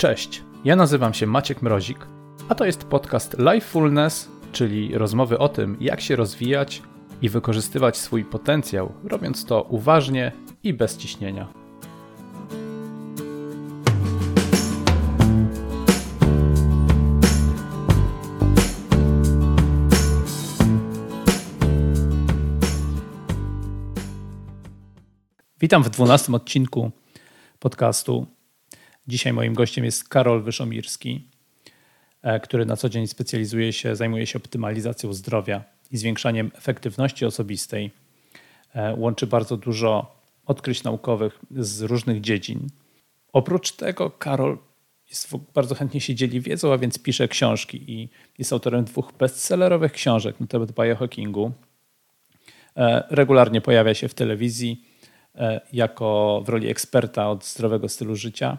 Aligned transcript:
Cześć, 0.00 0.42
ja 0.64 0.76
nazywam 0.76 1.14
się 1.14 1.26
Maciek 1.26 1.62
Mrozik, 1.62 2.06
a 2.48 2.54
to 2.54 2.64
jest 2.64 2.84
podcast 2.84 3.36
Lifefulness, 3.38 4.28
czyli 4.52 4.98
rozmowy 4.98 5.38
o 5.38 5.48
tym, 5.48 5.76
jak 5.80 6.00
się 6.00 6.16
rozwijać 6.16 6.82
i 7.22 7.28
wykorzystywać 7.28 7.96
swój 7.96 8.24
potencjał, 8.24 8.92
robiąc 9.04 9.44
to 9.44 9.62
uważnie 9.62 10.32
i 10.62 10.74
bez 10.74 10.96
ciśnienia. 10.96 11.48
Witam 25.60 25.82
w 25.82 25.90
dwunastym 25.90 26.34
odcinku 26.34 26.90
podcastu. 27.58 28.39
Dzisiaj 29.06 29.32
moim 29.32 29.54
gościem 29.54 29.84
jest 29.84 30.08
Karol 30.08 30.42
Wyszomirski, 30.42 31.28
e, 32.22 32.40
który 32.40 32.66
na 32.66 32.76
co 32.76 32.88
dzień 32.88 33.06
specjalizuje 33.06 33.72
się, 33.72 33.96
zajmuje 33.96 34.26
się 34.26 34.38
optymalizacją 34.38 35.12
zdrowia 35.12 35.64
i 35.90 35.96
zwiększaniem 35.96 36.50
efektywności 36.54 37.24
osobistej. 37.24 37.90
E, 38.74 38.94
łączy 38.94 39.26
bardzo 39.26 39.56
dużo 39.56 40.20
odkryć 40.46 40.82
naukowych 40.82 41.38
z 41.50 41.82
różnych 41.82 42.20
dziedzin. 42.20 42.66
Oprócz 43.32 43.72
tego 43.72 44.10
Karol 44.10 44.58
jest, 45.10 45.36
bardzo 45.54 45.74
chętnie 45.74 46.00
się 46.00 46.14
dzieli 46.14 46.40
wiedzą, 46.40 46.72
a 46.72 46.78
więc 46.78 46.98
pisze 46.98 47.28
książki 47.28 47.92
i 47.92 48.08
jest 48.38 48.52
autorem 48.52 48.84
dwóch 48.84 49.12
bestsellerowych 49.18 49.92
książek 49.92 50.40
na 50.40 50.46
temat 50.46 50.72
biohackingu. 50.72 51.52
E, 52.76 53.04
regularnie 53.10 53.60
pojawia 53.60 53.94
się 53.94 54.08
w 54.08 54.14
telewizji 54.14 54.84
jako 55.72 56.42
w 56.46 56.48
roli 56.48 56.68
eksperta 56.68 57.30
od 57.30 57.46
zdrowego 57.46 57.88
stylu 57.88 58.16
życia 58.16 58.58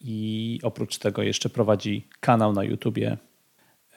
i 0.00 0.60
oprócz 0.62 0.98
tego 0.98 1.22
jeszcze 1.22 1.48
prowadzi 1.48 2.08
kanał 2.20 2.52
na 2.52 2.64
YouTubie 2.64 3.16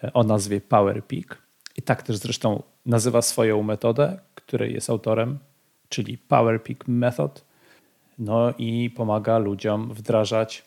e, 0.04 0.14
o 0.14 0.24
nazwie 0.24 0.62
PowerPeak. 0.62 1.42
I 1.76 1.82
tak 1.82 2.04
też 2.04 2.18
zresztą 2.18 2.64
nazywa 2.86 3.22
swoją 3.22 3.64
metodę, 3.64 4.20
której 4.36 4.74
jest 4.74 4.90
autorem, 4.90 5.40
czyli 5.90 6.18
PowerPeak 6.18 6.88
Method. 6.88 7.46
No 8.20 8.54
i 8.58 8.90
pomaga 8.90 9.38
ludziom 9.38 9.94
wdrażać 9.94 10.64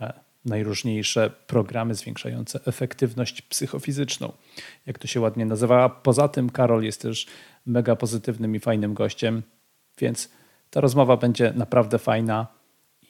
e, 0.00 0.12
najróżniejsze 0.44 1.30
programy 1.46 1.94
zwiększające 1.94 2.60
efektywność 2.66 3.42
psychofizyczną, 3.42 4.32
jak 4.86 4.98
to 4.98 5.06
się 5.06 5.20
ładnie 5.20 5.46
nazywa. 5.46 5.88
Poza 5.88 6.28
tym 6.28 6.50
Karol 6.50 6.82
jest 6.82 7.02
też 7.02 7.26
mega 7.66 7.96
pozytywnym 7.96 8.56
i 8.56 8.60
fajnym 8.60 8.94
gościem, 8.94 9.42
więc 9.98 10.30
ta 10.70 10.80
rozmowa 10.80 11.16
będzie 11.16 11.52
naprawdę 11.56 11.98
fajna 11.98 12.46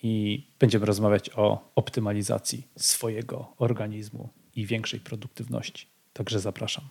i 0.04 0.46
będziemy 0.58 0.86
rozmawiać 0.86 1.30
o 1.36 1.72
optymalizacji 1.74 2.68
swojego 2.76 3.54
organizmu 3.58 4.28
i 4.56 4.66
większej 4.66 5.00
produktywności. 5.00 5.88
Także 6.12 6.40
zapraszam. 6.40 6.84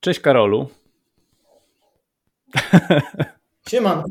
Cześć 0.00 0.20
Karolu. 0.20 0.68
Siema. 3.70 4.04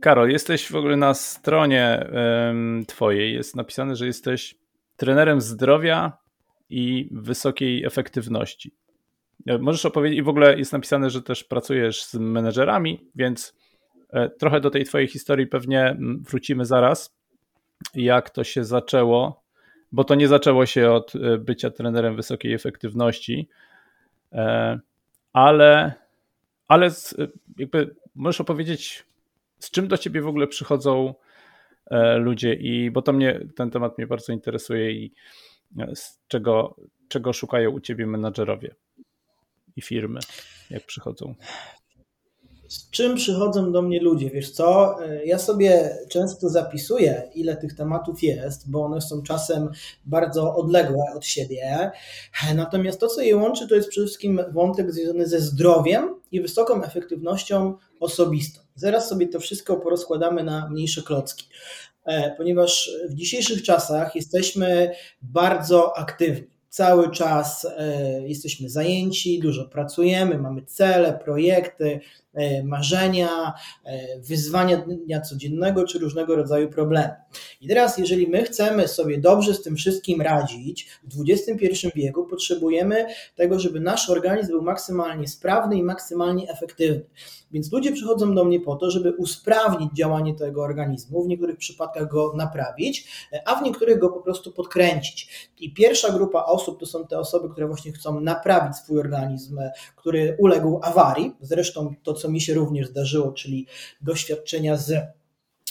Karol, 0.00 0.30
jesteś 0.30 0.68
w 0.68 0.76
ogóle 0.76 0.96
na 0.96 1.14
stronie 1.14 2.06
twojej. 2.86 3.34
Jest 3.34 3.56
napisane, 3.56 3.96
że 3.96 4.06
jesteś 4.06 4.54
trenerem 4.96 5.40
zdrowia 5.40 6.18
i 6.70 7.08
wysokiej 7.12 7.84
efektywności. 7.84 8.74
E, 9.46 9.58
możesz 9.58 9.86
opowiedzieć, 9.86 10.18
i 10.18 10.22
w 10.22 10.28
ogóle 10.28 10.58
jest 10.58 10.72
napisane, 10.72 11.10
że 11.10 11.22
też 11.22 11.44
pracujesz 11.44 12.04
z 12.04 12.14
menedżerami, 12.14 13.10
więc 13.14 13.57
trochę 14.38 14.60
do 14.60 14.70
tej 14.70 14.84
Twojej 14.84 15.08
historii 15.08 15.46
pewnie 15.46 15.82
mm, 15.82 16.22
wrócimy 16.22 16.64
zaraz, 16.64 17.16
jak 17.94 18.30
to 18.30 18.44
się 18.44 18.64
zaczęło, 18.64 19.42
bo 19.92 20.04
to 20.04 20.14
nie 20.14 20.28
zaczęło 20.28 20.66
się 20.66 20.90
od 20.90 21.16
e, 21.16 21.38
bycia 21.38 21.70
trenerem 21.70 22.16
wysokiej 22.16 22.54
efektywności, 22.54 23.48
e, 24.32 24.78
ale, 25.32 25.92
ale 26.68 26.90
jakby 27.58 27.94
możesz 28.14 28.40
opowiedzieć, 28.40 29.06
z 29.58 29.70
czym 29.70 29.88
do 29.88 29.98
Ciebie 29.98 30.22
w 30.22 30.28
ogóle 30.28 30.46
przychodzą 30.46 31.14
ludzie, 32.16 32.54
i 32.54 32.90
bo 32.90 33.02
to 33.02 33.12
mnie, 33.12 33.40
ten 33.56 33.70
temat 33.70 33.98
mnie 33.98 34.06
bardzo 34.06 34.32
interesuje 34.32 34.92
i 34.92 35.12
z 35.94 36.20
czego, 36.28 36.76
czego 37.08 37.32
szukają 37.32 37.70
u 37.70 37.80
Ciebie 37.80 38.06
menadżerowie 38.06 38.74
i 39.76 39.82
firmy, 39.82 40.20
jak 40.70 40.86
przychodzą 40.86 41.34
z 42.68 42.90
czym 42.90 43.14
przychodzą 43.14 43.72
do 43.72 43.82
mnie 43.82 44.00
ludzie? 44.00 44.30
Wiesz 44.30 44.50
co? 44.50 44.96
Ja 45.24 45.38
sobie 45.38 45.98
często 46.08 46.48
zapisuję, 46.48 47.30
ile 47.34 47.56
tych 47.56 47.74
tematów 47.74 48.22
jest, 48.22 48.70
bo 48.70 48.84
one 48.84 49.00
są 49.00 49.22
czasem 49.22 49.70
bardzo 50.04 50.56
odległe 50.56 51.04
od 51.16 51.26
siebie. 51.26 51.90
Natomiast 52.54 53.00
to, 53.00 53.06
co 53.06 53.20
je 53.20 53.36
łączy, 53.36 53.68
to 53.68 53.74
jest 53.74 53.88
przede 53.88 54.06
wszystkim 54.06 54.40
wątek 54.52 54.92
związany 54.92 55.26
ze 55.26 55.40
zdrowiem 55.40 56.14
i 56.32 56.40
wysoką 56.40 56.84
efektywnością 56.84 57.74
osobistą. 58.00 58.60
Zaraz 58.74 59.08
sobie 59.08 59.28
to 59.28 59.40
wszystko 59.40 59.76
porozkładamy 59.76 60.44
na 60.44 60.68
mniejsze 60.68 61.02
klocki 61.02 61.46
e, 62.04 62.34
ponieważ 62.36 62.90
w 63.08 63.14
dzisiejszych 63.14 63.62
czasach 63.62 64.14
jesteśmy 64.14 64.90
bardzo 65.22 65.98
aktywni 65.98 66.57
cały 66.68 67.10
czas 67.10 67.66
e, 67.78 68.28
jesteśmy 68.28 68.68
zajęci, 68.68 69.40
dużo 69.40 69.64
pracujemy, 69.64 70.38
mamy 70.38 70.62
cele, 70.62 71.20
projekty, 71.24 72.00
E, 72.38 72.62
marzenia, 72.64 73.54
e, 73.84 74.20
wyzwania 74.20 74.76
dnia 74.76 75.20
codziennego 75.20 75.84
czy 75.84 75.98
różnego 75.98 76.36
rodzaju 76.36 76.68
problemy. 76.68 77.14
I 77.60 77.68
teraz, 77.68 77.98
jeżeli 77.98 78.28
my 78.28 78.42
chcemy 78.42 78.88
sobie 78.88 79.18
dobrze 79.18 79.54
z 79.54 79.62
tym 79.62 79.76
wszystkim 79.76 80.22
radzić 80.22 80.88
w 81.04 81.30
XXI 81.30 81.88
wieku, 81.94 82.26
potrzebujemy 82.26 83.06
tego, 83.36 83.60
żeby 83.60 83.80
nasz 83.80 84.10
organizm 84.10 84.50
był 84.50 84.62
maksymalnie 84.62 85.28
sprawny 85.28 85.76
i 85.76 85.82
maksymalnie 85.82 86.50
efektywny. 86.50 87.04
Więc 87.50 87.72
ludzie 87.72 87.92
przychodzą 87.92 88.34
do 88.34 88.44
mnie 88.44 88.60
po 88.60 88.76
to, 88.76 88.90
żeby 88.90 89.12
usprawnić 89.12 89.92
działanie 89.92 90.34
tego 90.34 90.62
organizmu, 90.62 91.24
w 91.24 91.28
niektórych 91.28 91.56
przypadkach 91.56 92.08
go 92.08 92.32
naprawić, 92.36 93.28
a 93.44 93.54
w 93.54 93.62
niektórych 93.62 93.98
go 93.98 94.08
po 94.08 94.20
prostu 94.20 94.52
podkręcić. 94.52 95.50
I 95.58 95.74
pierwsza 95.74 96.12
grupa 96.12 96.44
osób 96.44 96.80
to 96.80 96.86
są 96.86 97.06
te 97.06 97.18
osoby, 97.18 97.48
które 97.48 97.66
właśnie 97.66 97.92
chcą 97.92 98.20
naprawić 98.20 98.76
swój 98.76 99.00
organizm, 99.00 99.58
który 99.96 100.36
uległ 100.40 100.80
awarii. 100.82 101.32
Zresztą 101.40 101.94
to, 102.02 102.14
co 102.14 102.30
mi 102.30 102.40
się 102.40 102.54
również 102.54 102.88
zdarzyło, 102.88 103.32
czyli 103.32 103.66
doświadczenia 104.00 104.76
z 104.76 105.17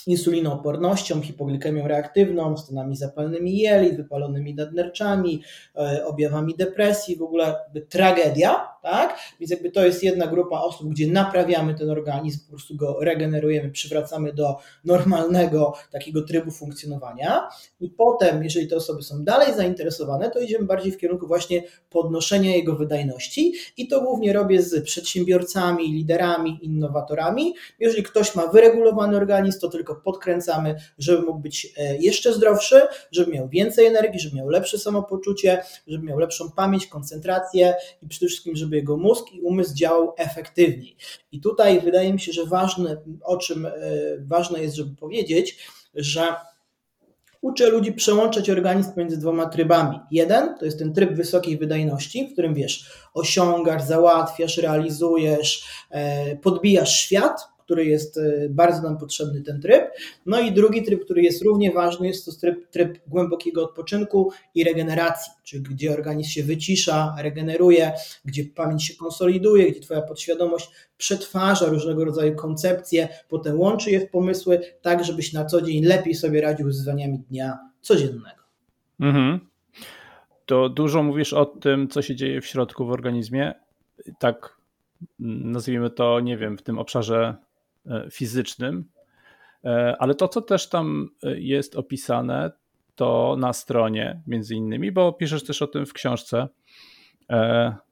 insulinoopornością, 0.08 1.22
hipoglikemią 1.22 1.88
reaktywną, 1.88 2.58
stanami 2.58 2.96
zapalnymi 2.96 3.58
jelit, 3.58 3.98
wypalonymi 3.98 4.56
nadnerczami, 4.56 5.44
e, 5.76 6.06
objawami 6.06 6.56
depresji, 6.56 7.16
w 7.16 7.22
ogóle 7.22 7.56
tragedia, 7.90 8.78
tak? 8.82 9.20
Więc 9.40 9.52
jakby 9.52 9.72
to 9.72 9.86
jest 9.86 10.04
jedna 10.04 10.28
grupa 10.28 10.60
osób, 10.60 10.90
gdzie 10.90 11.12
naprawiamy 11.12 11.76
ten 11.76 11.90
organizm, 11.90 12.46
po 12.46 12.50
prostu 12.50 12.76
go 12.76 12.98
regenerujemy, 13.02 13.72
przywracamy 13.72 14.34
do 14.34 14.56
normalnego 14.86 15.74
takiego 15.92 16.22
trybu 16.22 16.52
funkcjonowania 16.52 17.50
i 17.80 17.90
potem, 17.90 18.44
jeżeli 18.44 18.68
te 18.68 18.76
osoby 18.76 19.04
są 19.04 19.24
dalej 19.24 19.54
zainteresowane, 19.54 20.32
to 20.32 20.40
idziemy 20.40 20.66
bardziej 20.66 20.92
w 20.92 20.98
kierunku 20.98 21.28
właśnie 21.28 21.64
podnoszenia 21.90 22.56
jego 22.56 22.76
wydajności 22.76 23.54
i 23.78 23.88
to 23.88 24.02
głównie 24.02 24.34
robię 24.34 24.62
z 24.62 24.84
przedsiębiorcami, 24.84 25.94
liderami, 25.94 26.60
innowatorami. 26.62 27.56
Jeżeli 27.80 28.04
ktoś 28.04 28.36
ma 28.36 28.48
wyregulowany 28.48 29.18
organizm, 29.18 29.60
to 29.60 29.70
tylko 29.70 29.96
podkręcamy, 30.04 30.76
żeby 30.98 31.22
mógł 31.22 31.40
być 31.40 31.74
e, 31.78 31.98
jeszcze 31.98 32.34
zdrowszy, 32.34 32.82
żeby 33.12 33.32
miał 33.32 33.50
więcej 33.50 33.86
energii, 33.86 34.20
żeby 34.20 34.36
miał 34.36 34.50
lepsze 34.50 34.78
samopoczucie, 34.78 35.64
żeby 35.88 36.06
miał 36.06 36.20
lepszą 36.20 36.52
pamięć, 36.52 36.88
koncentrację 36.88 37.76
i 38.04 38.08
przede 38.08 38.28
wszystkim, 38.28 38.56
żeby 38.56 38.76
jego 38.76 38.98
mózg 38.98 39.26
i 39.34 39.42
umysł 39.42 39.76
działał 39.76 40.14
efektywniej. 40.18 40.96
I 41.32 41.42
tutaj 41.42 41.82
wydaje 41.82 42.14
mi 42.14 42.20
się, 42.20 42.32
że 42.32 42.46
ważne, 42.46 42.98
o 43.24 43.38
czym 43.38 43.66
e, 43.66 43.72
ważne 44.20 44.62
jest, 44.62 44.76
żeby 44.76 44.96
powiedzieć, 44.96 45.58
że 45.96 46.36
uczę 47.42 47.70
ludzi 47.70 47.94
przełączać 47.94 48.50
organizm 48.50 48.92
między 48.98 49.18
dwoma 49.18 49.46
trybami. 49.46 50.00
Jeden 50.12 50.58
to 50.58 50.66
jest 50.66 50.80
ten 50.80 50.94
tryb 50.94 51.14
wysokiej 51.14 51.58
wydajności, 51.58 52.28
w 52.28 52.34
którym 52.34 52.54
wiesz, 52.54 52.92
osiągasz, 53.14 53.84
załatwiasz, 53.84 54.58
realizujesz, 54.58 55.66
e, 55.90 56.36
podbijasz 56.36 57.00
świat, 57.00 57.48
który 57.68 57.86
jest 57.86 58.18
e, 58.18 58.50
bardzo 58.50 58.82
nam 58.82 58.98
potrzebny 58.98 59.42
ten 59.42 59.62
tryb. 59.62 59.84
No 60.26 60.40
i 60.40 60.52
drugi 60.52 60.84
tryb, 60.84 61.06
który 61.06 61.22
jest 61.22 61.44
równie 61.44 61.72
ważny, 61.72 62.08
jest 62.08 62.26
to 62.26 62.32
tryb, 62.32 62.70
tryb 62.70 63.00
głębokiego 63.08 63.64
odpoczynku 63.64 64.32
i 64.56 64.64
regeneracji, 64.64 65.34
czyli 65.44 65.64
gdzie 65.64 65.94
organizm 65.94 66.30
się 66.30 66.44
wycisza, 66.44 67.16
regeneruje, 67.22 67.92
gdzie 68.26 68.44
pamięć 68.46 68.84
się 68.84 68.96
konsoliduje, 68.96 69.72
gdzie 69.72 69.80
Twoja 69.80 70.02
podświadomość 70.02 70.70
przetwarza 70.98 71.66
różnego 71.66 72.06
rodzaju 72.06 72.36
koncepcje, 72.36 73.08
potem 73.30 73.60
łączy 73.60 73.92
je 73.92 74.00
w 74.00 74.10
pomysły, 74.10 74.60
tak 74.82 75.06
żebyś 75.06 75.34
na 75.34 75.46
co 75.46 75.62
dzień 75.62 75.86
lepiej 75.86 76.16
sobie 76.16 76.42
radził 76.42 76.72
z 76.72 76.78
wyzwaniami 76.78 77.20
dnia 77.20 77.60
codziennego. 77.82 78.44
Mhm. 79.00 79.40
To 80.46 80.70
dużo 80.70 81.04
mówisz 81.04 81.34
o 81.34 81.46
tym, 81.46 81.88
co 81.88 82.02
się 82.02 82.16
dzieje 82.16 82.42
w 82.42 82.46
środku 82.46 82.86
w 82.86 82.92
organizmie. 82.92 83.54
Tak 84.20 84.58
nazwijmy 85.20 85.90
to, 85.90 86.20
nie 86.20 86.38
wiem, 86.38 86.58
w 86.58 86.62
tym 86.62 86.80
obszarze 86.80 87.47
fizycznym, 88.12 88.86
Ale 90.00 90.16
to, 90.16 90.28
co 90.28 90.42
też 90.42 90.70
tam 90.70 91.10
jest 91.36 91.76
opisane, 91.76 92.52
to 92.96 93.36
na 93.40 93.54
stronie 93.54 94.22
między 94.28 94.56
innymi, 94.56 94.92
bo 94.92 95.14
piszesz 95.14 95.44
też 95.44 95.62
o 95.62 95.68
tym 95.68 95.86
w 95.86 95.94
książce, 95.94 96.48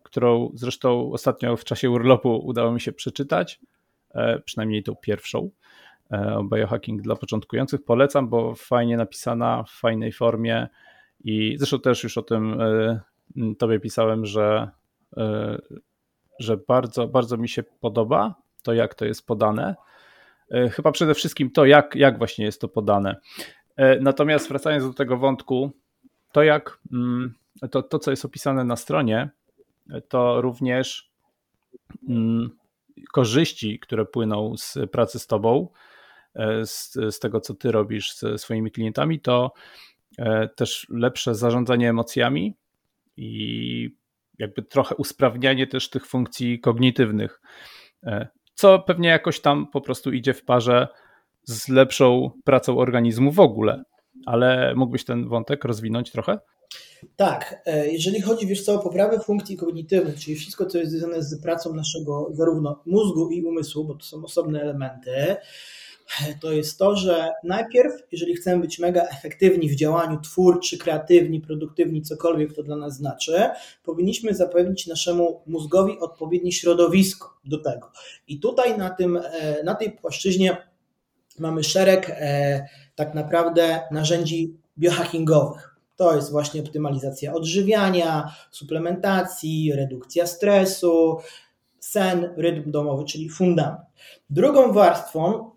którą 0.04 0.52
zresztą 0.54 1.12
ostatnio 1.12 1.58
w 1.58 1.64
czasie 1.64 1.90
urlopu 1.90 2.38
udało 2.46 2.72
mi 2.72 2.82
się 2.82 2.92
przeczytać, 2.92 3.60
przynajmniej 4.46 4.84
tą 4.84 4.96
pierwszą 4.96 5.50
biohacking 6.50 7.02
dla 7.02 7.16
początkujących. 7.16 7.84
Polecam, 7.84 8.30
bo 8.30 8.56
fajnie 8.56 8.98
napisana, 8.98 9.64
w 9.64 9.72
fajnej 9.72 10.12
formie 10.12 10.68
i 11.24 11.56
zresztą 11.58 11.80
też 11.80 12.04
już 12.04 12.18
o 12.18 12.22
tym 12.22 12.58
tobie 13.58 13.80
pisałem, 13.80 14.26
że, 14.26 14.70
że 16.40 16.58
bardzo, 16.58 17.08
bardzo 17.08 17.38
mi 17.38 17.50
się 17.50 17.64
podoba 17.64 18.36
to, 18.66 18.74
jak 18.74 18.96
to 18.96 19.06
jest 19.06 19.28
podane. 19.28 19.76
Chyba 20.72 20.92
przede 20.92 21.14
wszystkim 21.14 21.52
to, 21.52 21.66
jak, 21.66 21.96
jak 21.96 22.18
właśnie 22.18 22.46
jest 22.46 22.62
to 22.62 22.68
podane. 22.68 23.16
Natomiast 24.02 24.50
wracając 24.50 24.84
do 24.84 24.94
tego 24.94 25.18
wątku, 25.18 25.72
to 26.32 26.44
jak 26.44 26.80
mm, 26.94 27.34
to, 27.72 27.84
to 27.84 28.00
co 28.00 28.12
jest 28.12 28.26
opisane 28.26 28.64
na 28.64 28.76
stronie, 28.76 29.30
to 30.08 30.42
również 30.42 31.12
mm, 32.10 32.50
korzyści, 33.12 33.80
które 33.80 34.06
płyną 34.06 34.58
z 34.58 34.78
pracy 34.92 35.20
z 35.20 35.28
tobą, 35.28 35.68
e, 36.36 36.66
z, 36.66 36.94
z 36.94 37.20
tego, 37.20 37.42
co 37.42 37.54
ty 37.54 37.72
robisz 37.72 38.16
ze 38.16 38.38
swoimi 38.38 38.72
klientami, 38.72 39.20
to 39.20 39.54
e, 40.18 40.48
też 40.48 40.88
lepsze 40.90 41.36
zarządzanie 41.36 41.90
emocjami 41.90 42.56
i 43.18 43.96
jakby 44.40 44.62
trochę 44.64 44.96
usprawnianie 44.96 45.68
też 45.68 45.90
tych 45.90 46.06
funkcji 46.06 46.60
kognitywnych, 46.60 47.42
e, 48.04 48.28
co 48.56 48.80
pewnie 48.80 49.10
jakoś 49.10 49.40
tam 49.40 49.68
po 49.68 49.82
prostu 49.82 50.12
idzie 50.12 50.34
w 50.34 50.44
parze 50.44 50.88
z 51.44 51.70
lepszą 51.70 52.32
pracą 52.44 52.78
organizmu 52.78 53.32
w 53.32 53.40
ogóle. 53.40 53.84
Ale 54.26 54.76
mógłbyś 54.76 55.06
ten 55.06 55.28
wątek 55.28 55.66
rozwinąć 55.66 56.12
trochę? 56.12 56.40
Tak, 57.16 57.62
e, 57.66 57.88
jeżeli 57.88 58.22
chodzi 58.22 58.48
wiesz 58.48 58.64
co, 58.64 58.74
o 58.74 58.80
poprawę 58.80 59.20
funkcji 59.20 59.58
kognitywnych, 59.58 60.20
czyli 60.20 60.36
wszystko, 60.38 60.66
co 60.66 60.78
jest 60.78 60.92
związane 60.92 61.24
z 61.24 61.42
pracą 61.42 61.74
naszego 61.74 62.30
zarówno 62.32 62.82
mózgu 62.86 63.30
i 63.30 63.44
umysłu, 63.44 63.86
bo 63.86 63.96
to 63.96 64.06
są 64.06 64.24
osobne 64.24 64.62
elementy, 64.62 65.36
to 66.42 66.52
jest 66.52 66.80
to, 66.80 66.96
że 66.96 67.34
najpierw, 67.44 67.94
jeżeli 68.12 68.36
chcemy 68.36 68.62
być 68.62 68.80
mega 68.80 69.04
efektywni 69.04 69.70
w 69.70 69.76
działaniu, 69.76 70.20
twórczy, 70.22 70.78
kreatywni, 70.78 71.42
produktywni, 71.42 72.02
cokolwiek 72.02 72.54
to 72.54 72.64
dla 72.64 72.76
nas 72.76 72.98
znaczy, 72.98 73.50
powinniśmy 73.84 74.34
zapewnić 74.34 74.88
naszemu 74.88 75.42
mózgowi 75.48 76.00
odpowiednie 76.00 76.52
środowisko 76.52 77.40
do 77.46 77.58
tego. 77.58 77.92
I 78.28 78.40
tutaj 78.40 78.78
na, 78.78 78.90
tym, 78.90 79.18
e, 79.18 79.64
na 79.64 79.76
tej 79.76 79.92
płaszczyźnie 79.92 80.58
mamy 81.40 81.64
szereg 81.64 82.10
e, 82.10 82.66
tak 82.96 83.14
naprawdę 83.14 83.82
narzędzi 83.92 84.58
biohackingowych. 84.78 85.76
To 85.96 86.16
jest 86.16 86.32
właśnie 86.32 86.62
optymalizacja 86.62 87.34
odżywiania, 87.34 88.36
suplementacji, 88.52 89.74
redukcja 89.76 90.28
stresu, 90.28 91.18
sen, 91.80 92.34
rytm 92.38 92.72
domowy, 92.72 93.06
czyli 93.06 93.30
fundament. 93.30 93.80
Drugą 94.30 94.74
warstwą 94.74 95.55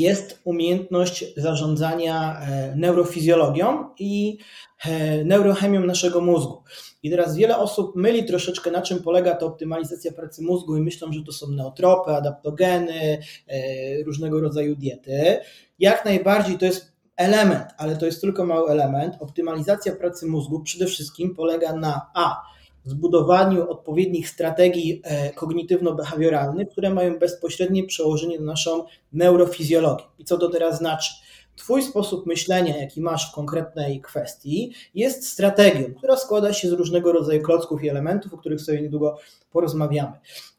jest 0.00 0.40
umiejętność 0.44 1.24
zarządzania 1.36 2.40
e, 2.40 2.76
neurofizjologią 2.76 3.84
i 3.98 4.38
e, 4.84 5.24
neurochemią 5.24 5.80
naszego 5.80 6.20
mózgu. 6.20 6.62
I 7.02 7.10
teraz 7.10 7.36
wiele 7.36 7.58
osób 7.58 7.96
myli 7.96 8.24
troszeczkę, 8.24 8.70
na 8.70 8.82
czym 8.82 9.02
polega 9.02 9.34
ta 9.34 9.46
optymalizacja 9.46 10.12
pracy 10.12 10.42
mózgu 10.42 10.76
i 10.76 10.80
myślą, 10.80 11.12
że 11.12 11.22
to 11.22 11.32
są 11.32 11.48
neotropy, 11.48 12.10
adaptogeny, 12.10 13.18
e, 13.48 14.02
różnego 14.02 14.40
rodzaju 14.40 14.76
diety. 14.76 15.38
Jak 15.78 16.04
najbardziej 16.04 16.58
to 16.58 16.64
jest 16.64 16.92
element, 17.16 17.64
ale 17.78 17.96
to 17.96 18.06
jest 18.06 18.20
tylko 18.20 18.46
mały 18.46 18.70
element. 18.70 19.14
Optymalizacja 19.20 19.96
pracy 19.96 20.26
mózgu 20.26 20.60
przede 20.60 20.86
wszystkim 20.86 21.34
polega 21.34 21.72
na 21.72 22.10
A. 22.14 22.42
Zbudowaniu 22.84 23.70
odpowiednich 23.70 24.28
strategii 24.28 25.00
e, 25.04 25.32
kognitywno-behawioralnych, 25.32 26.68
które 26.68 26.90
mają 26.90 27.18
bezpośrednie 27.18 27.84
przełożenie 27.84 28.38
na 28.38 28.44
naszą 28.44 28.84
neurofizjologię. 29.12 30.04
I 30.18 30.24
co 30.24 30.38
to 30.38 30.48
teraz 30.48 30.78
znaczy? 30.78 31.12
Twój 31.56 31.82
sposób 31.82 32.26
myślenia, 32.26 32.76
jaki 32.76 33.00
masz 33.00 33.30
w 33.30 33.34
konkretnej 33.34 34.00
kwestii, 34.00 34.72
jest 34.94 35.28
strategią, 35.28 35.94
która 35.94 36.16
składa 36.16 36.52
się 36.52 36.68
z 36.68 36.72
różnego 36.72 37.12
rodzaju 37.12 37.42
klocków 37.42 37.84
i 37.84 37.88
elementów, 37.88 38.34
o 38.34 38.36
których 38.36 38.60
sobie 38.60 38.82
niedługo 38.82 39.18
porozmawiamy. 39.52 40.12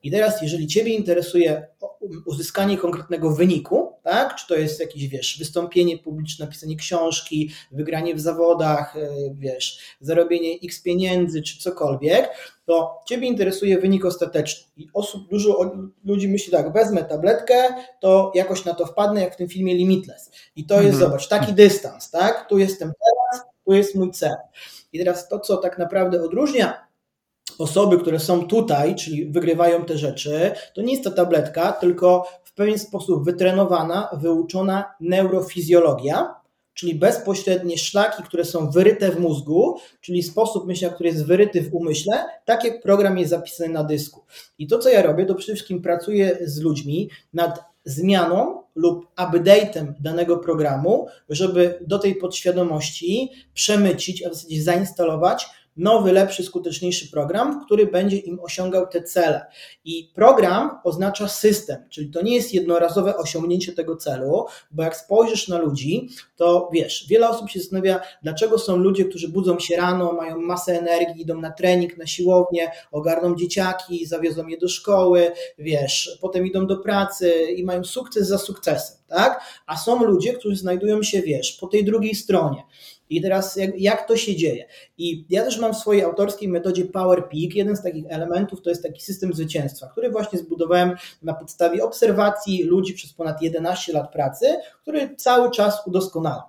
I 0.03 0.11
teraz, 0.11 0.41
jeżeli 0.41 0.67
Ciebie 0.67 0.93
interesuje 0.93 1.67
uzyskanie 2.25 2.77
konkretnego 2.77 3.31
wyniku, 3.31 3.93
tak? 4.03 4.35
Czy 4.35 4.47
to 4.47 4.55
jest 4.55 4.79
jakieś, 4.79 5.07
wiesz, 5.07 5.37
wystąpienie 5.39 5.97
publiczne, 5.97 6.45
napisanie 6.45 6.75
książki, 6.75 7.51
wygranie 7.71 8.15
w 8.15 8.19
zawodach, 8.19 8.97
e, 8.97 9.09
wiesz, 9.33 9.79
zarobienie 9.99 10.57
x 10.63 10.81
pieniędzy, 10.81 11.41
czy 11.41 11.59
cokolwiek, 11.59 12.29
to 12.65 13.01
Ciebie 13.05 13.27
interesuje 13.27 13.79
wynik 13.79 14.05
ostateczny. 14.05 14.71
I 14.77 14.87
osób, 14.93 15.29
dużo 15.29 15.71
ludzi 16.05 16.27
myśli 16.27 16.51
tak, 16.51 16.73
wezmę 16.73 17.03
tabletkę, 17.03 17.55
to 17.99 18.31
jakoś 18.35 18.65
na 18.65 18.73
to 18.73 18.85
wpadnę, 18.85 19.21
jak 19.21 19.33
w 19.33 19.37
tym 19.37 19.47
filmie 19.47 19.75
Limitless. 19.75 20.31
I 20.55 20.65
to 20.65 20.75
jest, 20.75 20.93
mhm. 20.93 21.09
zobacz, 21.09 21.27
taki 21.27 21.53
dystans, 21.53 22.09
tak? 22.11 22.49
Tu 22.49 22.57
jestem 22.57 22.91
teraz, 23.03 23.45
tu 23.65 23.73
jest 23.73 23.95
mój 23.95 24.11
cel. 24.11 24.35
I 24.93 24.99
teraz 24.99 25.29
to, 25.29 25.39
co 25.39 25.57
tak 25.57 25.77
naprawdę 25.77 26.23
odróżnia 26.23 26.90
osoby, 27.59 27.97
które 27.97 28.19
są 28.19 28.47
tutaj, 28.47 28.95
czyli 28.95 29.25
wygrywają 29.25 29.85
te 29.85 29.97
rzeczy, 29.97 30.51
to 30.75 30.81
nie 30.81 30.91
jest 30.91 31.03
ta 31.03 31.11
tabletka, 31.11 31.71
tylko 31.71 32.27
w 32.43 32.53
pewien 32.53 32.79
sposób 32.79 33.25
wytrenowana, 33.25 34.09
wyuczona 34.21 34.85
neurofizjologia, 34.99 36.35
czyli 36.73 36.95
bezpośrednie 36.95 37.77
szlaki, 37.77 38.23
które 38.23 38.45
są 38.45 38.69
wyryte 38.69 39.11
w 39.11 39.19
mózgu, 39.19 39.77
czyli 40.01 40.23
sposób 40.23 40.67
myślenia, 40.67 40.93
który 40.93 41.09
jest 41.09 41.25
wyryty 41.25 41.61
w 41.61 41.73
umyśle, 41.73 42.25
tak 42.45 42.63
jak 42.63 42.81
program 42.81 43.17
jest 43.17 43.29
zapisany 43.29 43.73
na 43.73 43.83
dysku. 43.83 44.21
I 44.57 44.67
to, 44.67 44.79
co 44.79 44.89
ja 44.89 45.01
robię, 45.01 45.25
to 45.25 45.35
przede 45.35 45.55
wszystkim 45.55 45.81
pracuję 45.81 46.37
z 46.41 46.59
ludźmi 46.59 47.09
nad 47.33 47.63
zmianą 47.85 48.63
lub 48.75 49.07
update'em 49.15 49.93
danego 49.99 50.37
programu, 50.37 51.07
żeby 51.29 51.79
do 51.87 51.99
tej 51.99 52.15
podświadomości 52.15 53.31
przemycić, 53.53 54.25
a 54.25 54.29
w 54.29 54.33
zasadzie 54.33 54.63
zainstalować 54.63 55.49
nowy, 55.77 56.11
lepszy, 56.11 56.43
skuteczniejszy 56.43 57.11
program, 57.11 57.65
który 57.65 57.85
będzie 57.85 58.17
im 58.17 58.39
osiągał 58.39 58.87
te 58.87 59.03
cele. 59.03 59.45
I 59.85 60.11
program 60.15 60.79
oznacza 60.83 61.27
system, 61.27 61.77
czyli 61.89 62.09
to 62.09 62.21
nie 62.21 62.35
jest 62.35 62.53
jednorazowe 62.53 63.17
osiągnięcie 63.17 63.73
tego 63.73 63.95
celu, 63.95 64.45
bo 64.71 64.83
jak 64.83 64.97
spojrzysz 64.97 65.47
na 65.47 65.57
ludzi, 65.57 66.09
to 66.35 66.69
wiesz, 66.73 67.05
wiele 67.09 67.29
osób 67.29 67.49
się 67.49 67.59
zastanawia, 67.59 68.01
dlaczego 68.23 68.57
są 68.59 68.77
ludzie, 68.77 69.05
którzy 69.05 69.29
budzą 69.29 69.59
się 69.59 69.75
rano, 69.77 70.13
mają 70.13 70.41
masę 70.41 70.79
energii, 70.79 71.21
idą 71.21 71.41
na 71.41 71.51
trening, 71.51 71.97
na 71.97 72.07
siłownię, 72.07 72.71
ogarną 72.91 73.35
dzieciaki, 73.35 74.05
zawiozą 74.05 74.47
je 74.47 74.57
do 74.57 74.67
szkoły, 74.67 75.31
wiesz, 75.57 76.17
potem 76.21 76.47
idą 76.47 76.67
do 76.67 76.77
pracy 76.77 77.33
i 77.55 77.63
mają 77.63 77.83
sukces 77.83 78.27
za 78.27 78.37
sukcesem, 78.37 78.97
tak? 79.07 79.41
A 79.65 79.77
są 79.77 80.03
ludzie, 80.03 80.33
którzy 80.33 80.55
znajdują 80.55 81.03
się, 81.03 81.21
wiesz, 81.21 81.57
po 81.61 81.67
tej 81.67 81.85
drugiej 81.85 82.15
stronie 82.15 82.63
i 83.11 83.21
teraz 83.21 83.55
jak, 83.55 83.79
jak, 83.79 84.07
to 84.07 84.17
się 84.17 84.35
dzieje? 84.35 84.65
I 84.97 85.25
ja 85.29 85.43
też 85.43 85.59
mam 85.59 85.73
w 85.73 85.77
swojej 85.77 86.03
autorskiej 86.03 86.49
metodzie 86.49 86.85
Power 86.85 87.19
Peak, 87.19 87.55
jeden 87.55 87.77
z 87.77 87.83
takich 87.83 88.05
elementów 88.09 88.61
to 88.61 88.69
jest 88.69 88.83
taki 88.83 89.01
system 89.01 89.33
zwycięstwa, 89.33 89.87
który 89.87 90.09
właśnie 90.09 90.39
zbudowałem 90.39 90.95
na 91.21 91.33
podstawie 91.33 91.83
obserwacji 91.83 92.63
ludzi 92.63 92.93
przez 92.93 93.13
ponad 93.13 93.41
11 93.41 93.93
lat 93.93 94.11
pracy, 94.11 94.45
który 94.81 95.15
cały 95.15 95.51
czas 95.51 95.87
udoskonalam. 95.87 96.41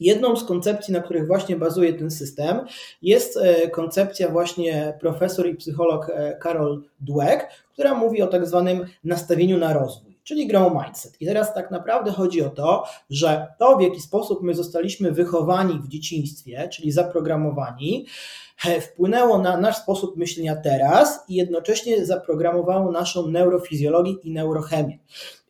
Jedną 0.00 0.36
z 0.36 0.44
koncepcji, 0.44 0.94
na 0.94 1.00
których 1.00 1.26
właśnie 1.26 1.56
bazuje 1.56 1.94
ten 1.94 2.10
system, 2.10 2.60
jest 3.02 3.36
e, 3.36 3.70
koncepcja 3.70 4.28
właśnie 4.28 4.98
profesor 5.00 5.48
i 5.48 5.54
psycholog 5.54 6.10
Karol 6.40 6.82
e, 6.84 7.04
Dweck, 7.04 7.46
która 7.72 7.94
mówi 7.94 8.22
o 8.22 8.26
tak 8.26 8.46
zwanym 8.46 8.86
nastawieniu 9.04 9.58
na 9.58 9.72
rozwój 9.72 10.13
czyli 10.24 10.46
grow 10.46 10.72
mindset. 10.84 11.16
I 11.20 11.26
teraz 11.26 11.54
tak 11.54 11.70
naprawdę 11.70 12.12
chodzi 12.12 12.42
o 12.42 12.50
to, 12.50 12.84
że 13.10 13.46
to, 13.58 13.76
w 13.76 13.82
jaki 13.82 14.00
sposób 14.00 14.42
my 14.42 14.54
zostaliśmy 14.54 15.12
wychowani 15.12 15.80
w 15.84 15.88
dzieciństwie, 15.88 16.68
czyli 16.72 16.92
zaprogramowani, 16.92 18.06
wpłynęło 18.80 19.38
na 19.38 19.56
nasz 19.56 19.76
sposób 19.76 20.16
myślenia 20.16 20.56
teraz 20.56 21.24
i 21.28 21.34
jednocześnie 21.34 22.06
zaprogramowało 22.06 22.92
naszą 22.92 23.28
neurofizjologię 23.28 24.12
i 24.12 24.30
neurochemię. 24.30 24.98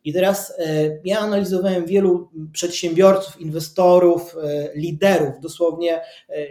I 0.05 0.13
teraz 0.13 0.53
e, 0.59 0.63
ja 1.05 1.19
analizowałem 1.19 1.85
wielu 1.85 2.29
przedsiębiorców, 2.51 3.41
inwestorów, 3.41 4.35
e, 4.43 4.69
liderów, 4.75 5.39
dosłownie 5.41 6.01
e, 6.01 6.01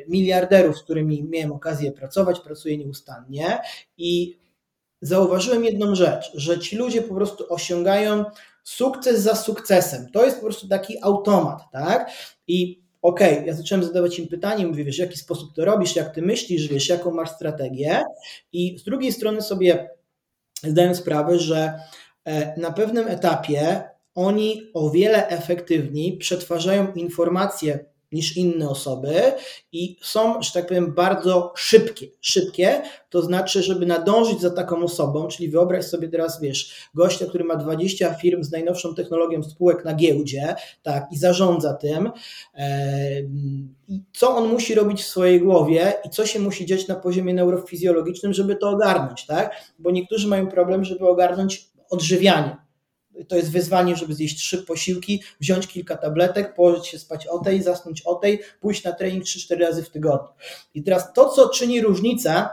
miliarderów, 0.09 0.79
z 0.79 0.83
którymi 0.83 1.25
miałem 1.25 1.53
okazję 1.53 1.93
pracować, 1.93 2.41
pracuję 2.41 2.79
nieustannie 2.79 3.59
i 3.99 4.39
zauważyłem 5.07 5.65
jedną 5.65 5.95
rzecz, 5.95 6.33
że 6.35 6.59
ci 6.59 6.77
ludzie 6.77 7.03
po 7.03 7.15
prostu 7.15 7.45
osiągają 7.49 8.25
sukces 8.65 9.21
za 9.21 9.35
sukcesem. 9.35 10.11
To 10.13 10.25
jest 10.25 10.37
po 10.37 10.43
prostu 10.43 10.69
taki 10.69 11.03
automat, 11.03 11.63
tak? 11.73 12.11
I 12.49 12.83
okej, 13.03 13.35
okay, 13.35 13.47
ja 13.47 13.55
zacząłem 13.55 13.85
zadawać 13.85 14.19
im 14.19 14.29
pytanie, 14.29 14.67
mówię, 14.67 14.85
wiesz, 14.85 14.97
w 14.97 14.99
jaki 14.99 15.19
sposób 15.19 15.55
to 15.55 15.65
robisz, 15.65 15.97
jak 15.97 16.15
ty 16.15 16.23
myślisz, 16.23 16.69
wiesz, 16.69 16.89
jaką 16.89 17.11
masz 17.11 17.31
strategię 17.31 18.03
i 18.53 18.79
z 18.79 18.85
drugiej 18.85 19.13
strony 19.13 19.43
sobie 19.43 19.91
zdaję 20.63 20.95
sprawę, 20.95 21.39
że 21.39 21.81
e, 22.25 22.61
na 22.61 22.73
pewnym 22.73 23.09
etapie 23.09 23.83
oni 24.15 24.71
o 24.75 24.91
wiele 24.91 25.29
efektywniej 25.29 26.17
przetwarzają 26.17 26.93
informacje 26.93 27.85
niż 28.15 28.37
inne 28.37 28.69
osoby 28.69 29.33
i 29.73 29.97
są, 30.03 30.43
że 30.43 30.51
tak 30.53 30.67
powiem, 30.67 30.95
bardzo 30.95 31.53
szybkie. 31.57 32.07
Szybkie 32.21 32.83
to 33.11 33.23
znaczy, 33.23 33.63
żeby 33.63 33.87
nadążyć 33.87 34.41
za 34.41 34.51
taką 34.51 34.83
osobą, 34.83 35.29
czyli 35.29 35.49
wyobraź 35.49 35.85
sobie 35.85 36.09
teraz, 36.09 36.41
wiesz, 36.41 36.89
gościa, 36.95 37.27
który 37.27 37.45
ma 37.45 37.57
20 37.57 38.15
firm 38.15 38.45
z 38.45 38.53
najnowszą 38.53 38.95
technologią 38.95 39.43
spółek 39.43 39.85
na 39.85 39.95
giełdzie, 39.95 40.55
tak, 40.83 41.07
i 41.13 41.19
zarządza 41.19 41.75
tym, 41.75 42.11
i 43.89 44.01
co 44.13 44.37
on 44.37 44.49
musi 44.49 44.75
robić 44.75 45.03
w 45.03 45.07
swojej 45.07 45.41
głowie 45.41 45.93
i 46.05 46.11
co 46.11 46.27
się 46.27 46.41
musi 46.41 46.67
dziać 46.67 46.89
na 46.89 46.95
poziomie 46.95 47.35
neurofizjologicznym, 47.35 48.33
żeby 48.33 48.57
to 48.57 48.71
ogarnąć, 48.71 49.27
tak? 49.27 49.55
Bo 49.79 49.91
niektórzy 49.91 50.29
mają 50.29 50.47
problem, 50.47 50.85
żeby 50.85 51.09
ogarnąć 51.09 51.69
odżywianie 51.91 52.64
to 53.29 53.37
jest 53.37 53.51
wyzwanie, 53.51 53.97
żeby 53.97 54.15
zjeść 54.15 54.37
trzy 54.37 54.59
posiłki, 54.63 55.23
wziąć 55.41 55.67
kilka 55.67 55.97
tabletek, 55.97 56.55
położyć 56.55 56.87
się 56.87 56.99
spać 56.99 57.27
o 57.27 57.39
tej, 57.39 57.63
zasnąć 57.63 58.03
o 58.03 58.15
tej, 58.15 58.41
pójść 58.61 58.85
na 58.85 58.93
trening 58.93 59.25
3-4 59.25 59.59
razy 59.61 59.83
w 59.83 59.91
tygodniu. 59.91 60.29
I 60.75 60.83
teraz 60.83 61.13
to, 61.13 61.29
co 61.29 61.49
czyni 61.49 61.81
różnicę 61.81 62.49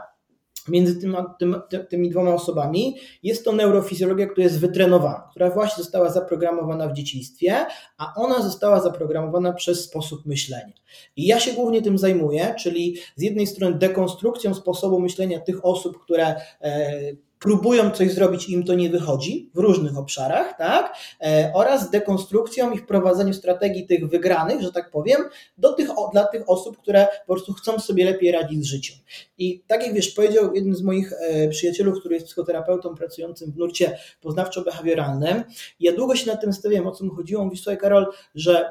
między 0.68 1.00
tym, 1.00 1.16
tym, 1.38 1.56
tymi 1.88 2.10
dwoma 2.10 2.34
osobami, 2.34 2.96
jest 3.22 3.44
to 3.44 3.52
neurofizjologia, 3.52 4.26
która 4.26 4.44
jest 4.44 4.60
wytrenowana, 4.60 5.28
która 5.30 5.50
właśnie 5.50 5.82
została 5.82 6.10
zaprogramowana 6.10 6.88
w 6.88 6.92
dzieciństwie, 6.92 7.66
a 7.98 8.14
ona 8.16 8.42
została 8.42 8.80
zaprogramowana 8.80 9.52
przez 9.52 9.84
sposób 9.84 10.26
myślenia. 10.26 10.72
I 11.16 11.26
ja 11.26 11.40
się 11.40 11.52
głównie 11.52 11.82
tym 11.82 11.98
zajmuję, 11.98 12.54
czyli 12.58 12.96
z 13.16 13.22
jednej 13.22 13.46
strony 13.46 13.78
dekonstrukcją 13.78 14.54
sposobu 14.54 15.00
myślenia 15.00 15.40
tych 15.40 15.64
osób, 15.64 16.02
które 16.04 16.36
e, 16.60 17.02
próbują 17.42 17.90
coś 17.90 18.12
zrobić 18.12 18.48
i 18.48 18.52
im 18.52 18.64
to 18.64 18.74
nie 18.74 18.90
wychodzi 18.90 19.50
w 19.54 19.58
różnych 19.58 19.98
obszarach, 19.98 20.58
tak? 20.58 20.96
E, 21.20 21.52
oraz 21.54 21.90
dekonstrukcją 21.90 22.70
i 22.70 22.78
wprowadzeniu 22.78 23.34
strategii 23.34 23.86
tych 23.86 24.08
wygranych, 24.08 24.62
że 24.62 24.72
tak 24.72 24.90
powiem, 24.90 25.20
do 25.58 25.72
tych, 25.72 25.88
dla 26.12 26.24
tych 26.24 26.50
osób, 26.50 26.78
które 26.78 27.06
po 27.26 27.34
prostu 27.34 27.52
chcą 27.52 27.78
sobie 27.78 28.04
lepiej 28.04 28.32
radzić 28.32 28.62
z 28.62 28.66
życiem. 28.66 28.96
I 29.38 29.62
tak 29.66 29.86
jak 29.86 29.94
wiesz, 29.94 30.10
powiedział 30.10 30.54
jeden 30.54 30.74
z 30.74 30.82
moich 30.82 31.12
e, 31.12 31.48
przyjacielów, 31.48 32.00
który 32.00 32.14
jest 32.14 32.26
psychoterapeutą 32.26 32.94
pracującym 32.94 33.52
w 33.52 33.56
nurcie 33.56 33.98
poznawczo-behawioralnym, 34.24 35.42
ja 35.80 35.92
długo 35.92 36.16
się 36.16 36.30
nad 36.30 36.40
tym 36.40 36.52
stawiałem, 36.52 36.86
o 36.86 36.92
co 36.92 37.04
mi 37.04 37.10
chodziło. 37.10 37.44
Mówi, 37.44 37.58
Karol, 37.80 38.06
że 38.34 38.70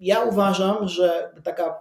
ja 0.00 0.20
uważam, 0.20 0.88
że 0.88 1.30
taka 1.44 1.78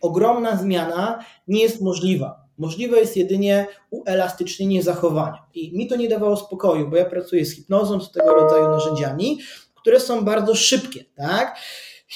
ogromna 0.00 0.56
zmiana 0.56 1.24
nie 1.48 1.62
jest 1.62 1.80
możliwa 1.80 2.47
Możliwe 2.58 2.98
jest 3.00 3.16
jedynie 3.16 3.66
uelastycznienie 3.90 4.82
zachowania. 4.82 5.46
I 5.54 5.76
mi 5.76 5.86
to 5.86 5.96
nie 5.96 6.08
dawało 6.08 6.36
spokoju, 6.36 6.88
bo 6.88 6.96
ja 6.96 7.04
pracuję 7.04 7.46
z 7.46 7.54
hipnozą, 7.54 8.00
z 8.00 8.12
tego 8.12 8.34
rodzaju 8.34 8.68
narzędziami, 8.68 9.38
które 9.74 10.00
są 10.00 10.24
bardzo 10.24 10.54
szybkie, 10.54 11.04
tak? 11.16 11.58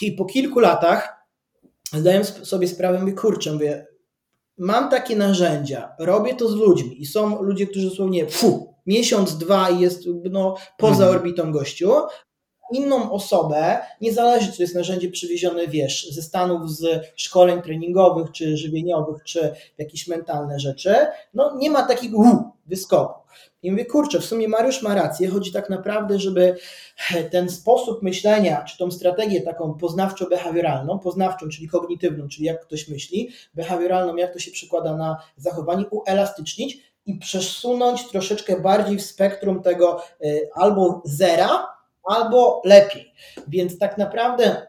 I 0.01 0.13
po 0.13 0.25
kilku 0.25 0.61
latach 0.61 1.27
zdaję 1.93 2.25
sobie 2.25 2.69
sprawę, 2.69 2.99
mówię, 2.99 3.13
kurczę, 3.13 3.53
mówię, 3.53 3.87
mam 4.59 4.91
takie 4.91 5.17
narzędzia, 5.17 5.93
robię 5.99 6.35
to 6.35 6.49
z 6.49 6.55
ludźmi 6.55 7.03
i 7.03 7.07
są 7.07 7.43
ludzie, 7.43 7.67
którzy 7.67 7.91
są 7.91 8.09
nie, 8.09 8.27
fu, 8.27 8.75
miesiąc, 8.87 9.39
dwa 9.39 9.71
i 9.71 9.81
jest 9.81 10.03
no, 10.31 10.57
poza 10.79 11.05
mhm. 11.05 11.11
orbitą 11.11 11.53
gościu, 11.53 11.93
inną 12.73 13.13
osobę, 13.13 13.79
niezależnie 14.01 14.53
czy 14.53 14.63
jest 14.63 14.75
narzędzie 14.75 15.11
przywiezione, 15.11 15.69
wiesz, 15.69 16.11
ze 16.11 16.23
Stanów, 16.23 16.71
z 16.71 17.07
szkoleń 17.17 17.63
treningowych, 17.63 18.33
czy 18.33 18.57
żywieniowych, 18.57 19.25
czy 19.25 19.55
jakieś 19.79 20.09
mentalne 20.09 20.61
rzeczy, 20.61 20.95
no 21.35 21.57
nie 21.57 21.71
ma 21.71 21.83
takiego 21.83 22.45
wyskoku. 22.67 23.23
I 23.63 23.71
mówię, 23.71 23.85
kurczę, 23.85 24.21
w 24.21 24.25
sumie 24.25 24.49
Mariusz 24.49 24.83
ma 24.83 24.95
rację, 24.95 25.29
chodzi 25.29 25.53
tak 25.53 25.71
naprawdę, 25.71 26.19
żeby 26.19 26.57
ten 27.31 27.51
sposób 27.51 28.03
myślenia, 28.03 28.65
czy 28.65 28.79
tą 28.79 28.91
strategię 28.91 29.41
taką 29.41 29.79
poznawczo-behawioralną, 29.81 30.99
poznawczą, 30.99 31.49
czyli 31.49 31.69
kognitywną, 31.69 32.29
czyli 32.29 32.47
jak 32.47 32.67
ktoś 32.67 32.89
myśli, 32.89 33.31
behawioralną, 33.55 34.17
jak 34.17 34.33
to 34.33 34.39
się 34.39 34.51
przekłada 34.51 34.97
na 34.97 35.17
zachowanie, 35.37 35.85
uelastycznić 35.91 36.93
i 37.07 37.15
przesunąć 37.15 38.09
troszeczkę 38.09 38.61
bardziej 38.61 38.99
w 38.99 39.03
spektrum 39.03 39.63
tego 39.63 40.03
y, 40.25 40.49
albo 40.55 41.03
zera, 41.05 41.67
albo 42.05 42.63
lepiej. 42.65 43.13
Więc 43.49 43.79
tak 43.79 43.99
naprawdę 43.99 44.67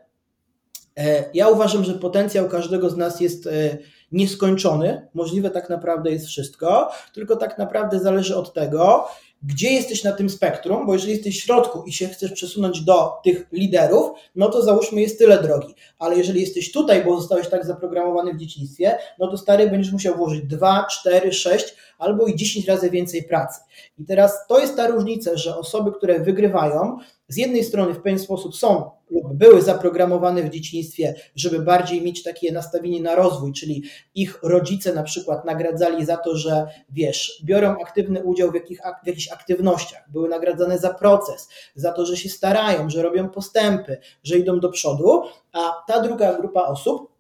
e, 0.98 1.24
ja 1.34 1.50
uważam, 1.50 1.84
że 1.84 1.94
potencjał 1.94 2.50
każdego 2.50 2.90
z 2.90 2.98
nas 2.98 3.20
jest 3.20 3.48
e, 3.48 3.78
nieskończony. 4.12 5.08
Możliwe 5.14 5.50
tak 5.50 5.70
naprawdę 5.70 6.12
jest 6.12 6.28
wszystko, 6.28 6.92
tylko 7.14 7.36
tak 7.36 7.58
naprawdę 7.58 8.00
zależy 8.00 8.38
od 8.38 8.54
tego, 8.54 9.08
gdzie 9.44 9.74
jesteś 9.74 10.04
na 10.04 10.12
tym 10.12 10.30
spektrum, 10.30 10.86
bo 10.86 10.94
jeżeli 10.94 11.12
jesteś 11.12 11.40
w 11.40 11.44
środku 11.44 11.84
i 11.84 11.94
się 11.94 12.08
chcesz 12.08 12.32
przesunąć 12.32 12.82
do 12.82 13.12
tych 13.24 13.48
liderów, 13.52 14.12
no 14.36 14.50
to 14.50 14.62
załóżmy 14.62 15.02
jest 15.02 15.20
tyle 15.20 15.44
drogi. 15.44 15.76
Ale 16.00 16.18
jeżeli 16.18 16.42
jesteś 16.42 16.72
tutaj, 16.72 17.06
bo 17.06 17.20
zostałeś 17.20 17.48
tak 17.48 17.66
zaprogramowany 17.66 18.34
w 18.34 18.38
dzieciństwie, 18.38 18.98
no 19.20 19.28
to 19.28 19.38
stary 19.38 19.70
będziesz 19.70 19.94
musiał 19.94 20.16
włożyć 20.16 20.42
2, 20.42 20.86
4, 20.92 21.34
6 21.34 21.76
albo 21.98 22.26
i 22.26 22.36
10 22.36 22.68
razy 22.68 22.90
więcej 22.90 23.24
pracy. 23.24 23.62
I 23.98 24.06
teraz 24.06 24.48
to 24.48 24.60
jest 24.60 24.76
ta 24.76 24.88
różnica, 24.88 25.38
że 25.38 25.58
osoby, 25.58 25.92
które 25.92 26.20
wygrywają, 26.20 26.98
z 27.34 27.38
jednej 27.38 27.64
strony 27.64 27.94
w 27.94 28.02
pewien 28.02 28.20
sposób 28.20 28.56
są 28.56 28.92
lub 29.10 29.34
były 29.34 29.62
zaprogramowane 29.62 30.44
w 30.44 30.50
dzieciństwie, 30.50 31.16
żeby 31.36 31.60
bardziej 31.60 32.02
mieć 32.02 32.24
takie 32.24 32.52
nastawienie 32.52 33.02
na 33.02 33.16
rozwój, 33.16 33.54
czyli 33.54 33.84
ich 34.16 34.40
rodzice 34.44 34.94
na 34.94 35.04
przykład 35.04 35.46
nagradzali 35.46 36.06
za 36.06 36.18
to, 36.18 36.38
że 36.38 36.68
wiesz, 36.90 37.42
biorą 37.46 37.76
aktywny 37.82 38.24
udział 38.24 38.52
w, 38.52 38.56
jakich, 38.56 38.82
w 39.04 39.08
jakichś 39.08 39.32
aktywnościach, 39.32 40.12
były 40.12 40.30
nagradzane 40.30 40.78
za 40.78 40.94
proces, 40.94 41.50
za 41.76 41.92
to, 41.92 42.06
że 42.06 42.18
się 42.18 42.30
starają, 42.30 42.90
że 42.90 43.04
robią 43.04 43.30
postępy, 43.30 43.98
że 44.24 44.38
idą 44.38 44.60
do 44.60 44.70
przodu, 44.70 45.22
a 45.52 45.84
ta 45.88 46.02
druga 46.02 46.34
grupa 46.34 46.62
osób 46.62 47.14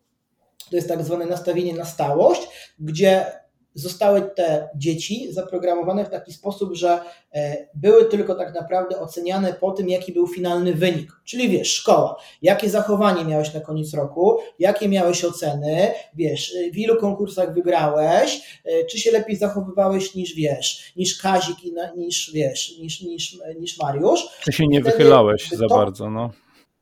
to 0.69 0.75
jest 0.75 0.87
tak 0.87 1.03
zwane 1.03 1.25
nastawienie 1.25 1.73
na 1.73 1.85
stałość, 1.85 2.47
gdzie 2.79 3.25
zostały 3.73 4.21
te 4.21 4.69
dzieci 4.75 5.27
zaprogramowane 5.33 6.05
w 6.05 6.09
taki 6.09 6.33
sposób, 6.33 6.73
że 6.73 6.99
e, 7.33 7.67
były 7.75 8.05
tylko 8.05 8.35
tak 8.35 8.53
naprawdę 8.53 8.99
oceniane 8.99 9.53
po 9.53 9.71
tym, 9.71 9.89
jaki 9.89 10.11
był 10.11 10.27
finalny 10.27 10.73
wynik. 10.73 11.11
Czyli 11.25 11.49
wiesz, 11.49 11.73
szkoła, 11.73 12.15
jakie 12.41 12.69
zachowanie 12.69 13.25
miałeś 13.25 13.53
na 13.53 13.59
koniec 13.59 13.93
roku, 13.93 14.37
jakie 14.59 14.89
miałeś 14.89 15.25
oceny, 15.25 15.91
wiesz, 16.15 16.55
w 16.73 16.77
ilu 16.77 16.97
konkursach 16.97 17.53
wygrałeś, 17.53 18.59
e, 18.65 18.85
czy 18.85 18.99
się 18.99 19.11
lepiej 19.11 19.35
zachowywałeś 19.35 20.15
niż 20.15 20.35
wiesz, 20.35 20.93
niż 20.95 21.21
Kazik, 21.21 21.57
niż 21.97 22.31
wiesz, 22.33 22.77
niż, 22.79 23.01
niż, 23.01 23.37
niż 23.59 23.79
Mariusz. 23.79 24.27
Czy 24.41 24.51
się 24.51 24.67
nie 24.67 24.81
wychylałeś 24.81 25.49
za 25.49 25.67
to, 25.67 25.75
bardzo, 25.75 26.09
no. 26.09 26.29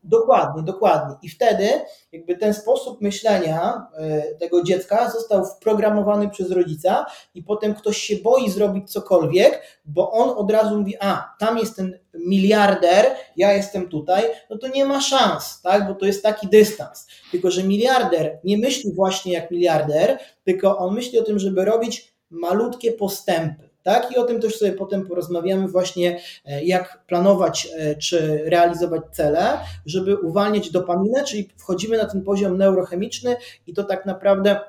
Dokładnie, 0.03 0.63
dokładnie. 0.63 1.15
I 1.21 1.29
wtedy 1.29 1.69
jakby 2.11 2.37
ten 2.37 2.53
sposób 2.53 3.01
myślenia 3.01 3.87
e, 3.97 4.21
tego 4.35 4.63
dziecka 4.63 5.09
został 5.11 5.45
wprogramowany 5.45 6.29
przez 6.29 6.51
rodzica 6.51 7.05
i 7.33 7.43
potem 7.43 7.73
ktoś 7.73 7.97
się 7.97 8.15
boi 8.15 8.49
zrobić 8.49 8.91
cokolwiek, 8.91 9.61
bo 9.85 10.11
on 10.11 10.29
od 10.29 10.51
razu 10.51 10.77
mówi, 10.77 10.95
a 10.99 11.35
tam 11.39 11.57
jest 11.57 11.75
ten 11.75 11.99
miliarder, 12.13 13.05
ja 13.37 13.53
jestem 13.53 13.89
tutaj, 13.89 14.23
no 14.49 14.57
to 14.57 14.67
nie 14.67 14.85
ma 14.85 15.01
szans, 15.01 15.61
tak? 15.61 15.87
bo 15.87 15.95
to 15.95 16.05
jest 16.05 16.23
taki 16.23 16.47
dystans. 16.47 17.07
Tylko, 17.31 17.51
że 17.51 17.63
miliarder 17.63 18.39
nie 18.43 18.57
myśli 18.57 18.93
właśnie 18.93 19.33
jak 19.33 19.51
miliarder, 19.51 20.19
tylko 20.43 20.77
on 20.77 20.95
myśli 20.95 21.19
o 21.19 21.23
tym, 21.23 21.39
żeby 21.39 21.65
robić 21.65 22.13
malutkie 22.29 22.91
postępy. 22.91 23.70
Tak? 23.83 24.11
I 24.11 24.17
o 24.17 24.23
tym 24.23 24.41
też 24.41 24.57
sobie 24.57 24.71
potem 24.71 25.07
porozmawiamy 25.07 25.67
właśnie, 25.67 26.19
e, 26.45 26.63
jak 26.63 27.05
planować 27.07 27.67
e, 27.77 27.95
czy 27.95 28.41
realizować 28.45 29.01
cele, 29.11 29.57
żeby 29.85 30.17
uwalniać 30.17 30.71
dopaminę, 30.71 31.23
czyli 31.23 31.49
wchodzimy 31.57 31.97
na 31.97 32.05
ten 32.05 32.23
poziom 32.23 32.57
neurochemiczny 32.57 33.35
i 33.67 33.73
to 33.73 33.83
tak 33.83 34.05
naprawdę 34.05 34.59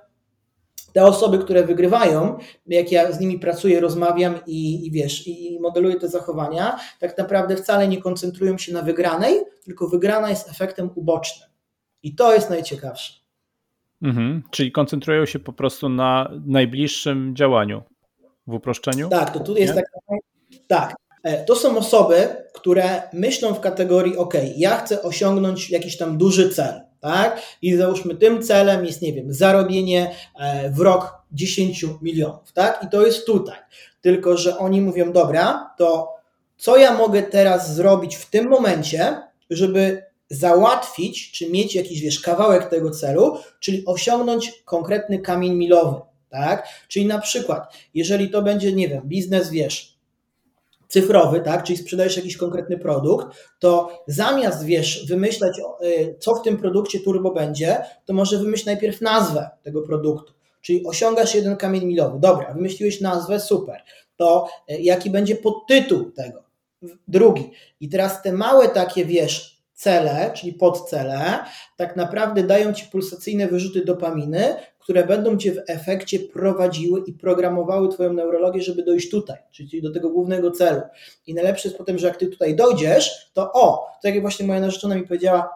te 0.92 1.04
osoby, 1.04 1.38
które 1.38 1.64
wygrywają, 1.64 2.38
jak 2.66 2.92
ja 2.92 3.12
z 3.12 3.20
nimi 3.20 3.38
pracuję, 3.38 3.80
rozmawiam 3.80 4.34
i, 4.46 4.86
i 4.86 4.90
wiesz, 4.90 5.28
i 5.28 5.58
modeluję 5.60 5.96
te 5.96 6.08
zachowania, 6.08 6.78
tak 7.00 7.18
naprawdę 7.18 7.56
wcale 7.56 7.88
nie 7.88 8.02
koncentrują 8.02 8.58
się 8.58 8.72
na 8.72 8.82
wygranej, 8.82 9.40
tylko 9.64 9.88
wygrana 9.88 10.30
jest 10.30 10.48
efektem 10.50 10.90
ubocznym. 10.94 11.48
I 12.02 12.14
to 12.14 12.34
jest 12.34 12.50
najciekawsze. 12.50 13.12
Mhm, 14.02 14.42
czyli 14.50 14.72
koncentrują 14.72 15.26
się 15.26 15.38
po 15.38 15.52
prostu 15.52 15.88
na 15.88 16.30
najbliższym 16.46 17.36
działaniu 17.36 17.82
w 18.46 18.54
uproszczeniu? 18.54 19.08
Tak, 19.08 19.32
to 19.32 19.40
tu 19.40 19.56
jest 19.56 19.74
tak. 19.74 19.84
Tak. 20.68 20.94
To 21.46 21.56
są 21.56 21.76
osoby, 21.78 22.28
które 22.52 23.02
myślą 23.12 23.54
w 23.54 23.60
kategorii: 23.60 24.16
OK, 24.16 24.34
ja 24.56 24.76
chcę 24.76 25.02
osiągnąć 25.02 25.70
jakiś 25.70 25.96
tam 25.96 26.18
duży 26.18 26.50
cel, 26.50 26.80
tak? 27.00 27.42
I 27.62 27.76
załóżmy, 27.76 28.14
tym 28.14 28.42
celem 28.42 28.84
jest, 28.84 29.02
nie 29.02 29.12
wiem, 29.12 29.34
zarobienie 29.34 30.14
e, 30.40 30.70
w 30.70 30.80
rok 30.80 31.14
10 31.32 31.84
milionów, 32.02 32.52
tak? 32.52 32.84
I 32.86 32.88
to 32.88 33.06
jest 33.06 33.26
tutaj. 33.26 33.56
Tylko, 34.00 34.36
że 34.36 34.58
oni 34.58 34.80
mówią: 34.80 35.12
Dobra, 35.12 35.74
to 35.78 36.14
co 36.56 36.76
ja 36.76 36.94
mogę 36.94 37.22
teraz 37.22 37.74
zrobić 37.74 38.16
w 38.16 38.30
tym 38.30 38.48
momencie, 38.48 39.22
żeby 39.50 40.02
załatwić, 40.30 41.32
czy 41.32 41.50
mieć 41.50 41.74
jakiś, 41.74 42.00
wiesz, 42.00 42.20
kawałek 42.20 42.64
tego 42.68 42.90
celu, 42.90 43.38
czyli 43.60 43.86
osiągnąć 43.86 44.62
konkretny 44.64 45.18
kamień 45.18 45.54
milowy 45.54 46.11
tak? 46.32 46.68
Czyli 46.88 47.06
na 47.06 47.18
przykład, 47.18 47.76
jeżeli 47.94 48.30
to 48.30 48.42
będzie, 48.42 48.72
nie 48.72 48.88
wiem, 48.88 49.02
biznes, 49.04 49.50
wiesz, 49.50 49.92
cyfrowy, 50.88 51.40
tak, 51.40 51.64
czyli 51.64 51.78
sprzedajesz 51.78 52.16
jakiś 52.16 52.36
konkretny 52.36 52.78
produkt, 52.78 53.26
to 53.58 54.02
zamiast, 54.06 54.64
wiesz, 54.64 55.06
wymyślać, 55.06 55.58
y, 55.82 56.16
co 56.18 56.34
w 56.34 56.42
tym 56.42 56.56
produkcie 56.56 57.00
turbo 57.00 57.32
będzie, 57.32 57.84
to 58.04 58.12
może 58.12 58.38
wymyśl 58.38 58.66
najpierw 58.66 59.00
nazwę 59.00 59.50
tego 59.62 59.82
produktu. 59.82 60.32
Czyli 60.60 60.86
osiągasz 60.86 61.34
jeden 61.34 61.56
kamień 61.56 61.84
milowy. 61.84 62.20
Dobra, 62.20 62.54
wymyśliłeś 62.54 63.00
nazwę, 63.00 63.40
super. 63.40 63.82
To 64.16 64.48
y, 64.70 64.80
jaki 64.80 65.10
będzie 65.10 65.36
podtytuł 65.36 66.10
tego? 66.10 66.44
Drugi. 67.08 67.50
I 67.80 67.88
teraz 67.88 68.22
te 68.22 68.32
małe 68.32 68.68
takie, 68.68 69.04
wiesz, 69.04 69.62
cele, 69.74 70.30
czyli 70.34 70.52
podcele, 70.52 71.38
tak 71.76 71.96
naprawdę 71.96 72.42
dają 72.42 72.72
ci 72.72 72.86
pulsacyjne 72.86 73.46
wyrzuty 73.46 73.84
dopaminy, 73.84 74.56
które 74.82 75.06
będą 75.06 75.36
cię 75.36 75.52
w 75.52 75.62
efekcie 75.66 76.20
prowadziły 76.20 77.00
i 77.06 77.12
programowały 77.12 77.88
twoją 77.88 78.12
neurologię, 78.12 78.62
żeby 78.62 78.82
dojść 78.82 79.10
tutaj, 79.10 79.36
czyli 79.52 79.82
do 79.82 79.92
tego 79.92 80.10
głównego 80.10 80.50
celu. 80.50 80.80
I 81.26 81.34
najlepsze 81.34 81.68
jest 81.68 81.78
potem, 81.78 81.98
że 81.98 82.06
jak 82.06 82.16
ty 82.16 82.26
tutaj 82.26 82.56
dojdziesz, 82.56 83.30
to 83.32 83.52
o, 83.52 83.86
tak 84.02 84.14
jak 84.14 84.22
właśnie 84.22 84.46
moja 84.46 84.60
narzeczona 84.60 84.94
mi 84.94 85.06
powiedziała, 85.06 85.48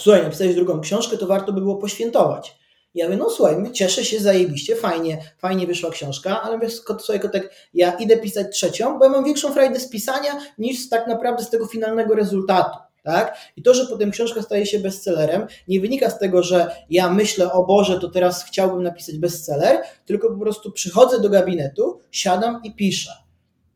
słuchaj, 0.00 0.22
napisałeś 0.22 0.54
drugą 0.54 0.80
książkę, 0.80 1.18
to 1.18 1.26
warto 1.26 1.52
by 1.52 1.60
było 1.60 1.76
poświętować. 1.76 2.56
Ja 2.94 3.04
mówię, 3.04 3.16
no 3.16 3.30
słuchaj, 3.30 3.72
cieszę 3.72 4.04
się 4.04 4.20
zajebiście, 4.20 4.76
fajnie, 4.76 5.18
fajnie 5.38 5.66
wyszła 5.66 5.90
książka, 5.90 6.42
ale 6.42 6.56
mówię, 6.56 6.70
słuchaj, 6.70 7.20
kotek, 7.20 7.54
ja 7.74 7.92
idę 7.92 8.16
pisać 8.16 8.46
trzecią, 8.56 8.98
bo 8.98 9.04
ja 9.04 9.10
mam 9.10 9.24
większą 9.24 9.52
frajdę 9.52 9.80
z 9.80 9.90
pisania 9.90 10.40
niż 10.58 10.88
tak 10.88 11.06
naprawdę 11.06 11.44
z 11.44 11.50
tego 11.50 11.66
finalnego 11.66 12.14
rezultatu. 12.14 12.78
Tak? 13.04 13.36
I 13.56 13.62
to, 13.62 13.74
że 13.74 13.86
potem 13.86 14.10
książka 14.10 14.42
staje 14.42 14.66
się 14.66 14.78
bestsellerem, 14.78 15.46
nie 15.68 15.80
wynika 15.80 16.10
z 16.10 16.18
tego, 16.18 16.42
że 16.42 16.76
ja 16.90 17.10
myślę, 17.10 17.52
o 17.52 17.64
Boże, 17.64 18.00
to 18.00 18.08
teraz 18.08 18.44
chciałbym 18.44 18.82
napisać 18.82 19.18
bestseller, 19.18 19.82
tylko 20.06 20.30
po 20.30 20.38
prostu 20.38 20.72
przychodzę 20.72 21.20
do 21.20 21.28
gabinetu, 21.28 22.00
siadam 22.10 22.60
i 22.64 22.74
piszę. 22.74 23.12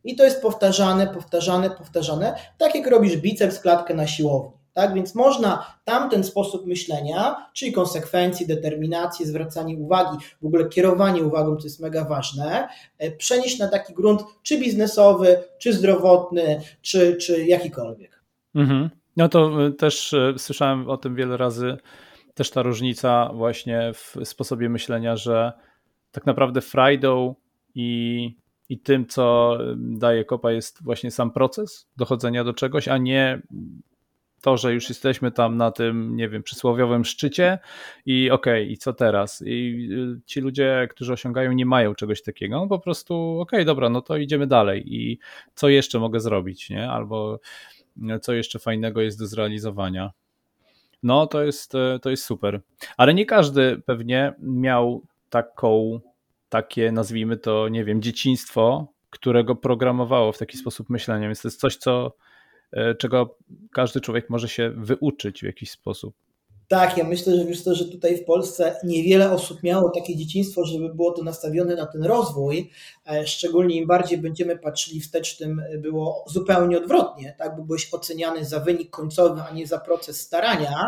I 0.04 0.16
to 0.16 0.24
jest 0.24 0.42
powtarzane, 0.42 1.06
powtarzane, 1.06 1.70
powtarzane, 1.70 2.34
tak 2.58 2.74
jak 2.74 2.86
robisz 2.86 3.16
biceps, 3.16 3.60
klatkę 3.60 3.94
na 3.94 4.06
siłowni. 4.06 4.58
Tak? 4.72 4.94
Więc 4.94 5.14
można 5.14 5.74
tamten 5.84 6.24
sposób 6.24 6.66
myślenia, 6.66 7.36
czyli 7.54 7.72
konsekwencji, 7.72 8.46
determinacji, 8.46 9.26
zwracanie 9.26 9.76
uwagi, 9.76 10.18
w 10.42 10.46
ogóle 10.46 10.68
kierowanie 10.68 11.24
uwagą, 11.24 11.56
co 11.56 11.64
jest 11.64 11.80
mega 11.80 12.04
ważne, 12.04 12.68
e, 12.98 13.10
przenieść 13.10 13.58
na 13.58 13.68
taki 13.68 13.94
grunt 13.94 14.22
czy 14.42 14.58
biznesowy, 14.58 15.44
czy 15.58 15.72
zdrowotny, 15.72 16.60
czy, 16.82 17.16
czy 17.16 17.46
jakikolwiek. 17.46 18.22
Mhm. 18.54 18.97
No 19.18 19.28
to 19.28 19.66
y, 19.66 19.72
też 19.72 20.12
y, 20.12 20.34
słyszałem 20.36 20.88
o 20.88 20.96
tym 20.96 21.14
wiele 21.14 21.36
razy, 21.36 21.76
też 22.34 22.50
ta 22.50 22.62
różnica 22.62 23.30
właśnie 23.34 23.92
w 23.94 24.16
sposobie 24.24 24.68
myślenia, 24.68 25.16
że 25.16 25.52
tak 26.12 26.26
naprawdę 26.26 26.60
frajdą 26.60 27.34
i, 27.74 28.36
i 28.68 28.78
tym, 28.78 29.06
co 29.06 29.58
daje 29.76 30.24
kopa, 30.24 30.52
jest 30.52 30.82
właśnie 30.82 31.10
sam 31.10 31.30
proces 31.30 31.90
dochodzenia 31.96 32.44
do 32.44 32.52
czegoś, 32.52 32.88
a 32.88 32.98
nie 32.98 33.42
to, 34.42 34.56
że 34.56 34.74
już 34.74 34.88
jesteśmy 34.88 35.30
tam 35.30 35.56
na 35.56 35.70
tym, 35.70 36.16
nie 36.16 36.28
wiem, 36.28 36.42
przysłowiowym 36.42 37.04
szczycie 37.04 37.58
i 38.06 38.30
okej, 38.30 38.62
okay, 38.62 38.72
i 38.72 38.76
co 38.76 38.92
teraz? 38.92 39.42
I 39.46 39.88
y, 39.92 40.20
ci 40.26 40.40
ludzie, 40.40 40.88
którzy 40.90 41.12
osiągają, 41.12 41.52
nie 41.52 41.66
mają 41.66 41.94
czegoś 41.94 42.22
takiego, 42.22 42.56
no 42.56 42.66
po 42.66 42.78
prostu 42.78 43.14
okej, 43.14 43.58
okay, 43.58 43.64
dobra, 43.64 43.88
no 43.88 44.00
to 44.00 44.16
idziemy 44.16 44.46
dalej 44.46 44.94
i 44.94 45.18
co 45.54 45.68
jeszcze 45.68 45.98
mogę 45.98 46.20
zrobić, 46.20 46.70
nie? 46.70 46.90
Albo 46.90 47.40
co 48.22 48.32
jeszcze 48.32 48.58
fajnego 48.58 49.00
jest 49.00 49.18
do 49.18 49.26
zrealizowania. 49.26 50.12
No, 51.02 51.26
to 51.26 51.44
jest, 51.44 51.74
e, 51.74 51.98
to 52.02 52.10
jest 52.10 52.24
super. 52.24 52.60
Ale 52.96 53.14
nie 53.14 53.26
każdy 53.26 53.82
pewnie 53.86 54.34
miał 54.38 55.02
taką, 55.30 56.00
takie, 56.48 56.92
nazwijmy 56.92 57.36
to, 57.36 57.68
nie 57.68 57.84
wiem, 57.84 58.02
dzieciństwo, 58.02 58.92
którego 59.10 59.56
programowało 59.56 60.32
w 60.32 60.38
taki 60.38 60.58
sposób 60.58 60.90
myślenia. 60.90 61.28
Więc 61.28 61.42
to 61.42 61.48
jest 61.48 61.60
coś, 61.60 61.76
co, 61.76 62.12
e, 62.72 62.94
czego 62.94 63.36
każdy 63.72 64.00
człowiek 64.00 64.30
może 64.30 64.48
się 64.48 64.70
wyuczyć 64.76 65.40
w 65.40 65.46
jakiś 65.46 65.70
sposób. 65.70 66.14
Tak, 66.68 66.98
ja 66.98 67.04
myślę, 67.04 67.36
że 67.36 67.44
wiesz 67.44 67.64
to, 67.64 67.74
że 67.74 67.84
tutaj 67.84 68.16
w 68.16 68.24
Polsce 68.24 68.76
niewiele 68.84 69.32
osób 69.32 69.62
miało 69.62 69.90
takie 69.90 70.16
dzieciństwo, 70.16 70.64
żeby 70.64 70.94
było 70.94 71.12
to 71.12 71.22
nastawione 71.22 71.74
na 71.74 71.86
ten 71.86 72.04
rozwój. 72.04 72.70
E, 73.10 73.26
szczególnie 73.26 73.76
im 73.76 73.86
bardziej 73.86 74.18
będziemy 74.18 74.58
patrzyli 74.58 75.00
wstecz, 75.00 75.36
tym 75.36 75.62
było 75.78 76.24
zupełnie 76.26 76.78
odwrotnie, 76.78 77.34
tak? 77.38 77.56
Bo 77.56 77.62
byłeś 77.62 77.94
oceniany 77.94 78.44
za 78.44 78.60
wynik 78.60 78.90
końcowy, 78.90 79.40
a 79.40 79.54
nie 79.54 79.66
za 79.66 79.78
proces 79.78 80.20
starania. 80.20 80.86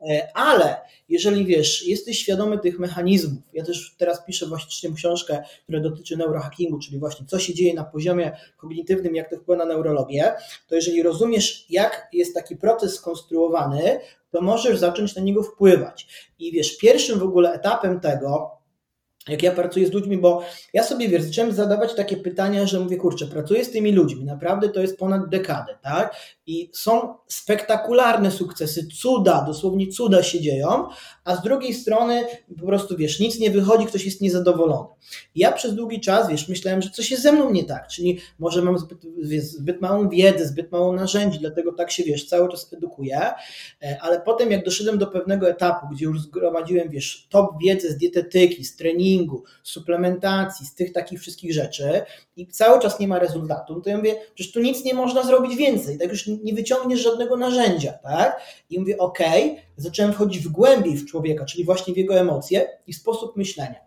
E, 0.00 0.28
ale 0.34 0.76
jeżeli 1.08 1.44
wiesz, 1.44 1.86
jesteś 1.86 2.18
świadomy 2.18 2.58
tych 2.58 2.78
mechanizmów, 2.78 3.42
ja 3.52 3.64
też 3.64 3.94
teraz 3.98 4.24
piszę 4.24 4.46
właśnie 4.46 4.94
książkę, 4.94 5.42
która 5.62 5.80
dotyczy 5.80 6.16
neurohackingu, 6.16 6.78
czyli 6.78 6.98
właśnie 6.98 7.26
co 7.26 7.38
się 7.38 7.54
dzieje 7.54 7.74
na 7.74 7.84
poziomie 7.84 8.36
kognitywnym, 8.56 9.14
jak 9.14 9.30
to 9.30 9.36
wpływa 9.36 9.64
na 9.64 9.74
neurologię, 9.74 10.32
to 10.68 10.74
jeżeli 10.74 11.02
rozumiesz, 11.02 11.66
jak 11.70 12.08
jest 12.12 12.34
taki 12.34 12.56
proces 12.56 12.94
skonstruowany, 12.94 14.00
to 14.30 14.40
możesz 14.40 14.78
zacząć 14.78 15.16
na 15.16 15.22
niego 15.22 15.42
wpływać. 15.42 16.30
I 16.38 16.52
wiesz, 16.52 16.78
pierwszym 16.78 17.18
w 17.18 17.22
ogóle 17.22 17.52
etapem 17.52 18.00
tego, 18.00 18.59
jak 19.30 19.42
ja 19.42 19.52
pracuję 19.52 19.86
z 19.86 19.92
ludźmi, 19.92 20.18
bo 20.18 20.42
ja 20.72 20.84
sobie 20.84 21.08
wiesz, 21.08 21.22
zacząłem 21.22 21.52
zadawać 21.52 21.94
takie 21.94 22.16
pytania, 22.16 22.66
że 22.66 22.80
mówię, 22.80 22.96
kurczę, 22.96 23.26
pracuję 23.26 23.64
z 23.64 23.70
tymi 23.70 23.92
ludźmi, 23.92 24.24
naprawdę 24.24 24.68
to 24.68 24.80
jest 24.80 24.98
ponad 24.98 25.28
dekadę, 25.28 25.78
tak? 25.82 26.16
I 26.46 26.70
są 26.72 27.14
spektakularne 27.28 28.30
sukcesy, 28.30 28.86
cuda, 28.86 29.44
dosłownie 29.46 29.88
cuda 29.88 30.22
się 30.22 30.40
dzieją, 30.40 30.88
a 31.24 31.36
z 31.36 31.42
drugiej 31.42 31.74
strony 31.74 32.24
po 32.60 32.66
prostu, 32.66 32.96
wiesz, 32.96 33.20
nic 33.20 33.38
nie 33.38 33.50
wychodzi, 33.50 33.86
ktoś 33.86 34.04
jest 34.04 34.20
niezadowolony. 34.20 34.88
I 35.34 35.40
ja 35.40 35.52
przez 35.52 35.74
długi 35.74 36.00
czas, 36.00 36.28
wiesz, 36.28 36.48
myślałem, 36.48 36.82
że 36.82 36.90
coś 36.90 37.10
jest 37.10 37.22
ze 37.22 37.32
mną 37.32 37.50
nie 37.50 37.64
tak, 37.64 37.88
czyli 37.88 38.18
może 38.38 38.62
mam 38.62 38.78
zbyt, 38.78 38.98
zbyt 39.42 39.80
małą 39.80 40.08
wiedzę, 40.08 40.46
zbyt 40.46 40.72
mało 40.72 40.92
narzędzi, 40.92 41.38
dlatego 41.38 41.72
tak 41.72 41.90
się, 41.90 42.02
wiesz, 42.02 42.28
cały 42.28 42.48
czas 42.48 42.72
edukuję, 42.72 43.20
e, 43.82 43.98
ale 44.00 44.20
potem 44.20 44.50
jak 44.50 44.64
doszedłem 44.64 44.98
do 44.98 45.06
pewnego 45.06 45.48
etapu, 45.48 45.86
gdzie 45.92 46.04
już 46.04 46.20
zgromadziłem, 46.20 46.88
wiesz, 46.88 47.26
top 47.30 47.50
wiedzy 47.62 47.90
z 47.90 47.96
dietetyki, 47.96 48.64
z 48.64 48.76
treningu, 48.76 49.19
z 49.62 49.70
suplementacji, 49.70 50.66
z 50.66 50.74
tych 50.74 50.92
takich 50.92 51.20
wszystkich 51.20 51.52
rzeczy 51.52 52.02
i 52.36 52.46
cały 52.46 52.80
czas 52.80 53.00
nie 53.00 53.08
ma 53.08 53.18
rezultatu, 53.18 53.74
no 53.74 53.80
to 53.80 53.90
ja 53.90 53.96
mówię, 53.96 54.16
przecież 54.34 54.52
tu 54.52 54.60
nic 54.60 54.84
nie 54.84 54.94
można 54.94 55.22
zrobić 55.22 55.56
więcej, 55.56 55.98
tak 55.98 56.10
już 56.10 56.26
nie 56.26 56.54
wyciągniesz 56.54 57.00
żadnego 57.00 57.36
narzędzia, 57.36 57.92
tak? 57.92 58.40
I 58.70 58.78
mówię, 58.78 58.98
ok, 58.98 59.18
zacząłem 59.76 60.12
wchodzić 60.12 60.42
w 60.42 60.48
głębiej 60.48 60.96
w 60.96 61.06
człowieka, 61.06 61.44
czyli 61.44 61.64
właśnie 61.64 61.94
w 61.94 61.96
jego 61.96 62.14
emocje 62.14 62.68
i 62.86 62.92
sposób 62.92 63.36
myślenia. 63.36 63.80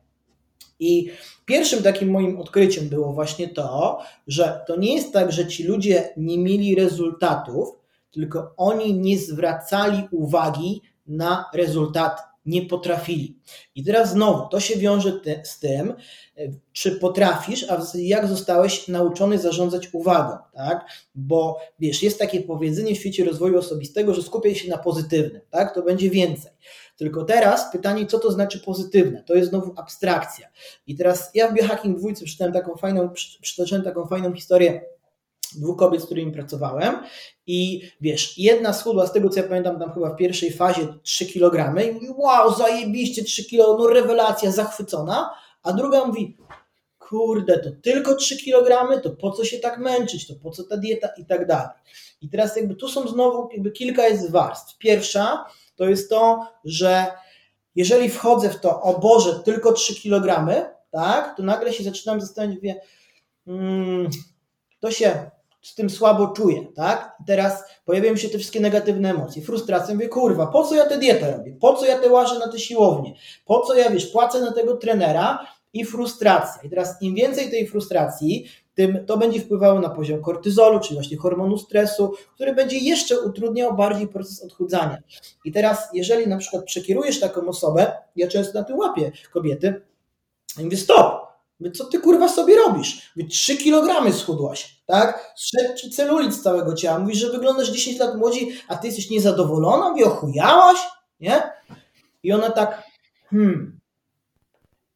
I 0.80 1.10
pierwszym 1.46 1.84
takim 1.84 2.12
moim 2.12 2.40
odkryciem 2.40 2.90
było 2.90 3.14
właśnie 3.14 3.48
to, 3.48 4.00
że 4.28 4.64
to 4.68 4.76
nie 4.76 4.96
jest 4.96 5.14
tak, 5.14 5.32
że 5.32 5.48
ci 5.48 5.64
ludzie 5.64 6.14
nie 6.18 6.38
mieli 6.38 6.76
rezultatów, 6.76 7.70
tylko 8.12 8.54
oni 8.58 8.94
nie 8.94 9.18
zwracali 9.18 10.08
uwagi 10.12 10.82
na 11.08 11.46
rezultaty 11.54 12.22
nie 12.46 12.62
potrafili. 12.66 13.40
I 13.76 13.84
teraz 13.84 14.12
znowu, 14.12 14.50
to 14.50 14.60
się 14.60 14.80
wiąże 14.80 15.12
te, 15.12 15.46
z 15.46 15.60
tym, 15.60 15.94
czy 16.72 16.92
potrafisz, 16.92 17.70
a 17.70 17.82
jak 17.96 18.28
zostałeś 18.28 18.88
nauczony 18.88 19.40
zarządzać 19.40 19.94
uwagą, 19.94 20.38
tak? 20.54 20.86
Bo 21.16 21.60
wiesz, 21.80 22.04
jest 22.04 22.20
takie 22.20 22.42
powiedzenie 22.42 22.96
w 22.96 22.98
świecie 22.98 23.26
rozwoju 23.26 23.58
osobistego, 23.58 24.14
że 24.14 24.24
skupiaj 24.24 24.56
się 24.56 24.70
na 24.70 24.78
pozytywnym, 24.78 25.42
tak? 25.50 25.76
To 25.76 25.82
będzie 25.82 26.10
więcej. 26.10 26.52
Tylko 26.98 27.24
teraz 27.24 27.72
pytanie, 27.72 28.06
co 28.06 28.20
to 28.20 28.32
znaczy 28.32 28.60
pozytywne? 28.60 29.24
To 29.24 29.36
jest 29.36 29.50
znowu 29.50 29.74
abstrakcja. 29.76 30.48
I 30.88 30.96
teraz 30.96 31.32
ja 31.34 31.52
w 31.52 31.54
Biohacking 31.54 31.98
dwójce 31.98 32.26
przeczytałem 32.26 32.54
taką 32.54 32.76
fajną, 32.76 33.10
przytoczyłem 33.42 33.84
taką 33.84 34.06
fajną 34.06 34.34
historię 34.34 34.82
dwóch 35.60 35.78
kobiet, 35.78 36.02
z 36.02 36.06
którymi 36.06 36.32
pracowałem 36.32 36.96
i 37.48 37.82
wiesz, 38.02 38.38
jedna 38.38 38.74
schudła, 38.74 39.08
z 39.08 39.14
tego 39.14 39.30
co 39.30 39.40
ja 39.40 39.48
pamiętam, 39.48 39.80
tam 39.80 39.94
chyba 39.94 40.10
w 40.10 40.16
pierwszej 40.16 40.52
fazie 40.52 40.88
3 41.04 41.26
kg 41.26 41.86
i 41.86 41.92
mówi, 41.92 42.08
wow, 42.18 42.54
zajebiście 42.54 43.24
3 43.24 43.50
kg, 43.50 43.80
no 43.80 43.88
rewelacja, 43.88 44.52
zachwycona, 44.52 45.30
a 45.64 45.74
druga 45.74 46.06
mówi, 46.06 46.38
kurde, 47.00 47.60
to 47.60 47.70
tylko 47.82 48.16
3 48.16 48.38
kg, 48.38 49.02
to 49.02 49.10
po 49.10 49.32
co 49.32 49.46
się 49.46 49.60
tak 49.60 49.78
męczyć, 49.78 50.28
to 50.28 50.34
po 50.36 50.52
co 50.52 50.64
ta 50.64 50.78
dieta 50.78 51.10
i 51.18 51.26
tak 51.26 51.48
dalej. 51.48 51.70
I 52.22 52.30
teraz 52.30 52.56
jakby 52.56 52.76
tu 52.76 52.90
są 52.90 53.08
znowu 53.08 53.50
jakby 53.52 53.72
kilka 53.72 54.08
jest 54.08 54.32
warstw. 54.32 54.78
Pierwsza 54.78 55.46
to 55.76 55.90
jest 55.90 56.10
to, 56.10 56.48
że 56.66 57.08
jeżeli 57.76 58.10
wchodzę 58.10 58.50
w 58.50 58.60
to, 58.60 58.82
o 58.82 59.00
Boże, 59.00 59.40
tylko 59.40 59.74
3 59.74 60.02
kg, 60.02 60.48
tak, 60.92 61.38
to 61.38 61.44
nagle 61.44 61.74
się 61.74 61.84
zaczynam 61.84 62.22
zastanawiać, 62.22 62.56
mówię, 62.56 62.82
hmm, 63.46 64.10
to 64.80 64.92
się 64.92 65.32
z 65.64 65.76
tym 65.76 65.90
słabo 65.90 66.28
czuję, 66.28 66.66
tak? 66.76 67.16
I 67.22 67.26
teraz 67.26 67.64
pojawiają 67.86 68.18
się 68.18 68.30
te 68.30 68.38
wszystkie 68.38 68.60
negatywne 68.60 69.10
emocje, 69.10 69.42
frustracja, 69.42 69.94
mówię, 69.94 70.08
kurwa, 70.08 70.48
po 70.48 70.64
co 70.64 70.76
ja 70.76 70.86
tę 70.86 70.98
dietę 70.98 71.32
robię? 71.38 71.56
Po 71.62 71.74
co 71.74 71.86
ja 71.86 72.00
te 72.00 72.10
łażę 72.10 72.40
na 72.40 72.48
te 72.48 72.60
siłownie? 72.60 73.14
Po 73.46 73.60
co 73.60 73.76
ja, 73.76 73.90
wiesz, 73.90 74.08
płacę 74.08 74.42
na 74.42 74.52
tego 74.52 74.78
trenera? 74.78 75.48
I 75.74 75.86
frustracja. 75.86 76.62
I 76.64 76.70
teraz 76.70 77.02
im 77.02 77.16
więcej 77.16 77.50
tej 77.50 77.68
frustracji, 77.68 78.46
tym 78.76 79.06
to 79.06 79.18
będzie 79.18 79.40
wpływało 79.40 79.80
na 79.80 79.90
poziom 79.90 80.22
kortyzolu, 80.22 80.80
czyli 80.80 80.96
właśnie 80.96 81.18
hormonu 81.18 81.58
stresu, 81.58 82.14
który 82.36 82.56
będzie 82.56 82.78
jeszcze 82.78 83.22
utrudniał 83.22 83.76
bardziej 83.76 84.08
proces 84.08 84.44
odchudzania. 84.44 84.98
I 85.46 85.52
teraz, 85.52 85.90
jeżeli 85.94 86.28
na 86.28 86.38
przykład 86.38 86.66
przekierujesz 86.66 87.20
taką 87.20 87.48
osobę, 87.48 87.92
ja 88.16 88.28
często 88.28 88.60
na 88.60 88.66
tym 88.66 88.78
łapię 88.78 89.12
kobiety, 89.32 89.82
i 90.60 90.64
mówię, 90.64 90.78
stop, 90.78 91.33
Mówię, 91.60 91.72
co 91.72 91.86
ty 91.86 92.00
kurwa 92.00 92.30
sobie 92.30 92.56
robisz? 92.56 93.12
Mówię, 93.16 93.30
3 93.30 93.58
kg 93.58 94.14
schudłaś, 94.14 94.82
tak? 94.86 95.34
Szedł 95.38 95.78
ci 95.78 95.90
celulit 95.90 96.34
z 96.34 96.42
całego 96.42 96.74
ciała. 96.74 97.00
Mówisz, 97.00 97.18
że 97.18 97.30
wyglądasz 97.30 97.70
10 97.70 98.00
lat 98.00 98.18
młodziej, 98.18 98.56
a 98.68 98.76
ty 98.76 98.88
jesteś 98.88 99.10
niezadowolona? 99.10 99.90
Mówię, 99.90 100.06
ochujałaś? 100.06 100.78
Nie? 101.20 101.42
I 102.24 102.32
ona 102.32 102.50
tak, 102.50 102.84
hmm. 103.30 103.80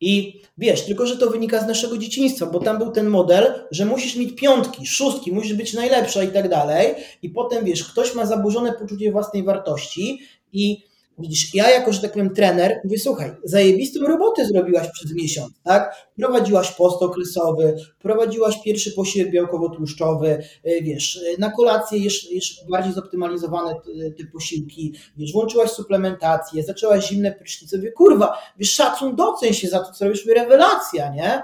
I 0.01 0.41
wiesz, 0.57 0.85
tylko 0.85 1.05
że 1.05 1.17
to 1.17 1.29
wynika 1.29 1.59
z 1.63 1.67
naszego 1.67 1.97
dzieciństwa, 1.97 2.45
bo 2.45 2.59
tam 2.59 2.77
był 2.77 2.91
ten 2.91 3.07
model, 3.07 3.67
że 3.71 3.85
musisz 3.85 4.15
mieć 4.15 4.35
piątki, 4.35 4.85
szóstki, 4.85 5.31
musisz 5.31 5.53
być 5.53 5.73
najlepsza 5.73 6.23
i 6.23 6.27
tak 6.27 6.49
dalej. 6.49 6.95
I 7.21 7.29
potem 7.29 7.65
wiesz, 7.65 7.83
ktoś 7.83 8.15
ma 8.15 8.25
zaburzone 8.25 8.73
poczucie 8.73 9.11
własnej 9.11 9.43
wartości 9.43 10.21
i 10.53 10.83
Widzisz, 11.19 11.55
ja 11.55 11.69
jako, 11.69 11.93
że 11.93 12.01
tak 12.01 12.11
powiem, 12.11 12.33
trener, 12.33 12.81
mówię, 12.83 12.99
słuchaj, 12.99 13.31
zajebistą 13.43 13.99
robotę 14.07 14.45
zrobiłaś 14.45 14.87
przez 14.93 15.13
miesiąc, 15.13 15.53
tak? 15.63 15.95
Prowadziłaś 16.15 16.71
post 16.71 17.01
okresowy, 17.01 17.75
prowadziłaś 17.99 18.61
pierwszy 18.63 18.91
posiłek 18.91 19.31
białkowo-tłuszczowy, 19.31 20.43
y, 20.67 20.81
wiesz, 20.81 21.15
y, 21.15 21.35
na 21.39 21.51
kolację 21.51 21.99
jeszcze, 21.99 22.65
bardziej 22.69 22.93
zoptymalizowane 22.93 23.75
te 24.17 24.25
posiłki, 24.33 24.93
wiesz, 25.17 25.33
włączyłaś 25.33 25.69
suplementację, 25.69 26.63
zaczęłaś 26.63 27.09
zimne 27.09 27.31
prysznice, 27.31 27.77
mówię, 27.77 27.91
kurwa, 27.91 28.37
wiesz, 28.57 28.71
szacun, 28.71 29.15
doceń 29.15 29.53
się 29.53 29.67
za 29.67 29.79
to, 29.79 29.91
co 29.91 30.05
robisz, 30.05 30.25
rewelacja, 30.25 31.13
nie? 31.13 31.43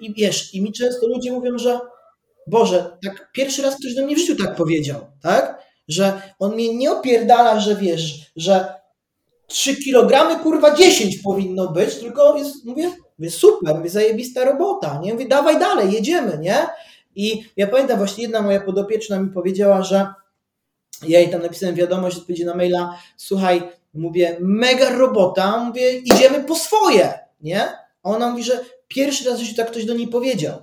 I 0.00 0.14
wiesz, 0.14 0.54
i 0.54 0.62
mi 0.62 0.72
często 0.72 1.06
ludzie 1.06 1.32
mówią, 1.32 1.58
że 1.58 1.80
Boże, 2.46 2.98
tak 3.04 3.32
pierwszy 3.32 3.62
raz 3.62 3.76
ktoś 3.76 3.94
do 3.94 4.06
mnie 4.06 4.16
w 4.16 4.18
życiu 4.18 4.36
tak 4.36 4.56
powiedział, 4.56 5.00
tak? 5.22 5.51
Że 5.92 6.22
on 6.38 6.54
mnie 6.54 6.74
nie 6.74 6.92
opierdala, 6.92 7.60
że 7.60 7.76
wiesz, 7.76 8.32
że 8.36 8.74
3 9.46 9.76
kg, 9.76 10.42
kurwa 10.42 10.74
10 10.74 11.18
powinno 11.18 11.68
być, 11.68 11.94
tylko 11.94 12.36
jest, 12.36 12.64
mówię, 12.64 12.90
mówię 13.18 13.30
super, 13.30 13.74
mówię, 13.74 13.90
zajebista 13.90 14.44
robota, 14.44 15.00
nie? 15.02 15.12
Mówię, 15.12 15.28
dawaj 15.28 15.58
dalej, 15.58 15.92
jedziemy, 15.92 16.38
nie? 16.38 16.66
I 17.16 17.44
ja 17.56 17.66
pamiętam, 17.66 17.98
właśnie 17.98 18.22
jedna 18.22 18.42
moja 18.42 18.60
podopieczna 18.60 19.18
mi 19.18 19.30
powiedziała, 19.30 19.82
że 19.82 20.06
ja 21.08 21.20
jej 21.20 21.30
tam 21.30 21.42
napisałem 21.42 21.74
wiadomość, 21.74 22.16
odpowiedzi 22.16 22.44
na 22.44 22.54
maila, 22.54 22.98
słuchaj, 23.16 23.62
mówię, 23.94 24.36
mega 24.40 24.90
robota, 24.90 25.64
mówię, 25.64 25.98
idziemy 25.98 26.44
po 26.44 26.54
swoje, 26.54 27.18
nie? 27.40 27.62
A 28.02 28.10
ona 28.10 28.30
mówi, 28.30 28.42
że 28.42 28.64
pierwszy 28.88 29.30
raz 29.30 29.40
w 29.40 29.42
życiu 29.42 29.56
tak 29.56 29.70
ktoś 29.70 29.84
do 29.84 29.94
niej 29.94 30.08
powiedział, 30.08 30.58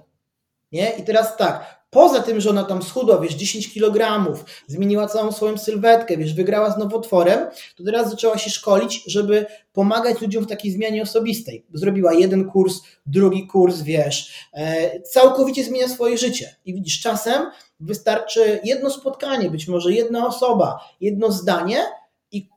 nie? 0.71 0.89
I 0.89 1.03
teraz 1.03 1.37
tak, 1.37 1.78
Poza 1.89 2.21
tym, 2.21 2.41
że 2.41 2.49
ona 2.49 2.63
tam 2.63 2.83
schudła, 2.83 3.19
wiesz, 3.19 3.33
10 3.33 3.73
kg, 3.73 4.25
zmieniła 4.67 5.07
całą 5.07 5.31
swoją 5.31 5.57
sylwetkę, 5.57 6.17
wiesz, 6.17 6.33
wygrała 6.33 6.71
z 6.71 6.77
nowotworem, 6.77 7.39
to 7.77 7.83
teraz 7.83 8.09
zaczęła 8.09 8.37
się 8.37 8.49
szkolić, 8.49 9.03
żeby 9.07 9.45
pomagać 9.73 10.21
ludziom 10.21 10.43
w 10.43 10.47
takiej 10.47 10.71
zmianie 10.71 11.01
osobistej. 11.01 11.65
Zrobiła 11.73 12.13
jeden 12.13 12.49
kurs, 12.49 12.81
drugi 13.05 13.47
kurs, 13.47 13.81
wiesz, 13.81 14.33
e, 14.53 15.01
całkowicie 15.01 15.63
zmienia 15.63 15.87
swoje 15.87 16.17
życie. 16.17 16.55
I 16.65 16.73
widzisz, 16.73 17.01
czasem 17.01 17.51
wystarczy 17.79 18.59
jedno 18.63 18.89
spotkanie, 18.89 19.49
być 19.49 19.67
może 19.67 19.93
jedna 19.93 20.27
osoba, 20.27 20.79
jedno 21.01 21.31
zdanie 21.31 21.83
i 22.31 22.49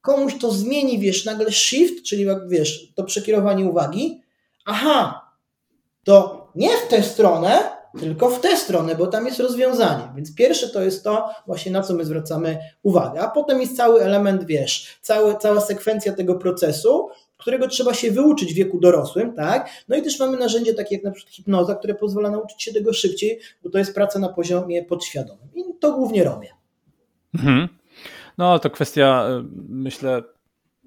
komuś 0.00 0.38
to 0.40 0.50
zmieni, 0.50 0.98
wiesz, 0.98 1.24
nagle 1.24 1.52
shift, 1.52 2.04
czyli 2.04 2.26
wiesz, 2.48 2.92
to 2.94 3.04
przekierowanie 3.04 3.64
uwagi. 3.64 4.22
Aha, 4.64 5.30
to 6.04 6.46
nie 6.54 6.76
w 6.76 6.88
tę 6.88 7.02
stronę, 7.02 7.75
tylko 8.00 8.30
w 8.30 8.40
tę 8.40 8.56
stronę, 8.56 8.94
bo 8.94 9.06
tam 9.06 9.26
jest 9.26 9.40
rozwiązanie. 9.40 10.08
Więc 10.16 10.34
pierwsze 10.34 10.68
to 10.68 10.82
jest 10.82 11.04
to 11.04 11.28
właśnie 11.46 11.72
na 11.72 11.82
co 11.82 11.94
my 11.94 12.04
zwracamy 12.04 12.58
uwagę, 12.82 13.20
a 13.20 13.28
potem 13.28 13.60
jest 13.60 13.76
cały 13.76 14.02
element, 14.02 14.44
wiesz, 14.44 14.98
cały, 15.00 15.36
cała 15.38 15.60
sekwencja 15.60 16.12
tego 16.12 16.34
procesu, 16.34 17.08
którego 17.36 17.68
trzeba 17.68 17.94
się 17.94 18.10
wyuczyć 18.10 18.52
w 18.52 18.56
wieku 18.56 18.80
dorosłym, 18.80 19.34
tak? 19.34 19.70
No 19.88 19.96
i 19.96 20.02
też 20.02 20.20
mamy 20.20 20.36
narzędzie 20.36 20.74
takie 20.74 20.94
jak 20.94 21.04
na 21.04 21.10
przykład 21.10 21.34
hipnoza, 21.34 21.74
które 21.74 21.94
pozwala 21.94 22.30
nauczyć 22.30 22.62
się 22.62 22.72
tego 22.72 22.92
szybciej, 22.92 23.40
bo 23.62 23.70
to 23.70 23.78
jest 23.78 23.94
praca 23.94 24.18
na 24.18 24.28
poziomie 24.28 24.84
podświadomym. 24.84 25.48
I 25.54 25.64
to 25.80 25.92
głównie 25.92 26.24
robię. 26.24 26.48
Mhm. 27.34 27.68
No 28.38 28.58
to 28.58 28.70
kwestia, 28.70 29.28
y, 29.28 29.44
myślę, 29.68 30.22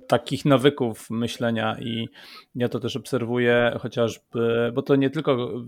takich 0.10 0.46
nawyków 0.46 1.10
myślenia 1.10 1.80
i 1.80 2.10
ja 2.56 2.70
to 2.70 2.80
też 2.80 2.96
obserwuję 2.96 3.78
chociażby, 3.82 4.72
bo 4.74 4.82
to 4.82 4.96
nie 4.96 5.10
tylko 5.10 5.62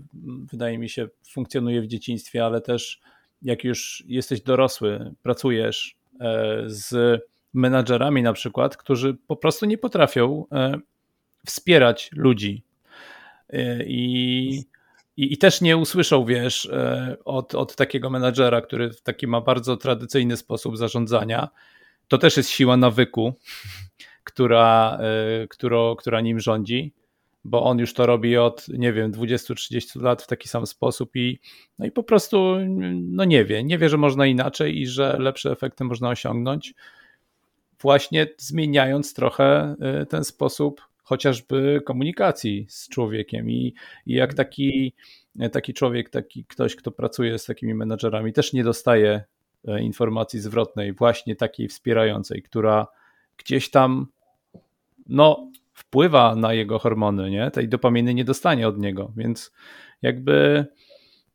wydaje 0.52 0.78
mi 0.78 0.88
się 0.88 1.08
funkcjonuje 1.32 1.82
w 1.82 1.86
dzieciństwie, 1.86 2.44
ale 2.44 2.60
też 2.60 3.00
jak 3.42 3.64
już 3.64 4.04
jesteś 4.06 4.40
dorosły, 4.40 5.14
pracujesz 5.22 5.96
e, 6.20 6.62
z 6.66 7.20
menadżerami 7.54 8.22
na 8.22 8.32
przykład, 8.32 8.76
którzy 8.76 9.16
po 9.26 9.36
prostu 9.36 9.66
nie 9.66 9.78
potrafią 9.78 10.46
e, 10.52 10.74
wspierać 11.46 12.10
ludzi. 12.12 12.64
E, 13.48 13.84
i, 13.84 14.48
i, 15.16 15.32
i 15.32 15.38
też 15.38 15.60
nie 15.60 15.76
usłyszą, 15.76 16.24
wiesz, 16.24 16.70
od, 17.24 17.54
od 17.54 17.76
takiego 17.76 18.10
menadżera, 18.10 18.60
który 18.60 18.90
taki 19.02 19.26
ma 19.26 19.40
bardzo 19.40 19.76
tradycyjny 19.76 20.36
sposób 20.36 20.78
zarządzania, 20.78 21.48
to 22.08 22.18
też 22.18 22.36
jest 22.36 22.50
siła 22.50 22.76
nawyku, 22.76 23.34
która, 24.24 24.98
e, 25.00 25.48
która, 25.48 25.78
która 25.98 26.20
nim 26.20 26.40
rządzi, 26.40 26.92
bo 27.44 27.62
on 27.62 27.78
już 27.78 27.94
to 27.94 28.06
robi 28.06 28.36
od, 28.36 28.68
nie 28.68 28.92
wiem, 28.92 29.12
20-30 29.12 30.02
lat 30.02 30.22
w 30.22 30.26
taki 30.26 30.48
sam 30.48 30.66
sposób 30.66 31.16
i, 31.16 31.40
no 31.78 31.86
i 31.86 31.90
po 31.90 32.02
prostu 32.02 32.56
no 32.92 33.24
nie 33.24 33.44
wie, 33.44 33.64
nie 33.64 33.78
wie, 33.78 33.88
że 33.88 33.96
można 33.96 34.26
inaczej 34.26 34.80
i 34.80 34.86
że 34.86 35.16
lepsze 35.18 35.50
efekty 35.50 35.84
można 35.84 36.08
osiągnąć, 36.08 36.74
właśnie 37.80 38.26
zmieniając 38.38 39.14
trochę 39.14 39.76
e, 39.80 40.06
ten 40.06 40.24
sposób 40.24 40.82
chociażby 41.02 41.80
komunikacji 41.84 42.66
z 42.68 42.88
człowiekiem. 42.88 43.50
I, 43.50 43.74
i 44.06 44.14
jak 44.14 44.34
taki, 44.34 44.92
taki 45.52 45.74
człowiek, 45.74 46.10
taki 46.10 46.44
ktoś, 46.44 46.76
kto 46.76 46.90
pracuje 46.90 47.38
z 47.38 47.44
takimi 47.44 47.74
menedżerami, 47.74 48.32
też 48.32 48.52
nie 48.52 48.64
dostaje 48.64 49.24
e, 49.68 49.82
informacji 49.82 50.40
zwrotnej, 50.40 50.92
właśnie 50.92 51.36
takiej 51.36 51.68
wspierającej, 51.68 52.42
która 52.42 52.86
gdzieś 53.44 53.70
tam 53.70 54.06
no, 55.06 55.50
wpływa 55.72 56.36
na 56.36 56.52
jego 56.52 56.78
hormony, 56.78 57.30
nie? 57.30 57.50
Tej 57.50 57.68
dopaminy 57.68 58.14
nie 58.14 58.24
dostanie 58.24 58.68
od 58.68 58.78
niego, 58.78 59.12
więc 59.16 59.52
jakby 60.02 60.66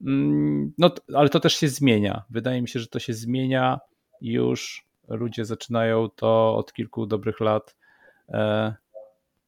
mm, 0.01 0.73
no, 0.77 0.91
ale 1.15 1.29
to 1.29 1.39
też 1.39 1.55
się 1.55 1.67
zmienia. 1.67 2.23
Wydaje 2.29 2.61
mi 2.61 2.67
się, 2.67 2.79
że 2.79 2.87
to 2.87 2.99
się 2.99 3.13
zmienia 3.13 3.79
już 4.21 4.87
ludzie 5.07 5.45
zaczynają 5.45 6.09
to 6.09 6.55
od 6.55 6.73
kilku 6.73 7.05
dobrych 7.05 7.39
lat 7.39 7.75
e, 8.29 8.75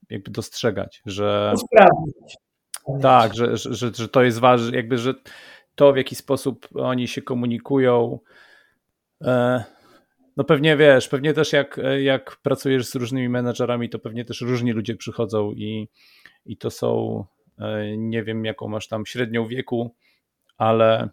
jakby 0.09 0.31
dostrzegać, 0.31 1.01
że 1.05 1.53
tak, 3.01 3.33
że, 3.33 3.57
że, 3.57 3.73
że, 3.73 3.91
że 3.95 4.09
to 4.09 4.23
jest 4.23 4.39
ważne, 4.39 4.77
jakby, 4.77 4.97
że 4.97 5.13
to 5.75 5.93
w 5.93 5.97
jaki 5.97 6.15
sposób 6.15 6.67
oni 6.75 7.07
się 7.07 7.21
komunikują, 7.21 8.19
e, 9.21 9.63
no 10.39 10.45
pewnie 10.45 10.77
wiesz, 10.77 11.07
pewnie 11.07 11.33
też 11.33 11.53
jak, 11.53 11.79
jak 11.99 12.37
pracujesz 12.43 12.85
z 12.85 12.95
różnymi 12.95 13.29
menedżerami, 13.29 13.89
to 13.89 13.99
pewnie 13.99 14.25
też 14.25 14.41
różni 14.41 14.71
ludzie 14.71 14.95
przychodzą 14.95 15.51
i, 15.51 15.89
i 16.45 16.57
to 16.57 16.71
są, 16.71 17.23
e, 17.57 17.97
nie 17.97 18.23
wiem 18.23 18.45
jaką 18.45 18.67
masz 18.67 18.87
tam 18.87 19.05
średnią 19.05 19.47
wieku, 19.47 19.95
ale, 20.57 21.09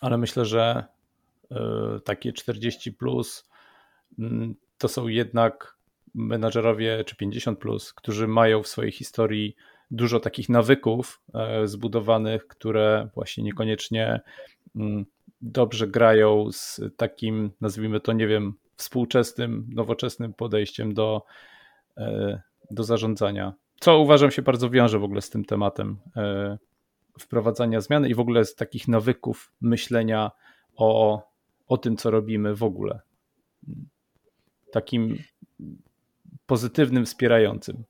ale 0.00 0.18
myślę, 0.18 0.44
że 0.44 0.84
e, 1.50 2.00
takie 2.04 2.32
40 2.32 2.92
plus 2.92 3.48
mm, 4.18 4.54
to 4.78 4.88
są 4.88 5.08
jednak 5.08 5.76
menadżerowie 6.14 7.04
czy 7.04 7.16
50 7.16 7.58
plus, 7.58 7.92
którzy 7.92 8.28
mają 8.28 8.62
w 8.62 8.68
swojej 8.68 8.92
historii 8.92 9.56
dużo 9.90 10.20
takich 10.20 10.48
nawyków 10.48 11.20
e, 11.34 11.66
zbudowanych, 11.68 12.46
które 12.46 13.08
właśnie 13.14 13.44
niekoniecznie 13.44 14.20
mm, 14.76 15.06
dobrze 15.42 15.88
grają 15.88 16.52
z 16.52 16.80
takim, 16.96 17.50
nazwijmy 17.60 18.00
to, 18.00 18.12
nie 18.12 18.26
wiem, 18.26 18.54
współczesnym, 18.76 19.70
nowoczesnym 19.74 20.34
podejściem 20.34 20.94
do, 20.94 21.22
e, 21.96 22.42
do 22.70 22.84
zarządzania. 22.84 23.52
Co 23.80 23.98
uważam 23.98 24.30
się 24.30 24.42
bardzo 24.42 24.70
wiąże 24.70 24.98
w 24.98 25.04
ogóle 25.04 25.20
z 25.20 25.30
tym 25.30 25.44
tematem 25.44 25.98
e, 26.16 26.58
wprowadzania 27.18 27.80
zmian 27.80 28.06
i 28.06 28.14
w 28.14 28.20
ogóle 28.20 28.44
z 28.44 28.54
takich 28.54 28.88
nawyków 28.88 29.52
myślenia 29.60 30.30
o, 30.76 31.22
o 31.68 31.76
tym, 31.76 31.96
co 31.96 32.10
robimy 32.10 32.54
w 32.54 32.62
ogóle. 32.62 33.00
Takim 34.72 35.18
pozytywnym, 36.46 37.06
wspierającym. 37.06 37.84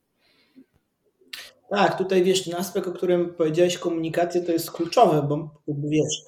Tak, 1.70 1.98
tutaj 1.98 2.22
wiesz, 2.22 2.44
ten 2.44 2.54
aspekt, 2.54 2.88
o 2.88 2.92
którym 2.92 3.34
powiedziałeś, 3.34 3.78
komunikacja 3.78 4.40
to 4.44 4.52
jest 4.52 4.70
kluczowe, 4.70 5.26
bo 5.28 5.60
wiesz, 5.68 6.22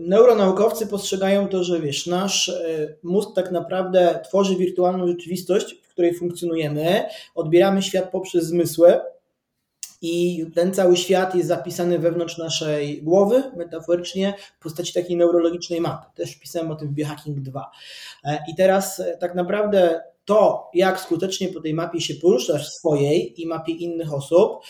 Neuronaukowcy 0.00 0.86
postrzegają 0.86 1.48
to, 1.48 1.64
że 1.64 1.80
wiesz, 1.80 2.06
nasz 2.06 2.48
e, 2.48 2.94
mózg 3.02 3.30
tak 3.34 3.50
naprawdę 3.50 4.20
tworzy 4.28 4.56
wirtualną 4.56 5.06
rzeczywistość, 5.06 5.74
w 5.82 5.88
której 5.88 6.14
funkcjonujemy, 6.14 7.04
odbieramy 7.34 7.82
świat 7.82 8.10
poprzez 8.10 8.44
zmysły 8.44 9.00
i 10.02 10.46
ten 10.54 10.74
cały 10.74 10.96
świat 10.96 11.34
jest 11.34 11.48
zapisany 11.48 11.98
wewnątrz 11.98 12.38
naszej 12.38 13.02
głowy, 13.02 13.42
metaforycznie, 13.56 14.34
w 14.60 14.62
postaci 14.62 14.92
takiej 14.92 15.16
neurologicznej 15.16 15.80
mapy. 15.80 16.06
Też 16.14 16.36
pisałem 16.36 16.70
o 16.70 16.74
tym 16.74 16.88
w 16.88 16.92
Biohacking 16.92 17.40
2. 17.40 17.70
E, 18.24 18.38
I 18.48 18.54
teraz 18.54 19.00
e, 19.00 19.16
tak 19.16 19.34
naprawdę 19.34 20.00
to, 20.24 20.70
jak 20.74 21.00
skutecznie 21.00 21.48
po 21.48 21.60
tej 21.60 21.74
mapie 21.74 22.00
się 22.00 22.14
poruszasz 22.14 22.68
swojej 22.68 23.42
i 23.42 23.46
mapie 23.46 23.72
innych 23.72 24.14
osób, 24.14 24.62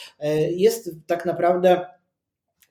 jest 0.51 0.91
tak 1.07 1.27
naprawdę 1.27 1.87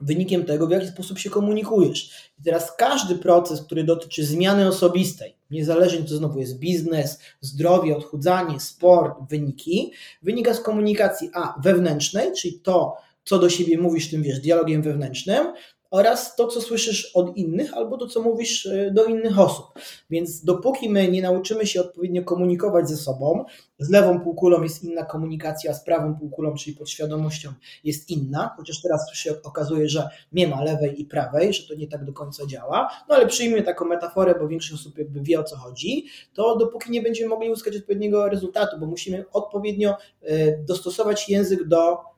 wynikiem 0.02 0.46
tego, 0.46 0.68
w 0.68 0.72
jaki 0.72 0.88
sposób 0.88 1.20
się 1.20 1.30
komunikujesz. 1.30 2.32
I 2.40 2.44
teraz 2.44 2.76
każdy 2.78 3.16
proces, 3.16 3.62
który 3.62 3.84
dotyczy 3.84 4.26
zmiany 4.26 4.68
osobistej, 4.68 5.36
niezależnie 5.52 6.04
to 6.04 6.16
znowu 6.16 6.40
jest 6.40 6.60
biznes, 6.60 7.20
zdrowie, 7.42 7.98
odchudzanie, 7.98 8.60
sport, 8.60 9.18
wyniki, 9.30 9.92
wynika 10.22 10.54
z 10.54 10.62
komunikacji 10.62 11.30
A 11.34 11.62
wewnętrznej, 11.64 12.34
czyli 12.34 12.60
to, 12.60 12.98
co 13.24 13.40
do 13.40 13.50
siebie 13.50 13.78
mówisz 13.78 14.10
tym, 14.10 14.24
wiesz, 14.24 14.40
dialogiem 14.40 14.82
wewnętrznym, 14.82 15.54
oraz 15.92 16.36
to, 16.36 16.48
co 16.48 16.62
słyszysz 16.62 17.12
od 17.16 17.38
innych, 17.38 17.74
albo 17.74 17.98
to, 17.98 18.08
co 18.08 18.22
mówisz 18.22 18.66
e, 18.66 18.92
do 18.92 19.06
innych 19.06 19.40
osób. 19.40 19.66
Więc 20.10 20.44
dopóki 20.44 20.90
my 20.90 21.08
nie 21.08 21.22
nauczymy 21.22 21.68
się 21.68 21.82
odpowiednio 21.82 22.24
komunikować 22.24 22.90
ze 22.90 22.98
sobą, 22.98 23.46
z 23.80 23.90
lewą 23.90 24.20
półkulą 24.20 24.64
jest 24.64 24.84
inna 24.84 25.06
komunikacja, 25.06 25.74
z 25.74 25.84
prawą 25.84 26.16
półkulą, 26.16 26.56
czyli 26.56 26.76
podświadomością 26.76 27.54
jest 27.84 28.10
inna, 28.10 28.54
chociaż 28.58 28.82
teraz 28.82 29.14
się 29.14 29.42
okazuje, 29.44 29.90
że 29.90 30.10
nie 30.32 30.48
ma 30.48 30.64
lewej 30.64 31.02
i 31.02 31.06
prawej, 31.06 31.54
że 31.54 31.68
to 31.68 31.76
nie 31.76 31.88
tak 31.88 32.06
do 32.06 32.14
końca 32.14 32.46
działa, 32.46 32.90
no 33.10 33.16
ale 33.16 33.28
przyjmijmy 33.28 33.64
taką 33.64 33.86
metaforę, 33.86 34.36
bo 34.40 34.48
większość 34.48 34.82
osób 34.82 34.98
jakby 34.98 35.22
wie 35.22 35.40
o 35.40 35.44
co 35.44 35.58
chodzi, 35.58 36.06
to 36.34 36.56
dopóki 36.56 36.92
nie 36.92 37.02
będziemy 37.02 37.30
mogli 37.30 37.50
uzyskać 37.50 37.78
odpowiedniego 37.78 38.30
rezultatu, 38.30 38.80
bo 38.80 38.86
musimy 38.86 39.26
odpowiednio 39.34 39.96
e, 40.22 40.58
dostosować 40.58 41.30
język 41.30 41.68
do 41.68 42.11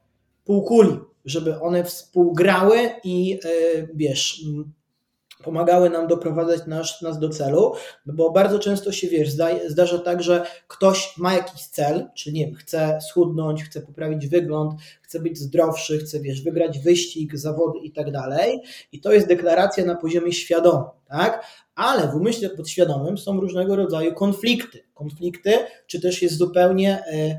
półkuli, 0.46 1.00
żeby 1.26 1.60
one 1.60 1.84
współgrały 1.84 2.90
i 3.04 3.40
e, 3.46 3.48
wiesz, 3.94 4.42
pomagały 5.44 5.90
nam 5.90 6.08
doprowadzać 6.08 6.68
nas, 6.68 7.02
nas 7.02 7.20
do 7.20 7.30
celu, 7.30 7.74
bo 8.06 8.32
bardzo 8.32 8.60
często 8.60 8.92
się 8.92 9.08
wiesz, 9.08 9.30
zdarza 9.68 10.00
tak, 10.00 10.24
że 10.24 10.46
ktoś 10.68 11.18
ma 11.18 11.34
jakiś 11.34 11.66
cel, 11.66 12.10
czyli 12.16 12.40
nie 12.40 12.46
wiem, 12.46 12.56
chce 12.56 13.00
schudnąć, 13.10 13.64
chce 13.64 13.82
poprawić 13.82 14.28
wygląd, 14.28 14.74
chce 15.02 15.20
być 15.20 15.38
zdrowszy, 15.38 15.98
chce 15.98 16.20
wiesz, 16.20 16.42
wygrać 16.42 16.80
wyścig, 16.80 17.38
zawody 17.38 17.80
i 17.80 17.92
tak 17.92 18.12
dalej. 18.12 18.62
I 18.92 19.00
to 19.00 19.12
jest 19.12 19.28
deklaracja 19.28 19.86
na 19.86 19.96
poziomie 19.96 20.32
świadomym, 20.32 20.90
tak? 21.08 21.46
Ale 21.76 22.08
w 22.08 22.16
umyśle 22.16 22.50
podświadomym 22.50 23.18
są 23.18 23.40
różnego 23.40 23.76
rodzaju 23.76 24.14
konflikty. 24.14 24.84
Konflikty, 24.94 25.58
czy 25.88 26.02
też 26.02 26.22
jest 26.22 26.38
zupełnie 26.38 27.04
e, 27.14 27.38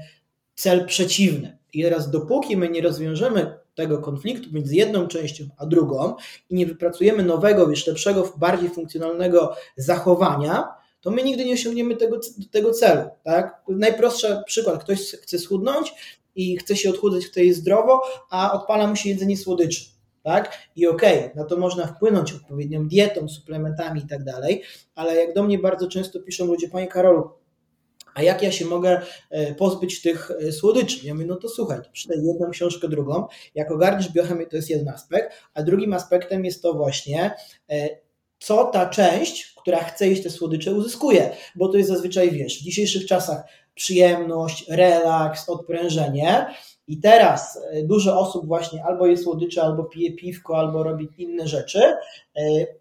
cel 0.54 0.86
przeciwny. 0.86 1.58
I 1.74 1.82
teraz 1.82 2.10
dopóki 2.10 2.56
my 2.56 2.68
nie 2.68 2.80
rozwiążemy 2.80 3.58
tego 3.74 3.98
konfliktu 3.98 4.48
między 4.52 4.74
jedną 4.74 5.06
częścią 5.06 5.44
a 5.56 5.66
drugą 5.66 6.14
i 6.50 6.54
nie 6.54 6.66
wypracujemy 6.66 7.22
nowego, 7.22 7.66
wiesz, 7.66 7.86
lepszego, 7.86 8.32
bardziej 8.36 8.70
funkcjonalnego 8.70 9.54
zachowania, 9.76 10.68
to 11.00 11.10
my 11.10 11.22
nigdy 11.22 11.44
nie 11.44 11.54
osiągniemy 11.54 11.96
tego, 11.96 12.20
tego 12.50 12.70
celu. 12.70 13.10
Tak? 13.24 13.62
Najprostszy 13.68 14.42
przykład, 14.46 14.84
ktoś 14.84 14.98
chce 15.00 15.38
schudnąć 15.38 15.94
i 16.34 16.56
chce 16.56 16.76
się 16.76 16.90
odchudzać, 16.90 17.24
chce 17.24 17.44
jeść 17.44 17.58
zdrowo, 17.58 18.02
a 18.30 18.52
odpala 18.52 18.86
mu 18.86 18.96
się 18.96 19.08
jedzenie 19.08 19.36
słodyczy. 19.36 19.84
Tak? 20.22 20.58
I 20.76 20.86
okej, 20.86 21.18
okay, 21.18 21.30
na 21.36 21.44
to 21.44 21.56
można 21.56 21.86
wpłynąć 21.86 22.32
odpowiednią 22.32 22.88
dietą, 22.88 23.28
suplementami 23.28 24.00
i 24.00 24.06
tak 24.06 24.24
dalej, 24.24 24.62
ale 24.94 25.16
jak 25.16 25.34
do 25.34 25.42
mnie 25.42 25.58
bardzo 25.58 25.88
często 25.88 26.20
piszą 26.20 26.46
ludzie, 26.46 26.68
Panie 26.68 26.86
Karolu, 26.86 27.30
a 28.14 28.22
jak 28.22 28.42
ja 28.42 28.52
się 28.52 28.64
mogę 28.64 29.00
e, 29.30 29.54
pozbyć 29.54 30.02
tych 30.02 30.30
e, 30.30 30.52
słodyczy? 30.52 31.06
Ja 31.06 31.14
mówię, 31.14 31.26
no 31.26 31.36
to 31.36 31.48
słuchaj, 31.48 31.78
przeczytaj 31.92 32.24
jedną 32.24 32.50
książkę, 32.50 32.88
drugą. 32.88 33.26
Jak 33.54 33.70
ogarniesz 33.70 34.12
biochemię, 34.12 34.46
to 34.46 34.56
jest 34.56 34.70
jeden 34.70 34.88
aspekt, 34.88 35.32
a 35.54 35.62
drugim 35.62 35.92
aspektem 35.92 36.44
jest 36.44 36.62
to 36.62 36.74
właśnie, 36.74 37.34
e, 37.70 37.88
co 38.38 38.64
ta 38.64 38.86
część, 38.86 39.54
która 39.60 39.84
chce 39.84 40.08
jeść 40.08 40.22
te 40.22 40.30
słodycze, 40.30 40.74
uzyskuje, 40.74 41.30
bo 41.56 41.68
to 41.68 41.76
jest 41.76 41.88
zazwyczaj, 41.88 42.30
wiesz, 42.30 42.58
w 42.58 42.62
dzisiejszych 42.62 43.06
czasach 43.06 43.44
przyjemność, 43.74 44.68
relaks, 44.68 45.48
odprężenie. 45.48 46.46
I 46.86 47.00
teraz 47.00 47.58
dużo 47.84 48.20
osób 48.20 48.46
właśnie 48.46 48.84
albo 48.84 49.06
je 49.06 49.16
słodycze, 49.16 49.62
albo 49.62 49.84
pije 49.84 50.12
piwko, 50.12 50.58
albo 50.58 50.82
robi 50.82 51.08
inne 51.18 51.48
rzeczy, 51.48 51.80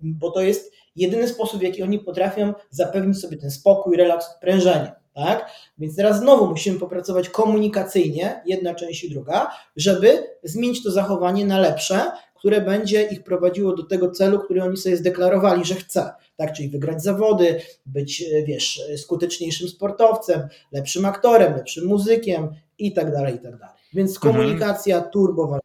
bo 0.02 0.32
to 0.32 0.42
jest 0.42 0.72
jedyny 0.96 1.28
sposób, 1.28 1.60
w 1.60 1.64
jaki 1.64 1.84
oni 1.84 2.00
potrafią 2.00 2.54
zapewnić 2.70 3.20
sobie 3.20 3.38
ten 3.38 3.52
spokój, 3.52 3.98
relaks, 3.98 4.32
odprężenie 4.36 5.03
tak? 5.14 5.52
Więc 5.78 5.96
teraz 5.96 6.20
znowu 6.20 6.48
musimy 6.48 6.80
popracować 6.80 7.30
komunikacyjnie, 7.30 8.42
jedna 8.46 8.76
część 8.76 9.04
i 9.04 9.10
druga, 9.10 9.52
żeby 9.76 10.24
zmienić 10.44 10.84
to 10.84 10.92
zachowanie 10.92 11.46
na 11.46 11.60
lepsze, 11.60 12.12
które 12.36 12.62
będzie 12.62 13.04
ich 13.04 13.24
prowadziło 13.24 13.76
do 13.76 13.84
tego 13.84 14.12
celu, 14.12 14.40
który 14.40 14.64
oni 14.64 14.78
sobie 14.78 14.98
zdeklarowali, 14.98 15.66
że 15.66 15.76
chce. 15.76 16.14
Tak, 16.36 16.54
czyli 16.54 16.70
wygrać 16.70 17.04
zawody, 17.04 17.62
być, 17.86 18.24
wiesz, 18.48 18.82
skuteczniejszym 18.98 19.68
sportowcem, 19.68 20.48
lepszym 20.72 21.06
aktorem, 21.06 21.54
lepszym 21.54 21.86
muzykiem 21.86 22.50
i 22.80 22.94
tak 22.94 23.12
dalej, 23.12 23.36
i 23.36 23.40
tak 23.40 23.58
dalej. 23.58 23.76
Więc 23.94 24.16
mhm. 24.16 24.34
komunikacja 24.34 24.96
mhm. 24.96 25.12
turbo 25.12 25.60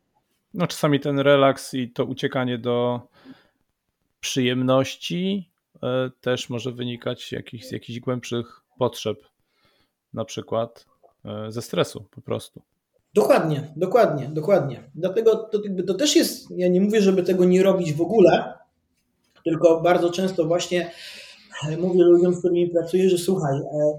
No 0.54 0.66
czasami 0.66 1.00
ten 1.00 1.18
relaks 1.18 1.74
i 1.74 1.90
to 1.90 2.04
uciekanie 2.04 2.58
do 2.58 3.00
przyjemności 4.20 5.50
e, 5.82 6.10
też 6.20 6.50
może 6.50 6.72
wynikać 6.72 7.32
jakich, 7.32 7.64
z 7.64 7.72
jakichś 7.72 8.00
głębszych 8.00 8.60
potrzeb 8.78 9.27
na 10.18 10.24
przykład 10.24 10.86
e, 11.24 11.52
ze 11.52 11.62
stresu 11.62 12.04
po 12.10 12.20
prostu. 12.20 12.62
Dokładnie, 13.14 13.72
dokładnie, 13.76 14.28
dokładnie. 14.28 14.90
Dlatego 14.94 15.36
to, 15.36 15.58
to 15.86 15.94
też 15.94 16.16
jest, 16.16 16.50
ja 16.50 16.68
nie 16.68 16.80
mówię, 16.80 17.02
żeby 17.02 17.22
tego 17.22 17.44
nie 17.44 17.62
robić 17.62 17.92
w 17.92 18.00
ogóle, 18.00 18.54
tylko 19.44 19.80
bardzo 19.80 20.10
często 20.10 20.44
właśnie 20.44 20.90
e, 21.68 21.76
mówię 21.76 22.02
ludziom, 22.02 22.34
z 22.34 22.38
którymi 22.38 22.68
pracuję, 22.68 23.10
że 23.10 23.18
słuchaj, 23.18 23.56
e, 23.58 23.98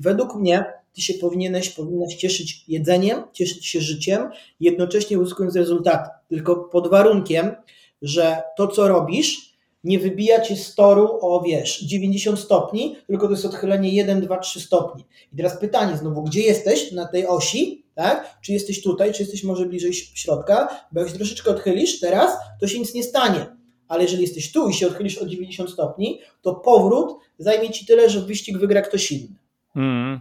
według 0.00 0.34
mnie 0.34 0.64
ty 0.94 1.02
się 1.02 1.14
powinieneś, 1.14 1.70
powinnaś 1.70 2.14
cieszyć 2.14 2.64
jedzeniem, 2.68 3.22
cieszyć 3.32 3.66
się 3.66 3.80
życiem, 3.80 4.30
jednocześnie 4.60 5.18
uzyskując 5.18 5.56
rezultaty. 5.56 6.10
Tylko 6.28 6.56
pod 6.56 6.90
warunkiem, 6.90 7.54
że 8.02 8.42
to, 8.56 8.68
co 8.68 8.88
robisz, 8.88 9.45
nie 9.86 9.98
wybija 9.98 10.40
cię 10.40 10.56
z 10.56 10.74
toru 10.74 11.18
o, 11.20 11.42
wiesz, 11.42 11.80
90 11.80 12.38
stopni, 12.38 12.96
tylko 13.06 13.26
to 13.26 13.32
jest 13.32 13.44
odchylenie 13.44 13.92
1, 13.92 14.20
2, 14.20 14.38
3 14.38 14.60
stopni. 14.60 15.04
I 15.32 15.36
teraz 15.36 15.60
pytanie 15.60 15.96
znowu, 15.96 16.22
gdzie 16.22 16.40
jesteś 16.40 16.92
na 16.92 17.06
tej 17.06 17.26
osi, 17.26 17.84
tak? 17.94 18.38
Czy 18.40 18.52
jesteś 18.52 18.82
tutaj, 18.82 19.12
czy 19.12 19.22
jesteś 19.22 19.44
może 19.44 19.66
bliżej 19.66 19.94
środka? 19.94 20.68
Bo 20.92 21.00
jak 21.00 21.08
się 21.08 21.14
troszeczkę 21.14 21.50
odchylisz 21.50 22.00
teraz, 22.00 22.36
to 22.60 22.68
się 22.68 22.78
nic 22.78 22.94
nie 22.94 23.02
stanie. 23.02 23.46
Ale 23.88 24.02
jeżeli 24.02 24.22
jesteś 24.22 24.52
tu 24.52 24.68
i 24.68 24.74
się 24.74 24.86
odchylisz 24.86 25.18
o 25.18 25.26
90 25.26 25.70
stopni, 25.70 26.20
to 26.42 26.54
powrót 26.54 27.18
zajmie 27.38 27.70
ci 27.70 27.86
tyle, 27.86 28.10
że 28.10 28.20
wyścig 28.20 28.58
wygra 28.58 28.82
ktoś 28.82 29.12
inny. 29.12 29.36
Mm. 29.76 30.20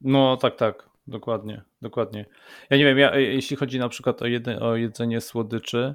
No 0.00 0.36
tak, 0.36 0.56
tak. 0.56 0.86
Dokładnie, 1.06 1.62
dokładnie. 1.82 2.26
Ja 2.70 2.76
nie 2.76 2.84
wiem, 2.84 2.98
ja, 2.98 3.18
jeśli 3.18 3.56
chodzi 3.56 3.78
na 3.78 3.88
przykład 3.88 4.22
o, 4.22 4.26
o 4.60 4.76
jedzenie 4.76 5.20
słodyczy, 5.20 5.94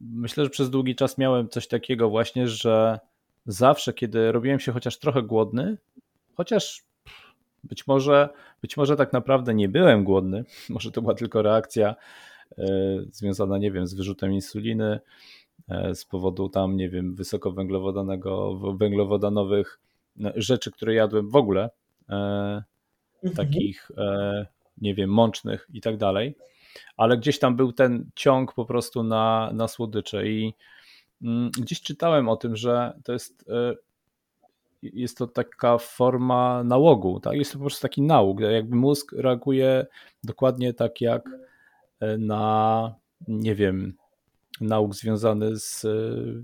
myślę, 0.00 0.44
że 0.44 0.50
przez 0.50 0.70
długi 0.70 0.94
czas 0.94 1.18
miałem 1.18 1.48
coś 1.48 1.68
takiego 1.68 2.10
właśnie, 2.10 2.48
że 2.48 2.98
zawsze, 3.46 3.92
kiedy 3.92 4.32
robiłem 4.32 4.60
się 4.60 4.72
chociaż 4.72 4.98
trochę 4.98 5.22
głodny, 5.22 5.76
chociaż 6.34 6.84
być 7.64 7.86
może, 7.86 8.28
być 8.62 8.76
może 8.76 8.96
tak 8.96 9.12
naprawdę 9.12 9.54
nie 9.54 9.68
byłem 9.68 10.04
głodny, 10.04 10.44
może 10.68 10.90
to 10.90 11.02
była 11.02 11.14
tylko 11.14 11.42
reakcja 11.42 11.94
e, 12.58 12.66
związana, 13.12 13.58
nie 13.58 13.70
wiem, 13.70 13.86
z 13.86 13.94
wyrzutem 13.94 14.32
insuliny, 14.32 15.00
e, 15.68 15.94
z 15.94 16.04
powodu 16.04 16.48
tam, 16.48 16.76
nie 16.76 16.90
wiem, 16.90 17.14
wysokowęglowodanego, 17.14 18.58
węglowodanowych 18.78 19.80
no, 20.16 20.30
rzeczy, 20.36 20.70
które 20.70 20.94
jadłem 20.94 21.30
w 21.30 21.36
ogóle, 21.36 21.70
e, 22.08 22.14
mhm. 23.24 23.36
takich, 23.36 23.90
nie 24.78 24.94
wiem, 24.94 25.10
mącznych 25.10 25.68
i 25.72 25.80
tak 25.80 25.96
dalej 25.96 26.34
ale 26.96 27.18
gdzieś 27.18 27.38
tam 27.38 27.56
był 27.56 27.72
ten 27.72 28.10
ciąg 28.14 28.54
po 28.54 28.64
prostu 28.64 29.02
na, 29.02 29.50
na 29.54 29.68
słodycze 29.68 30.28
i 30.28 30.54
mm, 31.22 31.50
gdzieś 31.50 31.82
czytałem 31.82 32.28
o 32.28 32.36
tym, 32.36 32.56
że 32.56 33.00
to 33.04 33.12
jest 33.12 33.44
e, 33.48 33.74
jest 34.82 35.18
to 35.18 35.26
taka 35.26 35.78
forma 35.78 36.64
nałogu, 36.64 37.20
tak? 37.20 37.34
jest 37.34 37.52
to 37.52 37.58
po 37.58 37.64
prostu 37.64 37.82
taki 37.82 38.02
nałóg, 38.02 38.40
jakby 38.40 38.76
mózg 38.76 39.12
reaguje 39.12 39.86
dokładnie 40.24 40.74
tak 40.74 41.00
jak 41.00 41.28
e, 42.00 42.18
na, 42.18 42.94
nie 43.28 43.54
wiem, 43.54 43.94
nauk 44.60 44.94
związany 44.94 45.56
z, 45.56 45.80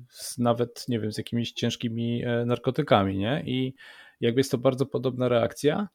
z, 0.08 0.38
nawet, 0.38 0.88
nie 0.88 1.00
wiem, 1.00 1.12
z 1.12 1.18
jakimiś 1.18 1.52
ciężkimi 1.52 2.24
e, 2.24 2.44
narkotykami, 2.44 3.18
nie? 3.18 3.42
I 3.46 3.74
jakby 4.20 4.40
jest 4.40 4.50
to 4.50 4.58
bardzo 4.58 4.86
podobna 4.86 5.28
reakcja 5.28 5.88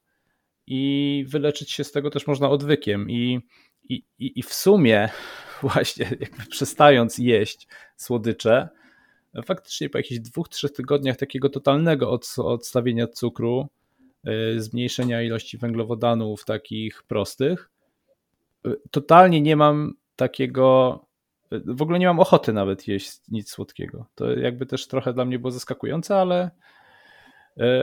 i 0.66 1.24
wyleczyć 1.28 1.72
się 1.72 1.84
z 1.84 1.92
tego 1.92 2.10
też 2.10 2.26
można 2.26 2.50
odwykiem 2.50 3.10
i 3.10 3.40
i, 3.88 4.04
i, 4.18 4.38
I 4.38 4.42
w 4.42 4.54
sumie, 4.54 5.08
właśnie 5.62 6.04
jakby 6.20 6.46
przestając 6.50 7.18
jeść 7.18 7.68
słodycze, 7.96 8.68
faktycznie 9.44 9.90
po 9.90 9.98
jakichś 9.98 10.20
dwóch, 10.20 10.48
trzech 10.48 10.72
tygodniach 10.72 11.16
takiego 11.16 11.48
totalnego 11.48 12.10
od, 12.10 12.34
odstawienia 12.38 13.06
cukru, 13.06 13.68
yy, 14.24 14.60
zmniejszenia 14.60 15.22
ilości 15.22 15.58
węglowodanów 15.58 16.44
takich 16.44 17.02
prostych, 17.02 17.70
yy, 18.64 18.80
totalnie 18.90 19.40
nie 19.40 19.56
mam 19.56 19.94
takiego, 20.16 21.00
yy, 21.50 21.62
w 21.66 21.82
ogóle 21.82 21.98
nie 21.98 22.06
mam 22.06 22.20
ochoty 22.20 22.52
nawet 22.52 22.88
jeść 22.88 23.20
nic 23.28 23.50
słodkiego. 23.50 24.06
To 24.14 24.32
jakby 24.32 24.66
też 24.66 24.86
trochę 24.86 25.12
dla 25.12 25.24
mnie 25.24 25.38
było 25.38 25.50
zaskakujące, 25.50 26.16
ale, 26.16 26.50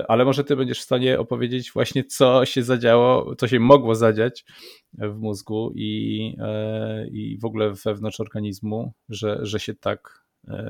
ale 0.07 0.25
może 0.25 0.43
ty 0.43 0.55
będziesz 0.55 0.79
w 0.79 0.83
stanie 0.83 1.19
opowiedzieć 1.19 1.71
właśnie, 1.71 2.03
co 2.03 2.45
się 2.45 2.63
zadziało, 2.63 3.35
co 3.35 3.47
się 3.47 3.59
mogło 3.59 3.95
zadziać 3.95 4.45
w 4.93 5.17
mózgu 5.17 5.71
i, 5.75 6.35
e, 6.39 7.07
i 7.07 7.37
w 7.37 7.45
ogóle 7.45 7.73
wewnątrz 7.85 8.19
organizmu, 8.19 8.91
że, 9.09 9.39
że, 9.41 9.59
się 9.59 9.73
tak, 9.75 10.25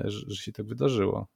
że 0.05 0.35
się 0.35 0.51
tak 0.51 0.65
wydarzyło. 0.65 1.27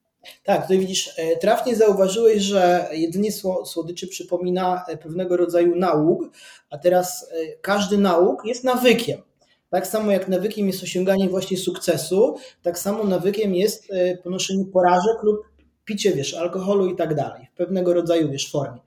Tak, 0.43 0.61
tutaj 0.61 0.79
widzisz, 0.79 1.09
trafnie 1.41 1.75
zauważyłeś, 1.75 2.43
że 2.43 2.89
jedynie 2.91 3.31
słodyczy 3.65 4.07
przypomina 4.07 4.85
pewnego 5.01 5.37
rodzaju 5.37 5.75
nauk, 5.75 6.23
a 6.69 6.77
teraz 6.77 7.31
każdy 7.61 7.97
nauk 7.97 8.45
jest 8.45 8.63
nawykiem. 8.63 9.21
Tak 9.69 9.87
samo 9.87 10.11
jak 10.11 10.27
nawykiem 10.27 10.67
jest 10.67 10.83
osiąganie 10.83 11.29
właśnie 11.29 11.57
sukcesu, 11.57 12.35
tak 12.61 12.79
samo 12.79 13.03
nawykiem 13.03 13.55
jest 13.55 13.91
e, 13.91 14.17
ponoszenie 14.17 14.65
porażek 14.65 15.23
lub 15.23 15.56
picie, 15.87 16.13
wiesz, 16.13 16.33
alkoholu 16.33 16.87
i 16.87 16.95
tak 16.95 17.15
dalej, 17.15 17.47
w 17.53 17.57
pewnego 17.57 17.93
rodzaju, 17.93 18.31
wiesz, 18.31 18.51
formie. 18.51 18.79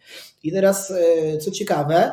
I 0.42 0.52
teraz, 0.52 0.90
e, 0.90 1.38
co 1.38 1.50
ciekawe, 1.50 2.12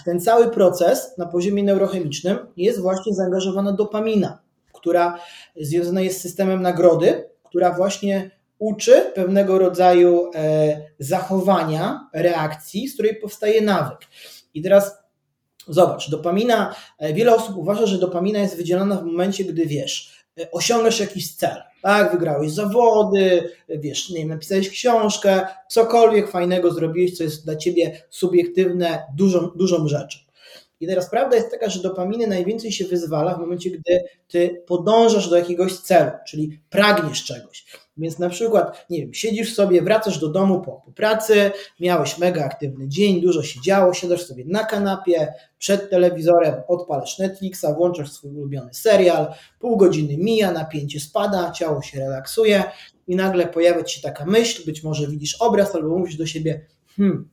w 0.00 0.04
ten 0.04 0.20
cały 0.20 0.50
proces 0.50 1.18
na 1.18 1.26
poziomie 1.26 1.62
neurochemicznym 1.62 2.38
jest 2.56 2.80
właśnie 2.80 3.14
zaangażowana 3.14 3.72
dopamina, 3.72 4.38
która 4.72 5.20
związana 5.60 6.00
jest 6.00 6.18
z 6.18 6.22
systemem 6.22 6.62
nagrody, 6.62 7.24
która 7.44 7.72
właśnie 7.72 8.30
uczy 8.58 9.12
pewnego 9.14 9.58
rodzaju 9.58 10.30
e, 10.34 10.82
zachowania, 10.98 12.08
reakcji, 12.14 12.88
z 12.88 12.94
której 12.94 13.16
powstaje 13.16 13.60
nawyk. 13.60 13.98
I 14.54 14.62
teraz 14.62 15.00
Zobacz, 15.68 16.10
dopamina, 16.10 16.74
e, 16.98 17.12
wiele 17.12 17.34
osób 17.34 17.56
uważa, 17.56 17.86
że 17.86 17.98
dopamina 17.98 18.38
jest 18.38 18.56
wydzielana 18.56 18.96
w 18.96 19.04
momencie, 19.04 19.44
gdy 19.44 19.66
wiesz, 19.66 20.19
osiągasz 20.52 21.00
jakiś 21.00 21.34
cel, 21.34 21.62
tak, 21.82 22.12
wygrałeś 22.12 22.50
zawody, 22.50 23.52
wiesz, 23.68 24.10
nie 24.10 24.18
wiem, 24.18 24.28
napisałeś 24.28 24.70
książkę, 24.70 25.46
cokolwiek 25.68 26.30
fajnego 26.30 26.70
zrobiłeś, 26.70 27.16
co 27.16 27.24
jest 27.24 27.44
dla 27.44 27.56
ciebie 27.56 28.02
subiektywne, 28.10 29.02
dużą, 29.16 29.50
dużą 29.56 29.88
rzeczą. 29.88 30.18
I 30.80 30.86
teraz 30.86 31.10
prawda 31.10 31.36
jest 31.36 31.50
taka, 31.50 31.70
że 31.70 31.82
dopaminy 31.82 32.26
najwięcej 32.26 32.72
się 32.72 32.84
wyzwala 32.84 33.34
w 33.34 33.40
momencie, 33.40 33.70
gdy 33.70 34.00
ty 34.28 34.62
podążasz 34.66 35.28
do 35.28 35.36
jakiegoś 35.36 35.78
celu, 35.78 36.10
czyli 36.26 36.60
pragniesz 36.70 37.24
czegoś. 37.24 37.66
Więc 38.00 38.18
na 38.18 38.28
przykład, 38.28 38.86
nie 38.90 39.00
wiem, 39.00 39.14
siedzisz 39.14 39.54
sobie, 39.54 39.82
wracasz 39.82 40.18
do 40.18 40.28
domu 40.28 40.60
po, 40.60 40.72
po 40.72 40.92
pracy, 40.92 41.50
miałeś 41.80 42.18
mega 42.18 42.44
aktywny 42.44 42.88
dzień, 42.88 43.20
dużo 43.20 43.42
się 43.42 43.60
działo, 43.60 43.94
siadasz 43.94 44.26
sobie 44.26 44.44
na 44.46 44.64
kanapie, 44.64 45.34
przed 45.58 45.90
telewizorem, 45.90 46.54
odpalasz 46.68 47.18
Netflixa, 47.18 47.66
włączasz 47.76 48.12
swój 48.12 48.30
ulubiony 48.30 48.74
serial, 48.74 49.34
pół 49.58 49.76
godziny 49.76 50.16
mija, 50.16 50.52
napięcie 50.52 51.00
spada, 51.00 51.50
ciało 51.50 51.82
się 51.82 51.98
relaksuje 51.98 52.64
i 53.06 53.16
nagle 53.16 53.46
pojawia 53.46 53.84
ci 53.84 53.96
się 53.96 54.02
taka 54.02 54.24
myśl, 54.24 54.66
być 54.66 54.82
może 54.82 55.06
widzisz 55.06 55.36
obraz 55.40 55.74
albo 55.74 55.98
mówisz 55.98 56.16
do 56.16 56.26
siebie, 56.26 56.66
hmm, 56.96 57.28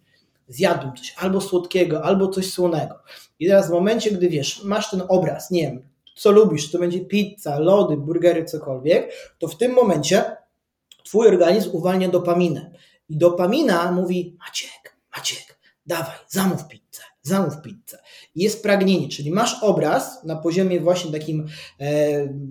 zjadłem 0.47 0.95
coś 0.95 1.15
albo 1.17 1.41
słodkiego, 1.41 2.03
albo 2.03 2.27
coś 2.27 2.51
słonego. 2.51 2.95
I 3.39 3.47
teraz 3.47 3.67
w 3.67 3.71
momencie, 3.71 4.11
gdy 4.11 4.29
wiesz, 4.29 4.63
masz 4.63 4.91
ten 4.91 5.03
obraz, 5.09 5.51
nie 5.51 5.61
wiem, 5.61 5.83
co 6.15 6.31
lubisz, 6.31 6.71
to 6.71 6.79
będzie 6.79 7.05
pizza, 7.05 7.59
lody, 7.59 7.97
burgery, 7.97 8.45
cokolwiek, 8.45 9.13
to 9.39 9.47
w 9.47 9.57
tym 9.57 9.73
momencie 9.73 10.35
twój 11.07 11.27
organizm 11.27 11.69
uwalnia 11.73 12.09
dopaminę. 12.09 12.71
I 13.09 13.17
dopamina 13.17 13.91
mówi, 13.91 14.37
Maciek, 14.39 14.97
Maciek, 15.17 15.59
dawaj, 15.85 16.15
zamów 16.27 16.67
pizzę, 16.67 17.03
zamów 17.21 17.61
pizzę. 17.61 17.97
I 18.35 18.43
jest 18.43 18.63
pragnienie, 18.63 19.09
czyli 19.09 19.31
masz 19.31 19.63
obraz 19.63 20.23
na 20.23 20.35
poziomie 20.35 20.79
właśnie 20.79 21.11
takim 21.11 21.47
e, 21.79 21.87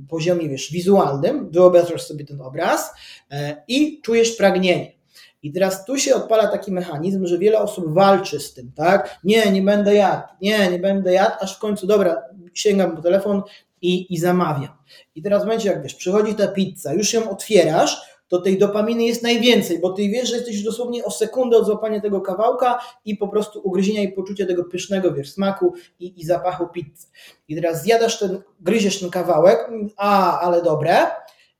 poziomie, 0.08 0.48
wiesz, 0.48 0.72
wizualnym, 0.72 1.50
wyobrażasz 1.50 2.02
sobie 2.02 2.24
ten 2.24 2.40
obraz 2.40 2.90
e, 3.30 3.62
i 3.68 4.00
czujesz 4.02 4.32
pragnienie. 4.32 4.96
I 5.42 5.52
teraz 5.52 5.84
tu 5.84 5.98
się 5.98 6.14
odpala 6.14 6.48
taki 6.48 6.72
mechanizm, 6.72 7.26
że 7.26 7.38
wiele 7.38 7.58
osób 7.58 7.94
walczy 7.94 8.40
z 8.40 8.54
tym, 8.54 8.72
tak? 8.72 9.20
Nie, 9.24 9.52
nie 9.52 9.62
będę 9.62 9.94
jadł, 9.94 10.22
nie, 10.40 10.70
nie 10.70 10.78
będę 10.78 11.12
jadł, 11.12 11.34
aż 11.40 11.56
w 11.56 11.58
końcu, 11.58 11.86
dobra, 11.86 12.22
sięgam 12.54 12.96
po 12.96 13.02
telefon 13.02 13.42
i, 13.82 14.14
i 14.14 14.18
zamawiam. 14.18 14.76
I 15.14 15.22
teraz 15.22 15.42
momencie, 15.42 15.68
jak 15.68 15.82
wiesz, 15.82 15.94
przychodzi 15.94 16.34
ta 16.34 16.48
pizza, 16.48 16.92
już 16.92 17.12
ją 17.12 17.30
otwierasz, 17.30 18.15
to 18.28 18.40
tej 18.40 18.58
dopaminy 18.58 19.04
jest 19.04 19.22
najwięcej, 19.22 19.78
bo 19.78 19.90
ty 19.90 20.08
wiesz, 20.08 20.28
że 20.28 20.36
jesteś 20.36 20.62
dosłownie 20.62 21.04
o 21.04 21.10
sekundę 21.10 21.56
od 21.56 21.66
złapania 21.66 22.00
tego 22.00 22.20
kawałka 22.20 22.78
i 23.04 23.16
po 23.16 23.28
prostu 23.28 23.60
ugryzienia 23.64 24.02
i 24.02 24.12
poczucia 24.12 24.46
tego 24.46 24.64
pysznego, 24.64 25.12
wiesz, 25.12 25.32
smaku 25.32 25.74
i, 26.00 26.20
i 26.20 26.24
zapachu 26.24 26.66
pizzy. 26.68 27.06
I 27.48 27.54
teraz 27.54 27.82
zjadasz 27.82 28.18
ten, 28.18 28.42
gryziesz 28.60 29.00
ten 29.00 29.10
kawałek, 29.10 29.70
a, 29.96 30.40
ale 30.40 30.62
dobre, 30.62 31.06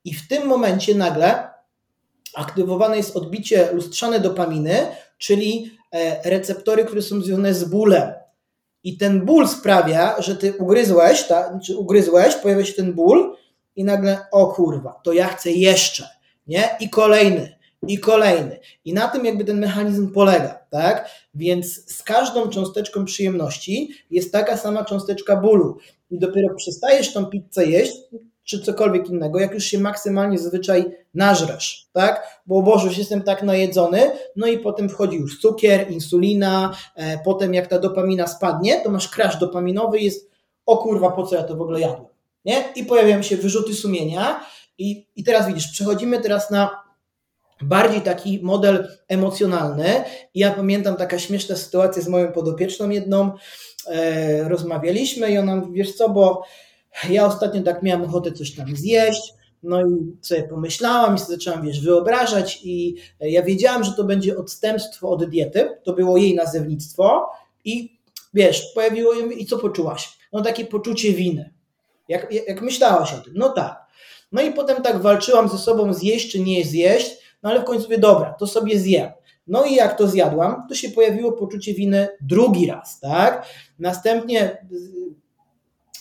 i 0.04 0.14
w 0.14 0.28
tym 0.28 0.46
momencie 0.46 0.94
nagle 0.94 1.50
aktywowane 2.34 2.96
jest 2.96 3.16
odbicie 3.16 3.68
lustrzane 3.72 4.20
dopaminy, 4.20 4.86
czyli 5.18 5.70
e, 5.92 6.30
receptory, 6.30 6.84
które 6.84 7.02
są 7.02 7.20
związane 7.20 7.54
z 7.54 7.64
bólem. 7.64 8.12
I 8.84 8.96
ten 8.96 9.24
ból 9.24 9.48
sprawia, 9.48 10.22
że 10.22 10.36
ty 10.36 10.54
ugryzłeś, 10.58 11.24
ta, 11.24 11.58
czy 11.66 11.76
ugryzłeś, 11.76 12.34
pojawia 12.34 12.64
się 12.64 12.72
ten 12.72 12.92
ból 12.92 13.36
i 13.76 13.84
nagle, 13.84 14.18
o 14.32 14.46
kurwa, 14.46 15.00
to 15.04 15.12
ja 15.12 15.28
chcę 15.28 15.50
jeszcze, 15.50 16.08
nie? 16.46 16.68
I 16.80 16.90
kolejny, 16.90 17.56
i 17.88 17.98
kolejny. 17.98 18.58
I 18.84 18.92
na 18.92 19.08
tym 19.08 19.24
jakby 19.24 19.44
ten 19.44 19.58
mechanizm 19.58 20.12
polega, 20.12 20.58
tak? 20.70 21.10
Więc 21.34 21.92
z 21.96 22.02
każdą 22.02 22.48
cząsteczką 22.48 23.04
przyjemności 23.04 23.90
jest 24.10 24.32
taka 24.32 24.56
sama 24.56 24.84
cząsteczka 24.84 25.36
bólu. 25.36 25.78
I 26.10 26.18
dopiero 26.18 26.54
przestajesz 26.54 27.12
tą 27.12 27.26
pizzę 27.26 27.66
jeść, 27.66 27.96
czy 28.46 28.60
cokolwiek 28.60 29.08
innego, 29.08 29.40
jak 29.40 29.54
już 29.54 29.64
się 29.64 29.78
maksymalnie 29.78 30.38
zazwyczaj 30.38 30.84
nażresz, 31.14 31.88
tak? 31.92 32.42
Bo 32.46 32.62
Boże, 32.62 32.86
już 32.86 32.98
jestem 32.98 33.22
tak 33.22 33.42
najedzony, 33.42 34.10
no 34.36 34.46
i 34.46 34.58
potem 34.58 34.88
wchodzi 34.88 35.16
już 35.16 35.40
cukier, 35.40 35.90
insulina, 35.90 36.76
e, 36.96 37.18
potem 37.24 37.54
jak 37.54 37.66
ta 37.66 37.78
dopamina 37.78 38.26
spadnie, 38.26 38.80
to 38.80 38.90
masz 38.90 39.08
crash 39.08 39.38
dopaminowy 39.38 39.98
jest 39.98 40.30
o 40.66 40.76
kurwa, 40.76 41.10
po 41.10 41.26
co 41.26 41.36
ja 41.36 41.42
to 41.42 41.56
w 41.56 41.62
ogóle 41.62 41.80
jadłem, 41.80 42.06
nie? 42.44 42.64
I 42.76 42.84
pojawiają 42.84 43.22
się 43.22 43.36
wyrzuty 43.36 43.74
sumienia 43.74 44.40
i, 44.78 45.06
i 45.16 45.24
teraz 45.24 45.46
widzisz, 45.46 45.68
przechodzimy 45.68 46.20
teraz 46.20 46.50
na 46.50 46.86
bardziej 47.62 48.00
taki 48.00 48.40
model 48.42 48.88
emocjonalny. 49.08 50.04
I 50.34 50.40
ja 50.40 50.50
pamiętam 50.50 50.96
taka 50.96 51.18
śmieszna 51.18 51.56
sytuacja 51.56 52.02
z 52.02 52.08
moją 52.08 52.32
podopieczną 52.32 52.90
jedną, 52.90 53.32
e, 53.86 54.48
rozmawialiśmy 54.48 55.30
i 55.30 55.38
ona 55.38 55.62
wiesz 55.72 55.94
co, 55.94 56.08
bo 56.08 56.42
ja 57.10 57.26
ostatnio 57.26 57.62
tak 57.62 57.82
miałam 57.82 58.04
ochotę 58.04 58.32
coś 58.32 58.54
tam 58.54 58.76
zjeść, 58.76 59.34
no 59.62 59.86
i 59.86 60.16
sobie 60.22 60.42
pomyślałam 60.42 61.16
i 61.16 61.18
sobie 61.18 61.38
zaczęłam, 61.38 61.66
wiesz, 61.66 61.80
wyobrażać 61.80 62.60
i 62.64 62.96
ja 63.20 63.42
wiedziałam, 63.42 63.84
że 63.84 63.92
to 63.92 64.04
będzie 64.04 64.38
odstępstwo 64.38 65.10
od 65.10 65.24
diety, 65.30 65.78
to 65.84 65.92
było 65.92 66.16
jej 66.16 66.34
nazewnictwo 66.34 67.30
i 67.64 67.98
wiesz, 68.34 68.72
pojawiło 68.74 69.14
się 69.14 69.32
i 69.32 69.46
co 69.46 69.58
poczułaś? 69.58 70.18
No 70.32 70.42
takie 70.42 70.64
poczucie 70.64 71.12
winy. 71.12 71.52
Jak, 72.08 72.32
jak 72.48 72.62
myślałaś 72.62 73.14
o 73.14 73.18
tym? 73.18 73.32
No 73.36 73.48
tak. 73.48 73.85
No 74.32 74.42
i 74.42 74.52
potem 74.52 74.82
tak 74.82 75.02
walczyłam 75.02 75.48
ze 75.48 75.58
sobą 75.58 75.92
zjeść 75.92 76.32
czy 76.32 76.40
nie 76.40 76.64
zjeść, 76.64 77.16
no 77.42 77.50
ale 77.50 77.60
w 77.60 77.64
końcu 77.64 77.84
mówię, 77.84 77.98
dobra, 77.98 78.34
to 78.38 78.46
sobie 78.46 78.78
zjem. 78.78 79.10
No 79.46 79.64
i 79.64 79.74
jak 79.74 79.98
to 79.98 80.08
zjadłam, 80.08 80.62
to 80.68 80.74
się 80.74 80.90
pojawiło 80.90 81.32
poczucie 81.32 81.74
winy 81.74 82.08
drugi 82.20 82.66
raz, 82.66 83.00
tak? 83.00 83.46
Następnie 83.78 84.66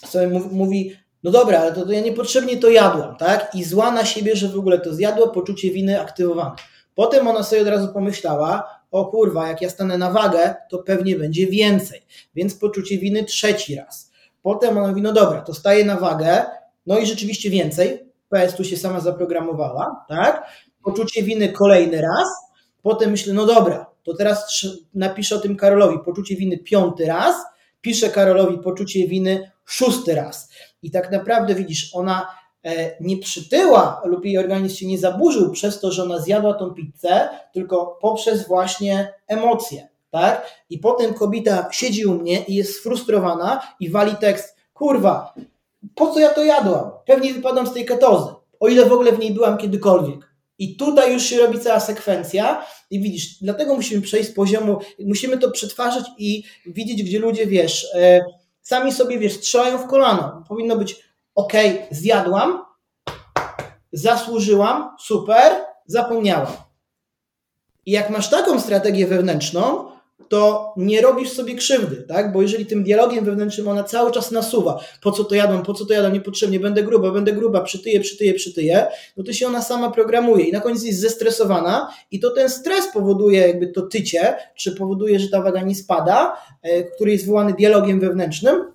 sobie 0.05 0.39
mówi, 0.51 0.91
no 1.23 1.31
dobra, 1.31 1.59
ale 1.59 1.73
to, 1.73 1.85
to 1.85 1.91
ja 1.91 2.01
niepotrzebnie 2.01 2.57
to 2.57 2.69
jadłam, 2.69 3.17
tak? 3.17 3.55
I 3.55 3.63
zła 3.63 3.91
na 3.91 4.05
siebie, 4.05 4.35
że 4.35 4.49
w 4.49 4.59
ogóle 4.59 4.79
to 4.79 4.93
zjadło, 4.93 5.27
poczucie 5.27 5.71
winy 5.71 6.01
aktywowane. 6.01 6.55
Potem 6.95 7.27
ona 7.27 7.43
sobie 7.43 7.61
od 7.61 7.67
razu 7.67 7.93
pomyślała, 7.93 8.79
o 8.91 9.05
kurwa, 9.05 9.47
jak 9.47 9.61
ja 9.61 9.69
stanę 9.69 9.97
na 9.97 10.11
wagę, 10.11 10.55
to 10.69 10.77
pewnie 10.77 11.15
będzie 11.15 11.47
więcej, 11.47 12.01
więc 12.35 12.55
poczucie 12.55 12.97
winy 12.97 13.23
trzeci 13.23 13.75
raz. 13.75 14.11
Potem 14.41 14.77
ona 14.77 14.87
mówi, 14.87 15.01
no 15.01 15.13
dobra, 15.13 15.41
to 15.41 15.53
staje 15.53 15.85
na 15.85 15.97
wagę, 15.97 16.45
no 16.85 16.97
i 16.97 17.05
rzeczywiście 17.05 17.49
więcej, 17.49 18.04
PS 18.35 18.55
tu 18.55 18.63
się 18.63 18.77
sama 18.77 18.99
zaprogramowała, 18.99 20.05
tak? 20.09 20.47
Poczucie 20.83 21.23
winy 21.23 21.51
kolejny 21.51 22.01
raz, 22.01 22.27
potem 22.81 23.11
myślę, 23.11 23.33
no 23.33 23.45
dobra, 23.45 23.85
to 24.03 24.13
teraz 24.13 24.65
napiszę 24.93 25.35
o 25.35 25.39
tym 25.39 25.55
Karolowi, 25.55 25.99
poczucie 26.05 26.35
winy 26.35 26.57
piąty 26.57 27.05
raz, 27.05 27.35
piszę 27.81 28.09
Karolowi 28.09 28.57
poczucie 28.57 29.07
winy 29.07 29.51
szósty 29.65 30.15
raz. 30.15 30.49
I 30.81 30.91
tak 30.91 31.11
naprawdę 31.11 31.55
widzisz, 31.55 31.89
ona 31.93 32.27
e, 32.63 32.95
nie 33.01 33.17
przytyła 33.17 34.01
lub 34.05 34.25
jej 34.25 34.37
organizm 34.37 34.75
się 34.75 34.87
nie 34.87 34.97
zaburzył 34.97 35.51
przez 35.51 35.79
to, 35.79 35.91
że 35.91 36.03
ona 36.03 36.19
zjadła 36.19 36.53
tą 36.53 36.73
pizzę, 36.73 37.29
tylko 37.53 37.97
poprzez 38.01 38.47
właśnie 38.47 39.13
emocje. 39.27 39.87
Tak? 40.11 40.51
I 40.69 40.77
potem 40.79 41.13
kobieta 41.13 41.69
siedzi 41.71 42.05
u 42.05 42.13
mnie 42.13 42.43
i 42.43 42.55
jest 42.55 42.79
sfrustrowana 42.79 43.61
i 43.79 43.89
wali 43.89 44.15
tekst, 44.15 44.55
kurwa, 44.73 45.33
po 45.95 46.13
co 46.13 46.19
ja 46.19 46.29
to 46.29 46.43
jadłam? 46.43 46.91
Pewnie 47.05 47.33
wypadam 47.33 47.67
z 47.67 47.73
tej 47.73 47.85
ketozy, 47.85 48.33
o 48.59 48.67
ile 48.67 48.85
w 48.85 48.93
ogóle 48.93 49.11
w 49.11 49.19
niej 49.19 49.33
byłam 49.33 49.57
kiedykolwiek. 49.57 50.35
I 50.57 50.75
tutaj 50.75 51.13
już 51.13 51.23
się 51.23 51.37
robi 51.37 51.59
cała 51.59 51.79
sekwencja 51.79 52.65
i 52.89 52.99
widzisz, 53.01 53.37
dlatego 53.41 53.75
musimy 53.75 54.01
przejść 54.01 54.29
z 54.29 54.33
poziomu, 54.33 54.79
musimy 54.99 55.37
to 55.37 55.51
przetwarzać 55.51 56.05
i 56.17 56.43
widzieć, 56.65 57.03
gdzie 57.03 57.19
ludzie, 57.19 57.47
wiesz, 57.47 57.87
e, 57.95 58.25
sami 58.61 58.91
sobie, 58.91 59.19
wiesz, 59.19 59.33
strzelają 59.33 59.77
w 59.77 59.87
kolano. 59.87 60.43
Powinno 60.47 60.77
być, 60.77 60.95
ok, 61.35 61.53
zjadłam, 61.91 62.65
zasłużyłam, 63.91 64.95
super, 64.99 65.51
zapomniałam. 65.85 66.53
I 67.85 67.91
jak 67.91 68.09
masz 68.09 68.29
taką 68.29 68.59
strategię 68.59 69.07
wewnętrzną, 69.07 69.91
to 70.29 70.73
nie 70.77 71.01
robisz 71.01 71.29
sobie 71.29 71.55
krzywdy, 71.55 71.95
tak? 71.95 72.33
Bo 72.33 72.41
jeżeli 72.41 72.65
tym 72.65 72.83
dialogiem 72.83 73.25
wewnętrznym 73.25 73.67
ona 73.67 73.83
cały 73.83 74.11
czas 74.11 74.31
nasuwa, 74.31 74.79
po 75.01 75.11
co 75.11 75.23
to 75.23 75.35
jadą, 75.35 75.63
po 75.63 75.73
co 75.73 75.85
to 75.85 75.93
jadą, 75.93 76.11
niepotrzebnie, 76.11 76.59
będę 76.59 76.83
gruba, 76.83 77.11
będę 77.11 77.31
gruba, 77.31 77.61
przytyję, 77.61 77.99
przytyję, 77.99 78.33
przytyję, 78.33 78.87
no 79.17 79.23
to 79.23 79.33
się 79.33 79.47
ona 79.47 79.61
sama 79.61 79.91
programuje 79.91 80.45
i 80.45 80.51
na 80.51 80.59
koniec 80.59 80.83
jest 80.83 80.99
zestresowana 80.99 81.93
i 82.11 82.19
to 82.19 82.31
ten 82.31 82.49
stres 82.49 82.87
powoduje 82.93 83.47
jakby 83.47 83.67
to 83.67 83.81
tycie, 83.81 84.35
czy 84.55 84.75
powoduje, 84.75 85.19
że 85.19 85.29
ta 85.29 85.41
waga 85.41 85.61
nie 85.61 85.75
spada, 85.75 86.37
e, 86.61 86.83
który 86.83 87.11
jest 87.11 87.25
wywołany 87.25 87.53
dialogiem 87.53 87.99
wewnętrznym, 87.99 88.71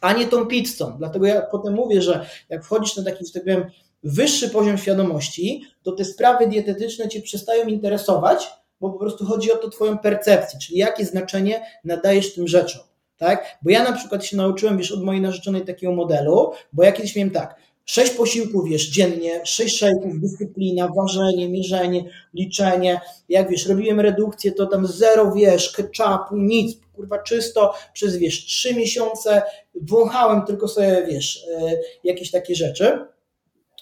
a 0.00 0.12
nie 0.12 0.26
tą 0.26 0.46
pizzą. 0.46 0.94
Dlatego 0.98 1.26
ja 1.26 1.42
potem 1.42 1.74
mówię, 1.74 2.02
że 2.02 2.26
jak 2.48 2.64
wchodzisz 2.64 2.96
na 2.96 3.04
taki, 3.04 3.26
że 3.26 3.32
tak 3.32 3.42
powiem, 3.42 3.64
wyższy 4.04 4.48
poziom 4.48 4.78
świadomości, 4.78 5.62
to 5.82 5.92
te 5.92 6.04
sprawy 6.04 6.46
dietetyczne 6.46 7.08
cię 7.08 7.22
przestają 7.22 7.66
interesować, 7.66 8.48
bo 8.80 8.90
po 8.90 8.98
prostu 8.98 9.24
chodzi 9.24 9.52
o 9.52 9.56
to 9.56 9.70
twoją 9.70 9.98
percepcję, 9.98 10.58
czyli 10.58 10.78
jakie 10.78 11.04
znaczenie 11.04 11.66
nadajesz 11.84 12.34
tym 12.34 12.48
rzeczom. 12.48 12.82
Tak? 13.16 13.58
Bo 13.62 13.70
ja 13.70 13.84
na 13.84 13.92
przykład 13.92 14.24
się 14.24 14.36
nauczyłem, 14.36 14.78
wiesz, 14.78 14.92
od 14.92 15.02
mojej 15.02 15.22
narzeczonej 15.22 15.64
takiego 15.64 15.92
modelu, 15.92 16.52
bo 16.72 16.82
ja 16.82 16.92
kiedyś 16.92 17.16
miałem 17.16 17.30
tak, 17.30 17.56
sześć 17.86 18.12
posiłków, 18.12 18.68
wiesz, 18.68 18.88
dziennie, 18.88 19.40
sześć 19.44 19.78
szejków, 19.78 20.20
dyscyplina, 20.20 20.88
ważenie, 20.96 21.48
mierzenie, 21.48 22.04
liczenie. 22.34 23.00
Jak 23.28 23.50
wiesz, 23.50 23.66
robiłem 23.66 24.00
redukcję, 24.00 24.52
to 24.52 24.66
tam 24.66 24.86
zero, 24.86 25.32
wiesz, 25.32 25.72
ketchupu, 25.72 26.36
nic, 26.36 26.78
kurwa 26.94 27.18
czysto, 27.18 27.74
przez, 27.92 28.16
wiesz, 28.16 28.44
trzy 28.44 28.74
miesiące 28.74 29.42
wąchałem 29.74 30.42
tylko 30.42 30.68
sobie, 30.68 31.06
wiesz, 31.08 31.44
e, 31.58 31.72
jakieś 32.04 32.30
takie 32.30 32.54
rzeczy. 32.54 33.06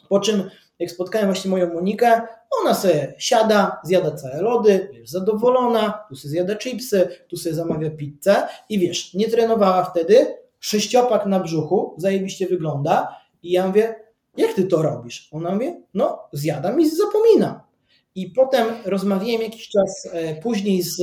Po 0.09 0.21
czym, 0.21 0.51
jak 0.85 0.93
spotkałem 0.93 1.29
właśnie 1.29 1.51
moją 1.51 1.75
Monikę, 1.75 2.21
ona 2.61 2.75
sobie 2.75 3.15
siada, 3.19 3.81
zjada 3.85 4.11
całe 4.11 4.43
lody, 4.43 4.89
jest 4.93 5.13
zadowolona, 5.13 6.05
tu 6.09 6.17
sobie 6.17 6.31
zjada 6.31 6.57
chipsy, 6.57 7.09
tu 7.29 7.37
sobie 7.37 7.55
zamawia 7.55 7.91
pizzę 7.91 8.49
i 8.69 8.79
wiesz, 8.79 9.15
nie 9.15 9.29
trenowała 9.29 9.85
wtedy, 9.85 10.37
sześciopak 10.61 11.27
na 11.27 11.41
brzuchu, 11.41 11.95
zajebiście 11.99 12.47
wygląda 12.47 13.17
i 13.43 13.51
ja 13.51 13.67
mówię, 13.67 13.95
jak 14.37 14.55
ty 14.55 14.65
to 14.65 14.83
robisz? 14.83 15.29
Ona 15.33 15.51
mówi, 15.51 15.73
no 15.95 16.19
zjadam 16.33 16.81
i 16.81 16.91
zapominam. 16.91 17.61
I 18.15 18.31
potem 18.31 18.67
rozmawiałem 18.85 19.43
jakiś 19.43 19.69
czas 19.69 20.09
e, 20.13 20.35
później 20.35 20.83
z 20.83 20.97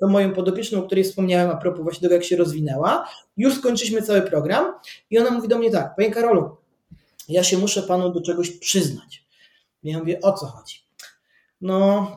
tą 0.00 0.08
moją 0.08 0.32
podopieczną, 0.32 0.78
o 0.78 0.82
której 0.82 1.04
wspomniałem 1.04 1.50
a 1.50 1.56
propos 1.56 1.82
właśnie 1.82 2.00
tego, 2.00 2.14
jak 2.14 2.24
się 2.24 2.36
rozwinęła. 2.36 3.08
Już 3.36 3.54
skończyliśmy 3.54 4.02
cały 4.02 4.22
program 4.22 4.72
i 5.10 5.18
ona 5.18 5.30
mówi 5.30 5.48
do 5.48 5.58
mnie 5.58 5.70
tak, 5.70 5.96
panie 5.96 6.10
Karolu, 6.10 6.56
ja 7.28 7.44
się 7.44 7.58
muszę 7.58 7.82
panu 7.82 8.12
do 8.12 8.20
czegoś 8.20 8.50
przyznać. 8.50 9.27
Ja 9.82 9.98
mówię, 9.98 10.20
o 10.20 10.32
co 10.32 10.46
chodzi? 10.46 10.76
No, 11.60 12.10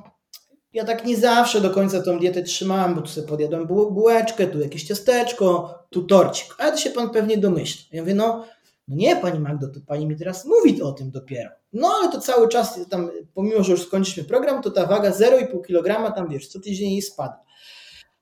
ja 0.74 0.86
tak 0.86 1.06
nie 1.06 1.18
zawsze 1.18 1.62
do 1.62 1.70
końca 1.70 2.02
tą 2.02 2.20
dietę 2.20 2.44
trzymałam, 2.44 2.96
bo 2.96 3.02
tu 3.02 3.08
sobie 3.08 3.28
podjadłem 3.28 3.68
bułeczkę, 3.68 4.48
tu 4.48 4.60
jakieś 4.60 4.84
ciasteczko, 4.84 5.80
tu 5.90 6.04
torcik. 6.04 6.56
Ale 6.58 6.72
to 6.72 6.78
się 6.78 6.90
pan 6.90 7.10
pewnie 7.10 7.38
domyśla. 7.38 7.86
Ja 7.92 8.02
mówię, 8.02 8.14
no, 8.14 8.46
no 8.88 8.96
nie, 8.96 9.16
pani 9.16 9.40
Magdo, 9.40 9.68
to 9.68 9.80
pani 9.88 10.08
mi 10.08 10.16
teraz 10.16 10.46
mówi 10.46 10.82
o 10.82 10.92
tym 10.92 11.12
dopiero. 11.12 11.50
No, 11.74 11.88
ale 12.02 12.12
to 12.12 12.22
cały 12.22 12.48
czas 12.48 12.80
tam, 12.90 13.12
pomimo, 13.34 13.64
że 13.64 13.72
już 13.72 13.88
skończyliśmy 13.88 14.24
program, 14.24 14.62
to 14.62 14.72
ta 14.72 14.86
waga 14.86 15.10
0,5 15.10 15.62
kg 15.62 16.16
tam, 16.16 16.30
wiesz, 16.30 16.48
co 16.48 16.60
tydzień 16.60 16.92
jej 16.92 17.02
spada. 17.02 17.40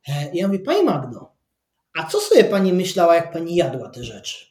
I 0.08 0.12
e, 0.12 0.30
ja 0.34 0.48
mówię, 0.48 0.60
pani 0.60 0.84
Magdo, 0.84 1.32
a 2.00 2.04
co 2.04 2.20
sobie 2.20 2.44
pani 2.44 2.74
myślała, 2.74 3.16
jak 3.16 3.32
pani 3.34 3.56
jadła 3.56 3.90
te 3.90 4.04
rzeczy? 4.04 4.46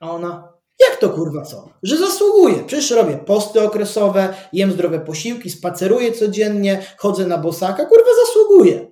A 0.00 0.10
ona, 0.10 0.51
jak 0.80 1.00
to 1.00 1.10
kurwa 1.10 1.42
co? 1.42 1.68
Że 1.82 1.96
zasługuję. 1.96 2.64
Przecież 2.66 2.90
robię 2.90 3.16
posty 3.16 3.62
okresowe, 3.62 4.34
jem 4.52 4.72
zdrowe 4.72 5.00
posiłki, 5.00 5.50
spaceruję 5.50 6.12
codziennie, 6.12 6.82
chodzę 6.96 7.26
na 7.26 7.38
bosaka, 7.38 7.86
kurwa 7.86 8.10
zasługuję. 8.26 8.86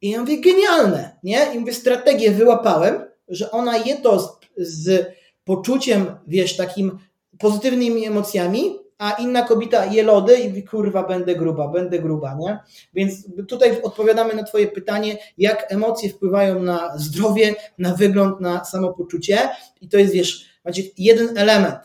I 0.00 0.10
ja 0.10 0.20
mówię, 0.20 0.40
genialne, 0.40 1.16
nie? 1.22 1.46
I 1.54 1.58
mówię, 1.58 1.74
strategię 1.74 2.30
wyłapałem, 2.30 3.04
że 3.28 3.50
ona 3.50 3.76
je 3.76 3.96
to 3.96 4.20
z, 4.20 4.38
z 4.56 5.06
poczuciem, 5.44 6.06
wiesz, 6.26 6.56
takim 6.56 6.98
pozytywnymi 7.38 8.06
emocjami, 8.06 8.78
a 8.98 9.10
inna 9.12 9.42
kobieta 9.42 9.84
je 9.84 10.02
lody 10.02 10.36
i 10.36 10.48
mówi, 10.48 10.64
kurwa, 10.64 11.02
będę 11.02 11.34
gruba, 11.34 11.68
będę 11.68 11.98
gruba, 11.98 12.34
nie? 12.34 12.58
Więc 12.94 13.26
tutaj 13.48 13.82
odpowiadamy 13.82 14.34
na 14.34 14.42
twoje 14.42 14.66
pytanie, 14.66 15.18
jak 15.38 15.72
emocje 15.72 16.10
wpływają 16.10 16.62
na 16.62 16.98
zdrowie, 16.98 17.54
na 17.78 17.94
wygląd, 17.94 18.40
na 18.40 18.64
samopoczucie 18.64 19.38
i 19.80 19.88
to 19.88 19.98
jest, 19.98 20.12
wiesz, 20.12 20.55
macie 20.66 20.82
jeden 20.98 21.38
element, 21.38 21.78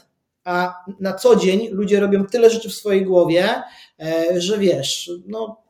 a 0.44 0.84
na 1.00 1.14
co 1.14 1.36
dzień 1.36 1.68
ludzie 1.72 2.00
robią 2.00 2.26
tyle 2.26 2.50
rzeczy 2.50 2.70
w 2.70 2.74
swojej 2.74 3.06
głowie, 3.06 3.64
e, 4.00 4.42
że 4.42 4.58
wiesz, 4.58 5.12
no 5.28 5.62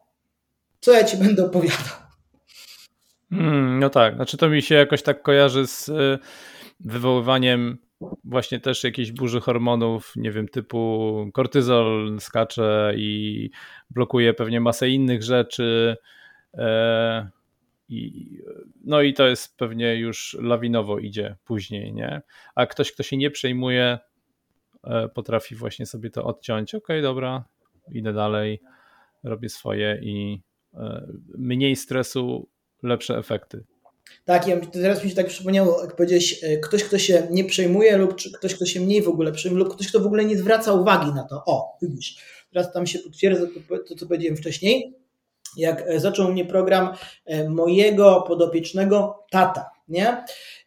co 0.80 0.92
ja 0.92 1.04
ci 1.04 1.18
będę 1.18 1.46
opowiadał. 1.46 2.02
Hmm, 3.30 3.80
no 3.80 3.90
tak, 3.90 4.16
znaczy 4.16 4.38
to 4.38 4.50
mi 4.50 4.62
się 4.62 4.76
jakoś 4.76 5.04
tak 5.04 5.22
kojarzy 5.22 5.68
z 5.68 5.90
e, 5.90 6.20
wywoływaniem 6.80 7.78
właśnie 8.24 8.60
też 8.60 8.84
jakiejś 8.84 9.12
burzy 9.12 9.42
hormonów, 9.42 10.14
nie 10.16 10.32
wiem, 10.32 10.48
typu 10.48 11.30
kortyzol 11.34 12.18
skacze 12.20 12.94
i 12.96 13.50
blokuje 13.90 14.34
pewnie 14.34 14.62
masę 14.62 14.90
innych 14.90 15.24
rzeczy. 15.24 15.98
E, 16.54 17.30
i, 17.92 18.38
no 18.84 19.02
i 19.02 19.14
to 19.14 19.28
jest 19.28 19.58
pewnie 19.58 19.96
już 19.96 20.38
lawinowo 20.42 21.00
idzie 21.00 21.36
później, 21.46 21.94
nie? 21.94 22.22
A 22.56 22.66
ktoś, 22.66 22.92
kto 22.92 23.04
się 23.04 23.18
nie 23.18 23.32
przejmuje, 23.32 24.00
e, 24.84 25.10
potrafi 25.10 25.56
właśnie 25.56 25.86
sobie 25.86 26.10
to 26.10 26.24
odciąć. 26.24 26.76
Okej, 26.76 26.98
okay, 26.98 27.02
dobra, 27.02 27.46
idę 27.92 28.14
dalej, 28.14 28.62
robię 29.24 29.50
swoje 29.50 30.00
i 30.04 30.42
e, 30.74 31.08
mniej 31.38 31.76
stresu, 31.76 32.50
lepsze 32.84 33.18
efekty. 33.18 33.64
Tak, 34.26 34.48
ja, 34.48 34.58
teraz 34.60 35.04
mi 35.04 35.10
się 35.10 35.16
tak 35.16 35.28
przypomniało, 35.28 35.82
jak 35.82 35.96
powiedziałeś, 35.96 36.44
e, 36.44 36.58
ktoś, 36.58 36.84
kto 36.84 36.98
się 36.98 37.28
nie 37.32 37.46
przejmuje 37.46 37.98
lub 37.98 38.16
ktoś, 38.16 38.56
kto 38.56 38.66
się 38.66 38.82
mniej 38.82 39.02
w 39.02 39.08
ogóle 39.08 39.32
przejmuje 39.32 39.64
lub 39.64 39.74
ktoś, 39.74 39.88
kto 39.88 40.00
w 40.00 40.06
ogóle 40.06 40.26
nie 40.26 40.38
zwraca 40.38 40.74
uwagi 40.74 41.14
na 41.14 41.24
to. 41.24 41.44
O, 41.46 41.78
widzisz, 41.82 42.18
teraz 42.54 42.74
tam 42.74 42.88
się 42.88 43.00
potwierdza 43.00 43.46
to, 43.70 43.78
to 43.78 43.96
co 43.96 44.08
powiedziałem 44.08 44.38
wcześniej 44.38 45.01
jak 45.58 45.84
e, 45.88 46.00
zaczął 46.00 46.32
mnie 46.32 46.46
program 46.46 46.90
e, 47.26 47.50
mojego 47.50 48.22
podopiecznego 48.28 49.26
tata, 49.32 49.70
nie? 49.88 50.24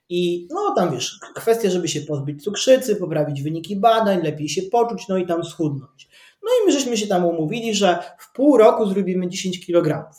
I 0.09 0.49
no 0.51 0.75
tam 0.77 0.93
wiesz, 0.93 1.19
kwestia, 1.35 1.71
żeby 1.71 1.89
się 1.89 2.01
pozbyć 2.01 2.45
cukrzycy, 2.45 2.97
poprawić 2.97 3.43
wyniki 3.43 3.77
badań, 3.77 4.23
lepiej 4.23 4.49
się 4.49 4.63
poczuć, 4.63 5.09
no 5.09 5.17
i 5.17 5.27
tam 5.27 5.45
schudnąć. 5.45 6.09
No 6.43 6.51
i 6.51 6.67
my 6.67 6.73
żeśmy 6.73 6.97
się 6.97 7.07
tam 7.07 7.25
umówili, 7.25 7.75
że 7.75 7.99
w 8.19 8.33
pół 8.33 8.57
roku 8.57 8.87
zrobimy 8.87 9.29
10 9.29 9.67
kg. 9.67 10.11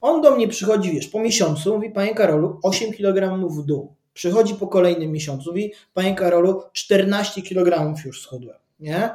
On 0.00 0.22
do 0.22 0.36
mnie 0.36 0.48
przychodzi, 0.48 0.92
wiesz, 0.92 1.08
po 1.08 1.20
miesiącu, 1.20 1.74
mówi, 1.74 1.90
panie 1.90 2.14
Karolu, 2.14 2.60
8 2.62 2.92
kg 2.92 3.48
w 3.50 3.66
dół. 3.66 3.94
Przychodzi 4.12 4.54
po 4.54 4.68
kolejnym 4.68 5.12
miesiącu, 5.12 5.50
mówi, 5.50 5.72
panie 5.94 6.14
Karolu, 6.14 6.62
14 6.72 7.42
kg 7.42 7.94
już 8.04 8.22
schudłem, 8.22 8.58
nie? 8.80 9.10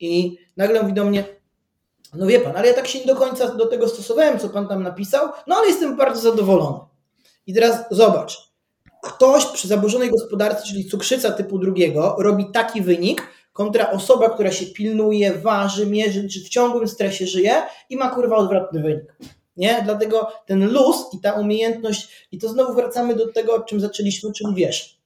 I 0.00 0.38
nagle 0.56 0.82
mówi 0.82 0.94
do 0.94 1.04
mnie, 1.04 1.24
no 2.14 2.26
wie 2.26 2.40
pan, 2.40 2.56
ale 2.56 2.68
ja 2.68 2.74
tak 2.74 2.88
się 2.88 2.98
nie 2.98 3.06
do 3.06 3.16
końca 3.16 3.54
do 3.54 3.66
tego 3.66 3.88
stosowałem, 3.88 4.38
co 4.38 4.48
pan 4.48 4.68
tam 4.68 4.82
napisał, 4.82 5.28
no 5.46 5.56
ale 5.56 5.66
jestem 5.66 5.96
bardzo 5.96 6.20
zadowolony. 6.20 6.78
I 7.46 7.54
teraz 7.54 7.84
zobacz, 7.90 8.52
ktoś 9.02 9.46
przy 9.46 9.68
zaburzonej 9.68 10.10
gospodarce, 10.10 10.66
czyli 10.68 10.84
cukrzyca 10.84 11.30
typu 11.30 11.58
drugiego, 11.58 12.16
robi 12.18 12.46
taki 12.52 12.82
wynik, 12.82 13.22
kontra 13.52 13.90
osoba, 13.90 14.30
która 14.30 14.52
się 14.52 14.66
pilnuje, 14.66 15.32
waży, 15.32 15.86
mierzy, 15.86 16.28
czy 16.28 16.40
w 16.40 16.48
ciągłym 16.48 16.88
stresie 16.88 17.26
żyje 17.26 17.62
i 17.90 17.96
ma 17.96 18.10
kurwa 18.10 18.36
odwrotny 18.36 18.82
wynik. 18.82 19.16
Nie? 19.56 19.82
Dlatego 19.84 20.32
ten 20.46 20.72
luz 20.72 20.96
i 21.12 21.20
ta 21.20 21.32
umiejętność, 21.32 22.28
i 22.32 22.38
to 22.38 22.48
znowu 22.48 22.74
wracamy 22.74 23.14
do 23.14 23.32
tego, 23.32 23.54
o 23.54 23.60
czym 23.60 23.80
zaczęliśmy, 23.80 24.32
czyli 24.32 24.54
wiesz, 24.54 25.00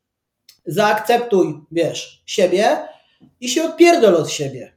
zaakceptuj, 0.66 1.61
wiesz, 1.72 2.22
siebie 2.26 2.88
i 3.40 3.48
się 3.48 3.64
odpierdol 3.64 4.14
od 4.14 4.30
siebie. 4.30 4.72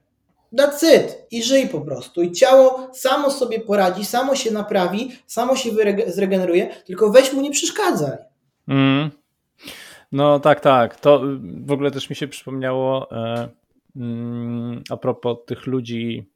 That's 0.57 0.95
it. 0.95 1.27
I 1.31 1.43
żyj 1.43 1.67
po 1.67 1.81
prostu. 1.81 2.21
I 2.21 2.31
ciało 2.31 2.89
samo 2.93 3.31
sobie 3.31 3.59
poradzi, 3.59 4.05
samo 4.05 4.35
się 4.35 4.51
naprawi, 4.51 5.11
samo 5.27 5.55
się 5.55 5.69
zregeneruje, 6.07 6.67
tylko 6.85 7.11
weź 7.11 7.33
mu 7.33 7.41
nie 7.41 7.51
przeszkadzaj. 7.51 8.17
Mm. 8.67 9.11
No 10.11 10.39
tak, 10.39 10.59
tak. 10.59 10.99
To 10.99 11.21
w 11.65 11.71
ogóle 11.71 11.91
też 11.91 12.09
mi 12.09 12.15
się 12.15 12.27
przypomniało 12.27 13.11
e, 13.11 13.49
mm, 13.95 14.83
a 14.89 14.97
propos 14.97 15.37
tych 15.45 15.67
ludzi 15.67 16.29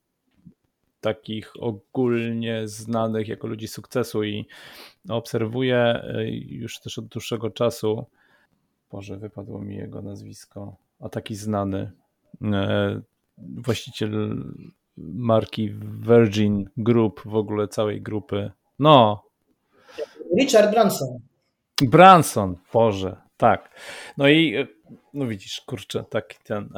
takich 1.01 1.53
ogólnie 1.59 2.67
znanych 2.67 3.27
jako 3.27 3.47
ludzi 3.47 3.67
sukcesu 3.67 4.23
i 4.23 4.45
obserwuję 5.09 5.77
e, 5.77 6.29
już 6.31 6.79
też 6.79 6.97
od 6.97 7.05
dłuższego 7.05 7.49
czasu, 7.49 8.05
Boże, 8.91 9.17
wypadło 9.17 9.61
mi 9.61 9.75
jego 9.75 10.01
nazwisko, 10.01 10.75
a 10.99 11.09
taki 11.09 11.35
znany, 11.35 11.91
e, 12.41 13.01
właściciel 13.39 14.43
marki 14.97 15.69
Virgin 15.99 16.69
Group, 16.77 17.21
w 17.25 17.35
ogóle 17.35 17.67
całej 17.67 18.01
grupy. 18.01 18.51
No. 18.79 19.23
Richard 20.39 20.71
Branson. 20.71 21.19
Branson, 21.81 22.55
Boże, 22.73 23.15
tak. 23.37 23.79
No 24.17 24.29
i 24.29 24.67
no 25.13 25.27
widzisz, 25.27 25.61
kurczę, 25.61 26.03
taki 26.09 26.37
ten. 26.43 26.69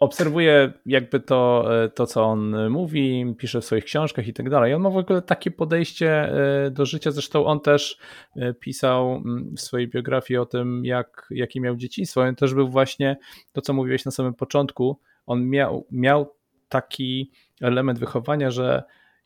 E, 0.00 0.04
obserwuję 0.04 0.72
jakby 0.86 1.20
to, 1.20 1.68
e, 1.84 1.88
to, 1.88 2.06
co 2.06 2.24
on 2.24 2.70
mówi, 2.70 3.34
pisze 3.38 3.60
w 3.60 3.64
swoich 3.64 3.84
książkach 3.84 4.28
i 4.28 4.32
tak 4.32 4.50
dalej. 4.50 4.74
On 4.74 4.82
ma 4.82 4.90
w 4.90 4.96
ogóle 4.96 5.22
takie 5.22 5.50
podejście 5.50 6.10
e, 6.10 6.70
do 6.70 6.86
życia, 6.86 7.10
zresztą 7.10 7.46
on 7.46 7.60
też 7.60 7.98
e, 8.36 8.54
pisał 8.54 9.16
mm, 9.16 9.54
w 9.56 9.60
swojej 9.60 9.88
biografii 9.88 10.38
o 10.38 10.46
tym, 10.46 10.84
jak, 10.84 11.26
jakie 11.30 11.60
miał 11.60 11.76
dzieciństwo. 11.76 12.20
On 12.20 12.34
też 12.34 12.54
był 12.54 12.68
właśnie, 12.68 13.16
to 13.52 13.60
co 13.60 13.72
mówiłeś 13.72 14.04
na 14.04 14.10
samym 14.10 14.34
początku, 14.34 15.00
on 15.26 15.48
miał, 15.48 15.86
miał 15.90 16.34
taki 16.68 17.30
element 17.60 17.98
wychowania, 17.98 18.50
że 18.50 18.82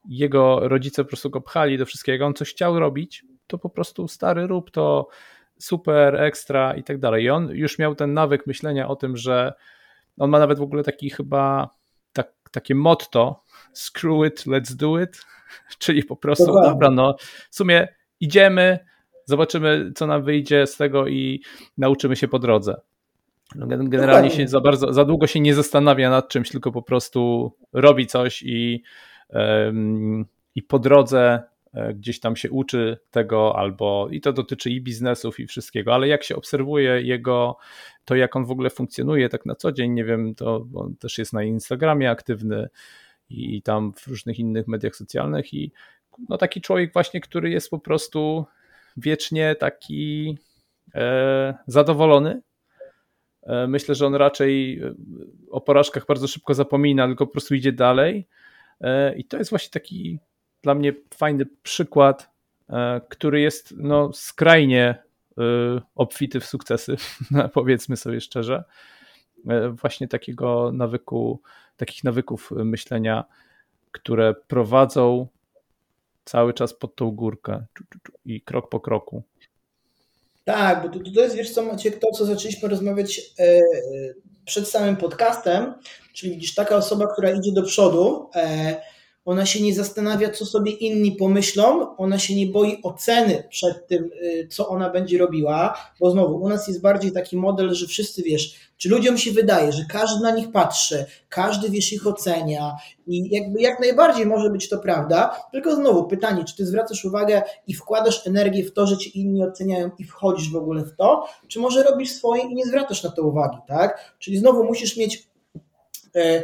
jego 0.09 0.69
rodzice 0.69 1.05
po 1.05 1.09
prostu 1.09 1.31
go 1.31 1.41
pchali 1.41 1.79
do 1.79 1.87
wszystkiego, 1.87 2.27
on 2.27 2.35
coś 2.35 2.51
chciał 2.51 2.79
robić, 2.79 3.25
to 3.47 3.59
po 3.59 3.71
prostu 3.71 4.09
stary 4.09 4.47
rób 4.47 4.71
to 4.71 5.09
super, 5.59 6.23
ekstra 6.23 6.75
i 6.75 6.83
tak 6.83 6.99
dalej. 6.99 7.25
I 7.25 7.31
on 7.31 7.49
już 7.51 7.79
miał 7.79 7.95
ten 7.95 8.15
nawyk 8.15 8.47
myślenia 8.47 8.89
o 8.89 8.97
tym, 8.97 9.17
że 9.17 9.53
on 10.19 10.31
ma 10.31 10.39
nawet 10.39 10.59
w 10.59 10.63
ogóle 10.63 10.83
taki 10.83 11.11
chyba 11.11 11.71
tak, 12.13 12.33
takie 12.51 12.75
motto 12.75 13.43
screw 13.75 14.27
it, 14.27 14.47
let's 14.47 14.77
do 14.77 15.01
it, 15.01 15.21
czyli 15.79 16.05
po 16.05 16.17
prostu 16.17 16.47
Dobra. 16.47 16.71
dobra, 16.71 16.91
no 16.91 17.17
w 17.51 17.57
sumie 17.57 17.89
idziemy, 18.21 18.79
zobaczymy 19.25 19.93
co 19.95 20.07
nam 20.07 20.23
wyjdzie 20.23 20.67
z 20.67 20.77
tego 20.77 21.07
i 21.07 21.43
nauczymy 21.79 22.17
się 22.17 22.29
po 22.29 22.39
drodze. 22.39 22.81
No, 23.55 23.67
generalnie 23.69 24.31
się 24.31 24.49
za 24.49 24.61
bardzo, 24.61 24.93
za 24.93 25.05
długo 25.05 25.27
się 25.27 25.41
nie 25.41 25.55
zastanawia 25.55 26.11
nad 26.11 26.29
czymś, 26.29 26.51
tylko 26.51 26.73
po 26.73 26.83
prostu 26.83 27.53
robi 27.73 28.07
coś 28.07 28.43
i, 28.43 28.83
i 30.55 30.63
po 30.63 30.79
drodze 30.79 31.43
gdzieś 31.95 32.21
tam 32.21 32.37
się 32.37 32.51
uczy 32.51 32.99
tego, 33.11 33.59
albo 33.59 34.09
i 34.11 34.21
to 34.21 34.33
dotyczy 34.33 34.71
i 34.71 34.81
biznesów, 34.81 35.41
i 35.41 35.47
wszystkiego, 35.47 35.95
ale 35.95 36.09
jak 36.09 36.25
się 36.25 36.37
obserwuje 36.37 37.03
jego, 37.03 37.57
to 38.05 38.15
jak 38.15 38.37
on 38.37 38.45
w 38.45 38.51
ogóle 38.51 38.71
funkcjonuje 38.71 39.29
tak 39.29 39.47
na 39.47 39.55
co 39.55 39.73
dzień, 39.73 39.93
nie 39.93 40.05
wiem, 40.05 40.35
to 40.35 40.67
on 40.75 40.97
też 40.97 41.19
jest 41.19 41.33
na 41.33 41.43
Instagramie 41.43 42.11
aktywny 42.11 42.69
i 43.31 43.63
tam 43.63 43.93
w 43.93 44.07
różnych 44.07 44.39
innych 44.39 44.69
mediach 44.69 44.97
socjalnych 44.97 45.55
i 45.55 45.73
no 46.29 46.39
taki 46.39 46.61
człowiek 46.61 46.93
właśnie, 46.93 47.21
który 47.21 47.51
jest 47.51 47.71
po 47.71 47.79
prostu 47.79 48.45
wiecznie 48.97 49.55
taki 49.55 50.39
e, 50.95 51.55
zadowolony. 51.67 52.43
E, 53.43 53.67
myślę, 53.67 53.95
że 53.95 54.07
on 54.07 54.15
raczej 54.15 54.81
e, 54.83 54.95
o 55.51 55.61
porażkach 55.61 56.07
bardzo 56.07 56.29
szybko 56.29 56.55
zapomina, 56.55 57.07
tylko 57.07 57.27
po 57.27 57.33
prostu 57.33 57.55
idzie 57.55 57.73
dalej. 57.73 58.29
E, 58.81 59.17
I 59.17 59.25
to 59.25 59.39
jest 59.39 59.51
właśnie 59.51 59.71
taki 59.71 60.19
dla 60.63 60.75
mnie 60.75 60.93
fajny 61.15 61.47
przykład, 61.63 62.31
e, 62.71 63.01
który 63.09 63.41
jest 63.41 63.75
no, 63.77 64.13
skrajnie 64.13 65.03
e, 65.39 65.43
obfity 65.95 66.41
w 66.41 66.47
sukcesy, 66.47 66.97
powiedzmy 67.55 67.97
sobie 67.97 68.21
szczerze. 68.21 68.65
E, 69.49 69.69
właśnie 69.69 70.09
takiego 70.09 70.73
nawyku, 70.73 71.41
takich 71.77 72.05
nawyków 72.05 72.51
myślenia, 72.51 73.25
które 73.93 74.35
prowadzą 74.35 75.27
cały 76.25 76.55
czas 76.55 76.75
pod 76.75 76.97
tą 76.97 77.11
górkę 77.11 77.65
i 78.25 78.41
krok 78.41 78.69
po 78.69 78.81
kroku. 78.81 79.23
Tak, 80.45 80.83
bo 80.83 80.89
to, 80.89 81.11
to 81.15 81.21
jest, 81.21 81.37
wiesz 81.37 81.51
co, 81.51 81.63
Maciek, 81.63 81.99
to, 81.99 82.11
co 82.11 82.25
zaczęliśmy 82.25 82.69
rozmawiać 82.69 83.21
przed 84.45 84.69
samym 84.69 84.97
podcastem, 84.97 85.75
czyli 86.13 86.33
widzisz, 86.33 86.55
taka 86.55 86.77
osoba, 86.77 87.07
która 87.13 87.31
idzie 87.31 87.53
do 87.53 87.63
przodu, 87.63 88.31
ona 89.25 89.47
się 89.47 89.63
nie 89.63 89.75
zastanawia, 89.75 90.31
co 90.31 90.47
sobie 90.47 90.73
inni 90.73 91.13
pomyślą, 91.13 91.97
ona 91.97 92.19
się 92.19 92.35
nie 92.35 92.47
boi 92.47 92.83
oceny 92.83 93.45
przed 93.51 93.87
tym, 93.87 94.11
y, 94.23 94.49
co 94.51 94.69
ona 94.69 94.91
będzie 94.91 95.19
robiła, 95.19 95.79
bo 96.01 96.11
znowu 96.11 96.37
u 96.37 96.49
nas 96.49 96.69
jest 96.69 96.81
bardziej 96.81 97.13
taki 97.13 97.37
model, 97.37 97.75
że 97.75 97.87
wszyscy 97.87 98.23
wiesz, 98.23 98.73
czy 98.77 98.89
ludziom 98.89 99.19
się 99.19 99.33
wydaje, 99.33 99.73
że 99.73 99.85
każdy 99.89 100.23
na 100.23 100.31
nich 100.31 100.53
patrzy, 100.53 101.07
każdy 101.29 101.71
wiesz 101.71 101.93
ich 101.93 102.07
ocenia 102.07 102.77
i 103.07 103.35
jakby 103.35 103.61
jak 103.61 103.81
najbardziej 103.81 104.27
może 104.27 104.51
być 104.51 104.69
to 104.69 104.79
prawda, 104.79 105.41
tylko 105.53 105.77
znowu 105.77 106.05
pytanie, 106.05 106.45
czy 106.45 106.57
ty 106.57 106.67
zwracasz 106.67 107.05
uwagę 107.05 107.43
i 107.67 107.75
wkładasz 107.75 108.27
energię 108.27 108.65
w 108.65 108.73
to, 108.73 108.87
że 108.87 108.99
ci 108.99 109.21
inni 109.21 109.45
oceniają 109.45 109.91
i 109.99 110.05
wchodzisz 110.05 110.51
w 110.53 110.57
ogóle 110.57 110.85
w 110.85 110.97
to, 110.97 111.27
czy 111.49 111.61
może 111.61 111.83
robisz 111.83 112.11
swoje 112.13 112.43
i 112.43 112.55
nie 112.55 112.67
zwracasz 112.67 113.03
na 113.03 113.11
to 113.11 113.23
uwagi, 113.23 113.59
tak? 113.69 114.15
Czyli 114.19 114.39
znowu 114.39 114.65
musisz 114.65 114.97
mieć. 114.97 115.29
Yy, 116.15 116.43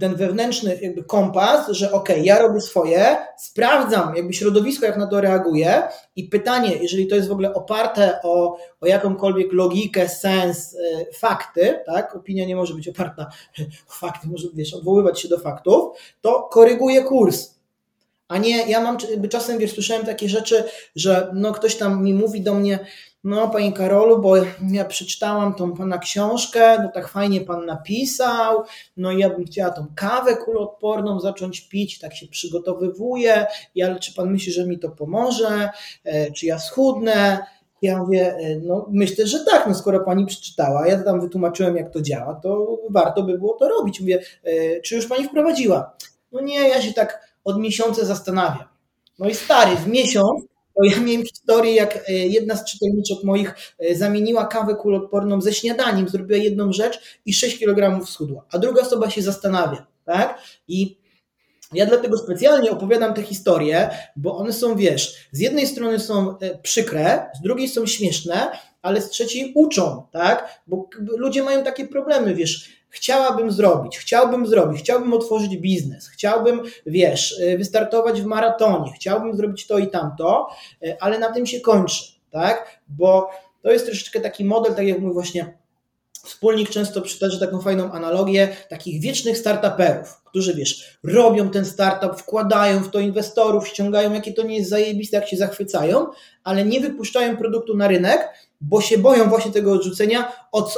ten 0.00 0.14
wewnętrzny 0.14 0.78
jakby 0.82 1.04
kompas, 1.04 1.68
że 1.70 1.92
ok, 1.92 2.08
ja 2.22 2.38
robię 2.38 2.60
swoje, 2.60 3.16
sprawdzam 3.38 4.16
jakby 4.16 4.32
środowisko, 4.32 4.86
jak 4.86 4.96
na 4.96 5.06
to 5.06 5.20
reaguje 5.20 5.82
i 6.16 6.24
pytanie, 6.24 6.76
jeżeli 6.80 7.06
to 7.06 7.16
jest 7.16 7.28
w 7.28 7.32
ogóle 7.32 7.54
oparte 7.54 8.18
o, 8.22 8.58
o 8.80 8.86
jakąkolwiek 8.86 9.52
logikę, 9.52 10.08
sens, 10.08 10.74
y, 10.74 11.06
fakty, 11.14 11.80
tak, 11.86 12.16
opinia 12.16 12.44
nie 12.44 12.56
może 12.56 12.74
być 12.74 12.88
oparta 12.88 13.30
o 13.88 13.92
fakty, 14.00 14.28
może 14.28 14.48
wiesz, 14.54 14.74
odwoływać 14.74 15.20
się 15.20 15.28
do 15.28 15.38
faktów, 15.38 15.98
to 16.20 16.42
koryguje 16.42 17.04
kurs. 17.04 17.56
A 18.28 18.38
nie, 18.38 18.70
ja 18.70 18.80
mam, 18.80 18.96
czasem 19.30 19.58
wiesz, 19.58 19.72
słyszałem 19.72 20.06
takie 20.06 20.28
rzeczy, 20.28 20.64
że 20.96 21.30
no 21.34 21.52
ktoś 21.52 21.76
tam 21.76 22.04
mi 22.04 22.14
mówi 22.14 22.40
do 22.40 22.54
mnie, 22.54 22.78
no, 23.26 23.48
panie 23.48 23.72
Karolu, 23.72 24.18
bo 24.18 24.36
ja 24.70 24.84
przeczytałam 24.84 25.54
tą 25.54 25.72
pana 25.72 25.98
książkę, 25.98 26.82
no 26.82 26.88
tak 26.94 27.08
fajnie 27.08 27.40
pan 27.40 27.66
napisał, 27.66 28.62
no 28.96 29.12
ja 29.12 29.30
bym 29.30 29.44
chciała 29.44 29.70
tą 29.70 29.86
kawę 29.94 30.36
kuloodporną 30.36 31.20
zacząć 31.20 31.68
pić, 31.68 31.98
tak 31.98 32.14
się 32.14 32.26
przygotowywuję, 32.26 33.46
i 33.74 33.82
ale 33.82 33.98
czy 34.00 34.14
pan 34.14 34.32
myśli, 34.32 34.52
że 34.52 34.66
mi 34.66 34.78
to 34.78 34.88
pomoże, 34.88 35.70
e, 36.04 36.30
czy 36.32 36.46
ja 36.46 36.58
schudnę? 36.58 37.38
Ja 37.82 37.98
mówię, 37.98 38.36
e, 38.36 38.56
no 38.56 38.86
myślę, 38.90 39.26
że 39.26 39.44
tak, 39.44 39.66
no 39.66 39.74
skoro 39.74 40.00
pani 40.00 40.26
przeczytała, 40.26 40.88
ja 40.88 41.02
tam 41.02 41.20
wytłumaczyłem, 41.20 41.76
jak 41.76 41.92
to 41.92 42.02
działa, 42.02 42.34
to 42.34 42.78
warto 42.90 43.22
by 43.22 43.38
było 43.38 43.54
to 43.54 43.68
robić. 43.68 44.00
Mówię, 44.00 44.22
e, 44.44 44.80
czy 44.80 44.96
już 44.96 45.06
pani 45.06 45.24
wprowadziła? 45.24 45.96
No 46.32 46.40
nie, 46.40 46.68
ja 46.68 46.82
się 46.82 46.92
tak 46.92 47.36
od 47.44 47.58
miesiąca 47.58 48.04
zastanawiam. 48.04 48.68
No 49.18 49.28
i 49.28 49.34
stary, 49.34 49.76
w 49.76 49.88
miesiąc 49.88 50.44
to 50.76 50.84
ja 50.84 51.00
miałem 51.00 51.26
historię, 51.26 51.74
jak 51.74 52.08
e, 52.08 52.12
jedna 52.12 52.56
z 52.56 52.64
czytelniczek 52.64 53.24
moich 53.24 53.54
e, 53.78 53.94
zamieniła 53.94 54.46
kawę 54.46 54.74
kuloodporną 54.74 55.40
ze 55.40 55.52
śniadaniem, 55.52 56.08
zrobiła 56.08 56.38
jedną 56.38 56.72
rzecz 56.72 57.20
i 57.26 57.34
6 57.34 57.58
kg 57.58 58.06
schudła, 58.06 58.44
a 58.52 58.58
druga 58.58 58.82
osoba 58.82 59.10
się 59.10 59.22
zastanawia, 59.22 59.86
tak? 60.04 60.38
I 60.68 60.98
ja 61.72 61.86
dlatego 61.86 62.18
specjalnie 62.18 62.70
opowiadam 62.70 63.14
te 63.14 63.22
historie, 63.22 63.90
bo 64.16 64.36
one 64.36 64.52
są, 64.52 64.76
wiesz, 64.76 65.28
z 65.32 65.38
jednej 65.38 65.66
strony 65.66 66.00
są 66.00 66.38
e, 66.38 66.58
przykre, 66.58 67.30
z 67.38 67.42
drugiej 67.42 67.68
są 67.68 67.86
śmieszne, 67.86 68.50
ale 68.82 69.00
z 69.00 69.10
trzeciej 69.10 69.52
uczą, 69.54 70.02
tak? 70.12 70.62
Bo 70.66 70.88
ludzie 70.98 71.42
mają 71.42 71.64
takie 71.64 71.86
problemy, 71.86 72.34
wiesz, 72.34 72.75
chciałabym 72.96 73.50
zrobić, 73.50 73.98
chciałbym 73.98 74.46
zrobić, 74.46 74.80
chciałbym 74.80 75.12
otworzyć 75.12 75.56
biznes, 75.56 76.08
chciałbym, 76.08 76.62
wiesz, 76.86 77.40
y, 77.40 77.58
wystartować 77.58 78.22
w 78.22 78.26
maratonie, 78.26 78.92
chciałbym 78.94 79.36
zrobić 79.36 79.66
to 79.66 79.78
i 79.78 79.86
tamto, 79.86 80.48
y, 80.84 80.96
ale 81.00 81.18
na 81.18 81.32
tym 81.32 81.46
się 81.46 81.60
kończy, 81.60 82.04
tak? 82.30 82.80
Bo 82.88 83.30
to 83.62 83.70
jest 83.70 83.86
troszeczkę 83.86 84.20
taki 84.20 84.44
model, 84.44 84.74
tak 84.74 84.86
jak 84.86 84.98
mój 84.98 85.12
właśnie 85.12 85.54
Wspólnik 86.26 86.70
często 86.70 87.02
przytaczy 87.02 87.40
taką 87.40 87.60
fajną 87.60 87.92
analogię 87.92 88.56
takich 88.68 89.00
wiecznych 89.00 89.38
startuperów, 89.38 90.22
którzy 90.24 90.54
wiesz, 90.54 90.98
robią 91.04 91.50
ten 91.50 91.64
startup, 91.64 92.20
wkładają 92.20 92.82
w 92.82 92.90
to 92.90 93.00
inwestorów, 93.00 93.68
ściągają, 93.68 94.12
jakie 94.12 94.32
to 94.32 94.42
nie 94.42 94.56
jest 94.56 94.70
zajebiste, 94.70 95.16
jak 95.16 95.28
się 95.28 95.36
zachwycają, 95.36 96.06
ale 96.44 96.64
nie 96.64 96.80
wypuszczają 96.80 97.36
produktu 97.36 97.76
na 97.76 97.88
rynek, 97.88 98.28
bo 98.60 98.80
się 98.80 98.98
boją 98.98 99.28
właśnie 99.28 99.52
tego 99.52 99.72
odrzucenia, 99.72 100.32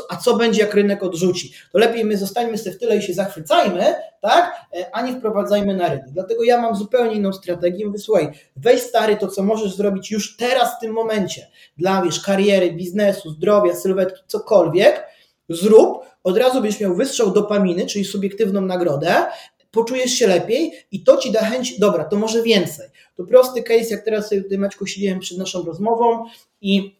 a 0.08 0.16
co 0.16 0.36
będzie, 0.36 0.60
jak 0.60 0.74
rynek 0.74 1.02
odrzuci. 1.02 1.52
To 1.72 1.78
lepiej 1.78 2.04
my 2.04 2.16
zostańmy 2.16 2.58
sobie 2.58 2.76
w 2.76 2.78
tyle 2.78 2.96
i 2.96 3.02
się 3.02 3.14
zachwycajmy, 3.14 3.94
tak, 4.20 4.66
e, 4.74 4.90
a 4.92 5.02
nie 5.02 5.12
wprowadzajmy 5.12 5.74
na 5.74 5.88
rynek. 5.88 6.10
Dlatego 6.10 6.44
ja 6.44 6.60
mam 6.60 6.76
zupełnie 6.76 7.14
inną 7.14 7.32
strategię. 7.32 7.86
Mówię, 7.86 7.98
słuchaj, 7.98 8.28
weź 8.56 8.80
stary 8.80 9.16
to, 9.16 9.28
co 9.28 9.42
możesz 9.42 9.74
zrobić 9.74 10.10
już 10.10 10.36
teraz 10.36 10.76
w 10.76 10.80
tym 10.80 10.92
momencie, 10.92 11.46
dla 11.76 12.02
wiesz, 12.02 12.20
kariery, 12.20 12.72
biznesu, 12.72 13.30
zdrowia, 13.30 13.74
sylwetki, 13.74 14.20
cokolwiek, 14.26 15.06
zrób, 15.48 15.98
od 16.24 16.38
razu 16.38 16.62
będziesz 16.62 16.80
miał 16.80 16.94
wystrzał 16.94 17.30
dopaminy, 17.30 17.86
czyli 17.86 18.04
subiektywną 18.04 18.60
nagrodę, 18.60 19.26
poczujesz 19.70 20.10
się 20.10 20.26
lepiej 20.26 20.72
i 20.92 21.04
to 21.04 21.16
ci 21.16 21.32
da 21.32 21.40
chęć, 21.40 21.78
dobra, 21.78 22.04
to 22.04 22.16
może 22.16 22.42
więcej. 22.42 22.88
To 23.16 23.24
prosty 23.24 23.62
case, 23.62 23.88
jak 23.90 24.04
teraz 24.04 24.28
sobie 24.28 24.42
tutaj 24.42 24.58
Maćku 24.58 24.86
siedziałem 24.86 25.20
przed 25.20 25.38
naszą 25.38 25.64
rozmową 25.64 26.24
i 26.60 26.97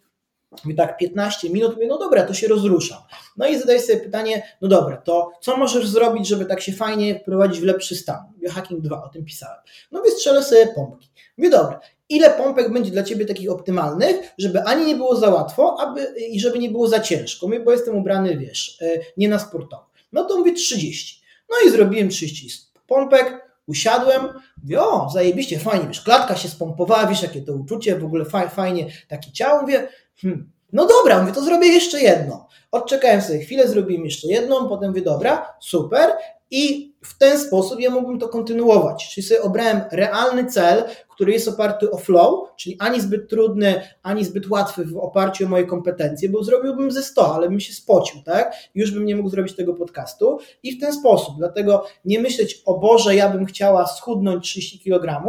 Mówię 0.65 0.77
tak 0.77 0.97
15 0.97 1.51
minut, 1.51 1.75
mówię, 1.75 1.87
no 1.87 1.99
dobra, 1.99 2.23
to 2.23 2.35
się 2.35 2.49
rozruszam. 2.49 2.99
No 3.37 3.47
i 3.47 3.59
zadaję 3.59 3.81
sobie 3.81 4.01
pytanie, 4.01 4.43
no 4.61 4.69
dobra, 4.69 4.97
to 4.97 5.31
co 5.41 5.57
możesz 5.57 5.89
zrobić, 5.89 6.29
żeby 6.29 6.45
tak 6.45 6.61
się 6.61 6.73
fajnie 6.73 7.21
wprowadzić 7.21 7.61
w 7.61 7.65
lepszy 7.65 7.97
stan? 7.97 8.19
Biohacking 8.39 8.81
2, 8.81 9.05
o 9.05 9.09
tym 9.09 9.25
pisałem. 9.25 9.59
No 9.93 10.03
więc 10.03 10.15
strzelę 10.15 10.43
sobie 10.43 10.67
pompki. 10.67 11.09
Mówię, 11.39 11.51
dobra, 11.51 11.81
ile 12.09 12.31
pompek 12.31 12.73
będzie 12.73 12.91
dla 12.91 13.03
Ciebie 13.03 13.27
takich 13.27 13.51
optymalnych, 13.51 14.35
żeby 14.39 14.63
ani 14.63 14.87
nie 14.87 14.97
było 14.97 15.17
za 15.17 15.31
łatwo, 15.31 15.81
aby, 15.81 16.15
i 16.31 16.41
żeby 16.41 16.59
nie 16.59 16.71
było 16.71 16.89
za 16.89 17.01
ciężko, 17.01 17.49
bo 17.65 17.73
jestem 17.73 17.97
ubrany, 17.97 18.37
wiesz, 18.37 18.79
e, 18.83 19.01
nie 19.17 19.29
na 19.29 19.39
sportowy. 19.39 19.85
No 20.13 20.25
to 20.25 20.37
mówię 20.37 20.53
30. 20.53 21.23
No 21.51 21.57
i 21.67 21.71
zrobiłem 21.71 22.09
30 22.09 22.69
pompek, 22.87 23.49
usiadłem, 23.67 24.29
mówię, 24.63 24.81
o, 24.83 25.11
zajebiście, 25.11 25.59
fajnie, 25.59 25.87
wiesz, 25.89 26.01
klatka 26.01 26.37
się 26.37 26.49
spompowała, 26.49 27.07
wiesz, 27.07 27.23
jakie 27.23 27.43
to 27.43 27.53
uczucie, 27.53 27.99
w 27.99 28.05
ogóle 28.05 28.25
fajnie, 28.51 28.87
takie 29.09 29.33
ciało, 29.33 29.63
mówię, 29.63 29.89
hmm, 30.23 30.51
No 30.73 30.87
dobra, 30.87 31.21
mówię, 31.21 31.33
to 31.33 31.45
zrobię 31.45 31.67
jeszcze 31.69 32.01
jedno. 32.01 32.49
Odczekałem 32.73 33.23
sobie 33.23 33.39
chwilę, 33.39 33.69
zrobiłem 33.69 34.05
jeszcze 34.05 34.29
jedną, 34.29 34.69
potem 34.69 34.89
mówię, 34.89 35.03
dobra, 35.03 35.55
super. 35.61 36.11
I 36.51 36.95
w 37.05 37.19
ten 37.19 37.39
sposób 37.39 37.81
ja 37.81 37.91
mógłbym 37.91 38.19
to 38.19 38.29
kontynuować. 38.29 39.11
Czyli 39.15 39.27
sobie 39.27 39.43
obrałem 39.43 39.81
realny 39.93 40.47
cel, 40.47 40.85
który 41.09 41.33
jest 41.33 41.49
oparty 41.49 41.91
o 41.91 41.99
flow, 41.99 42.49
czyli 42.57 42.77
ani 42.79 43.01
zbyt 43.01 43.31
trudny, 43.31 43.83
ani 44.03 44.25
zbyt 44.25 44.51
łatwy 44.51 44.85
w 44.85 44.97
oparciu 44.97 45.45
o 45.45 45.49
moje 45.49 45.67
kompetencje, 45.67 46.29
bo 46.29 46.45
zrobiłbym 46.45 46.91
ze 46.91 47.03
100, 47.03 47.35
ale 47.35 47.49
bym 47.49 47.61
się 47.61 47.73
spocił, 47.73 48.23
tak? 48.23 48.57
Już 48.75 48.91
bym 48.91 49.05
nie 49.05 49.17
mógł 49.17 49.29
zrobić 49.29 49.57
tego 49.57 49.75
podcastu 49.75 50.39
i 50.63 50.73
w 50.77 50.81
ten 50.81 50.93
sposób. 50.93 51.35
Dlatego 51.39 51.85
nie 52.05 52.21
myśleć, 52.21 52.63
o 52.67 52.79
Boże, 52.79 53.15
ja 53.15 53.29
bym 53.29 53.47
chciała 53.47 53.87
schudnąć 53.87 54.45
30 54.45 54.81
kg, 54.81 55.23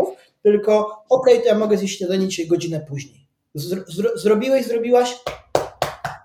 tylko 0.44 1.04
okej, 1.10 1.34
okay, 1.34 1.40
to 1.40 1.48
ja 1.48 1.56
mogę 1.58 1.78
zjeść 1.78 1.98
śniadanie 1.98 2.28
dzisiaj 2.28 2.48
godzinę 2.48 2.86
później. 2.90 3.29
Zro 3.56 3.82
zrobiłeś, 4.16 4.66
zrobiłaś? 4.66 5.18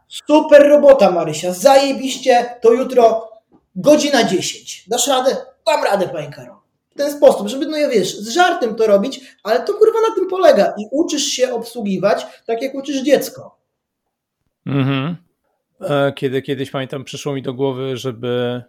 Super 0.09 0.69
robota, 0.69 1.11
Marysia, 1.11 1.53
zajebiście, 1.53 2.57
to 2.63 2.73
jutro 2.73 3.29
godzina 3.77 4.25
10. 4.25 4.85
Dasz 4.89 5.09
radę? 5.09 5.37
Dam 5.67 5.85
radę, 5.85 6.09
Pani 6.09 6.33
Karol. 6.33 6.57
W 6.91 6.95
ten 6.97 7.13
sposób, 7.13 7.49
żeby, 7.49 7.67
no 7.67 7.77
ja 7.77 7.89
wiesz, 7.89 8.17
z 8.17 8.29
żartem 8.29 8.75
to 8.75 8.87
robić, 8.87 9.21
ale 9.43 9.61
to 9.61 9.75
kurwa 9.75 10.01
na 10.09 10.15
tym 10.15 10.29
polega 10.29 10.75
i 10.79 10.87
uczysz 10.91 11.25
się 11.25 11.53
obsługiwać 11.53 12.27
tak, 12.47 12.63
jak 12.63 12.75
uczysz 12.75 13.03
dziecko. 13.03 13.59
Mhm. 14.67 15.17
E, 15.81 16.13
kiedy 16.13 16.43
kiedyś 16.43 16.71
pamiętam, 16.71 17.05
przyszło 17.05 17.35
mi 17.35 17.43
do 17.43 17.55
głowy, 17.55 17.97
żeby 17.97 18.63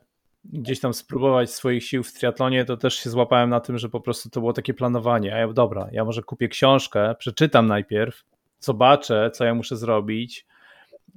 gdzieś 0.46 0.80
tam 0.80 0.94
spróbować 0.94 1.52
swoich 1.52 1.84
sił 1.84 2.04
w 2.04 2.14
triatlonie, 2.14 2.66
to 2.66 2.78
też 2.78 2.96
się 2.96 3.10
złapałem 3.10 3.50
na 3.50 3.60
tym, 3.60 3.78
że 3.78 3.90
po 3.90 4.00
prostu 4.00 4.30
to 4.30 4.40
było 4.40 4.54
takie 4.54 4.74
planowanie. 4.74 5.36
A 5.36 5.38
ja, 5.38 5.48
dobra, 5.48 5.90
ja 5.92 6.06
może 6.06 6.22
kupię 6.22 6.48
książkę, 6.48 7.16
przeczytam 7.20 7.68
najpierw, 7.68 8.24
zobaczę, 8.66 9.32
co 9.34 9.46
ja 9.46 9.54
muszę 9.54 9.78
zrobić, 9.78 10.46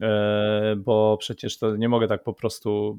e, 0.02 0.76
bo 0.76 1.16
przecież 1.20 1.58
to 1.58 1.76
nie 1.76 1.88
mogę 1.88 2.08
tak 2.08 2.22
po 2.22 2.32
prostu 2.32 2.98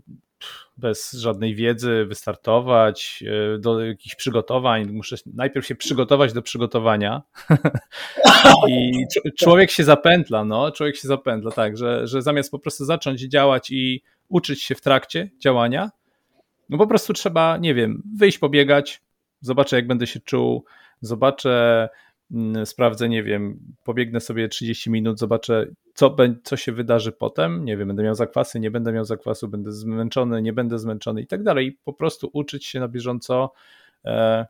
bez 0.78 1.12
żadnej 1.12 1.56
wiedzy 1.56 2.06
wystartować, 2.06 3.24
e, 3.56 3.58
do 3.58 3.86
jakichś 3.86 4.16
przygotowań. 4.16 4.92
Muszę 4.92 5.16
najpierw 5.26 5.66
się 5.66 5.76
przygotować 5.76 6.34
do 6.34 6.42
przygotowania. 6.42 7.22
I 8.70 8.92
człowiek 9.40 9.72
się 9.72 9.84
zapętla, 9.84 10.46
no, 10.46 10.72
człowiek 10.72 10.96
się 10.96 11.08
zapętla, 11.08 11.52
tak, 11.52 11.78
że, 11.78 12.08
że 12.08 12.22
zamiast 12.22 12.52
po 12.52 12.60
prostu 12.60 12.86
zacząć 12.86 13.22
działać 13.22 13.72
i 13.72 14.04
uczyć 14.30 14.64
się 14.64 14.76
w 14.76 14.82
trakcie 14.82 15.30
działania, 15.40 15.92
no 16.70 16.78
po 16.78 16.88
prostu 16.88 17.14
trzeba, 17.14 17.58
nie 17.58 17.74
wiem, 17.74 18.04
wyjść 18.18 18.38
pobiegać, 18.38 19.02
zobaczę 19.42 19.76
jak 19.76 19.88
będę 19.88 20.08
się 20.08 20.20
czuł, 20.20 20.66
zobaczę, 21.02 21.90
sprawdzę, 22.66 23.10
nie 23.10 23.24
wiem, 23.24 23.60
pobiegnę 23.84 24.20
sobie 24.20 24.50
30 24.50 24.90
minut, 24.90 25.20
zobaczę 25.20 25.68
co, 25.94 26.16
co 26.44 26.58
się 26.58 26.72
wydarzy 26.72 27.12
potem, 27.12 27.66
nie 27.66 27.78
wiem, 27.78 27.88
będę 27.88 28.04
miał 28.04 28.16
zakwasy, 28.16 28.60
nie 28.60 28.72
będę 28.72 28.92
miał 28.92 29.06
zakwasu, 29.06 29.48
będę 29.48 29.72
zmęczony, 29.72 30.42
nie 30.42 30.54
będę 30.54 30.80
zmęczony 30.80 31.22
i 31.22 31.28
tak 31.28 31.44
dalej. 31.44 31.68
I 31.68 31.72
po 31.72 31.94
prostu 31.94 32.30
uczyć 32.34 32.66
się 32.66 32.80
na 32.80 32.88
bieżąco, 32.88 33.54
e, 34.06 34.46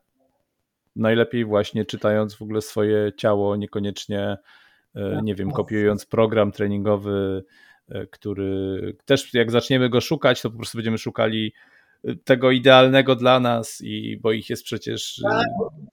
najlepiej 0.96 1.46
właśnie 1.46 1.86
czytając 1.86 2.36
w 2.36 2.42
ogóle 2.42 2.62
swoje 2.62 3.12
ciało, 3.18 3.56
niekoniecznie, 3.56 4.38
e, 4.96 5.20
nie 5.24 5.36
wiem, 5.36 5.52
kopiując 5.52 6.06
program 6.06 6.52
treningowy, 6.52 7.44
e, 7.90 8.08
który 8.08 8.96
też 9.06 9.34
jak 9.34 9.52
zaczniemy 9.52 9.90
go 9.90 10.02
szukać, 10.02 10.42
to 10.42 10.50
po 10.50 10.58
prostu 10.58 10.78
będziemy 10.78 10.98
szukali 10.98 11.54
tego 12.24 12.52
idealnego 12.52 13.16
dla 13.16 13.40
nas, 13.40 13.82
i 13.82 14.18
bo 14.18 14.32
ich 14.32 14.50
jest 14.50 14.64
przecież 14.64 15.22
tak. 15.24 15.48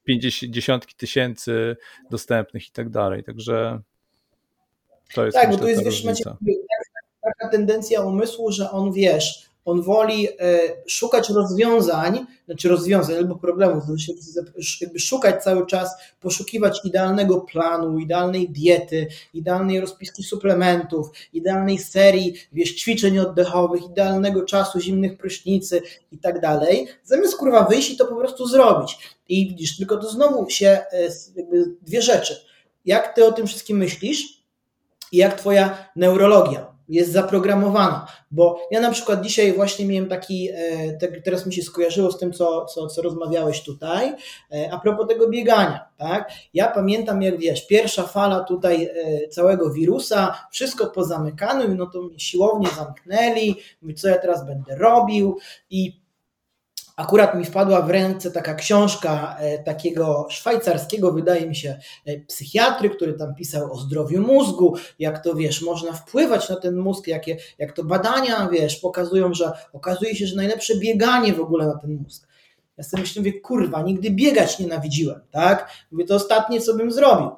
50, 0.04 0.52
dziesiątki 0.52 0.94
tysięcy 0.94 1.76
dostępnych 2.10 2.68
i 2.68 2.70
tak 2.70 2.88
dalej. 2.88 3.24
Także 3.24 3.80
to 5.14 5.24
jest 5.24 5.36
Tak, 5.36 5.50
bo 5.50 5.56
to 5.56 5.68
jest 5.68 5.84
wiesz, 5.84 6.04
macie, 6.04 6.24
taka 7.22 7.48
tendencja 7.50 8.02
umysłu, 8.02 8.52
że 8.52 8.70
on 8.70 8.92
wiesz, 8.92 9.50
on 9.66 9.82
woli 9.82 10.28
e, 10.28 10.58
szukać 10.86 11.30
rozwiązań, 11.30 12.26
znaczy 12.46 12.68
rozwiązań 12.68 13.16
albo 13.16 13.36
problemów, 13.36 13.84
znaczy 13.84 14.12
jakby 14.80 14.98
szukać 14.98 15.42
cały 15.44 15.66
czas, 15.66 15.90
poszukiwać 16.20 16.80
idealnego 16.84 17.40
planu, 17.40 17.98
idealnej 17.98 18.48
diety, 18.48 19.06
idealnej 19.34 19.80
rozpiski 19.80 20.22
suplementów, 20.22 21.10
idealnej 21.32 21.78
serii, 21.78 22.34
wiesz, 22.52 22.74
ćwiczeń 22.74 23.18
oddechowych, 23.18 23.84
idealnego 23.84 24.42
czasu, 24.42 24.80
zimnych 24.80 25.18
prysznicy 25.18 25.82
i 26.12 26.18
tak 26.18 26.40
dalej, 26.40 26.86
zamiast 27.04 27.36
kurwa 27.36 27.64
wyjść 27.64 27.90
i 27.90 27.96
to 27.96 28.06
po 28.06 28.16
prostu 28.16 28.46
zrobić. 28.46 29.16
I 29.28 29.48
widzisz, 29.48 29.76
tylko 29.76 29.96
to 29.96 30.10
znowu 30.10 30.50
się 30.50 30.68
e, 30.68 31.08
jakby 31.36 31.74
dwie 31.82 32.02
rzeczy. 32.02 32.36
Jak 32.84 33.14
ty 33.14 33.26
o 33.26 33.32
tym 33.32 33.46
wszystkim 33.46 33.78
myślisz 33.78 34.42
i 35.12 35.16
jak 35.16 35.38
twoja 35.40 35.88
neurologia 35.96 36.75
jest 36.88 37.12
zaprogramowana. 37.12 38.06
Bo 38.30 38.60
ja 38.70 38.80
na 38.80 38.90
przykład 38.90 39.20
dzisiaj 39.20 39.52
właśnie 39.52 39.86
miałem 39.86 40.08
taki, 40.08 40.48
e, 40.50 41.20
teraz 41.24 41.46
mi 41.46 41.52
się 41.52 41.62
skojarzyło 41.62 42.12
z 42.12 42.18
tym, 42.18 42.32
co, 42.32 42.64
co, 42.64 42.86
co 42.86 43.02
rozmawiałeś 43.02 43.62
tutaj, 43.62 44.14
e, 44.52 44.68
a 44.72 44.78
propos 44.78 45.08
tego 45.08 45.28
biegania. 45.28 45.88
Tak? 45.96 46.30
Ja 46.54 46.68
pamiętam, 46.68 47.22
jak 47.22 47.38
wiesz, 47.38 47.66
pierwsza 47.66 48.02
fala 48.02 48.40
tutaj 48.40 48.84
e, 48.84 49.28
całego 49.28 49.70
wirusa, 49.70 50.46
wszystko 50.50 50.86
pozamykane, 50.86 51.68
no 51.68 51.86
to 51.86 52.08
siłownie 52.16 52.68
zamknęli, 52.76 53.56
co 53.96 54.08
ja 54.08 54.18
teraz 54.18 54.46
będę 54.46 54.76
robił 54.76 55.38
i 55.70 56.05
Akurat 56.96 57.34
mi 57.34 57.44
wpadła 57.44 57.82
w 57.82 57.90
ręce 57.90 58.30
taka 58.30 58.54
książka 58.54 59.36
e, 59.38 59.58
takiego 59.58 60.26
szwajcarskiego, 60.30 61.12
wydaje 61.12 61.46
mi 61.46 61.56
się, 61.56 61.78
e, 62.06 62.20
psychiatry, 62.20 62.90
który 62.90 63.12
tam 63.14 63.34
pisał 63.34 63.72
o 63.72 63.76
zdrowiu 63.76 64.22
mózgu, 64.22 64.76
jak 64.98 65.24
to 65.24 65.34
wiesz, 65.34 65.62
można 65.62 65.92
wpływać 65.92 66.48
na 66.48 66.56
ten 66.56 66.76
mózg, 66.76 67.06
jakie, 67.06 67.36
jak 67.58 67.72
to 67.72 67.84
badania, 67.84 68.48
wiesz, 68.52 68.76
pokazują, 68.76 69.34
że 69.34 69.52
okazuje 69.72 70.16
się, 70.16 70.26
że 70.26 70.36
najlepsze 70.36 70.78
bieganie 70.78 71.32
w 71.32 71.40
ogóle 71.40 71.66
na 71.66 71.78
ten 71.78 71.94
mózg. 71.94 72.28
Ja 72.76 72.84
sobie 72.84 73.00
myślę, 73.00 73.20
mówię, 73.20 73.40
kurwa, 73.40 73.82
nigdy 73.82 74.10
biegać 74.10 74.58
nienawidziłem, 74.58 75.20
tak? 75.30 75.70
Mówię, 75.92 76.04
to 76.04 76.14
ostatnie, 76.14 76.60
co 76.60 76.74
bym 76.74 76.92
zrobił. 76.92 77.30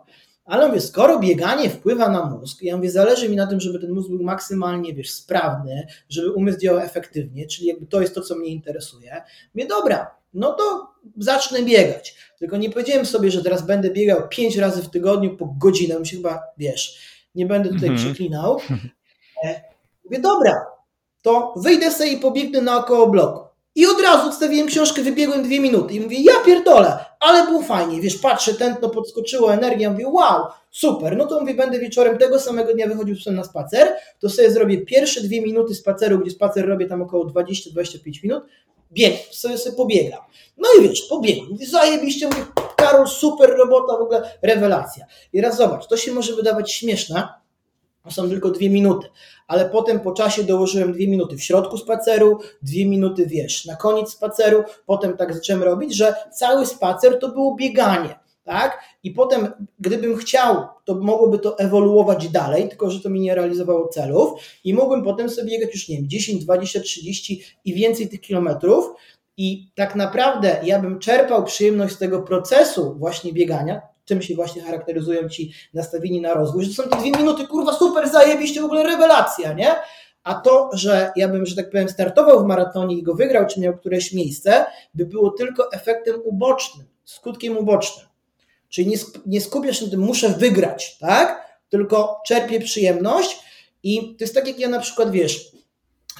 Ale 0.48 0.68
mówię, 0.68 0.80
skoro 0.80 1.18
bieganie 1.18 1.70
wpływa 1.70 2.08
na 2.08 2.24
mózg, 2.24 2.62
ja 2.62 2.76
mówię, 2.76 2.90
zależy 2.90 3.28
mi 3.28 3.36
na 3.36 3.46
tym, 3.46 3.60
żeby 3.60 3.78
ten 3.78 3.92
mózg 3.92 4.08
był 4.08 4.22
maksymalnie, 4.22 4.94
wiesz, 4.94 5.10
sprawny, 5.10 5.86
żeby 6.08 6.32
umysł 6.32 6.58
działał 6.58 6.82
efektywnie, 6.82 7.46
czyli 7.46 7.66
jakby 7.66 7.86
to 7.86 8.00
jest 8.00 8.14
to, 8.14 8.20
co 8.20 8.36
mnie 8.36 8.48
interesuje. 8.48 9.22
Mówię, 9.54 9.66
dobra, 9.66 10.10
no 10.34 10.52
to 10.52 10.92
zacznę 11.18 11.62
biegać. 11.62 12.16
Tylko 12.38 12.56
nie 12.56 12.70
powiedziałem 12.70 13.06
sobie, 13.06 13.30
że 13.30 13.42
teraz 13.42 13.66
będę 13.66 13.90
biegał 13.90 14.28
pięć 14.28 14.56
razy 14.56 14.82
w 14.82 14.90
tygodniu 14.90 15.36
po 15.36 15.46
godzinę, 15.46 16.04
się 16.04 16.16
chyba, 16.16 16.42
wiesz, 16.58 16.98
nie 17.34 17.46
będę 17.46 17.68
tutaj 17.68 17.88
mhm. 17.88 18.06
przeklinał. 18.06 18.60
E, 19.44 19.62
mówię, 20.04 20.20
dobra, 20.20 20.66
to 21.22 21.54
wyjdę 21.56 21.90
sobie 21.90 22.10
i 22.10 22.20
pobiegnę 22.20 22.62
naokoło 22.62 23.10
bloku. 23.10 23.47
I 23.74 23.86
od 23.86 24.00
razu 24.00 24.28
odstawiłem 24.28 24.66
książkę, 24.66 25.02
wybiegłem 25.02 25.42
dwie 25.42 25.60
minuty 25.60 25.94
i 25.94 26.00
mówię, 26.00 26.16
ja 26.20 26.32
pierdolę, 26.46 27.04
ale 27.20 27.46
było 27.46 27.62
fajnie, 27.62 28.00
wiesz, 28.00 28.18
patrzę, 28.18 28.54
tętno 28.54 28.88
podskoczyło, 28.88 29.52
energia, 29.52 29.90
mówię, 29.90 30.08
wow, 30.08 30.44
super, 30.70 31.16
no 31.16 31.26
to 31.26 31.40
mówię, 31.40 31.54
będę 31.54 31.78
wieczorem 31.78 32.18
tego 32.18 32.40
samego 32.40 32.74
dnia 32.74 32.86
wychodził 32.86 33.16
sobie 33.16 33.36
na 33.36 33.44
spacer, 33.44 33.88
to 34.20 34.28
sobie 34.28 34.50
zrobię 34.50 34.84
pierwsze 34.84 35.20
dwie 35.20 35.40
minuty 35.40 35.74
spaceru, 35.74 36.18
gdzie 36.18 36.30
spacer 36.30 36.68
robię 36.68 36.86
tam 36.86 37.02
około 37.02 37.24
20-25 37.24 38.22
minut, 38.22 38.44
bieg, 38.92 39.14
sobie 39.30 39.58
sobie 39.58 39.76
pobiegam. 39.76 40.20
No 40.56 40.68
i 40.78 40.88
wiesz, 40.88 41.02
pobiegam, 41.10 41.46
mówię, 41.50 41.66
zajebiście, 41.66 42.26
mówię, 42.26 42.44
Karol, 42.76 43.08
super 43.08 43.50
robota, 43.50 43.96
w 43.98 44.02
ogóle 44.02 44.38
rewelacja. 44.42 45.06
I 45.32 45.40
raz 45.40 45.56
zobacz, 45.56 45.86
to 45.86 45.96
się 45.96 46.12
może 46.12 46.36
wydawać 46.36 46.72
śmieszne, 46.72 47.28
są 48.10 48.28
tylko 48.28 48.50
dwie 48.50 48.70
minuty, 48.70 49.08
ale 49.46 49.68
potem 49.70 50.00
po 50.00 50.12
czasie 50.12 50.44
dołożyłem 50.44 50.92
dwie 50.92 51.08
minuty 51.08 51.36
w 51.36 51.42
środku 51.42 51.78
spaceru, 51.78 52.38
dwie 52.62 52.86
minuty 52.86 53.26
wiesz, 53.26 53.64
na 53.64 53.76
koniec 53.76 54.10
spaceru, 54.10 54.62
potem 54.86 55.16
tak 55.16 55.34
zacząłem 55.34 55.62
robić, 55.62 55.96
że 55.96 56.14
cały 56.32 56.66
spacer 56.66 57.18
to 57.18 57.28
było 57.28 57.54
bieganie. 57.54 58.18
Tak? 58.44 58.84
I 59.02 59.10
potem, 59.10 59.48
gdybym 59.80 60.16
chciał, 60.16 60.66
to 60.84 60.94
mogłoby 60.94 61.38
to 61.38 61.58
ewoluować 61.58 62.28
dalej, 62.28 62.68
tylko 62.68 62.90
że 62.90 63.00
to 63.00 63.10
mi 63.10 63.20
nie 63.20 63.34
realizowało 63.34 63.88
celów 63.88 64.40
i 64.64 64.74
mógłbym 64.74 65.04
potem 65.04 65.30
sobie 65.30 65.50
biegać 65.50 65.74
już, 65.74 65.88
nie 65.88 65.96
wiem, 65.96 66.08
10, 66.08 66.44
20, 66.44 66.80
30 66.80 67.42
i 67.64 67.74
więcej 67.74 68.08
tych 68.08 68.20
kilometrów. 68.20 68.90
I 69.36 69.70
tak 69.74 69.94
naprawdę 69.96 70.60
ja 70.62 70.78
bym 70.80 70.98
czerpał 70.98 71.44
przyjemność 71.44 71.94
z 71.94 71.98
tego 71.98 72.22
procesu 72.22 72.94
właśnie 72.98 73.32
biegania, 73.32 73.80
czym 74.08 74.22
się 74.22 74.34
właśnie 74.34 74.62
charakteryzują 74.62 75.28
ci 75.28 75.52
nastawieni 75.74 76.20
na 76.20 76.34
rozwój, 76.34 76.64
że 76.64 76.70
to 76.70 76.82
są 76.82 76.88
te 76.88 76.96
dwie 76.96 77.10
minuty, 77.10 77.46
kurwa, 77.46 77.72
super, 77.72 78.08
zajebiście, 78.08 78.60
w 78.60 78.64
ogóle 78.64 78.82
rewelacja, 78.82 79.52
nie? 79.52 79.74
A 80.22 80.34
to, 80.34 80.70
że 80.72 81.12
ja 81.16 81.28
bym, 81.28 81.46
że 81.46 81.56
tak 81.56 81.70
powiem, 81.70 81.88
startował 81.88 82.44
w 82.44 82.46
maratonie 82.46 82.96
i 82.96 83.02
go 83.02 83.14
wygrał, 83.14 83.46
czy 83.46 83.60
miał 83.60 83.76
któreś 83.76 84.12
miejsce, 84.12 84.66
by 84.94 85.06
było 85.06 85.30
tylko 85.30 85.72
efektem 85.72 86.14
ubocznym, 86.24 86.86
skutkiem 87.04 87.56
ubocznym. 87.56 88.06
Czyli 88.68 88.88
nie, 88.88 88.96
nie 89.26 89.40
skupiasz 89.40 89.78
się 89.78 89.84
na 89.84 89.90
tym, 89.90 90.00
muszę 90.00 90.28
wygrać, 90.28 90.98
tak? 90.98 91.58
Tylko 91.68 92.20
czerpię 92.26 92.60
przyjemność 92.60 93.38
i 93.82 94.16
to 94.16 94.24
jest 94.24 94.34
tak, 94.34 94.48
jak 94.48 94.58
ja 94.58 94.68
na 94.68 94.80
przykład, 94.80 95.10
wiesz, 95.10 95.52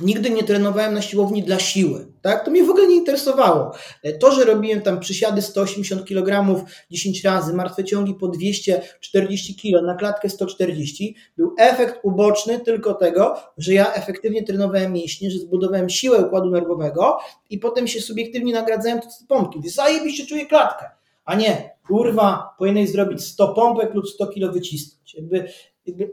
Nigdy 0.01 0.31
nie 0.31 0.45
trenowałem 0.45 0.95
na 0.95 1.03
siłowni 1.03 1.43
dla 1.43 1.59
siły, 1.59 2.07
tak? 2.23 2.45
To 2.45 2.51
mnie 2.51 2.65
w 2.65 2.71
ogóle 2.71 2.87
nie 2.87 2.97
interesowało. 2.97 3.73
To, 4.21 4.33
że 4.33 4.45
robiłem 4.45 4.81
tam 4.81 5.01
przysiady 5.01 5.43
180 5.43 6.05
kg 6.05 6.65
10 6.91 7.25
razy, 7.25 7.55
martwe 7.55 7.85
ciągi 7.85 8.15
po 8.15 8.29
240 8.29 9.55
kg 9.55 9.87
na 9.87 9.95
klatkę 9.95 10.29
140, 10.29 11.17
był 11.37 11.55
efekt 11.59 12.01
uboczny 12.03 12.61
tylko 12.61 12.95
tego, 12.95 13.37
że 13.59 13.73
ja 13.73 13.95
efektywnie 13.95 14.43
trenowałem 14.43 14.93
mięśnie, 14.93 15.31
że 15.31 15.39
zbudowałem 15.39 15.91
siłę 15.91 16.27
układu 16.27 16.51
nerwowego 16.51 17.19
i 17.51 17.59
potem 17.59 17.89
się 17.89 18.01
subiektywnie 18.01 18.53
nagradzałem 18.53 19.01
te 19.01 19.07
pompki. 19.29 19.61
Więc 19.63 19.75
zajebiście 19.75 20.27
czuję 20.27 20.47
klatkę. 20.47 20.91
A 21.25 21.35
nie, 21.35 21.71
kurwa, 21.87 22.55
powinieneś 22.59 22.91
zrobić 22.91 23.25
100 23.25 23.55
pompek 23.55 23.95
lub 23.95 24.09
100 24.09 24.27
kg 24.27 24.53
wycisnąć. 24.53 25.15
Jakby 25.15 25.49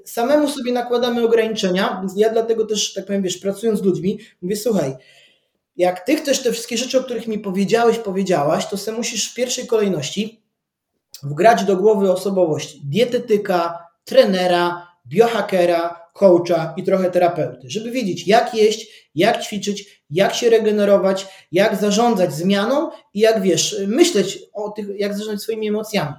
samemu 0.06 0.50
sobie 0.50 0.72
nakładamy 0.72 1.24
ograniczenia, 1.24 1.98
więc 2.02 2.14
ja 2.18 2.30
dlatego 2.30 2.66
też, 2.66 2.94
tak 2.94 3.06
powiem, 3.06 3.22
wiesz, 3.22 3.38
pracując 3.38 3.80
z 3.80 3.84
ludźmi, 3.84 4.20
mówię, 4.42 4.56
słuchaj, 4.56 4.96
jak 5.78 6.00
ty 6.00 6.16
chcesz 6.16 6.44
te 6.44 6.52
wszystkie 6.52 6.78
rzeczy, 6.78 7.00
o 7.00 7.04
których 7.04 7.28
mi 7.28 7.40
powiedziałeś, 7.40 7.98
powiedziałaś, 7.98 8.68
to 8.68 8.78
sobie 8.78 8.98
musisz 8.98 9.32
w 9.32 9.36
pierwszej 9.36 9.68
kolejności 9.68 10.42
wgrać 11.24 11.64
do 11.64 11.78
głowy 11.78 12.12
osobowość 12.12 12.78
dietetyka, 12.86 13.88
trenera, 14.04 14.88
biohackera, 15.08 16.10
coacha 16.14 16.74
i 16.78 16.84
trochę 16.84 17.12
terapeuty, 17.12 17.70
żeby 17.70 17.92
wiedzieć, 17.92 18.28
jak 18.28 18.54
jeść, 18.54 19.10
jak 19.16 19.44
ćwiczyć, 19.44 20.04
jak 20.10 20.34
się 20.34 20.50
regenerować, 20.50 21.28
jak 21.52 21.76
zarządzać 21.76 22.34
zmianą 22.34 22.90
i 23.14 23.20
jak 23.20 23.42
wiesz, 23.42 23.76
myśleć 23.88 24.40
o 24.54 24.70
tych, 24.70 24.88
jak 24.98 25.14
zarządzać 25.18 25.42
swoimi 25.42 25.68
emocjami. 25.68 26.14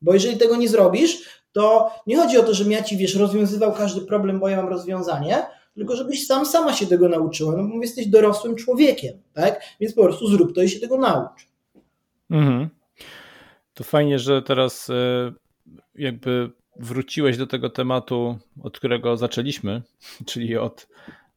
Bo 0.00 0.14
jeżeli 0.14 0.36
tego 0.36 0.56
nie 0.56 0.68
zrobisz, 0.68 1.43
to 1.54 1.90
nie 2.06 2.16
chodzi 2.16 2.38
o 2.38 2.42
to, 2.42 2.54
żebym 2.54 2.72
ja 2.72 2.82
ci, 2.82 2.96
wiesz, 2.96 3.14
rozwiązywał 3.14 3.72
każdy 3.72 4.00
problem, 4.00 4.40
bo 4.40 4.48
ja 4.48 4.56
mam 4.56 4.68
rozwiązanie, 4.68 5.46
tylko 5.74 5.96
żebyś 5.96 6.26
sam, 6.26 6.46
sama 6.46 6.72
się 6.72 6.86
tego 6.86 7.08
nauczyła, 7.08 7.56
no 7.56 7.68
bo 7.68 7.82
jesteś 7.82 8.06
dorosłym 8.06 8.56
człowiekiem, 8.56 9.14
tak? 9.32 9.60
Więc 9.80 9.94
po 9.94 10.02
prostu 10.02 10.26
zrób 10.26 10.54
to 10.54 10.62
i 10.62 10.68
się 10.68 10.80
tego 10.80 10.98
naucz. 10.98 11.48
Mhm. 12.30 12.68
To 13.74 13.84
fajnie, 13.84 14.18
że 14.18 14.42
teraz 14.42 14.90
e, 14.90 15.32
jakby 15.94 16.50
wróciłeś 16.76 17.36
do 17.36 17.46
tego 17.46 17.70
tematu, 17.70 18.38
od 18.62 18.78
którego 18.78 19.16
zaczęliśmy, 19.16 19.82
czyli 20.30 20.56
od 20.56 20.88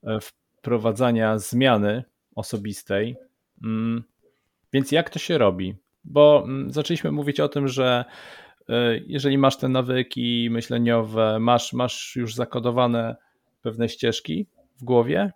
e, 0.03 0.19
wprowadzania 0.19 1.39
zmiany 1.39 2.03
osobistej. 2.35 3.15
Mm, 3.63 4.03
więc 4.73 4.91
jak 4.91 5.09
to 5.09 5.19
się 5.19 5.37
robi? 5.37 5.75
Bo 6.03 6.43
mm, 6.45 6.71
zaczęliśmy 6.71 7.11
mówić 7.11 7.39
o 7.39 7.49
tym, 7.49 7.67
że 7.67 8.05
jeżeli 9.07 9.37
masz 9.37 9.57
te 9.57 9.67
nawyki 9.67 10.49
myśleniowe, 10.51 11.39
masz, 11.39 11.73
masz 11.73 12.15
już 12.15 12.35
zakodowane 12.35 13.15
pewne 13.61 13.89
ścieżki 13.89 14.47
w 14.77 14.83
głowie, 14.83 15.31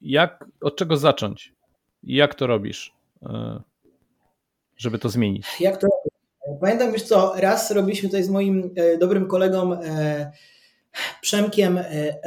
jak, 0.00 0.44
od 0.60 0.76
czego 0.76 0.96
zacząć? 0.96 1.54
Jak 2.02 2.34
to 2.34 2.46
robisz, 2.46 2.92
e, 3.22 3.62
żeby 4.76 4.98
to 4.98 5.08
zmienić? 5.08 5.46
Jak 5.60 5.76
to 5.76 5.86
Pamiętam, 6.60 6.92
wiesz 6.92 7.02
co, 7.02 7.34
raz 7.36 7.70
robiliśmy 7.70 8.08
tutaj 8.08 8.22
z 8.22 8.28
moim 8.28 8.74
e, 8.76 8.98
dobrym 8.98 9.26
kolegą 9.26 9.80
Przemkiem 11.20 11.80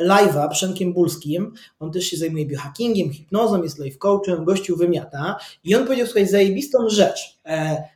Live'a, 0.08 0.50
Przemkiem 0.50 0.94
Bulskim. 0.94 1.54
On 1.80 1.92
też 1.92 2.04
się 2.04 2.18
zajmuje 2.18 2.46
biohackingiem, 2.46 3.12
hipnozą, 3.12 3.64
jest 3.64 3.80
life 3.80 3.98
coachem, 3.98 4.46
gościu 4.46 4.78
wymiata. 4.78 5.38
I 5.64 5.76
on 5.76 5.86
powiedział, 5.86 6.06
słuchaj, 6.08 6.28
zajebistą 6.28 6.90
rzecz. 6.90 7.40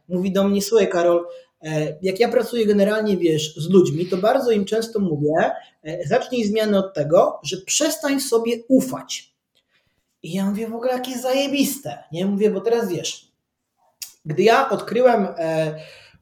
Mówi 0.09 0.31
do 0.31 0.43
mnie, 0.43 0.61
słuchaj 0.61 0.89
Karol, 0.89 1.25
E, 1.25 1.46
jak 2.01 2.19
ja 2.19 2.29
pracuję 2.29 2.65
generalnie, 2.65 3.17
wiesz, 3.17 3.55
z 3.55 3.69
ludźmi, 3.69 4.05
to 4.05 4.17
bardzo 4.17 4.51
im 4.51 4.65
często 4.65 4.99
mówię, 4.99 5.51
e, 5.83 6.07
zacznij 6.07 6.45
zmianę 6.45 6.79
od 6.79 6.93
tego, 6.93 7.39
że 7.43 7.57
przestań 7.57 8.19
sobie 8.19 8.53
ufać. 8.67 9.33
I 10.23 10.33
ja 10.33 10.45
mówię, 10.45 10.67
w 10.67 10.75
ogóle 10.75 10.91
jakie 10.91 11.17
zajebiste, 11.17 12.03
nie? 12.11 12.25
Mówię, 12.25 12.51
bo 12.51 12.61
teraz 12.61 12.89
wiesz, 12.89 13.31
gdy 14.25 14.43
ja 14.43 14.69
odkryłem 14.69 15.27
e, 15.37 15.75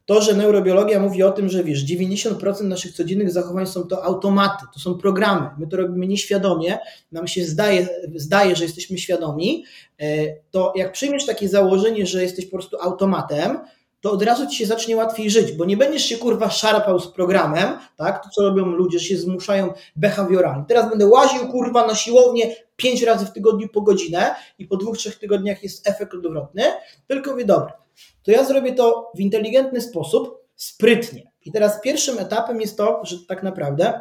to, 0.06 0.22
że 0.22 0.34
neurobiologia 0.34 1.00
mówi 1.00 1.24
o 1.24 1.32
tym, 1.32 1.50
że 1.50 1.64
wiesz, 1.64 1.86
90% 1.86 2.64
naszych 2.64 2.94
codziennych 2.94 3.32
zachowań 3.32 3.68
są 3.68 3.84
to 3.84 4.04
automaty, 4.04 4.66
to 4.74 4.80
są 4.80 4.98
programy. 4.98 5.50
My 5.58 5.68
to 5.68 5.78
robimy 5.78 6.08
nieświadomie, 6.08 6.78
nam 7.12 7.28
się 7.28 7.46
zdaje, 7.46 7.88
zdaje 8.16 8.56
że 8.56 8.64
jesteśmy 8.64 8.98
świadomi. 8.98 9.66
To 10.52 10.74
jak 10.76 10.92
przyjmiesz 10.92 11.26
takie 11.26 11.50
założenie, 11.50 12.06
że 12.06 12.24
jesteś 12.24 12.46
po 12.46 12.52
prostu 12.52 12.78
automatem, 12.82 13.60
to 14.06 14.12
od 14.12 14.24
razu 14.24 14.48
ci 14.48 14.58
się 14.58 14.66
zacznie 14.66 14.96
łatwiej 14.96 15.30
żyć, 15.30 15.52
bo 15.52 15.66
nie 15.66 15.78
będziesz 15.78 16.06
się 16.06 16.18
kurwa 16.18 16.50
szarpał 16.50 17.00
z 17.00 17.08
programem, 17.08 17.80
tak? 17.98 18.24
To 18.24 18.30
co 18.30 18.42
robią 18.42 18.66
ludzie, 18.66 19.00
się 19.00 19.18
zmuszają 19.18 19.74
behawioralnie. 19.96 20.64
Teraz 20.68 20.90
będę 20.90 21.08
łaził 21.08 21.48
kurwa 21.48 21.88
na 21.88 21.96
siłownię 21.96 22.56
pięć 22.76 23.04
razy 23.04 23.26
w 23.26 23.32
tygodniu 23.32 23.70
po 23.70 23.82
godzinę 23.82 24.36
i 24.60 24.66
po 24.66 24.78
dwóch, 24.78 24.98
trzech 24.98 25.20
tygodniach 25.20 25.64
jest 25.64 25.88
efekt 25.88 26.14
odwrotny, 26.14 26.64
tylko 27.08 27.32
mówię, 27.32 27.46
dobra, 27.46 27.74
to 28.24 28.32
ja 28.32 28.44
zrobię 28.44 28.74
to 28.74 29.12
w 29.16 29.20
inteligentny 29.20 29.82
sposób, 29.82 30.38
sprytnie. 30.56 31.32
I 31.46 31.52
teraz 31.52 31.82
pierwszym 31.82 32.20
etapem 32.20 32.62
jest 32.62 32.78
to, 32.78 33.02
że 33.04 33.18
tak 33.28 33.44
naprawdę, 33.44 34.00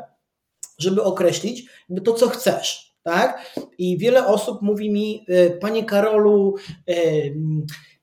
żeby 0.78 1.02
określić 1.02 1.66
to, 2.04 2.12
co 2.12 2.28
chcesz, 2.28 2.93
tak? 3.04 3.54
I 3.78 3.98
wiele 3.98 4.26
osób 4.26 4.62
mówi 4.62 4.90
mi, 4.90 5.26
e, 5.28 5.50
panie 5.50 5.84
Karolu, 5.84 6.54
yy, 6.86 6.94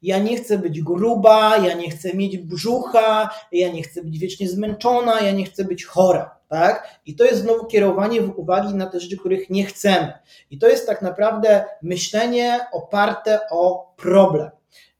ja 0.01 0.19
nie 0.19 0.37
chcę 0.37 0.57
być 0.57 0.81
gruba, 0.81 1.57
ja 1.57 1.73
nie 1.73 1.89
chcę 1.89 2.13
mieć 2.13 2.37
brzucha, 2.37 3.29
ja 3.51 3.71
nie 3.71 3.83
chcę 3.83 4.03
być 4.03 4.19
wiecznie 4.19 4.49
zmęczona, 4.49 5.21
ja 5.21 5.31
nie 5.31 5.45
chcę 5.45 5.65
być 5.65 5.85
chora. 5.85 6.41
Tak? 6.47 6.99
I 7.05 7.15
to 7.15 7.23
jest 7.23 7.41
znowu 7.41 7.65
kierowanie 7.65 8.21
uwagi 8.21 8.73
na 8.73 8.85
te 8.85 8.99
rzeczy, 8.99 9.17
których 9.17 9.49
nie 9.49 9.65
chcemy. 9.65 10.13
I 10.49 10.59
to 10.59 10.67
jest 10.67 10.87
tak 10.87 11.01
naprawdę 11.01 11.65
myślenie 11.81 12.59
oparte 12.71 13.39
o 13.51 13.93
problem. 13.97 14.49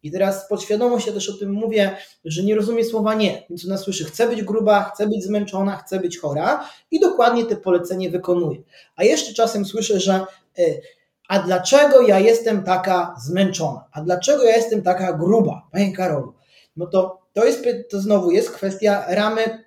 I 0.03 0.11
teraz 0.11 0.47
podświadomość, 0.49 1.07
ja 1.07 1.13
też 1.13 1.29
o 1.29 1.37
tym 1.37 1.51
mówię, 1.51 1.97
że 2.25 2.43
nie 2.43 2.55
rozumie 2.55 2.85
słowa 2.85 3.15
nie, 3.15 3.43
więc 3.49 3.65
ona 3.65 3.77
słyszy, 3.77 4.05
chcę 4.05 4.27
być 4.27 4.43
gruba, 4.43 4.91
chcę 4.93 5.07
być 5.07 5.23
zmęczona, 5.23 5.77
chcę 5.77 5.99
być 5.99 6.19
chora 6.19 6.69
i 6.91 6.99
dokładnie 6.99 7.45
te 7.45 7.55
polecenie 7.55 8.09
wykonuje. 8.09 8.61
A 8.95 9.03
jeszcze 9.03 9.33
czasem 9.33 9.65
słyszę, 9.65 9.99
że 9.99 10.25
y, 10.59 10.81
a 11.27 11.39
dlaczego 11.39 12.01
ja 12.01 12.19
jestem 12.19 12.63
taka 12.63 13.15
zmęczona? 13.25 13.85
A 13.91 14.01
dlaczego 14.01 14.43
ja 14.43 14.55
jestem 14.55 14.81
taka 14.81 15.13
gruba? 15.13 15.67
Panie 15.71 15.95
Karolu, 15.95 16.33
no 16.75 16.87
to, 16.87 17.21
to, 17.33 17.45
jest, 17.45 17.65
to 17.89 18.01
znowu 18.01 18.31
jest 18.31 18.51
kwestia 18.51 19.05
ramy 19.07 19.63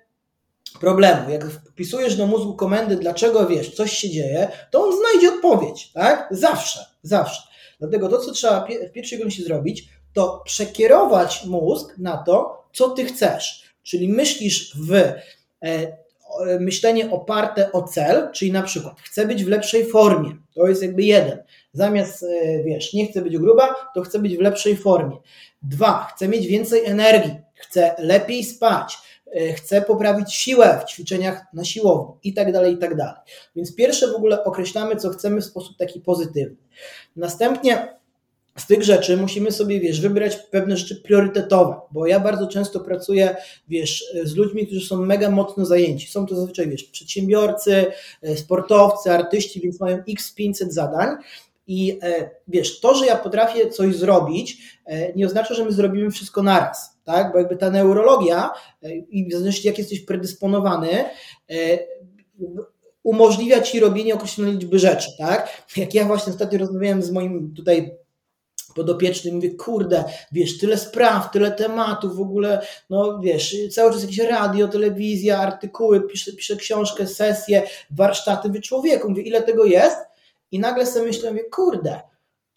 problemu. 0.79 1.29
Jak 1.29 1.45
wpisujesz 1.45 2.15
do 2.15 2.27
mózgu 2.27 2.55
komendy, 2.55 2.95
dlaczego 2.95 3.47
wiesz, 3.47 3.75
coś 3.75 3.91
się 3.91 4.09
dzieje, 4.09 4.47
to 4.71 4.83
on 4.83 4.93
znajdzie 4.99 5.29
odpowiedź, 5.29 5.91
tak? 5.91 6.27
Zawsze, 6.31 6.85
zawsze. 7.01 7.41
Dlatego 7.79 8.09
to, 8.09 8.17
co 8.17 8.31
trzeba 8.31 8.67
w 8.89 8.91
pierwszej 8.91 9.17
kolejności 9.17 9.43
zrobić, 9.43 9.89
to 10.15 10.41
przekierować 10.45 11.45
mózg 11.45 11.97
na 11.97 12.17
to, 12.17 12.63
co 12.73 12.89
ty 12.89 13.05
chcesz. 13.05 13.63
Czyli 13.83 14.09
myślisz 14.09 14.77
w 14.77 14.93
e, 14.93 15.17
myślenie 16.59 17.11
oparte 17.11 17.71
o 17.71 17.83
cel, 17.83 18.29
czyli 18.33 18.51
na 18.51 18.63
przykład 18.63 19.01
chcę 19.01 19.27
być 19.27 19.43
w 19.43 19.47
lepszej 19.47 19.85
formie. 19.85 20.35
To 20.55 20.67
jest 20.67 20.81
jakby 20.81 21.03
jeden. 21.03 21.43
Zamiast, 21.73 22.23
e, 22.23 22.63
wiesz, 22.63 22.93
nie 22.93 23.07
chcę 23.07 23.21
być 23.21 23.37
gruba, 23.37 23.75
to 23.95 24.01
chcę 24.01 24.19
być 24.19 24.37
w 24.37 24.41
lepszej 24.41 24.77
formie. 24.77 25.17
Dwa, 25.61 26.07
chcę 26.15 26.27
mieć 26.27 26.47
więcej 26.47 26.85
energii, 26.85 27.35
chcę 27.53 27.95
lepiej 27.97 28.43
spać, 28.43 28.97
e, 29.33 29.53
chcę 29.53 29.81
poprawić 29.81 30.33
siłę 30.33 30.79
w 30.81 30.89
ćwiczeniach 30.89 31.45
na 31.53 31.63
siłowni 31.63 32.15
i 32.23 32.33
tak 32.33 32.51
dalej, 32.51 32.73
i 32.73 32.77
tak 32.77 32.95
dalej. 32.95 33.21
Więc 33.55 33.75
pierwsze 33.75 34.07
w 34.07 34.15
ogóle 34.15 34.43
określamy, 34.43 34.95
co 34.95 35.09
chcemy 35.09 35.41
w 35.41 35.45
sposób 35.45 35.77
taki 35.77 35.99
pozytywny. 35.99 36.57
Następnie 37.15 37.95
z 38.57 38.67
tych 38.67 38.83
rzeczy 38.83 39.17
musimy 39.17 39.51
sobie, 39.51 39.79
wiesz, 39.79 40.01
wybrać 40.01 40.35
pewne 40.35 40.77
rzeczy 40.77 40.95
priorytetowe, 40.95 41.75
bo 41.91 42.07
ja 42.07 42.19
bardzo 42.19 42.47
często 42.47 42.79
pracuję, 42.79 43.35
wiesz, 43.69 44.05
z 44.23 44.35
ludźmi, 44.35 44.67
którzy 44.67 44.87
są 44.87 45.05
mega 45.05 45.29
mocno 45.29 45.65
zajęci. 45.65 46.07
Są 46.07 46.25
to 46.25 46.35
zazwyczaj, 46.35 46.69
wiesz, 46.69 46.83
przedsiębiorcy, 46.83 47.85
e, 48.21 48.37
sportowcy, 48.37 49.11
artyści, 49.11 49.61
więc 49.61 49.79
mają 49.79 50.03
x 50.09 50.33
500 50.33 50.73
zadań 50.73 51.15
i 51.67 51.99
e, 52.03 52.29
wiesz, 52.47 52.79
to, 52.79 52.95
że 52.95 53.05
ja 53.05 53.15
potrafię 53.15 53.69
coś 53.69 53.95
zrobić, 53.95 54.57
e, 54.85 55.13
nie 55.13 55.25
oznacza, 55.25 55.53
że 55.53 55.65
my 55.65 55.71
zrobimy 55.71 56.11
wszystko 56.11 56.43
naraz, 56.43 56.97
tak? 57.03 57.31
Bo 57.31 57.37
jakby 57.37 57.57
ta 57.57 57.69
neurologia 57.69 58.49
i 59.09 59.27
w 59.27 59.31
zależności 59.31 59.67
jak 59.67 59.77
jesteś 59.77 59.99
predysponowany, 59.99 61.05
umożliwia 63.03 63.61
ci 63.61 63.79
robienie 63.79 64.13
określonej 64.13 64.53
liczby 64.53 64.79
rzeczy, 64.79 65.09
tak? 65.17 65.65
Jak 65.77 65.93
ja 65.93 66.05
właśnie 66.05 66.33
ostatnio 66.33 66.59
rozmawiałem 66.59 67.03
z 67.03 67.11
moim 67.11 67.53
tutaj 67.55 67.95
podopieczny 68.75 69.31
mówię, 69.31 69.55
kurde, 69.55 70.03
wiesz, 70.31 70.57
tyle 70.57 70.77
spraw, 70.77 71.31
tyle 71.31 71.51
tematów, 71.51 72.15
w 72.15 72.21
ogóle, 72.21 72.61
no 72.89 73.19
wiesz, 73.19 73.55
cały 73.71 73.91
czas 73.91 74.01
jakieś 74.01 74.19
radio, 74.19 74.67
telewizja, 74.67 75.39
artykuły, 75.39 76.01
piszę, 76.01 76.33
piszę 76.33 76.55
książkę, 76.55 77.07
sesje, 77.07 77.63
warsztaty, 77.91 78.49
wy 78.49 78.61
człowieku, 78.61 79.09
mówię, 79.09 79.21
ile 79.21 79.41
tego 79.41 79.65
jest? 79.65 79.97
I 80.51 80.59
nagle 80.59 80.85
sobie 80.85 81.05
myślę, 81.05 81.31
mówię, 81.31 81.43
kurde, 81.43 82.01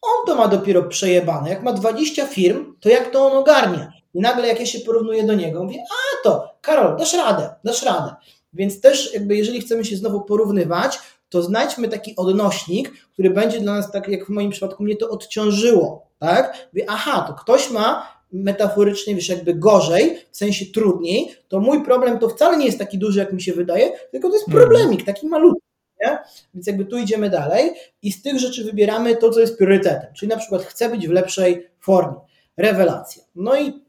on 0.03 0.27
to 0.27 0.35
ma 0.35 0.49
dopiero 0.49 0.83
przejebane, 0.83 1.51
jak 1.51 1.63
ma 1.63 1.73
20 1.73 2.27
firm, 2.27 2.75
to 2.81 2.89
jak 2.89 3.11
to 3.11 3.27
on 3.27 3.37
ogarnia? 3.37 3.93
I 4.15 4.21
nagle 4.21 4.49
jak 4.49 4.61
ja 4.61 4.67
się 4.67 4.81
porównuję 4.81 5.23
do 5.25 5.35
niego, 5.35 5.65
mówię, 5.65 5.79
a 5.91 6.23
to, 6.25 6.55
Karol, 6.61 6.97
dasz 6.97 7.15
radę, 7.15 7.55
dasz 7.65 7.83
radę. 7.83 8.15
Więc 8.53 8.81
też 8.81 9.15
jakby 9.15 9.37
jeżeli 9.37 9.61
chcemy 9.61 9.85
się 9.85 9.97
znowu 9.97 10.21
porównywać, 10.21 10.99
to 11.29 11.43
znajdźmy 11.43 11.89
taki 11.89 12.17
odnośnik, 12.17 12.93
który 13.13 13.31
będzie 13.31 13.61
dla 13.61 13.75
nas, 13.75 13.93
tak 13.93 14.09
jak 14.09 14.27
w 14.27 14.29
moim 14.29 14.51
przypadku, 14.51 14.83
mnie 14.83 14.97
to 14.97 15.09
odciążyło, 15.09 16.07
tak? 16.19 16.69
Mówię, 16.73 16.85
aha, 16.89 17.25
to 17.29 17.35
ktoś 17.35 17.71
ma 17.71 18.19
metaforycznie, 18.33 19.15
wiesz, 19.15 19.29
jakby 19.29 19.55
gorzej, 19.55 20.19
w 20.31 20.37
sensie 20.37 20.67
trudniej, 20.67 21.35
to 21.49 21.61
mój 21.61 21.85
problem 21.85 22.19
to 22.19 22.29
wcale 22.29 22.59
nie 22.59 22.67
jest 22.67 22.79
taki 22.79 22.99
duży, 22.99 23.19
jak 23.19 23.33
mi 23.33 23.43
się 23.43 23.53
wydaje, 23.53 23.93
tylko 24.11 24.29
to 24.29 24.35
jest 24.35 24.49
mhm. 24.49 24.67
problemik, 24.67 25.05
taki 25.05 25.27
malutki. 25.27 25.69
Nie? 26.03 26.19
Więc 26.55 26.67
jakby 26.67 26.85
tu 26.85 26.99
idziemy 26.99 27.31
dalej 27.31 27.73
i 28.03 28.13
z 28.13 28.23
tych 28.23 28.39
rzeczy 28.39 28.65
wybieramy 28.65 29.17
to, 29.17 29.31
co 29.31 29.41
jest 29.41 29.59
priorytetem. 29.59 30.15
Czyli 30.15 30.29
na 30.29 30.37
przykład 30.37 30.63
chcę 30.63 30.89
być 30.89 31.09
w 31.09 31.11
lepszej 31.11 31.67
formie. 31.81 32.21
Rewelacja. 32.57 33.23
No 33.35 33.57
i 33.61 33.83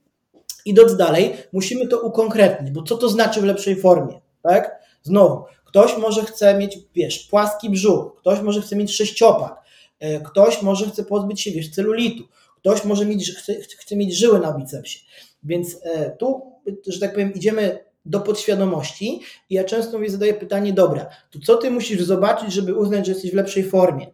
idąc 0.66 0.98
dalej, 0.98 1.34
musimy 1.54 1.88
to 1.88 2.02
ukonkretnić, 2.02 2.72
bo 2.72 2.84
co 2.84 2.98
to 2.98 3.10
znaczy 3.10 3.42
w 3.42 3.44
lepszej 3.44 3.76
formie? 3.76 4.22
Tak? 4.44 4.80
Znowu, 5.04 5.44
ktoś 5.70 5.98
może 5.98 6.26
chce 6.26 6.58
mieć, 6.58 6.78
wiesz, 6.96 7.20
płaski 7.20 7.70
brzuch, 7.70 8.16
ktoś 8.16 8.42
może 8.42 8.62
chce 8.62 8.76
mieć 8.76 8.96
sześciopak, 8.96 9.56
e, 10.00 10.20
ktoś 10.20 10.62
może 10.62 10.90
chce 10.90 11.04
pozbyć 11.04 11.42
się, 11.42 11.52
wiesz, 11.52 11.70
celulitu, 11.70 12.24
ktoś 12.58 12.86
może 12.86 13.06
mieć, 13.06 13.32
chce, 13.32 13.54
chce 13.56 13.96
mieć 13.96 14.18
żyły 14.18 14.40
na 14.40 14.54
bicepsie. 14.54 15.00
Więc 15.44 15.78
e, 15.84 16.10
tu, 16.10 16.52
że 16.88 17.00
tak 17.00 17.14
powiem, 17.14 17.34
idziemy 17.34 17.80
do 18.06 18.20
podświadomości 18.20 19.22
i 19.50 19.56
ja 19.56 19.64
często 19.64 20.00
mi 20.00 20.10
zadaję 20.10 20.34
pytanie, 20.34 20.74
dobra, 20.74 21.10
to 21.32 21.40
co 21.46 21.58
ty 21.58 21.72
musisz 21.72 22.02
zobaczyć, 22.02 22.54
żeby 22.54 22.74
uznać, 22.74 23.06
że 23.06 23.12
jesteś 23.12 23.32
w 23.32 23.36
lepszej 23.36 23.64
formie? 23.64 24.08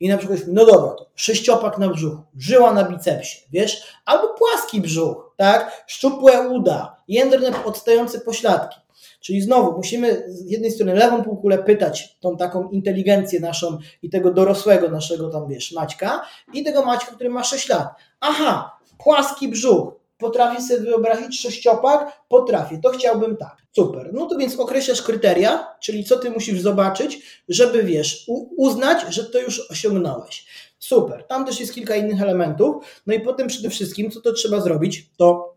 I 0.00 0.08
na 0.08 0.18
przykład, 0.18 0.40
no 0.46 0.66
dobra, 0.66 0.90
to 0.90 1.10
sześciopak 1.14 1.78
na 1.78 1.88
brzuchu, 1.88 2.22
żyła 2.38 2.72
na 2.74 2.84
bicepsie, 2.84 3.38
wiesz, 3.52 3.82
albo 4.04 4.28
płaski 4.28 4.80
brzuch, 4.80 5.34
tak, 5.36 5.84
szczupłe 5.86 6.48
uda, 6.48 6.96
jędrne 7.08 7.64
odstające 7.64 8.20
pośladki. 8.20 8.85
Czyli 9.20 9.40
znowu 9.40 9.76
musimy 9.76 10.24
z 10.28 10.50
jednej 10.50 10.70
strony 10.70 10.94
lewą 10.94 11.22
półkulę 11.22 11.58
pytać 11.58 12.16
tą 12.20 12.36
taką 12.36 12.68
inteligencję 12.68 13.40
naszą 13.40 13.78
i 14.02 14.10
tego 14.10 14.32
dorosłego 14.32 14.88
naszego 14.88 15.28
tam, 15.28 15.48
wiesz, 15.48 15.72
Maćka 15.72 16.26
i 16.52 16.64
tego 16.64 16.84
Maćka, 16.84 17.12
który 17.14 17.30
ma 17.30 17.44
6 17.44 17.68
lat. 17.68 17.88
Aha, 18.20 18.78
płaski 19.04 19.48
brzuch, 19.48 19.92
potrafię 20.18 20.62
sobie 20.62 20.80
wyobrazić 20.80 21.40
sześciopak? 21.40 22.22
Potrafię, 22.28 22.78
to 22.82 22.90
chciałbym 22.90 23.36
tak. 23.36 23.56
Super. 23.72 24.10
No 24.12 24.26
to 24.26 24.36
więc 24.36 24.60
określasz 24.60 25.02
kryteria, 25.02 25.66
czyli 25.80 26.04
co 26.04 26.18
ty 26.18 26.30
musisz 26.30 26.60
zobaczyć, 26.60 27.42
żeby 27.48 27.82
wiesz, 27.82 28.26
uznać, 28.56 29.14
że 29.14 29.24
to 29.24 29.38
już 29.38 29.70
osiągnąłeś. 29.70 30.46
Super. 30.78 31.24
Tam 31.24 31.46
też 31.46 31.60
jest 31.60 31.74
kilka 31.74 31.96
innych 31.96 32.22
elementów. 32.22 32.84
No 33.06 33.14
i 33.14 33.20
potem 33.20 33.48
przede 33.48 33.70
wszystkim, 33.70 34.10
co 34.10 34.20
to 34.20 34.32
trzeba 34.32 34.60
zrobić, 34.60 35.10
to 35.16 35.56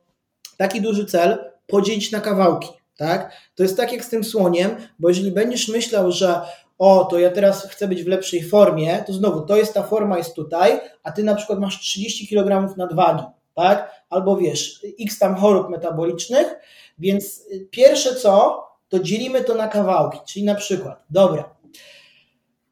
taki 0.57 0.81
duży 0.81 1.05
cel 1.05 1.51
podzielić 1.67 2.11
na 2.11 2.19
kawałki. 2.19 2.69
Tak? 2.99 3.31
To 3.55 3.63
jest 3.63 3.77
tak 3.77 3.91
jak 3.91 4.05
z 4.05 4.09
tym 4.09 4.23
słoniem, 4.23 4.75
bo 4.99 5.09
jeżeli 5.09 5.31
będziesz 5.31 5.67
myślał, 5.67 6.11
że 6.11 6.41
o, 6.77 7.05
to 7.05 7.19
ja 7.19 7.31
teraz 7.31 7.67
chcę 7.67 7.87
być 7.87 8.03
w 8.03 8.07
lepszej 8.07 8.43
formie, 8.43 9.03
to 9.07 9.13
znowu 9.13 9.41
to 9.41 9.57
jest 9.57 9.73
ta 9.73 9.83
forma, 9.83 10.17
jest 10.17 10.35
tutaj, 10.35 10.79
a 11.03 11.11
ty 11.11 11.23
na 11.23 11.35
przykład 11.35 11.59
masz 11.59 11.79
30 11.79 12.27
kg 12.27 12.77
nadwagi, 12.77 13.23
tak? 13.55 13.91
Albo 14.09 14.37
wiesz, 14.37 14.85
x 14.99 15.19
tam 15.19 15.35
chorób 15.35 15.69
metabolicznych, 15.69 16.55
więc 16.97 17.43
pierwsze 17.71 18.15
co, 18.15 18.63
to 18.89 18.99
dzielimy 18.99 19.43
to 19.43 19.55
na 19.55 19.67
kawałki, 19.67 20.19
czyli 20.27 20.45
na 20.45 20.55
przykład, 20.55 21.03
dobra, 21.09 21.55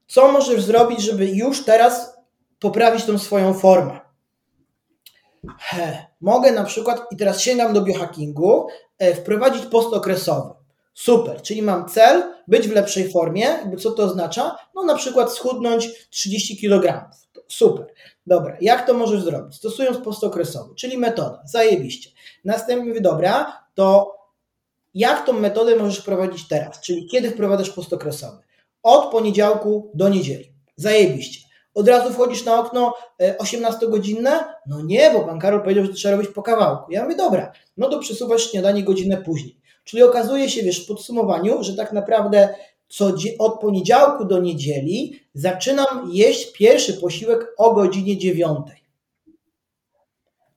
co 0.07 0.31
możesz 0.31 0.61
zrobić, 0.61 1.01
żeby 1.01 1.27
już 1.27 1.65
teraz 1.65 2.17
poprawić 2.59 3.05
tą 3.05 3.17
swoją 3.17 3.53
formę? 3.53 3.99
He, 5.59 6.06
mogę 6.21 6.51
na 6.51 6.63
przykład, 6.63 7.01
i 7.11 7.17
teraz 7.17 7.41
sięgam 7.41 7.73
do 7.73 7.81
biohackingu, 7.81 8.67
e, 8.99 9.15
wprowadzić 9.15 9.65
post 9.65 9.93
okresowy. 9.93 10.53
Super, 10.93 11.41
czyli 11.41 11.61
mam 11.61 11.89
cel, 11.89 12.33
być 12.47 12.67
w 12.67 12.71
lepszej 12.71 13.11
formie. 13.11 13.47
Co 13.79 13.91
to 13.91 14.03
oznacza? 14.03 14.55
No 14.75 14.83
na 14.83 14.95
przykład 14.95 15.33
schudnąć 15.33 16.07
30 16.09 16.57
kg. 16.57 17.09
Super. 17.47 17.85
Dobra, 18.27 18.57
jak 18.61 18.87
to 18.87 18.93
możesz 18.93 19.21
zrobić? 19.21 19.55
Stosując 19.55 19.97
post 19.97 20.23
okresowy, 20.23 20.75
czyli 20.75 20.97
metoda. 20.97 21.41
Zajebiście. 21.45 22.09
Następnie 22.45 22.87
mówię, 22.87 23.01
dobra, 23.01 23.63
to 23.75 24.17
jak 24.93 25.25
tą 25.25 25.33
metodę 25.33 25.75
możesz 25.75 25.99
wprowadzić 25.99 26.47
teraz? 26.47 26.81
Czyli 26.81 27.07
kiedy 27.07 27.31
wprowadzasz 27.31 27.69
post 27.69 27.93
okresowy? 27.93 28.37
Od 28.83 29.11
poniedziałku 29.11 29.91
do 29.93 30.09
niedzieli. 30.09 30.51
Zajebiście. 30.75 31.46
Od 31.77 31.87
razu 31.87 32.13
wchodzisz 32.13 32.45
na 32.45 32.59
okno 32.59 32.93
18-godzinne? 33.39 34.29
E, 34.29 34.43
no 34.67 34.81
nie, 34.81 35.11
bo 35.11 35.19
pan 35.19 35.39
Karol 35.39 35.61
powiedział, 35.61 35.85
że 35.85 35.93
trzeba 35.93 36.15
robić 36.15 36.31
po 36.31 36.43
kawałku. 36.43 36.91
Ja 36.91 37.03
mówię, 37.03 37.15
dobra, 37.15 37.51
no 37.77 37.89
to 37.89 37.99
przesuwasz 37.99 38.51
śniadanie 38.51 38.83
godzinę 38.83 39.17
później. 39.17 39.61
Czyli 39.83 40.03
okazuje 40.03 40.49
się, 40.49 40.63
wiesz, 40.63 40.83
w 40.83 40.87
podsumowaniu, 40.87 41.63
że 41.63 41.73
tak 41.73 41.93
naprawdę 41.93 42.55
co 42.87 43.11
od 43.39 43.59
poniedziałku 43.59 44.25
do 44.25 44.39
niedzieli 44.39 45.19
zaczynam 45.33 46.09
jeść 46.11 46.51
pierwszy 46.51 46.93
posiłek 46.93 47.53
o 47.57 47.73
godzinie 47.73 48.17
9. 48.17 48.57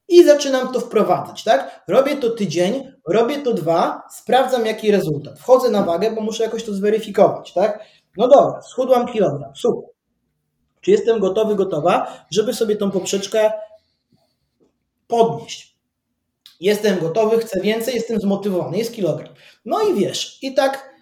I 0.08 0.24
zaczynam 0.24 0.72
to 0.72 0.80
wprowadzać, 0.80 1.44
tak? 1.44 1.84
Robię 1.88 2.16
to 2.16 2.30
tydzień, 2.30 2.92
robię 3.08 3.38
to 3.38 3.54
dwa, 3.54 4.02
sprawdzam 4.10 4.66
jaki 4.66 4.90
rezultat. 4.90 5.38
Wchodzę 5.38 5.70
na 5.70 5.82
wagę, 5.82 6.10
bo 6.10 6.20
muszę 6.20 6.44
jakoś 6.44 6.64
to 6.64 6.72
zweryfikować, 6.72 7.52
tak? 7.52 7.84
No 8.16 8.28
dobra, 8.28 8.62
schudłam 8.62 9.06
kilogram, 9.06 9.52
super. 9.56 9.90
Czy 10.80 10.90
jestem 10.90 11.20
gotowy, 11.20 11.54
gotowa, 11.54 12.24
żeby 12.30 12.54
sobie 12.54 12.76
tą 12.76 12.90
poprzeczkę 12.90 13.52
podnieść? 15.08 15.76
Jestem 16.60 16.98
gotowy, 16.98 17.38
chcę 17.38 17.60
więcej, 17.60 17.94
jestem 17.94 18.20
zmotywowany, 18.20 18.78
jest 18.78 18.94
kilogram. 18.94 19.34
No 19.64 19.80
i 19.80 19.94
wiesz, 19.94 20.38
i 20.42 20.54
tak 20.54 20.94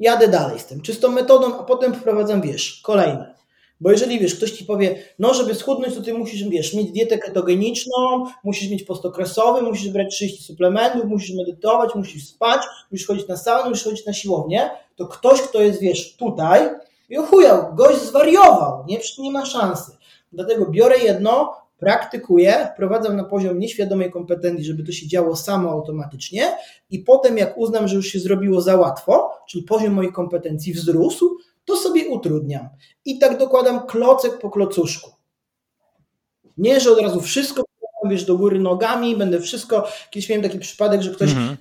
jadę 0.00 0.28
dalej 0.28 0.58
z 0.58 0.66
tym, 0.66 0.80
czystą 0.80 1.10
metodą, 1.10 1.58
a 1.58 1.64
potem 1.64 1.94
wprowadzam, 1.94 2.42
wiesz, 2.42 2.80
kolejne. 2.84 3.34
Bo 3.80 3.90
jeżeli 3.90 4.20
wiesz, 4.20 4.34
ktoś 4.34 4.50
ci 4.50 4.64
powie, 4.64 5.04
no 5.18 5.34
żeby 5.34 5.54
schudnąć, 5.54 5.94
to 5.94 6.02
ty 6.02 6.14
musisz, 6.14 6.48
wiesz, 6.48 6.74
mieć 6.74 6.90
dietę 6.90 7.18
ketogeniczną, 7.18 8.26
musisz 8.44 8.70
mieć 8.70 8.82
postokresowy, 8.82 9.62
musisz 9.62 9.88
brać 9.88 10.14
30 10.14 10.44
suplementów, 10.44 11.04
musisz 11.04 11.36
medytować, 11.36 11.94
musisz 11.94 12.28
spać, 12.28 12.62
musisz 12.90 13.06
chodzić 13.06 13.28
na 13.28 13.36
saunę, 13.36 13.70
musisz 13.70 13.84
chodzić 13.84 14.06
na 14.06 14.12
siłownię, 14.12 14.70
to 14.96 15.06
ktoś, 15.06 15.40
kto 15.40 15.62
jest, 15.62 15.80
wiesz, 15.80 16.16
tutaj, 16.16 16.70
i 17.12 17.18
ochujał, 17.18 17.74
gość 17.74 18.02
zwariował, 18.02 18.84
nie, 18.88 18.98
nie 19.18 19.30
ma 19.30 19.46
szansy. 19.46 19.92
Dlatego 20.32 20.66
biorę 20.66 20.98
jedno, 20.98 21.54
praktykuję, 21.78 22.68
wprowadzam 22.74 23.16
na 23.16 23.24
poziom 23.24 23.58
nieświadomej 23.58 24.10
kompetencji, 24.10 24.64
żeby 24.64 24.82
to 24.84 24.92
się 24.92 25.08
działo 25.08 25.36
samo 25.36 25.70
automatycznie 25.70 26.56
i 26.90 26.98
potem 26.98 27.38
jak 27.38 27.58
uznam, 27.58 27.88
że 27.88 27.96
już 27.96 28.06
się 28.06 28.20
zrobiło 28.20 28.60
za 28.60 28.76
łatwo, 28.76 29.30
czyli 29.48 29.64
poziom 29.64 29.92
moich 29.92 30.12
kompetencji 30.12 30.72
wzrósł, 30.72 31.36
to 31.64 31.76
sobie 31.76 32.08
utrudniam. 32.08 32.68
I 33.04 33.18
tak 33.18 33.38
dokładam 33.38 33.86
klocek 33.86 34.38
po 34.38 34.50
klocuszku. 34.50 35.10
Nie, 36.56 36.80
że 36.80 36.92
od 36.92 37.00
razu 37.00 37.20
wszystko 37.20 37.62
wiesz, 38.04 38.24
do 38.24 38.36
góry 38.36 38.58
nogami, 38.58 39.16
będę 39.16 39.40
wszystko, 39.40 39.88
kiedyś 40.10 40.28
miałem 40.28 40.42
taki 40.42 40.58
przypadek, 40.58 41.02
że 41.02 41.10
ktoś 41.10 41.30
mhm. 41.30 41.56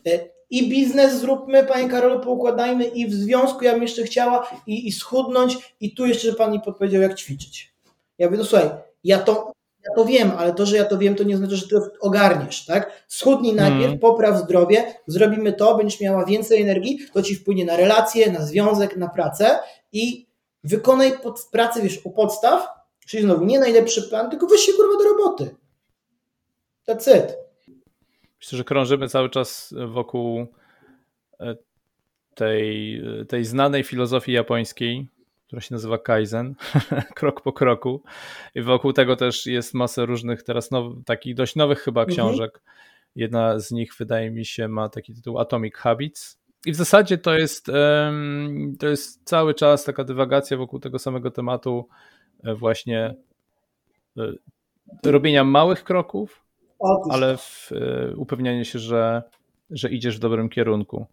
I 0.51 0.69
biznes 0.69 1.19
zróbmy, 1.19 1.63
Panie 1.63 1.89
Karolu, 1.89 2.19
poukładajmy 2.19 2.85
i 2.85 3.07
w 3.07 3.13
związku 3.13 3.63
ja 3.63 3.73
bym 3.73 3.81
jeszcze 3.81 4.03
chciała 4.03 4.47
i, 4.67 4.87
i 4.87 4.91
schudnąć 4.91 5.75
i 5.79 5.95
tu 5.95 6.05
jeszcze, 6.05 6.27
że 6.27 6.35
Pan 6.35 6.51
mi 6.51 6.61
podpowiedział, 6.61 7.01
jak 7.01 7.15
ćwiczyć. 7.15 7.73
Ja 8.17 8.27
mówię, 8.27 8.37
no 8.37 8.45
słuchaj, 8.45 8.69
ja 9.03 9.19
to, 9.19 9.51
ja 9.83 9.95
to 9.95 10.05
wiem, 10.05 10.31
ale 10.37 10.53
to, 10.53 10.65
że 10.65 10.77
ja 10.77 10.85
to 10.85 10.97
wiem, 10.97 11.15
to 11.15 11.23
nie 11.23 11.37
znaczy, 11.37 11.55
że 11.55 11.67
ty 11.67 11.75
ogarniesz, 11.99 12.65
tak? 12.65 13.05
Schudnij 13.07 13.53
najpierw, 13.53 13.85
mm. 13.85 13.99
popraw 13.99 14.43
zdrowie, 14.43 14.93
zrobimy 15.07 15.53
to, 15.53 15.77
będziesz 15.77 16.01
miała 16.01 16.25
więcej 16.25 16.61
energii, 16.61 16.99
to 17.13 17.21
ci 17.21 17.35
wpłynie 17.35 17.65
na 17.65 17.77
relacje, 17.77 18.31
na 18.31 18.41
związek, 18.45 18.97
na 18.97 19.09
pracę 19.09 19.59
i 19.91 20.27
wykonaj 20.63 21.19
pod, 21.19 21.47
pracę, 21.51 21.81
wiesz, 21.81 22.05
u 22.05 22.11
podstaw, 22.11 22.67
czyli 23.07 23.23
znowu 23.23 23.45
nie 23.45 23.59
najlepszy 23.59 24.03
plan, 24.03 24.29
tylko 24.29 24.47
weź 24.47 24.61
się 24.61 24.73
kurwa 24.73 25.03
do 25.03 25.09
roboty. 25.09 25.55
That's 26.87 27.17
it. 27.17 27.50
Myślę, 28.41 28.57
że 28.57 28.63
krążymy 28.63 29.07
cały 29.07 29.29
czas 29.29 29.73
wokół 29.87 30.47
e, 31.39 31.55
tej, 32.35 33.01
tej 33.27 33.45
znanej 33.45 33.83
filozofii 33.83 34.31
japońskiej, 34.31 35.07
która 35.47 35.61
się 35.61 35.75
nazywa 35.75 35.97
Kaizen, 35.97 36.55
krok 37.15 37.41
po 37.41 37.53
kroku. 37.53 38.03
I 38.55 38.61
wokół 38.61 38.93
tego 38.93 39.15
też 39.15 39.45
jest 39.45 39.73
masa 39.73 40.05
różnych 40.05 40.43
teraz 40.43 40.71
now, 40.71 40.93
takich 41.05 41.35
dość 41.35 41.55
nowych 41.55 41.79
chyba 41.79 42.01
mhm. 42.01 42.15
książek. 42.15 42.61
Jedna 43.15 43.59
z 43.59 43.71
nich 43.71 43.95
wydaje 43.99 44.31
mi 44.31 44.45
się 44.45 44.67
ma 44.67 44.89
taki 44.89 45.13
tytuł 45.13 45.39
Atomic 45.39 45.75
Habits. 45.75 46.41
I 46.65 46.71
w 46.71 46.75
zasadzie 46.75 47.17
to 47.17 47.33
jest, 47.33 47.65
to 48.79 48.87
jest 48.87 49.21
cały 49.23 49.53
czas 49.53 49.83
taka 49.83 50.03
dywagacja 50.03 50.57
wokół 50.57 50.79
tego 50.79 50.99
samego 50.99 51.31
tematu 51.31 51.87
e, 52.43 52.55
właśnie 52.55 53.15
e, 54.17 54.33
robienia 55.05 55.43
małych 55.43 55.83
kroków, 55.83 56.40
ale 57.09 57.37
w, 57.37 57.71
e, 57.71 58.15
upewnianie 58.15 58.65
się, 58.65 58.79
że, 58.79 59.23
że 59.69 59.89
idziesz 59.89 60.17
w 60.17 60.19
dobrym 60.19 60.49
kierunku. 60.49 61.05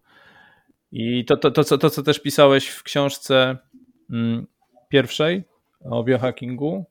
I 0.91 1.25
to, 1.25 1.37
to, 1.37 1.51
to, 1.51 1.63
co, 1.63 1.77
to, 1.77 1.89
co 1.89 2.03
też 2.03 2.19
pisałeś 2.19 2.67
w 2.67 2.83
książce 2.83 3.57
Mm, 4.09 4.47
pierwszej 4.89 5.43
o 5.81 6.03
biohackingu, 6.03 6.85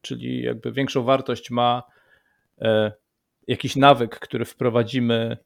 czyli 0.00 0.42
jakby 0.42 0.72
większą 0.72 1.02
wartość 1.02 1.50
ma 1.50 1.82
e, 2.60 2.92
jakiś 3.46 3.76
nawyk, 3.76 4.18
który 4.18 4.44
wprowadzimy 4.44 5.36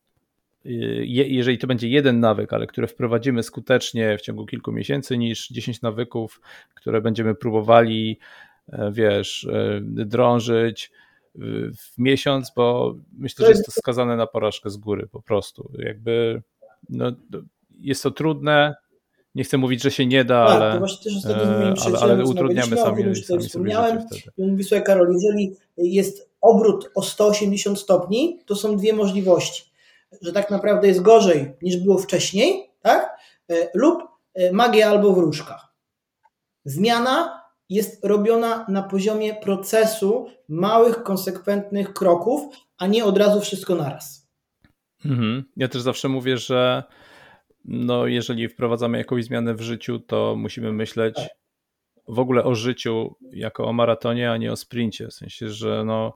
jeżeli 1.05 1.59
to 1.59 1.67
będzie 1.67 1.89
jeden 1.89 2.21
nawyk, 2.21 2.53
ale 2.53 2.67
które 2.67 2.87
wprowadzimy 2.87 3.43
skutecznie 3.43 4.19
w 4.19 4.21
ciągu 4.21 4.47
kilku 4.47 4.73
miesięcy, 4.73 5.19
niż 5.19 5.49
10 5.49 5.83
nawyków, 5.83 6.41
które 6.75 7.01
będziemy 7.01 7.35
próbowali, 7.35 8.19
e, 8.69 8.93
wiesz, 8.93 9.45
e, 9.45 9.81
drążyć 9.83 10.91
w 11.79 11.99
miesiąc, 11.99 12.53
bo 12.57 12.95
myślę, 13.13 13.47
że 13.47 13.53
jest 13.53 13.67
to 13.67 13.73
skazane 13.73 14.17
na 14.17 14.27
porażkę 14.27 14.71
z 14.71 14.77
góry 14.77 15.09
po 15.13 15.23
prostu. 15.23 15.73
Jakby 15.79 16.43
no, 16.89 17.13
jest 17.79 18.03
to 18.03 18.11
trudne, 18.11 18.75
nie 19.35 19.45
chcę 19.45 19.59
mówić, 19.59 19.83
że 19.83 19.91
się 19.91 20.07
nie 20.07 20.25
da, 20.25 20.47
tak, 20.47 20.63
ale, 20.63 20.81
moim 20.81 21.75
ale, 21.87 21.99
ale 21.99 22.25
utrudniamy 22.25 22.77
sami, 22.77 23.03
sami 23.03 23.49
sobie 23.49 23.71
życie 23.71 24.07
wtedy. 24.07 24.51
Mówi, 24.51 24.65
słuchaj 24.65 24.85
Karol, 24.85 25.13
jeżeli 25.13 25.57
jest 25.77 26.31
obrót 26.41 26.91
o 26.95 27.03
180 27.03 27.79
stopni, 27.79 28.41
to 28.47 28.57
są 28.57 28.77
dwie 28.77 28.93
możliwości. 28.93 29.65
Że 30.23 30.33
tak 30.33 30.51
naprawdę 30.51 30.89
jest 30.89 31.03
gorzej 31.03 31.53
niż 31.63 31.77
było 31.77 31.99
wcześniej, 31.99 32.71
tak? 32.83 33.19
E, 33.51 33.69
lub 33.75 34.03
e, 34.35 34.53
magia 34.53 34.89
albo 34.89 35.13
wróżka. 35.13 35.69
Zmiana 36.65 37.43
jest 37.69 38.05
robiona 38.05 38.67
na 38.69 38.83
poziomie 38.83 39.35
procesu 39.35 40.27
małych, 40.49 41.03
konsekwentnych 41.03 41.93
kroków, 41.93 42.57
a 42.79 42.87
nie 42.87 43.05
od 43.05 43.19
razu 43.19 43.41
wszystko 43.41 43.75
naraz. 43.75 44.29
Mhm. 45.05 45.45
Ja 45.57 45.69
też 45.69 45.83
zawsze 45.83 46.09
mówię, 46.09 46.37
że 46.37 46.85
no, 47.65 48.07
jeżeli 48.07 48.49
wprowadzamy 48.49 48.99
jakąś 48.99 49.25
zmianę 49.25 49.55
w 49.55 49.61
życiu, 49.61 49.99
to 49.99 50.37
musimy 50.37 50.73
myśleć 50.73 51.15
tak. 51.15 51.29
w 52.09 52.19
ogóle 52.19 52.45
o 52.45 52.55
życiu 52.55 53.17
jako 53.33 53.65
o 53.65 53.73
maratonie, 53.73 54.31
a 54.31 54.37
nie 54.37 54.53
o 54.53 54.57
sprincie. 54.57 55.09
W 55.09 55.15
sensie, 55.15 55.49
że 55.49 55.85
no, 55.85 56.15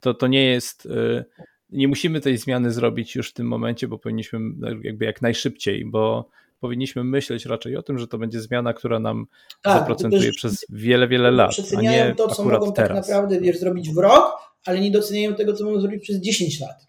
to, 0.00 0.14
to 0.14 0.26
nie 0.26 0.46
jest. 0.46 0.86
Y, 0.86 1.24
nie 1.70 1.88
musimy 1.88 2.20
tej 2.20 2.38
zmiany 2.38 2.72
zrobić 2.72 3.16
już 3.16 3.30
w 3.30 3.32
tym 3.32 3.46
momencie, 3.46 3.88
bo 3.88 3.98
powinniśmy 3.98 4.38
jakby 4.82 5.04
jak 5.04 5.22
najszybciej, 5.22 5.84
bo 5.84 6.28
powinniśmy 6.62 7.04
myśleć 7.04 7.46
raczej 7.46 7.76
o 7.76 7.82
tym, 7.82 7.98
że 7.98 8.08
to 8.08 8.18
będzie 8.18 8.40
zmiana, 8.40 8.72
która 8.72 9.00
nam 9.00 9.26
tak, 9.62 9.78
zaprocentuje 9.78 10.30
przez 10.32 10.66
wiele, 10.68 11.08
wiele 11.08 11.30
lat. 11.30 11.50
Przeceniają 11.50 12.04
a 12.04 12.08
nie 12.08 12.14
to, 12.14 12.28
co 12.28 12.44
mogą 12.44 12.72
tak 12.72 12.88
teraz. 12.88 13.06
tak 13.06 13.08
naprawdę 13.08 13.40
wiesz, 13.40 13.58
zrobić 13.58 13.90
w 13.90 13.98
rok, 13.98 14.36
ale 14.66 14.80
nie 14.80 14.90
doceniają 14.90 15.34
tego, 15.34 15.52
co 15.52 15.64
mogą 15.64 15.80
zrobić 15.80 16.02
przez 16.02 16.16
10 16.16 16.60
lat. 16.60 16.86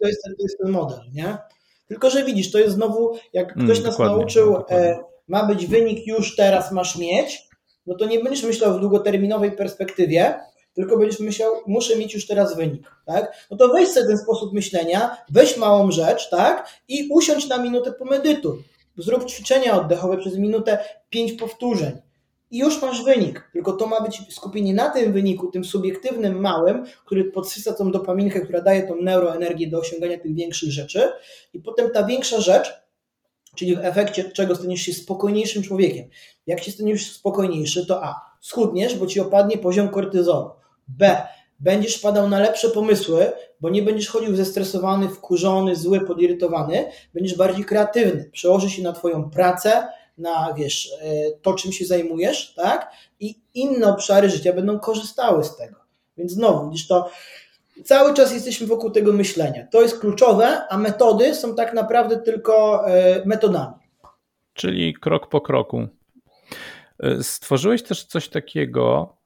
To 0.00 0.08
jest, 0.08 0.22
to 0.22 0.42
jest 0.42 0.58
ten 0.58 0.72
model, 0.72 0.98
nie? 1.12 1.38
Tylko, 1.86 2.10
że 2.10 2.24
widzisz, 2.24 2.50
to 2.50 2.58
jest 2.58 2.74
znowu, 2.74 3.18
jak 3.32 3.52
mm, 3.52 3.66
ktoś 3.66 3.78
mm, 3.78 3.90
nas 3.90 3.98
nauczył, 3.98 4.56
e, 4.70 4.98
ma 5.28 5.46
być 5.46 5.66
wynik 5.66 6.06
już 6.06 6.36
teraz 6.36 6.72
masz 6.72 6.98
mieć, 6.98 7.48
no 7.86 7.94
to 7.94 8.06
nie 8.06 8.20
będziesz 8.20 8.44
myślał 8.44 8.78
w 8.78 8.80
długoterminowej 8.80 9.52
perspektywie, 9.52 10.34
tylko 10.74 10.98
będziesz 10.98 11.20
myślał, 11.20 11.52
muszę 11.66 11.96
mieć 11.96 12.14
już 12.14 12.26
teraz 12.26 12.56
wynik, 12.56 12.90
tak? 13.06 13.46
No 13.50 13.56
to 13.56 13.68
weź 13.68 13.88
sobie 13.88 14.06
ten 14.06 14.18
sposób 14.18 14.52
myślenia, 14.52 15.16
weź 15.30 15.56
małą 15.56 15.90
rzecz, 15.90 16.30
tak? 16.30 16.68
I 16.88 17.08
usiądź 17.10 17.48
na 17.48 17.58
minutę 17.58 17.92
pomedytuj. 17.92 18.73
Zrób 18.96 19.24
ćwiczenia 19.24 19.80
oddechowe 19.80 20.16
przez 20.16 20.38
minutę, 20.38 20.78
pięć 21.10 21.32
powtórzeń 21.32 21.92
i 22.50 22.58
już 22.58 22.82
masz 22.82 23.04
wynik. 23.04 23.50
Tylko 23.52 23.72
to 23.72 23.86
ma 23.86 24.00
być 24.00 24.34
skupienie 24.34 24.74
na 24.74 24.90
tym 24.90 25.12
wyniku, 25.12 25.50
tym 25.50 25.64
subiektywnym 25.64 26.40
małym, 26.40 26.84
który 27.04 27.24
podsysa 27.24 27.72
tą 27.72 27.90
dopaminkę, 27.90 28.40
która 28.40 28.60
daje 28.60 28.82
tą 28.82 28.96
neuroenergię 28.96 29.70
do 29.70 29.78
osiągania 29.78 30.18
tych 30.18 30.34
większych 30.34 30.70
rzeczy. 30.70 31.12
I 31.54 31.60
potem 31.60 31.90
ta 31.90 32.04
większa 32.04 32.40
rzecz, 32.40 32.72
czyli 33.54 33.76
w 33.76 33.84
efekcie 33.84 34.24
czego 34.24 34.56
staniesz 34.56 34.80
się 34.80 34.92
spokojniejszym 34.92 35.62
człowiekiem. 35.62 36.08
Jak 36.46 36.62
się 36.62 36.72
staniesz 36.72 37.12
spokojniejszy, 37.12 37.86
to 37.86 38.04
A. 38.04 38.20
Schudniesz, 38.40 38.96
bo 38.96 39.06
ci 39.06 39.20
opadnie 39.20 39.58
poziom 39.58 39.88
kortyzolu. 39.88 40.50
B. 40.88 41.26
Będziesz 41.64 41.98
padał 41.98 42.28
na 42.28 42.38
lepsze 42.38 42.68
pomysły, 42.68 43.32
bo 43.60 43.70
nie 43.70 43.82
będziesz 43.82 44.08
chodził 44.08 44.36
zestresowany, 44.36 45.08
wkurzony, 45.08 45.76
zły, 45.76 46.00
podirytowany. 46.00 46.90
Będziesz 47.14 47.36
bardziej 47.36 47.64
kreatywny. 47.64 48.30
Przełoży 48.32 48.70
się 48.70 48.82
na 48.82 48.92
Twoją 48.92 49.30
pracę, 49.30 49.86
na 50.18 50.54
wiesz, 50.56 50.92
e, 51.00 51.30
to 51.42 51.54
czym 51.54 51.72
się 51.72 51.84
zajmujesz, 51.84 52.54
tak? 52.54 52.92
I 53.20 53.40
inne 53.54 53.86
obszary 53.86 54.30
życia 54.30 54.52
będą 54.52 54.78
korzystały 54.78 55.44
z 55.44 55.56
tego. 55.56 55.76
Więc 56.16 56.32
znowu, 56.32 56.70
widzisz 56.70 56.86
to, 56.86 57.10
cały 57.84 58.14
czas 58.14 58.32
jesteśmy 58.32 58.66
wokół 58.66 58.90
tego 58.90 59.12
myślenia. 59.12 59.66
To 59.70 59.82
jest 59.82 59.98
kluczowe, 59.98 60.68
a 60.68 60.78
metody 60.78 61.34
są 61.34 61.54
tak 61.54 61.74
naprawdę 61.74 62.16
tylko 62.16 62.86
e, 62.88 63.22
metodami. 63.24 63.74
Czyli 64.54 64.94
krok 64.94 65.28
po 65.28 65.40
kroku. 65.40 65.88
E, 67.02 67.22
stworzyłeś 67.22 67.82
też 67.82 68.04
coś 68.04 68.28
takiego, 68.28 69.16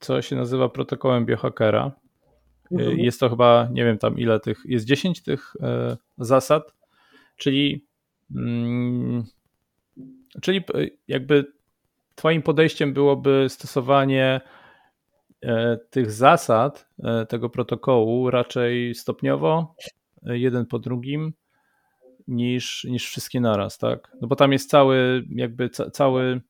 co 0.00 0.22
się 0.22 0.36
nazywa 0.36 0.68
protokołem 0.68 1.26
biohackera. 1.26 1.92
Mhm. 2.72 2.98
Jest 2.98 3.20
to 3.20 3.30
chyba, 3.30 3.68
nie 3.72 3.84
wiem 3.84 3.98
tam 3.98 4.18
ile 4.18 4.40
tych, 4.40 4.62
jest 4.64 4.86
10 4.86 5.22
tych 5.22 5.54
zasad, 6.18 6.74
czyli 7.36 7.86
mm, 8.36 9.24
Czyli 10.42 10.58
e, 10.58 10.62
jakby 11.08 11.52
Twoim 12.14 12.42
podejściem 12.42 12.92
byłoby 12.92 13.46
stosowanie 13.48 14.40
tych 15.90 16.10
zasad 16.10 16.88
tego 17.28 17.50
protokołu 17.50 18.30
raczej 18.30 18.94
stopniowo, 18.94 19.74
jeden 20.22 20.66
po 20.66 20.78
drugim, 20.78 21.32
niż, 22.28 22.84
niż 22.84 23.06
wszystkie 23.06 23.40
naraz, 23.40 23.78
tak? 23.78 24.12
No 24.20 24.28
bo 24.28 24.36
tam 24.36 24.52
jest 24.52 24.70
cały, 24.70 25.24
jakby 25.30 25.70
ca, 25.70 25.90
cały, 25.90 26.40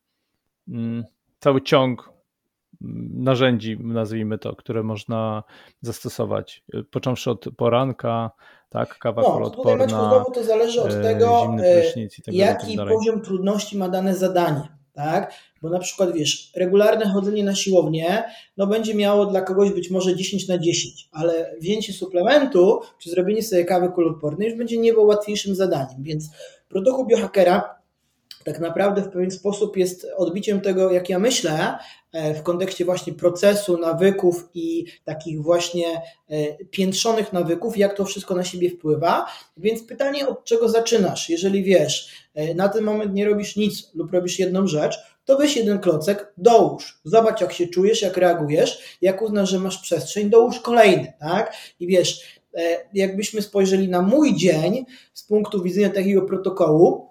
mm, 0.69 1.05
cały 1.39 1.63
ciąg 1.63 2.13
narzędzi, 3.15 3.79
nazwijmy 3.81 4.39
to, 4.39 4.57
które 4.57 4.83
można 4.83 5.43
zastosować, 5.83 6.65
począwszy 6.91 7.31
od 7.31 7.45
poranka, 7.57 8.31
tak, 8.69 8.99
kawa 8.99 9.23
no, 9.23 9.33
kolodporna, 9.33 9.85
tutaj 9.85 9.89
znowu 9.89 10.33
to 10.33 10.45
zależy 10.45 10.83
od 10.83 10.93
e, 10.93 11.03
tego, 11.03 11.57
e, 11.63 11.83
tak 12.25 12.35
jaki 12.35 12.77
tak 12.77 12.89
poziom 12.89 13.21
trudności 13.21 13.79
ma 13.79 13.89
dane 13.89 14.17
zadanie, 14.17 14.69
tak, 14.93 15.33
bo 15.63 15.69
na 15.71 15.79
przykład 15.79 16.13
wiesz, 16.13 16.53
regularne 16.57 17.09
chodzenie 17.13 17.45
na 17.45 17.55
siłownię, 17.55 18.25
no 18.57 18.67
będzie 18.67 18.95
miało 18.95 19.27
dla 19.27 19.41
kogoś 19.41 19.71
być 19.71 19.91
może 19.91 20.17
10 20.17 20.49
na 20.49 20.59
10, 20.59 21.09
ale 21.13 21.57
wzięcie 21.61 21.93
suplementu, 21.93 22.81
czy 22.99 23.11
zrobienie 23.11 23.43
sobie 23.43 23.65
kawy 23.65 23.93
kolodpornej 23.93 24.49
już 24.49 24.59
będzie 24.59 24.79
nie 24.79 24.93
było 24.93 25.05
łatwiejszym 25.05 25.55
zadaniem, 25.55 26.03
więc 26.03 26.31
protokół 26.69 27.07
biohackera 27.07 27.78
tak 28.45 28.61
naprawdę 28.61 29.03
w 29.03 29.09
pewien 29.09 29.31
sposób 29.31 29.77
jest 29.77 30.07
odbiciem 30.17 30.61
tego, 30.61 30.93
jak 30.93 31.09
ja 31.09 31.19
myślę, 31.19 31.79
e, 32.13 32.35
w 32.35 32.43
kontekście 32.43 32.85
właśnie 32.85 33.13
procesu, 33.13 33.79
nawyków 33.79 34.49
i 34.55 34.85
takich 35.05 35.43
właśnie 35.43 36.03
e, 36.29 36.65
piętrzonych 36.65 37.33
nawyków, 37.33 37.77
jak 37.77 37.97
to 37.97 38.05
wszystko 38.05 38.35
na 38.35 38.45
siebie 38.45 38.71
wpływa. 38.71 39.27
Więc 39.57 39.83
pytanie, 39.83 40.29
od 40.29 40.45
czego 40.45 40.69
zaczynasz? 40.69 41.29
Jeżeli 41.29 41.65
wiesz, 41.65 42.29
e, 42.35 42.55
na 42.55 42.69
ten 42.69 42.85
moment 42.85 43.15
nie 43.15 43.27
robisz 43.27 43.57
nic 43.57 43.95
lub 43.95 44.13
robisz 44.13 44.39
jedną 44.39 44.67
rzecz, 44.67 44.99
to 45.25 45.37
weź 45.37 45.57
jeden 45.57 45.79
klocek, 45.79 46.33
dołóż. 46.37 47.01
Zobacz, 47.05 47.41
jak 47.41 47.53
się 47.53 47.67
czujesz, 47.67 48.03
jak 48.03 48.17
reagujesz. 48.17 48.99
Jak 49.03 49.23
uznasz, 49.23 49.51
że 49.51 49.59
masz 49.59 49.79
przestrzeń, 49.79 50.31
dołóż 50.31 50.61
kolejny, 50.61 51.13
tak? 51.21 51.55
I 51.81 51.87
wiesz, 51.87 52.39
jakbyśmy 52.95 53.43
spojrzeli 53.43 53.89
na 53.89 54.03
mój 54.03 54.37
dzień 54.37 54.85
z 55.15 55.23
punktu 55.23 55.63
widzenia 55.63 55.91
takiego 55.91 56.23
protokołu, 56.23 57.08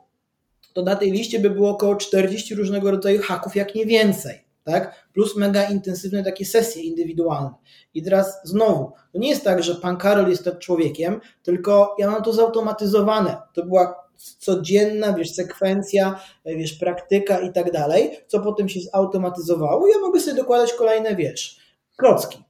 to 0.77 0.83
na 0.83 0.95
tej 0.95 1.11
liście 1.11 1.39
by 1.39 1.49
było 1.49 1.69
około 1.69 1.95
40 1.95 2.55
różnego 2.55 2.91
rodzaju 2.91 3.21
haków, 3.21 3.55
jak 3.55 3.75
nie 3.75 3.85
więcej. 3.85 4.41
Tak? 4.63 5.09
Plus 5.13 5.35
mega 5.35 5.69
intensywne 5.69 6.23
takie 6.23 6.45
sesje 6.45 6.83
indywidualne. 6.83 7.53
I 7.93 8.03
teraz 8.03 8.39
znowu, 8.43 8.91
to 9.13 9.19
nie 9.19 9.29
jest 9.29 9.43
tak, 9.43 9.63
że 9.63 9.75
pan 9.75 9.97
Karol 9.97 10.29
jest 10.29 10.45
tak 10.45 10.59
człowiekiem, 10.59 11.21
tylko 11.43 11.95
ja 11.99 12.11
mam 12.11 12.23
to 12.23 12.33
zautomatyzowane. 12.33 13.37
To 13.53 13.65
była 13.65 14.09
codzienna, 14.39 15.13
wiesz, 15.13 15.33
sekwencja, 15.33 16.19
wiesz, 16.45 16.73
praktyka 16.73 17.39
i 17.39 17.53
tak 17.53 17.71
dalej, 17.71 18.17
co 18.27 18.39
potem 18.39 18.69
się 18.69 18.79
zautomatyzowało. 18.79 19.87
Ja 19.87 19.99
mogę 19.99 20.19
sobie 20.19 20.37
dokładać 20.37 20.73
kolejne, 20.73 21.15
wiesz, 21.15 21.59
klocki. 21.95 22.43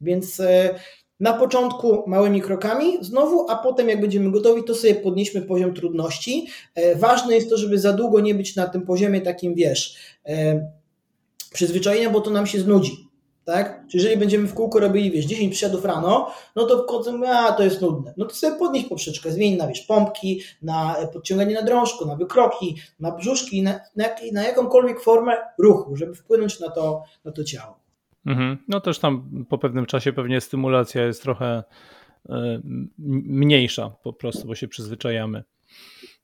Więc 0.00 0.40
e, 0.40 0.74
na 1.20 1.32
początku 1.32 2.04
małymi 2.06 2.40
krokami 2.40 2.98
znowu, 3.00 3.50
a 3.50 3.56
potem 3.56 3.88
jak 3.88 4.00
będziemy 4.00 4.30
gotowi, 4.30 4.64
to 4.64 4.74
sobie 4.74 4.94
podnieśmy 4.94 5.42
poziom 5.42 5.74
trudności. 5.74 6.46
E, 6.74 6.96
ważne 6.96 7.34
jest 7.34 7.50
to, 7.50 7.56
żeby 7.56 7.78
za 7.78 7.92
długo 7.92 8.20
nie 8.20 8.34
być 8.34 8.56
na 8.56 8.66
tym 8.68 8.82
poziomie 8.82 9.20
takim, 9.20 9.54
wiesz, 9.54 9.96
e, 10.26 10.68
przyzwyczajenia, 11.52 12.10
bo 12.10 12.20
to 12.20 12.30
nam 12.30 12.46
się 12.46 12.60
znudzi. 12.60 13.06
Tak? 13.44 13.84
Czyli 13.90 14.02
jeżeli 14.02 14.20
będziemy 14.20 14.48
w 14.48 14.54
kółko 14.54 14.80
robili, 14.80 15.10
wiesz, 15.10 15.24
10 15.24 15.50
przysiadów 15.50 15.84
rano, 15.84 16.30
no 16.56 16.66
to 16.66 16.86
w 17.02 17.24
a 17.24 17.52
to 17.52 17.62
jest 17.62 17.80
nudne. 17.80 18.14
No 18.16 18.24
to 18.24 18.34
sobie 18.34 18.58
podnieś 18.58 18.84
poprzeczkę, 18.84 19.32
zmień 19.32 19.56
na, 19.56 19.68
wiesz, 19.68 19.80
pompki, 19.80 20.42
na 20.62 20.96
podciąganie 21.12 21.54
na 21.54 21.62
drążku, 21.62 22.06
na 22.06 22.16
wykroki, 22.16 22.76
na 23.00 23.10
brzuszki, 23.10 23.62
na, 23.62 23.80
na, 23.96 24.04
na 24.32 24.44
jakąkolwiek 24.44 25.00
formę 25.00 25.36
ruchu, 25.58 25.96
żeby 25.96 26.14
wpłynąć 26.14 26.60
na 26.60 26.70
to, 26.70 27.02
na 27.24 27.32
to 27.32 27.44
ciało. 27.44 27.85
Mhm. 28.26 28.58
No 28.68 28.80
też 28.80 28.98
tam 28.98 29.44
po 29.48 29.58
pewnym 29.58 29.86
czasie 29.86 30.12
pewnie 30.12 30.40
stymulacja 30.40 31.06
jest 31.06 31.22
trochę 31.22 31.64
e, 32.28 32.60
mniejsza 32.98 33.90
po 33.90 34.12
prostu, 34.12 34.46
bo 34.46 34.54
się 34.54 34.68
przyzwyczajamy. 34.68 35.44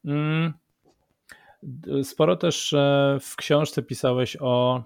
Mm. 0.04 0.52
Sporo 2.02 2.36
też 2.36 2.72
e, 2.72 3.18
w 3.20 3.36
książce 3.36 3.82
pisałeś 3.82 4.36
o, 4.40 4.82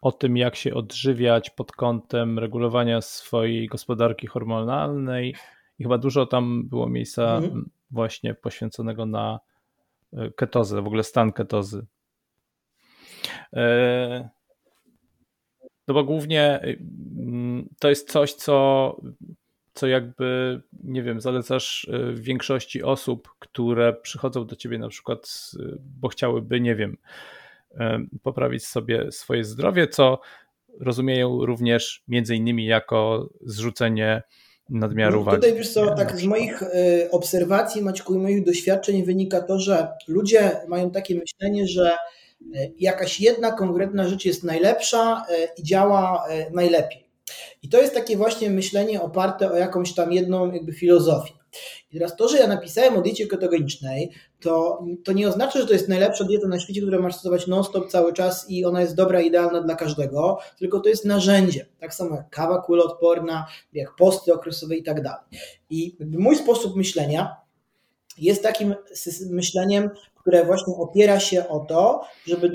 o 0.00 0.12
tym, 0.12 0.36
jak 0.36 0.56
się 0.56 0.74
odżywiać 0.74 1.50
pod 1.50 1.72
kątem 1.72 2.38
regulowania 2.38 3.00
swojej 3.00 3.66
gospodarki 3.66 4.26
hormonalnej 4.26 5.34
i 5.78 5.82
chyba 5.82 5.98
dużo 5.98 6.26
tam 6.26 6.68
było 6.68 6.88
miejsca 6.88 7.36
mhm. 7.36 7.70
właśnie 7.90 8.34
poświęconego 8.34 9.06
na 9.06 9.40
e, 10.12 10.30
ketozę, 10.30 10.82
w 10.82 10.86
ogóle 10.86 11.02
stan 11.02 11.32
ketozy. 11.32 11.86
No 15.88 15.94
bo 15.94 16.04
głównie 16.04 16.60
to 17.78 17.88
jest 17.88 18.10
coś, 18.10 18.34
co, 18.34 18.96
co 19.74 19.86
jakby, 19.86 20.60
nie 20.84 21.02
wiem, 21.02 21.20
zalecasz 21.20 21.86
w 21.90 22.20
większości 22.20 22.82
osób, 22.82 23.28
które 23.38 23.92
przychodzą 23.92 24.46
do 24.46 24.56
ciebie 24.56 24.78
na 24.78 24.88
przykład, 24.88 25.50
bo 26.00 26.08
chciałyby, 26.08 26.60
nie 26.60 26.74
wiem, 26.74 26.96
poprawić 28.22 28.66
sobie 28.66 29.12
swoje 29.12 29.44
zdrowie, 29.44 29.88
co 29.88 30.20
rozumieją 30.80 31.46
również 31.46 32.02
między 32.08 32.36
innymi 32.36 32.66
jako 32.66 33.28
zrzucenie 33.40 34.22
nadmiaru 34.70 35.18
no, 35.18 35.24
wagi. 35.24 35.36
Tutaj 35.36 35.54
wiesz 35.54 35.72
co, 35.72 35.94
tak 35.94 36.16
z 36.18 36.24
moich 36.24 36.62
y, 36.62 37.08
obserwacji, 37.10 37.82
Maćku, 37.82 38.14
i 38.14 38.18
moich 38.18 38.44
doświadczeń 38.44 39.04
wynika 39.04 39.40
to, 39.42 39.58
że 39.58 39.88
ludzie 40.08 40.50
mają 40.68 40.90
takie 40.90 41.14
myślenie, 41.14 41.66
że 41.66 41.92
y, 41.92 41.96
jakaś 42.78 43.20
jedna 43.20 43.52
konkretna 43.52 44.08
rzecz 44.08 44.24
jest 44.24 44.44
najlepsza 44.44 45.24
y, 45.30 45.60
i 45.60 45.62
działa 45.62 46.24
najlepiej. 46.52 47.04
I 47.62 47.68
to 47.68 47.80
jest 47.80 47.94
takie 47.94 48.16
właśnie 48.16 48.50
myślenie 48.50 49.02
oparte 49.02 49.52
o 49.52 49.56
jakąś 49.56 49.94
tam 49.94 50.12
jedną 50.12 50.52
jakby 50.52 50.72
filozofię. 50.72 51.32
I 51.92 51.98
teraz 51.98 52.16
to, 52.16 52.28
że 52.28 52.38
ja 52.38 52.46
napisałem 52.46 52.96
o 52.96 53.00
diecie 53.00 53.26
ketogenicznej, 53.26 54.10
to, 54.40 54.84
to 55.04 55.12
nie 55.12 55.28
oznacza, 55.28 55.60
że 55.60 55.66
to 55.66 55.72
jest 55.72 55.88
najlepsza 55.88 56.24
dieta 56.24 56.48
na 56.48 56.60
świecie, 56.60 56.80
która 56.80 56.98
masz 56.98 57.14
stosować 57.14 57.46
non-stop 57.46 57.88
cały 57.88 58.12
czas 58.12 58.50
i 58.50 58.64
ona 58.64 58.80
jest 58.80 58.94
dobra, 58.94 59.20
idealna 59.20 59.60
dla 59.60 59.74
każdego, 59.74 60.38
tylko 60.58 60.80
to 60.80 60.88
jest 60.88 61.04
narzędzie. 61.04 61.66
Tak 61.80 61.94
samo 61.94 62.16
jak 62.16 62.30
kawa 62.30 62.62
kuloodporna, 62.62 63.46
jak 63.72 63.96
posty 63.96 64.34
okresowe 64.34 64.76
i 64.76 64.82
tak 64.82 65.02
dalej. 65.02 65.24
I 65.70 65.96
mój 66.00 66.36
sposób 66.36 66.76
myślenia 66.76 67.36
jest 68.18 68.42
takim 68.42 68.74
myśleniem, 69.30 69.90
które 70.24 70.44
właśnie 70.44 70.74
opiera 70.74 71.20
się 71.20 71.48
o 71.48 71.60
to, 71.60 72.04
żeby 72.26 72.52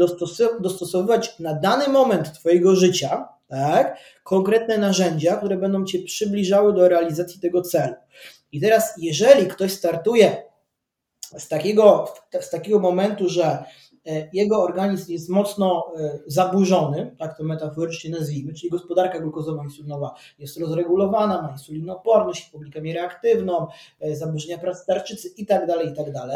dostosowywać 0.60 1.40
na 1.40 1.54
dany 1.54 1.88
moment 1.88 2.34
Twojego 2.34 2.76
życia 2.76 3.28
tak, 3.48 3.98
konkretne 4.24 4.78
narzędzia, 4.78 5.38
które 5.38 5.58
będą 5.58 5.86
Cię 5.86 6.04
przybliżały 6.04 6.74
do 6.74 6.90
realizacji 6.90 7.42
tego 7.42 7.62
celu. 7.62 7.94
I 8.52 8.62
teraz, 8.62 8.94
jeżeli 8.98 9.48
ktoś 9.48 9.74
startuje 9.74 10.44
z 11.38 11.48
takiego, 11.48 12.14
z 12.42 12.50
takiego 12.50 12.80
momentu, 12.80 13.30
że 13.30 13.64
e, 14.06 14.30
jego 14.34 14.64
organizm 14.64 15.12
jest 15.12 15.30
mocno 15.30 15.94
e, 15.98 16.20
zaburzony, 16.28 17.16
tak 17.20 17.38
to 17.38 17.44
metaforycznie 17.44 18.10
nazwijmy, 18.10 18.54
czyli 18.54 18.70
gospodarka 18.70 19.20
glukozowo-insulinowa 19.20 20.10
jest 20.40 20.60
rozregulowana, 20.60 21.42
ma 21.42 21.52
insulinoporność, 21.52 22.46
hipoglikemię 22.46 22.94
reaktywną, 22.94 23.68
e, 24.00 24.16
zaburzenia 24.16 24.58
pracy 24.58 24.86
tarczycy 24.88 25.30
itd., 25.38 25.68
tak 25.68 25.86
itd., 25.86 26.14
tak 26.14 26.34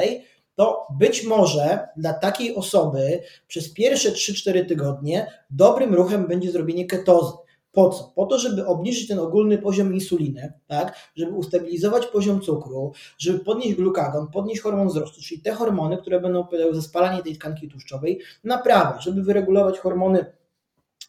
to 0.55 0.87
być 0.99 1.23
może 1.23 1.87
dla 1.97 2.13
takiej 2.13 2.55
osoby 2.55 3.21
przez 3.47 3.73
pierwsze 3.73 4.11
3-4 4.11 4.65
tygodnie 4.65 5.27
dobrym 5.49 5.95
ruchem 5.95 6.27
będzie 6.27 6.51
zrobienie 6.51 6.85
ketozy. 6.85 7.33
Po 7.71 7.89
co? 7.89 8.11
Po 8.15 8.25
to, 8.25 8.39
żeby 8.39 8.65
obniżyć 8.65 9.07
ten 9.07 9.19
ogólny 9.19 9.57
poziom 9.57 9.93
insuliny, 9.93 10.53
tak? 10.67 11.11
żeby 11.15 11.31
ustabilizować 11.31 12.05
poziom 12.05 12.41
cukru, 12.41 12.91
żeby 13.17 13.39
podnieść 13.39 13.75
glukagon, 13.75 14.27
podnieść 14.27 14.61
hormon 14.61 14.87
wzrostu, 14.87 15.21
czyli 15.21 15.41
te 15.41 15.51
hormony, 15.51 15.97
które 15.97 16.19
będą 16.19 16.39
odpowiadały 16.39 16.75
za 16.75 16.81
spalanie 16.81 17.23
tej 17.23 17.37
tkanki 17.37 17.69
tłuszczowej, 17.69 18.21
naprawę, 18.43 19.01
żeby 19.01 19.23
wyregulować 19.23 19.79
hormony 19.79 20.25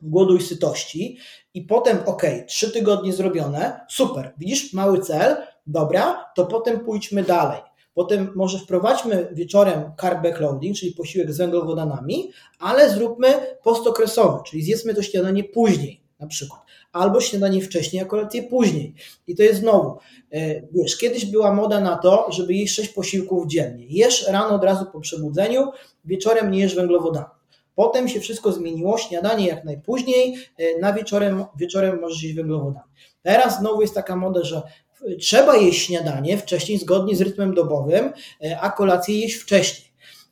głodu 0.02 0.36
i 0.36 0.42
sytości 0.42 1.18
i 1.54 1.62
potem, 1.62 1.98
ok, 2.06 2.22
trzy 2.46 2.70
tygodnie 2.72 3.12
zrobione, 3.12 3.80
super, 3.88 4.32
widzisz, 4.38 4.72
mały 4.72 5.00
cel, 5.00 5.36
dobra, 5.66 6.24
to 6.36 6.46
potem 6.46 6.80
pójdźmy 6.80 7.22
dalej. 7.22 7.60
Potem 7.94 8.32
może 8.34 8.58
wprowadźmy 8.58 9.28
wieczorem 9.32 9.92
carb 10.00 10.22
backloading, 10.22 10.76
czyli 10.76 10.92
posiłek 10.92 11.32
z 11.32 11.36
węglowodanami, 11.36 12.30
ale 12.58 12.90
zróbmy 12.90 13.28
postokresowy, 13.62 14.38
czyli 14.46 14.62
zjedzmy 14.62 14.94
to 14.94 15.02
śniadanie 15.02 15.44
później 15.44 16.04
na 16.18 16.26
przykład. 16.26 16.60
Albo 16.92 17.20
śniadanie 17.20 17.62
wcześniej, 17.62 18.02
a 18.02 18.04
kolację 18.04 18.42
później. 18.42 18.94
I 19.26 19.34
to 19.34 19.42
jest 19.42 19.60
znowu, 19.60 19.98
e, 20.30 20.62
wiesz, 20.72 20.96
kiedyś 20.98 21.26
była 21.26 21.54
moda 21.54 21.80
na 21.80 21.96
to, 21.96 22.26
żeby 22.32 22.54
jeść 22.54 22.74
6 22.74 22.88
posiłków 22.88 23.46
dziennie. 23.46 23.86
Jesz 23.88 24.28
rano 24.28 24.54
od 24.54 24.64
razu 24.64 24.86
po 24.92 25.00
przebudzeniu, 25.00 25.70
wieczorem 26.04 26.50
nie 26.50 26.60
jesz 26.60 26.74
węglowodanów. 26.74 27.30
Potem 27.74 28.08
się 28.08 28.20
wszystko 28.20 28.52
zmieniło, 28.52 28.98
śniadanie 28.98 29.46
jak 29.46 29.64
najpóźniej, 29.64 30.36
e, 30.58 30.78
na 30.78 30.92
wieczorem, 30.92 31.44
wieczorem 31.56 32.00
możesz 32.00 32.22
jeść 32.22 32.34
węglowodany. 32.34 32.84
Teraz 33.22 33.58
znowu 33.58 33.80
jest 33.80 33.94
taka 33.94 34.16
moda, 34.16 34.42
że 34.42 34.62
trzeba 35.20 35.56
jeść 35.56 35.86
śniadanie 35.86 36.38
wcześniej, 36.38 36.78
zgodnie 36.78 37.16
z 37.16 37.20
rytmem 37.20 37.54
dobowym, 37.54 38.12
e, 38.44 38.60
a 38.60 38.70
kolację 38.70 39.20
jeść 39.20 39.36
wcześniej. 39.36 39.88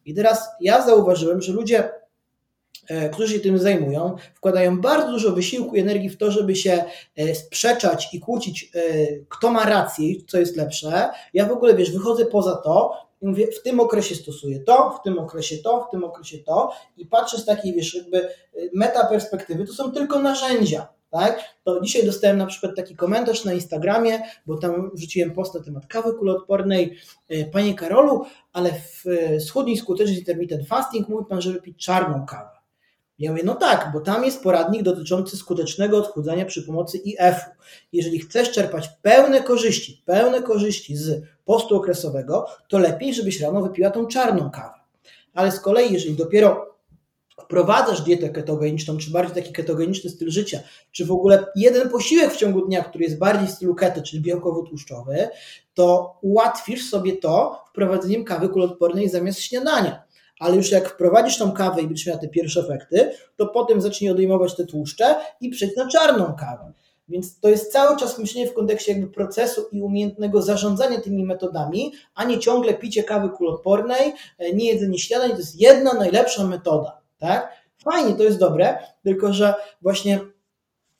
I 0.07 0.15
teraz 0.15 0.49
ja 0.61 0.87
zauważyłem, 0.87 1.43
że 1.43 1.53
ludzie 1.53 1.91
E, 2.89 3.09
którzy 3.09 3.35
się 3.35 3.41
tym 3.41 3.59
zajmują, 3.59 4.17
wkładają 4.35 4.81
bardzo 4.81 5.11
dużo 5.11 5.33
wysiłku 5.33 5.77
i 5.77 5.81
energii 5.81 6.11
w 6.11 6.19
to, 6.19 6.31
żeby 6.31 6.57
się 6.57 6.85
e, 7.17 7.35
sprzeczać 7.35 8.15
i 8.15 8.21
kłócić, 8.21 8.71
kto 9.29 9.51
ma 9.51 9.65
rację 9.65 10.09
i 10.09 10.25
co 10.25 10.39
jest 10.39 10.57
lepsze. 10.57 11.11
Ja 11.35 11.47
w 11.47 11.53
ogóle, 11.53 11.75
wiesz, 11.75 11.93
wychodzę 11.93 12.27
poza 12.27 12.57
to 12.57 12.97
i 13.23 13.27
mówię, 13.27 13.47
w 13.47 13.63
tym 13.63 13.81
okresie 13.81 14.15
stosuję 14.15 14.61
to, 14.61 14.99
w 15.01 15.03
tym 15.05 15.19
okresie 15.19 15.57
to, 15.59 15.87
w 15.89 15.91
tym 15.91 16.05
okresie 16.05 16.39
to 16.39 16.73
i 16.97 17.07
patrzę 17.07 17.39
z 17.39 17.45
takiej, 17.45 17.75
wiesz, 17.75 17.95
jakby 17.95 18.29
meta 18.75 19.07
perspektywy, 19.07 19.67
to 19.67 19.73
są 19.73 19.93
tylko 19.93 20.19
narzędzia. 20.19 20.89
Tak? 21.13 21.41
To 21.65 21.81
dzisiaj 21.81 22.07
dostałem 22.07 22.39
na 22.39 22.47
przykład 22.47 22.77
taki 22.77 22.97
komentarz 22.97 23.45
na 23.45 23.53
Instagramie, 23.53 24.23
bo 24.47 24.59
tam 24.59 24.91
wrzuciłem 24.95 25.31
post 25.31 25.55
na 25.55 25.61
temat 25.61 25.87
kawy 25.87 26.13
kuloodpornej. 26.13 26.97
Panie 27.53 27.75
Karolu, 27.75 28.25
ale 28.53 28.71
w 28.73 29.05
schudni 29.47 29.77
skuteczny 29.77 30.19
intermittent 30.19 30.69
fasting 30.69 31.09
mówi 31.09 31.25
Pan, 31.29 31.41
żeby 31.41 31.61
pić 31.61 31.85
czarną 31.85 32.27
kawę. 32.27 32.51
Ja 33.19 33.31
mówię, 33.31 33.43
no 33.45 33.55
tak, 33.55 33.91
bo 33.93 34.01
tam 34.01 34.25
jest 34.25 34.43
poradnik 34.43 34.83
dotyczący 34.83 35.37
skutecznego 35.37 35.99
odchudzania 35.99 36.45
przy 36.45 36.63
pomocy 36.63 36.99
IF-u. 36.99 37.51
Jeżeli 37.93 38.19
chcesz 38.19 38.51
czerpać 38.51 38.91
pełne 39.03 39.43
korzyści, 39.43 40.03
pełne 40.05 40.43
korzyści 40.43 40.97
z 40.97 41.23
postu 41.45 41.77
okresowego, 41.77 42.47
to 42.69 42.79
lepiej, 42.79 43.15
żebyś 43.15 43.41
rano 43.41 43.63
wypiła 43.63 43.91
tą 43.91 44.07
czarną 44.07 44.51
kawę. 44.51 44.75
Ale 45.35 45.53
z 45.53 45.61
kolei, 45.61 45.93
jeżeli 45.93 46.15
dopiero 46.15 46.72
wprowadzasz 47.41 48.01
dietę 48.01 48.31
ketogeniczną, 48.31 48.99
czy 48.99 49.11
bardziej 49.11 49.43
taki 49.43 49.53
ketogeniczny 49.53 50.11
styl 50.11 50.31
życia, 50.31 50.61
czy 50.93 51.07
w 51.07 51.13
ogóle 51.13 51.47
jeden 51.57 51.91
posiłek 51.91 52.33
w 52.33 52.37
ciągu 52.37 52.67
dnia, 52.67 52.85
który 52.85 53.05
jest 53.05 53.19
bardziej 53.19 53.49
w 53.49 53.51
stylu 53.51 53.75
keto, 53.75 54.03
czyli 54.03 54.23
białkowo-tłuszczowy, 54.23 55.29
to 55.75 56.17
ułatwisz 56.23 56.91
sobie 56.91 57.17
to 57.17 57.65
wprowadzeniem 57.71 58.25
kawy 58.25 58.49
kuloodpornej 58.49 59.09
zamiast 59.09 59.41
śniadania. 59.41 60.03
Ale 60.39 60.57
już 60.57 60.71
jak 60.71 60.89
wprowadzisz 60.89 61.39
tą 61.39 61.53
kawę 61.53 61.83
i 61.83 61.87
będziesz 61.87 62.07
miał 62.07 62.19
te 62.19 62.29
pierwsze 62.29 62.61
efekty, 62.61 63.13
to 63.37 63.47
potem 63.47 63.81
zacznij 63.81 64.11
odejmować 64.11 64.57
te 64.57 64.67
tłuszcze 64.67 65.17
i 65.41 65.51
przejść 65.51 65.77
na 65.77 65.89
czarną 65.89 66.25
kawę. 66.25 66.73
Więc 67.09 67.41
to 67.41 67.49
jest 67.49 67.73
cały 67.73 67.97
czas 67.97 68.19
myślenie 68.19 68.47
w 68.47 68.55
kontekście 68.55 68.93
jakby 68.93 69.09
procesu 69.09 69.69
i 69.73 69.83
umiejętnego 69.83 70.43
zarządzania 70.43 71.01
tymi 71.01 71.25
metodami, 71.25 71.93
a 72.15 72.25
nie 72.25 72.39
ciągle 72.39 72.75
picie 72.75 73.05
kawy 73.05 73.29
kuloodpornej, 73.29 74.13
e, 74.39 74.53
nie 74.53 74.67
jedzenie 74.67 74.99
śniadań, 74.99 75.31
to 75.31 75.37
jest 75.37 75.61
jedna 75.61 75.95
najlepsza 75.95 76.47
metoda, 76.47 77.02
tak? 77.23 77.53
Fajnie, 77.85 78.15
to 78.15 78.23
jest 78.23 78.39
dobre, 78.39 78.79
tylko 79.03 79.33
że 79.33 79.55
właśnie 79.83 80.21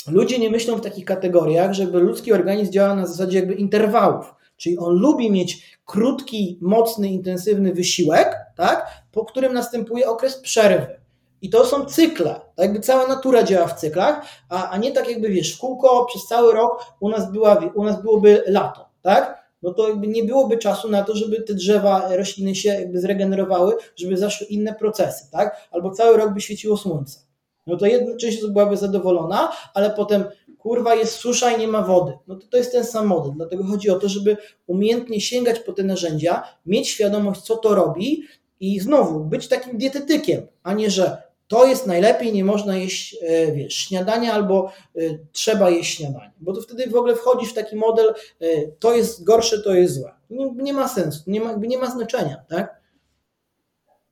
ludzie 0.07 0.39
nie 0.39 0.51
myślą 0.51 0.77
w 0.77 0.81
takich 0.81 1.05
kategoriach, 1.05 1.73
żeby 1.73 1.99
ludzki 2.01 2.33
organizm 2.33 2.73
działa 2.73 2.95
na 2.95 3.07
zasadzie 3.07 3.39
jakby 3.39 3.55
interwałów. 3.55 4.35
Czyli 4.57 4.79
on 4.79 4.95
lubi 4.95 5.31
mieć 5.31 5.79
krótki, 5.85 6.59
mocny, 6.61 7.09
intensywny 7.09 7.75
wysiłek, 7.75 8.37
tak, 8.57 8.87
po 9.13 9.25
którym 9.25 9.53
następuje 9.53 10.09
okres 10.09 10.41
przerwy. 10.41 11.01
I 11.43 11.51
to 11.51 11.67
są 11.67 11.85
cykle. 11.85 12.35
Tak 12.35 12.59
jakby 12.59 12.81
cała 12.81 13.07
natura 13.07 13.43
działa 13.43 13.67
w 13.67 13.81
cyklach, 13.81 14.27
a, 14.49 14.71
a 14.71 14.77
nie 14.77 14.93
tak 14.93 15.11
jakby 15.11 15.29
wiesz, 15.29 15.57
w 15.57 15.59
kółko 15.59 16.05
przez 16.05 16.27
cały 16.27 16.53
rok 16.53 16.85
u 17.01 17.09
nas, 17.09 17.33
była, 17.33 17.55
u 17.75 17.85
nas 17.85 18.03
byłoby 18.03 18.45
lato, 18.47 18.89
tak? 19.03 19.42
No 19.63 19.73
to 19.73 19.89
jakby 19.89 20.07
nie 20.07 20.25
byłoby 20.25 20.59
czasu 20.59 20.89
na 20.89 21.03
to, 21.03 21.17
żeby 21.17 21.43
te 21.43 21.55
drzewa, 21.55 22.17
rośliny 22.17 22.55
się 22.55 22.69
jakby 22.69 23.01
zregenerowały, 23.01 23.75
żeby 23.97 24.17
zaszły 24.17 24.47
inne 24.47 24.75
procesy, 24.75 25.31
tak? 25.31 25.69
Albo 25.71 25.91
cały 25.91 26.17
rok 26.17 26.35
by 26.35 26.41
świeciło 26.41 26.77
słońce. 26.77 27.21
No 27.67 27.77
to 27.77 27.87
jedna 27.87 28.17
część 28.17 28.47
byłaby 28.47 28.77
zadowolona, 28.77 29.53
ale 29.75 29.91
potem 29.91 30.25
kurwa 30.59 30.95
jest 30.95 31.13
susza 31.13 31.51
i 31.51 31.61
nie 31.61 31.69
ma 31.69 31.83
wody. 31.83 32.13
No 32.27 32.37
to 32.37 32.47
to 32.47 32.57
jest 32.57 32.73
ten 32.73 32.85
sam 32.85 33.07
model. 33.07 33.33
Dlatego 33.37 33.65
chodzi 33.65 33.91
o 33.91 33.99
to, 33.99 34.09
żeby 34.09 34.37
umiejętnie 34.67 35.21
sięgać 35.21 35.59
po 35.59 35.73
te 35.73 35.83
narzędzia, 35.83 36.43
mieć 36.67 36.89
świadomość, 36.89 37.41
co 37.41 37.57
to 37.57 37.75
robi 37.75 38.23
i 38.61 38.81
znowu 38.81 39.21
być 39.21 39.49
takim 39.49 39.79
dietetykiem, 39.79 40.47
a 40.63 40.75
nie, 40.75 40.91
że 40.91 41.23
to 41.53 41.67
jest 41.67 41.87
najlepiej, 41.87 42.33
nie 42.33 42.45
można 42.45 42.77
jeść, 42.77 43.17
e, 43.23 43.53
wiesz, 43.53 43.75
śniadania 43.75 44.33
albo 44.33 44.73
e, 44.97 45.01
trzeba 45.33 45.71
jeść 45.71 45.97
śniadanie. 45.97 46.33
Bo 46.41 46.53
to 46.53 46.61
wtedy 46.61 46.91
w 46.91 46.97
ogóle 46.97 47.17
wchodzisz 47.17 47.51
w 47.51 47.55
taki 47.55 47.77
model, 47.77 48.15
e, 48.41 48.47
to 48.79 48.95
jest 48.95 49.25
gorsze, 49.25 49.63
to 49.63 49.75
jest 49.75 49.95
złe. 49.95 50.15
Nie, 50.31 50.53
nie 50.53 50.73
ma 50.73 50.89
sensu, 50.89 51.23
nie 51.27 51.41
ma, 51.41 51.53
nie 51.53 51.79
ma 51.79 51.91
znaczenia, 51.91 52.37
tak? 52.49 52.81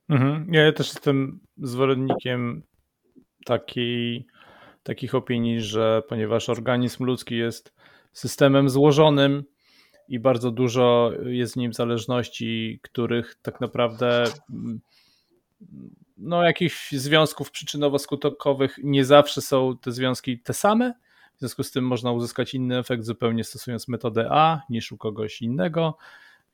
Mhm. 0.09 0.53
Ja 0.53 0.71
też 0.71 0.87
jestem 0.87 1.39
zwolennikiem 1.57 2.63
takiej 3.45 4.27
takich 4.83 5.15
opinii, 5.15 5.61
że 5.61 6.01
ponieważ 6.09 6.49
organizm 6.49 7.03
ludzki 7.03 7.37
jest 7.37 7.73
systemem 8.13 8.69
złożonym 8.69 9.43
i 10.07 10.19
bardzo 10.19 10.51
dużo 10.51 11.11
jest 11.25 11.53
w 11.53 11.57
nim 11.57 11.73
zależności, 11.73 12.79
których 12.83 13.35
tak 13.41 13.61
naprawdę 13.61 14.23
mm, 14.53 14.81
no, 16.17 16.43
jakichś 16.43 16.91
związków 16.91 17.51
przyczynowo-skutkowych 17.51 18.69
nie 18.83 19.05
zawsze 19.05 19.41
są 19.41 19.77
te 19.77 19.91
związki 19.91 20.39
te 20.39 20.53
same. 20.53 20.93
W 21.35 21.39
związku 21.39 21.63
z 21.63 21.71
tym 21.71 21.87
można 21.87 22.11
uzyskać 22.11 22.53
inny 22.53 22.77
efekt 22.77 23.03
zupełnie 23.03 23.43
stosując 23.43 23.87
metodę 23.87 24.27
A 24.31 24.61
niż 24.69 24.91
u 24.91 24.97
kogoś 24.97 25.41
innego, 25.41 25.97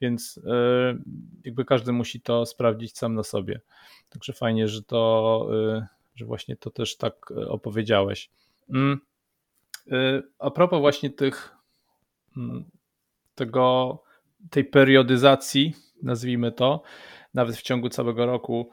więc 0.01 0.39
e, 0.45 0.97
jakby 1.43 1.65
każdy 1.65 1.91
musi 1.91 2.21
to 2.21 2.45
sprawdzić 2.45 2.97
sam 2.97 3.15
na 3.15 3.23
sobie. 3.23 3.61
Także 4.09 4.33
fajnie, 4.33 4.67
że 4.67 4.83
to, 4.83 5.47
e, 5.53 5.87
że 6.15 6.25
właśnie 6.25 6.55
to 6.55 6.69
też 6.71 6.97
tak 6.97 7.31
opowiedziałeś. 7.31 8.29
Mm. 8.69 8.99
E, 9.91 10.21
a 10.39 10.51
propos 10.51 10.79
właśnie 10.79 11.09
tych 11.09 11.55
mm, 12.37 12.65
tego, 13.35 14.03
tej 14.49 14.65
periodyzacji, 14.65 15.73
nazwijmy 16.03 16.51
to, 16.51 16.81
nawet 17.33 17.55
w 17.55 17.61
ciągu 17.61 17.89
całego 17.89 18.25
roku, 18.25 18.69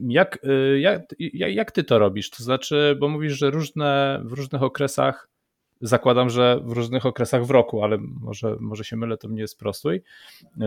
jak, 0.00 0.44
y, 0.44 0.80
jak, 1.18 1.54
jak 1.54 1.72
ty 1.72 1.84
to 1.84 1.98
robisz? 1.98 2.30
To 2.30 2.42
znaczy, 2.42 2.96
bo 3.00 3.08
mówisz, 3.08 3.32
że 3.32 3.50
różne, 3.50 4.22
w 4.24 4.32
różnych 4.32 4.62
okresach, 4.62 5.28
zakładam, 5.80 6.30
że 6.30 6.60
w 6.64 6.72
różnych 6.72 7.06
okresach 7.06 7.46
w 7.46 7.50
roku, 7.50 7.84
ale 7.84 7.98
może, 8.00 8.56
może 8.60 8.84
się 8.84 8.96
mylę, 8.96 9.16
to 9.16 9.28
mnie 9.28 9.48
sprostuj, 9.48 10.02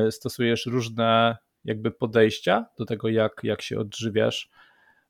y, 0.08 0.12
stosujesz 0.12 0.66
różne 0.66 1.38
jakby 1.66 1.92
podejścia 1.92 2.66
do 2.78 2.86
tego, 2.86 3.10
jak, 3.10 3.42
jak 3.44 3.62
się 3.62 3.80
odżywiasz. 3.80 4.50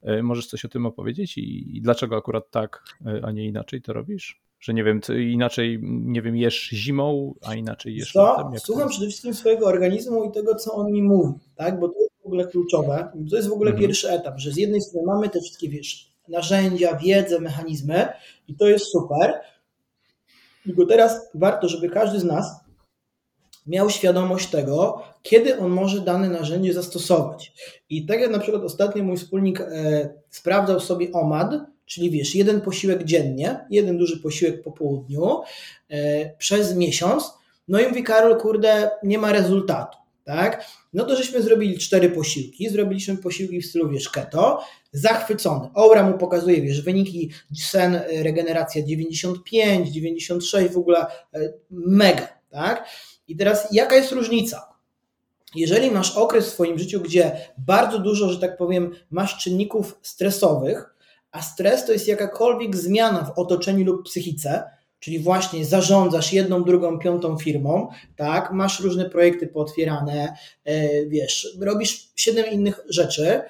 Y, 0.09 0.23
możesz 0.23 0.47
coś 0.47 0.65
o 0.65 0.69
tym 0.69 0.85
opowiedzieć 0.85 1.37
i, 1.37 1.77
i 1.77 1.81
dlaczego 1.81 2.17
akurat 2.17 2.51
tak, 2.51 2.83
a 3.23 3.31
nie 3.31 3.45
inaczej 3.45 3.81
to 3.81 3.93
robisz? 3.93 4.41
Że 4.59 4.73
nie 4.73 4.83
wiem, 4.83 5.01
inaczej, 5.29 5.79
nie 5.83 6.21
wiem, 6.21 6.37
jesz 6.37 6.69
zimą, 6.69 7.33
a 7.41 7.55
inaczej 7.55 7.95
jesz 7.95 8.11
co? 8.11 8.23
latem? 8.23 8.59
Słucham 8.59 8.89
przede 8.89 9.07
wszystkim 9.07 9.33
swojego 9.33 9.65
organizmu 9.65 10.23
i 10.23 10.31
tego, 10.31 10.55
co 10.55 10.73
on 10.73 10.91
mi 10.91 11.03
mówi, 11.03 11.39
tak? 11.55 11.79
Bo 11.79 11.87
to 11.87 11.93
w 12.25 12.27
ogóle 12.27 12.47
kluczowe. 12.47 13.11
To 13.29 13.35
jest 13.35 13.49
w 13.49 13.53
ogóle 13.53 13.71
mhm. 13.71 13.87
pierwszy 13.87 14.09
etap, 14.09 14.39
że 14.39 14.51
z 14.51 14.57
jednej 14.57 14.81
strony 14.81 15.07
mamy 15.07 15.29
te 15.29 15.41
wszystkie 15.41 15.69
wiesz, 15.69 16.11
narzędzia, 16.27 16.95
wiedzę, 16.95 17.39
mechanizmy 17.39 18.07
i 18.47 18.55
to 18.55 18.67
jest 18.67 18.85
super. 18.85 19.33
Tylko 20.63 20.85
teraz 20.85 21.29
warto, 21.33 21.69
żeby 21.69 21.89
każdy 21.89 22.19
z 22.19 22.23
nas 22.23 22.45
miał 23.67 23.89
świadomość 23.89 24.49
tego, 24.49 25.01
kiedy 25.21 25.59
on 25.59 25.71
może 25.71 26.01
dane 26.01 26.29
narzędzie 26.29 26.73
zastosować. 26.73 27.53
I 27.89 28.05
tak 28.05 28.21
jak 28.21 28.31
na 28.31 28.39
przykład 28.39 28.63
ostatnio 28.63 29.03
mój 29.03 29.17
wspólnik 29.17 29.61
e, 29.61 30.09
sprawdzał 30.29 30.79
sobie 30.79 31.11
OMAD, 31.11 31.53
czyli 31.85 32.11
wiesz, 32.11 32.35
jeden 32.35 32.61
posiłek 32.61 33.03
dziennie, 33.03 33.65
jeden 33.69 33.97
duży 33.97 34.19
posiłek 34.19 34.63
po 34.63 34.71
południu 34.71 35.41
e, 35.89 36.29
przez 36.37 36.75
miesiąc, 36.75 37.33
no 37.67 37.79
i 37.79 37.87
mówi 37.87 38.03
Karol, 38.03 38.37
kurde, 38.37 38.91
nie 39.03 39.17
ma 39.17 39.31
rezultatu 39.31 40.04
tak? 40.25 40.65
No 40.93 41.05
to 41.05 41.15
żeśmy 41.15 41.41
zrobili 41.41 41.77
cztery 41.77 42.09
posiłki, 42.09 42.69
zrobiliśmy 42.69 43.17
posiłki 43.17 43.61
w 43.61 43.65
stylu, 43.65 43.89
wiesz, 43.89 44.09
keto, 44.09 44.63
zachwycony. 44.91 45.69
Aura 45.73 46.03
mu 46.09 46.17
pokazuje, 46.17 46.61
wiesz, 46.61 46.81
wyniki 46.81 47.31
sen, 47.55 47.95
e, 47.95 48.23
regeneracja 48.23 48.83
95, 48.83 49.89
96, 49.89 50.73
w 50.73 50.77
ogóle 50.77 51.05
e, 51.33 51.53
mega, 51.69 52.27
tak? 52.49 52.89
I 53.27 53.35
teraz 53.35 53.67
jaka 53.71 53.95
jest 53.95 54.11
różnica? 54.11 54.75
Jeżeli 55.55 55.91
masz 55.91 56.17
okres 56.17 56.45
w 56.45 56.53
swoim 56.53 56.79
życiu, 56.79 57.01
gdzie 57.01 57.37
bardzo 57.57 57.99
dużo, 57.99 58.29
że 58.29 58.39
tak 58.39 58.57
powiem, 58.57 58.95
masz 59.09 59.37
czynników 59.37 59.99
stresowych, 60.01 60.95
a 61.31 61.41
stres 61.41 61.85
to 61.85 61.91
jest 61.91 62.07
jakakolwiek 62.07 62.75
zmiana 62.75 63.23
w 63.23 63.39
otoczeniu 63.39 63.85
lub 63.85 64.05
psychice, 64.05 64.63
czyli 65.05 65.19
właśnie 65.19 65.65
zarządzasz 65.65 66.33
jedną, 66.33 66.63
drugą, 66.63 66.99
piątą 66.99 67.37
firmą, 67.37 67.87
tak, 68.15 68.51
masz 68.51 68.79
różne 68.79 69.09
projekty 69.09 69.47
pootwierane, 69.47 70.37
e, 70.63 71.05
wiesz, 71.05 71.57
robisz 71.61 72.09
siedem 72.15 72.45
innych 72.51 72.79
rzeczy, 72.89 73.41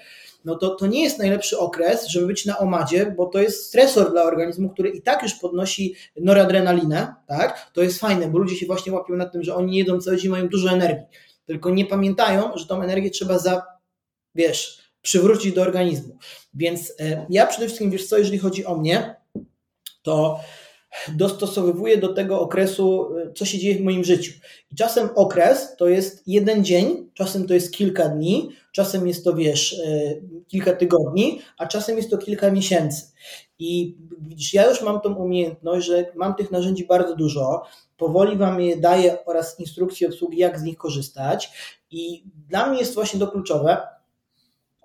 no 0.46 0.56
to 0.56 0.70
to 0.70 0.88
nie 0.88 1.04
jest 1.04 1.20
najlepszy 1.20 1.60
okres, 1.60 2.08
żeby 2.08 2.28
być 2.28 2.46
na 2.46 2.58
omadzie, 2.58 3.14
bo 3.18 3.26
to 3.26 3.40
jest 3.40 3.66
stresor 3.66 4.12
dla 4.12 4.24
organizmu, 4.24 4.70
który 4.70 4.90
i 4.90 5.02
tak 5.02 5.24
już 5.24 5.34
podnosi 5.34 5.96
noradrenalinę, 6.22 7.16
tak? 7.28 7.72
To 7.74 7.82
jest 7.82 8.00
fajne, 8.00 8.28
bo 8.28 8.38
ludzie 8.38 8.56
się 8.56 8.66
właśnie 8.66 8.94
łapią 8.94 9.16
na 9.16 9.26
tym, 9.26 9.44
że 9.44 9.56
oni 9.56 9.78
jedzą 9.78 10.02
cały 10.02 10.18
dzień, 10.18 10.32
mają 10.32 10.48
dużo 10.48 10.70
energii, 10.70 11.06
tylko 11.46 11.70
nie 11.70 11.86
pamiętają, 11.86 12.58
że 12.58 12.66
tą 12.66 12.82
energię 12.82 13.10
trzeba 13.10 13.40
za, 13.40 13.64
wiesz, 14.36 14.78
przywrócić 15.02 15.54
do 15.54 15.62
organizmu. 15.62 16.18
Więc 16.54 16.94
e, 17.00 17.26
ja 17.30 17.48
przede 17.48 17.66
wszystkim, 17.66 17.92
wiesz 17.92 18.08
co, 18.08 18.18
jeżeli 18.18 18.40
chodzi 18.40 18.66
o 18.66 18.78
mnie, 18.78 19.16
to 20.02 20.40
dostosowywuję 21.14 21.98
do 21.98 22.14
tego 22.14 22.40
okresu, 22.40 23.18
y, 23.18 23.34
co 23.34 23.46
się 23.46 23.58
dzieje 23.58 23.76
w 23.76 23.82
moim 23.82 24.04
życiu. 24.04 24.34
I 24.72 24.76
czasem 24.76 25.10
okres 25.16 25.76
to 25.78 25.88
jest 25.88 26.24
jeden 26.28 26.66
dzień, 26.66 27.10
czasem 27.14 27.48
to 27.48 27.54
jest 27.54 27.74
kilka 27.74 28.10
dni, 28.10 28.50
czasem 28.72 29.08
jest 29.08 29.24
to, 29.24 29.34
wiesz, 29.34 29.74
y, 29.74 30.22
kilka 30.48 30.74
tygodni, 30.74 31.42
a 31.58 31.68
czasem 31.68 31.98
jest 31.98 32.10
to 32.10 32.18
kilka 32.18 32.52
miesięcy. 32.52 33.04
I 33.60 33.98
widzisz, 34.22 34.54
ja 34.54 34.70
już 34.70 34.82
mam 34.82 35.02
tą 35.02 35.14
umiejętność, 35.14 35.88
że 35.88 36.06
mam 36.16 36.36
tych 36.36 36.52
narzędzi 36.52 36.86
bardzo 36.86 37.16
dużo, 37.16 37.64
powoli 37.98 38.38
Wam 38.38 38.62
je 38.62 38.78
daję 38.78 39.18
oraz 39.26 39.60
instrukcje 39.60 40.08
obsługi, 40.08 40.38
jak 40.38 40.60
z 40.60 40.64
nich 40.64 40.78
korzystać. 40.78 41.52
I 41.92 42.24
dla 42.50 42.70
mnie 42.70 42.80
jest 42.80 42.96
właśnie 42.96 43.20
to 43.20 43.28
kluczowe, 43.28 43.78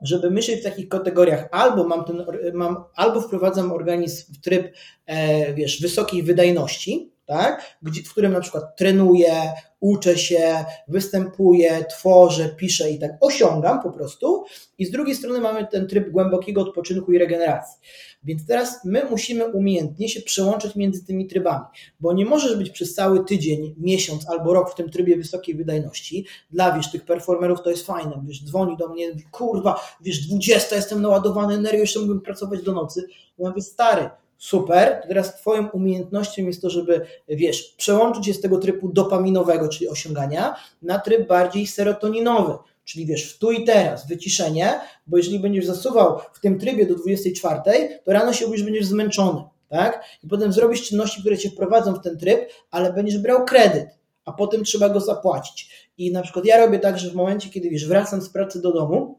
żeby 0.03 0.31
myśleć 0.31 0.61
w 0.61 0.65
takich 0.65 0.89
kategoriach, 0.89 1.49
albo 1.51 1.85
mam 1.85 2.05
ten, 2.05 2.25
mam, 2.55 2.85
albo 2.95 3.21
wprowadzam 3.21 3.73
organizm 3.73 4.35
w 4.35 4.41
tryb, 4.41 4.75
e, 5.07 5.55
wiesz, 5.55 5.81
wysokiej 5.81 6.23
wydajności, 6.23 7.13
tak? 7.27 7.79
Gdzie, 7.83 8.03
w 8.03 8.11
którym 8.11 8.33
na 8.33 8.41
przykład 8.41 8.77
trenuję, 8.77 9.35
uczę 9.81 10.19
się, 10.19 10.65
występuję, 10.89 11.85
tworzę, 11.85 12.49
piszę 12.49 12.91
i 12.91 12.99
tak 12.99 13.11
osiągam 13.21 13.83
po 13.83 13.91
prostu. 13.91 14.45
I 14.79 14.87
z 14.87 14.91
drugiej 14.91 15.15
strony 15.15 15.41
mamy 15.41 15.67
ten 15.67 15.89
tryb 15.89 16.11
głębokiego 16.11 16.61
odpoczynku 16.61 17.13
i 17.13 17.19
regeneracji. 17.19 17.81
Więc 18.25 18.47
teraz 18.47 18.85
my 18.85 19.05
musimy 19.11 19.47
umiejętnie 19.47 20.09
się 20.09 20.21
przełączyć 20.21 20.77
między 20.77 21.07
tymi 21.07 21.27
trybami, 21.27 21.65
bo 22.01 22.13
nie 22.13 22.27
możesz 22.27 22.57
być 22.57 22.71
przez 22.71 22.95
cały 22.95 23.25
tydzień, 23.25 23.75
miesiąc 23.79 24.29
albo 24.29 24.55
rok 24.55 24.73
w 24.73 24.75
tym 24.75 24.91
trybie 24.91 25.17
wysokiej 25.17 25.55
wydajności. 25.55 26.27
Dla 26.51 26.77
wiesz, 26.77 26.91
tych 26.91 27.05
performerów 27.05 27.63
to 27.63 27.71
jest 27.71 27.87
fajne, 27.87 28.23
wiesz, 28.27 28.45
dzwoni 28.45 28.77
do 28.77 28.89
mnie, 28.89 29.13
kurwa, 29.31 29.81
wiesz, 30.01 30.27
20, 30.27 30.77
jestem 30.77 31.03
naładowany 31.03 31.55
energią, 31.55 31.81
jeszcze 31.81 32.01
mógłbym 32.01 32.21
pracować 32.21 32.63
do 32.63 32.73
nocy. 32.73 33.07
Ja 33.39 33.49
mówię, 33.49 33.63
stary, 33.63 34.11
super, 34.39 35.03
teraz 35.09 35.41
Twoją 35.41 35.69
umiejętnością 35.69 36.43
jest 36.43 36.63
to, 36.63 36.71
żeby, 36.71 37.07
wiesz, 37.29 37.75
przełączyć 37.77 38.27
się 38.27 38.35
z 38.35 38.41
tego 38.41 38.59
trybu 38.59 38.89
dopaminowego, 38.89 39.69
czyli 39.69 39.89
osiągania, 39.89 40.55
na 40.83 40.99
tryb 40.99 41.29
bardziej 41.29 41.67
serotoninowy, 41.67 42.55
czyli 42.91 43.07
wiesz, 43.07 43.35
w 43.35 43.39
tu 43.39 43.53
i 43.53 43.65
teraz, 43.65 44.07
wyciszenie, 44.07 44.81
bo 45.07 45.17
jeżeli 45.17 45.41
będziesz 45.41 45.67
zasuwał 45.67 46.19
w 46.33 46.41
tym 46.41 46.59
trybie 46.59 46.87
do 46.87 46.95
24, 46.95 47.61
to 48.05 48.13
rano 48.13 48.33
się 48.33 48.45
obudzisz, 48.47 48.65
będziesz 48.65 48.87
zmęczony, 48.87 49.43
tak? 49.69 50.05
I 50.25 50.29
potem 50.29 50.53
zrobisz 50.53 50.89
czynności, 50.89 51.21
które 51.21 51.39
cię 51.39 51.51
wprowadzą 51.51 51.95
w 51.95 52.03
ten 52.03 52.19
tryb, 52.19 52.51
ale 52.71 52.93
będziesz 52.93 53.19
brał 53.19 53.45
kredyt, 53.45 53.89
a 54.25 54.33
potem 54.33 54.65
trzeba 54.65 54.89
go 54.89 55.01
zapłacić. 55.01 55.89
I 55.99 56.13
na 56.13 56.23
przykład 56.23 56.45
ja 56.45 56.67
robię 56.67 56.79
tak, 56.79 56.99
że 56.99 57.11
w 57.11 57.15
momencie, 57.15 57.51
kiedy 57.51 57.71
wiesz, 57.71 57.87
wracam 57.87 58.23
z 58.23 58.29
pracy 58.29 58.63
do 58.63 58.73
domu, 58.73 59.19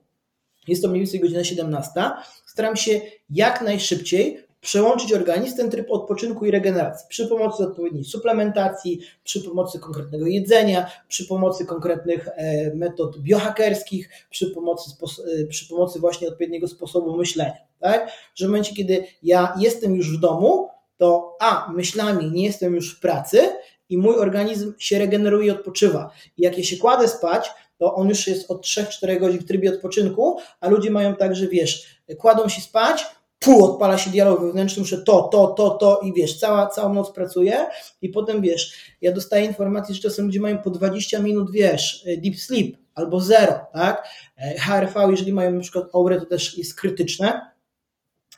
jest 0.68 0.82
to 0.82 0.88
mniej 0.88 1.02
więcej 1.02 1.20
godzina 1.20 1.44
17, 1.44 1.92
staram 2.46 2.76
się 2.76 3.02
jak 3.30 3.62
najszybciej 3.62 4.44
przełączyć 4.62 5.14
organizm 5.14 5.58
ten 5.58 5.70
tryb 5.70 5.92
odpoczynku 5.92 6.46
i 6.46 6.52
regeneracji 6.52 7.08
przy 7.10 7.28
pomocy 7.28 7.64
odpowiedniej 7.64 8.04
suplementacji, 8.04 9.00
przy 9.24 9.42
pomocy 9.42 9.80
konkretnego 9.80 10.28
jedzenia, 10.28 10.92
przy 11.08 11.28
pomocy 11.28 11.66
konkretnych 11.66 12.28
e, 12.28 12.76
metod 12.76 13.20
biohackerskich, 13.20 14.10
przy 14.30 14.52
pomocy, 14.52 14.92
e, 15.42 15.46
przy 15.46 15.68
pomocy 15.70 16.00
właśnie 16.00 16.28
odpowiedniego 16.28 16.68
sposobu 16.68 17.18
myślenia. 17.18 17.58
Tak? 17.80 18.12
Że 18.36 18.46
w 18.46 18.50
momencie, 18.50 18.76
kiedy 18.76 19.04
ja 19.24 19.54
jestem 19.60 19.96
już 19.96 20.18
w 20.18 20.20
domu, 20.20 20.70
to 20.98 21.38
a, 21.40 21.72
myślami 21.72 22.32
nie 22.32 22.46
jestem 22.46 22.76
już 22.76 22.96
w 22.98 23.00
pracy 23.00 23.50
i 23.90 23.98
mój 23.98 24.16
organizm 24.16 24.74
się 24.78 25.00
regeneruje 25.00 25.48
i 25.48 25.52
odpoczywa. 25.52 26.12
I 26.38 26.42
jak 26.42 26.58
ja 26.58 26.64
się 26.64 26.78
kładę 26.78 27.08
spać, 27.08 27.52
to 27.78 27.96
on 27.96 28.10
już 28.10 28.28
jest 28.28 28.52
od 28.52 28.66
3-4 28.66 29.20
godzin 29.20 29.40
w 29.40 29.48
trybie 29.48 29.74
odpoczynku, 29.74 30.38
a 30.60 30.70
ludzie 30.70 30.92
mają 30.92 31.16
tak, 31.16 31.36
że 31.36 31.48
wiesz, 31.48 32.02
kładą 32.18 32.50
się 32.50 32.62
spać, 32.62 33.06
pół 33.42 33.66
odpala 33.66 33.98
się 33.98 34.10
dialog 34.10 34.42
wewnętrzny, 34.42 34.82
muszę 34.82 34.98
to, 34.98 35.22
to, 35.22 35.48
to, 35.48 35.70
to 35.70 36.00
i 36.04 36.14
wiesz, 36.14 36.40
cała, 36.40 36.68
całą 36.68 36.94
noc 36.94 37.12
pracuję 37.12 37.66
i 38.02 38.10
potem 38.10 38.42
wiesz, 38.42 38.74
ja 39.02 39.12
dostaję 39.12 39.46
informację, 39.46 39.96
że 39.96 40.02
czasem 40.02 40.26
ludzie 40.26 40.40
mają 40.40 40.58
po 40.58 40.70
20 40.70 41.20
minut, 41.20 41.52
wiesz, 41.52 42.06
deep 42.18 42.36
sleep 42.36 42.78
albo 42.96 43.20
zero, 43.22 43.60
tak? 43.74 44.08
E, 44.38 44.60
HRV, 44.60 45.08
jeżeli 45.12 45.34
mają 45.34 45.52
na 45.52 45.62
przykład 45.62 45.86
aurę, 45.94 46.20
to 46.20 46.26
też 46.26 46.58
jest 46.58 46.76
krytyczne, 46.76 47.52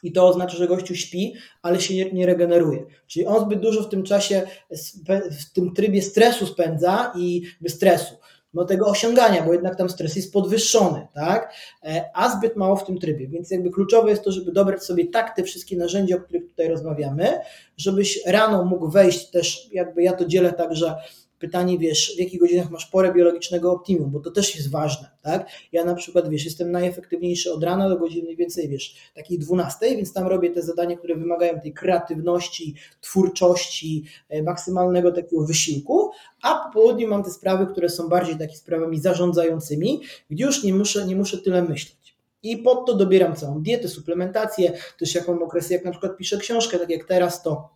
i 0.04 0.12
to 0.12 0.28
oznacza, 0.28 0.58
że 0.58 0.68
gościu 0.68 0.96
śpi, 0.96 1.34
ale 1.62 1.82
się 1.82 2.12
nie, 2.12 2.26
regeneruje. 2.26 2.86
Czyli 3.08 3.26
on 3.26 3.46
zbyt 3.46 3.60
dużo 3.60 3.84
w 3.84 3.90
tym 3.90 4.04
czasie, 4.04 4.48
w 5.32 5.54
tym 5.54 5.74
trybie 5.74 6.02
stresu 6.02 6.46
spędza 6.46 7.14
i 7.16 7.42
bez 7.62 7.74
stresu 7.74 8.16
no, 8.54 8.66
tego 8.66 8.86
osiągania, 8.86 9.44
bo 9.44 9.54
jednak 9.54 9.76
tam 9.76 9.90
stres 9.90 10.16
jest 10.16 10.34
podwyższony, 10.34 11.08
tak? 11.14 11.54
E, 11.84 12.10
a 12.14 12.38
zbyt 12.38 12.56
mało 12.56 12.76
w 12.76 12.86
tym 12.86 12.98
trybie. 12.98 13.28
Więc 13.28 13.52
jakby 13.52 13.72
kluczowe 13.72 14.10
jest 14.10 14.24
to, 14.24 14.32
żeby 14.32 14.52
dobrać 14.52 14.84
sobie 14.84 15.08
tak 15.08 15.36
te 15.36 15.44
wszystkie 15.44 15.78
narzędzia, 15.78 16.16
o 16.16 16.20
których 16.20 16.48
tutaj 16.48 16.68
rozmawiamy, 16.68 17.40
żebyś 17.78 18.26
rano 18.26 18.66
mógł 18.66 18.90
wejść 18.90 19.30
też, 19.30 19.70
jakby 19.72 20.04
ja 20.04 20.14
to 20.14 20.26
dzielę 20.26 20.54
tak, 20.54 20.76
że 20.76 20.96
pytanie, 21.44 21.78
wiesz, 21.78 22.14
w 22.16 22.20
jakich 22.20 22.40
godzinach 22.40 22.72
masz 22.72 22.86
porę 22.86 23.14
biologicznego 23.14 23.72
optimum, 23.72 24.12
bo 24.12 24.20
to 24.20 24.32
też 24.32 24.56
jest 24.56 24.72
ważne, 24.72 25.10
tak? 25.22 25.48
Ja 25.72 25.86
na 25.86 25.96
przykład, 25.96 26.30
wiesz, 26.30 26.46
jestem 26.46 26.72
najefektywniejszy 26.72 27.54
od 27.54 27.64
rana 27.64 27.90
do 27.90 27.98
godziny 27.98 28.24
mniej 28.24 28.36
więcej, 28.36 28.70
wiesz, 28.70 28.96
takiej 29.16 29.40
12, 29.40 29.96
więc 29.96 30.14
tam 30.14 30.28
robię 30.28 30.50
te 30.50 30.62
zadania, 30.62 30.98
które 30.98 31.16
wymagają 31.16 31.60
tej 31.60 31.74
kreatywności, 31.74 32.76
twórczości, 33.02 34.06
e, 34.30 34.44
maksymalnego 34.44 35.12
takiego 35.12 35.46
wysiłku, 35.46 36.12
a 36.42 36.56
po 36.56 36.74
południu 36.74 37.08
mam 37.08 37.24
te 37.24 37.32
sprawy, 37.32 37.68
które 37.68 37.90
są 37.90 38.10
bardziej 38.10 38.38
takimi 38.38 38.58
sprawami 38.58 39.00
zarządzającymi, 39.00 40.02
gdzie 40.30 40.46
już 40.46 40.64
nie 40.64 40.74
muszę, 40.74 41.08
nie 41.08 41.16
muszę 41.16 41.38
tyle 41.38 41.62
myśleć. 41.62 42.16
I 42.44 42.58
pod 42.58 42.88
to 42.88 42.94
dobieram 42.94 43.36
całą 43.36 43.64
dietę, 43.64 43.88
suplementację, 43.88 44.74
też 45.00 45.16
jak 45.16 45.28
mam 45.28 45.44
okresy, 45.44 45.74
jak 45.74 45.86
na 45.86 45.92
przykład 45.92 46.18
piszę 46.18 46.38
książkę, 46.38 46.80
tak 46.80 46.90
jak 46.90 47.04
teraz, 47.04 47.44
to 47.44 47.70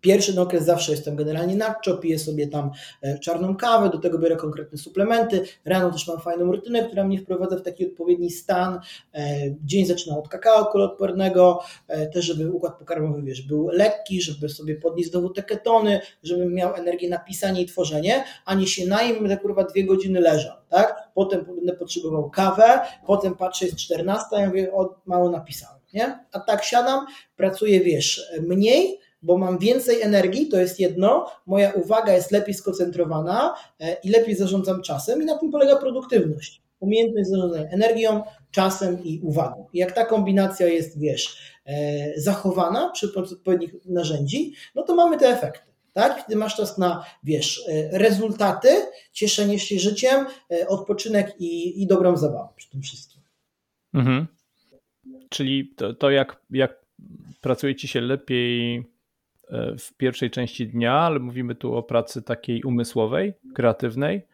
Pierwszy 0.00 0.40
okres 0.40 0.64
zawsze 0.64 0.92
jestem 0.92 1.16
generalnie 1.16 1.56
nadczo, 1.56 1.96
piję 1.96 2.18
sobie 2.18 2.48
tam 2.48 2.70
e, 3.02 3.18
czarną 3.18 3.56
kawę, 3.56 3.90
do 3.90 3.98
tego 3.98 4.18
biorę 4.18 4.36
konkretne 4.36 4.78
suplementy. 4.78 5.42
Rano 5.64 5.90
też 5.90 6.08
mam 6.08 6.20
fajną 6.20 6.52
rutynę, 6.52 6.84
która 6.84 7.04
mnie 7.04 7.18
wprowadza 7.18 7.56
w 7.56 7.62
taki 7.62 7.86
odpowiedni 7.86 8.30
stan. 8.30 8.80
E, 9.14 9.36
dzień 9.64 9.86
zaczynam 9.86 10.18
od 10.18 10.28
kakao 10.28 10.66
koloodpornego, 10.66 11.60
e, 11.88 12.06
też 12.06 12.24
żeby 12.24 12.52
układ 12.52 12.78
pokarmowy 12.78 13.22
wiesz, 13.22 13.42
był 13.42 13.68
lekki, 13.68 14.22
żeby 14.22 14.48
sobie 14.48 14.74
podnieść 14.74 15.10
znowu 15.10 15.30
te 15.30 15.42
ketony, 15.42 16.00
żebym 16.22 16.54
miał 16.54 16.74
energię 16.74 17.08
na 17.08 17.18
pisanie 17.18 17.62
i 17.62 17.66
tworzenie, 17.66 18.24
a 18.44 18.54
nie 18.54 18.66
się 18.66 18.86
najem 18.86 19.18
będę 19.18 19.36
kurwa 19.36 19.64
dwie 19.64 19.84
godziny 19.84 20.20
leżał, 20.20 20.56
tak? 20.68 21.08
Potem 21.14 21.44
będę 21.44 21.72
potrzebował 21.72 22.30
kawę, 22.30 22.80
potem 23.06 23.34
patrzę 23.34 23.64
jest 23.64 23.78
14, 23.78 24.26
ja 24.36 24.46
mówię, 24.46 24.72
o, 24.72 25.00
mało 25.06 25.30
napisałem, 25.30 25.80
nie? 25.94 26.18
A 26.32 26.40
tak 26.40 26.64
siadam, 26.64 27.06
pracuję, 27.36 27.80
wiesz, 27.80 28.32
mniej, 28.42 28.98
bo 29.24 29.38
mam 29.38 29.58
więcej 29.58 30.02
energii, 30.02 30.48
to 30.48 30.56
jest 30.60 30.80
jedno, 30.80 31.26
moja 31.46 31.72
uwaga 31.72 32.12
jest 32.12 32.30
lepiej 32.30 32.54
skoncentrowana 32.54 33.54
e, 33.80 33.96
i 34.04 34.10
lepiej 34.10 34.34
zarządzam 34.36 34.82
czasem 34.82 35.22
i 35.22 35.24
na 35.24 35.38
tym 35.38 35.50
polega 35.50 35.76
produktywność. 35.76 36.62
Umiejętność 36.80 37.28
zarządzania 37.28 37.70
energią, 37.70 38.22
czasem 38.50 39.04
i 39.04 39.20
uwagą. 39.22 39.66
I 39.72 39.78
jak 39.78 39.92
ta 39.92 40.04
kombinacja 40.04 40.66
jest, 40.66 40.98
wiesz, 40.98 41.38
e, 41.66 42.20
zachowana 42.20 42.90
przy 42.90 43.12
odpowiednich 43.14 43.74
narzędzi, 43.86 44.52
no 44.74 44.82
to 44.82 44.94
mamy 44.94 45.18
te 45.18 45.28
efekty. 45.28 45.72
Tak? 45.92 46.26
Kiedy 46.26 46.36
masz 46.36 46.56
czas 46.56 46.78
na, 46.78 47.04
wiesz, 47.22 47.64
e, 47.68 47.98
rezultaty, 47.98 48.68
cieszenie 49.12 49.58
się 49.58 49.78
życiem, 49.78 50.26
odpoczynek 50.68 51.34
i, 51.38 51.82
i 51.82 51.86
dobrą 51.86 52.16
zabawę 52.16 52.48
przy 52.56 52.70
tym 52.70 52.82
wszystkim. 52.82 53.22
Mhm. 53.94 54.26
Czyli 55.28 55.74
to, 55.76 55.94
to 55.94 56.10
jak, 56.10 56.40
jak 56.50 56.84
pracuje 57.40 57.74
ci 57.74 57.88
się 57.88 58.00
lepiej 58.00 58.84
w 59.78 59.92
pierwszej 59.96 60.30
części 60.30 60.68
dnia, 60.68 60.92
ale 60.92 61.18
mówimy 61.18 61.54
tu 61.54 61.74
o 61.74 61.82
pracy 61.82 62.22
takiej 62.22 62.62
umysłowej, 62.62 63.34
kreatywnej. 63.54 64.26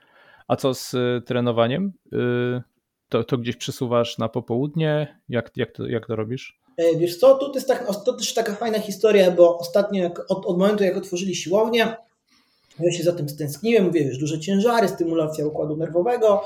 A 0.48 0.56
co 0.56 0.74
z 0.74 0.94
e, 0.94 1.20
trenowaniem? 1.20 1.92
E, 2.12 2.16
to, 3.08 3.24
to 3.24 3.38
gdzieś 3.38 3.56
przesuwasz 3.56 4.18
na 4.18 4.28
popołudnie? 4.28 5.20
Jak, 5.28 5.50
jak, 5.56 5.72
to, 5.72 5.86
jak 5.86 6.06
to 6.06 6.16
robisz? 6.16 6.60
Wiesz 6.98 7.16
co, 7.16 7.34
to 7.34 7.52
jest, 7.54 7.68
tak, 7.68 7.86
to 8.04 8.12
też 8.12 8.34
taka 8.34 8.54
fajna 8.54 8.78
historia, 8.78 9.30
bo 9.30 9.58
ostatnio 9.58 10.10
od, 10.28 10.46
od 10.46 10.58
momentu 10.58 10.84
jak 10.84 10.96
otworzyli 10.96 11.34
siłownię, 11.34 11.96
ja 12.80 12.92
się 12.92 13.02
za 13.02 13.12
tym 13.12 13.28
stęskniłem, 13.28 13.84
mówię, 13.84 14.04
wiesz, 14.04 14.18
duże 14.18 14.40
ciężary, 14.40 14.88
stymulacja 14.88 15.46
układu 15.46 15.76
nerwowego 15.76 16.42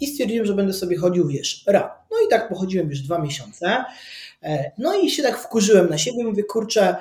i 0.00 0.06
stwierdziłem, 0.06 0.46
że 0.46 0.54
będę 0.54 0.72
sobie 0.72 0.96
chodził, 0.96 1.28
wiesz, 1.28 1.64
ra. 1.66 2.01
I 2.26 2.28
tak 2.30 2.48
pochodziłem 2.48 2.90
już 2.90 3.00
dwa 3.00 3.18
miesiące. 3.18 3.84
No 4.78 4.94
i 4.94 5.10
się 5.10 5.22
tak 5.22 5.38
wkurzyłem 5.38 5.90
na 5.90 5.98
siebie, 5.98 6.24
mówię, 6.24 6.44
kurczę, 6.44 6.96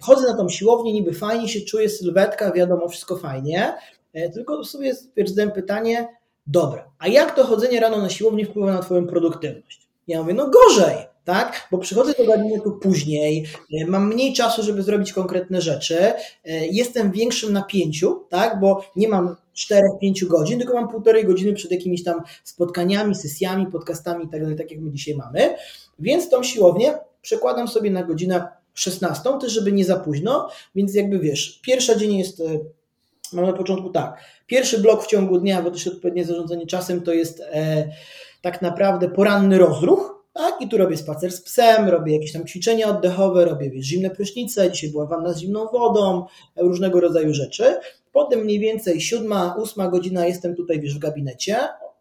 chodzę 0.00 0.26
na 0.26 0.36
tą 0.36 0.48
siłownię, 0.48 0.92
niby 0.92 1.14
fajnie 1.14 1.48
się 1.48 1.60
czuję, 1.60 1.88
sylwetka, 1.88 2.52
wiadomo, 2.52 2.88
wszystko 2.88 3.16
fajnie, 3.16 3.74
e, 4.12 4.30
tylko 4.30 4.64
sobie 4.64 4.94
zadałem 5.26 5.52
pytanie, 5.52 6.08
dobra, 6.46 6.90
a 6.98 7.08
jak 7.08 7.34
to 7.36 7.44
chodzenie 7.44 7.80
rano 7.80 7.98
na 7.98 8.08
siłownię 8.08 8.46
wpływa 8.46 8.72
na 8.72 8.82
Twoją 8.82 9.06
produktywność? 9.06 9.88
Ja 10.08 10.22
mówię, 10.22 10.34
no 10.34 10.50
gorzej, 10.50 10.96
tak? 11.24 11.68
Bo 11.70 11.78
przychodzę 11.78 12.12
do 12.18 12.24
gabinetu 12.24 12.72
później, 12.72 13.46
e, 13.80 13.86
mam 13.86 14.08
mniej 14.08 14.32
czasu, 14.32 14.62
żeby 14.62 14.82
zrobić 14.82 15.12
konkretne 15.12 15.60
rzeczy, 15.60 15.98
e, 15.98 16.14
jestem 16.66 17.10
w 17.10 17.14
większym 17.14 17.52
napięciu, 17.52 18.24
tak? 18.28 18.60
Bo 18.60 18.84
nie 18.96 19.08
mam 19.08 19.36
4-5 19.56 20.26
godzin, 20.26 20.58
tylko 20.58 20.74
mam 20.74 20.88
półtorej 20.88 21.24
godziny 21.24 21.52
przed 21.52 21.70
jakimiś 21.70 22.04
tam 22.04 22.22
spotkaniami, 22.44 23.14
sesjami, 23.14 23.66
podcastami 23.66 24.24
i 24.24 24.28
tak 24.28 24.40
dalej, 24.40 24.56
tak 24.56 24.70
jak 24.70 24.80
my 24.80 24.90
dzisiaj 24.90 25.14
mamy. 25.14 25.56
Więc 25.98 26.28
tą 26.28 26.42
siłownię 26.42 26.94
przekładam 27.22 27.68
sobie 27.68 27.90
na 27.90 28.02
godzinę 28.02 28.48
16, 28.74 29.30
też 29.40 29.52
żeby 29.52 29.72
nie 29.72 29.84
za 29.84 29.96
późno, 29.96 30.48
więc 30.74 30.94
jakby 30.94 31.18
wiesz, 31.18 31.60
pierwsza 31.62 31.94
dzień 31.94 32.18
jest, 32.18 32.40
e, 32.40 32.44
mam 33.32 33.46
na 33.46 33.52
początku 33.52 33.90
tak, 33.90 34.24
pierwszy 34.46 34.78
blok 34.78 35.04
w 35.04 35.06
ciągu 35.06 35.38
dnia, 35.38 35.62
bo 35.62 35.70
też 35.70 35.86
odpowiednie 35.86 36.24
zarządzanie 36.24 36.66
czasem 36.66 37.02
to 37.02 37.12
jest 37.12 37.40
e, 37.40 37.88
tak 38.42 38.62
naprawdę 38.62 39.08
poranny 39.08 39.58
rozruch, 39.58 40.12
tak, 40.32 40.60
i 40.60 40.68
tu 40.68 40.78
robię 40.78 40.96
spacer 40.96 41.32
z 41.32 41.40
psem, 41.40 41.88
robię 41.88 42.12
jakieś 42.12 42.32
tam 42.32 42.46
ćwiczenia 42.46 42.88
oddechowe, 42.88 43.44
robię 43.44 43.70
wiesz, 43.70 43.86
zimne 43.86 44.10
prysznice, 44.10 44.70
dzisiaj 44.70 44.90
była 44.90 45.06
wanna 45.06 45.32
z 45.32 45.38
zimną 45.38 45.66
wodą, 45.72 46.26
różnego 46.56 47.00
rodzaju 47.00 47.34
rzeczy. 47.34 47.76
Potem 48.12 48.40
mniej 48.40 48.58
więcej 48.58 49.00
siódma, 49.00 49.54
ósma 49.58 49.88
godzina 49.88 50.26
jestem 50.26 50.54
tutaj 50.56 50.80
wiesz, 50.80 50.94
w 50.94 50.98
gabinecie, 50.98 51.58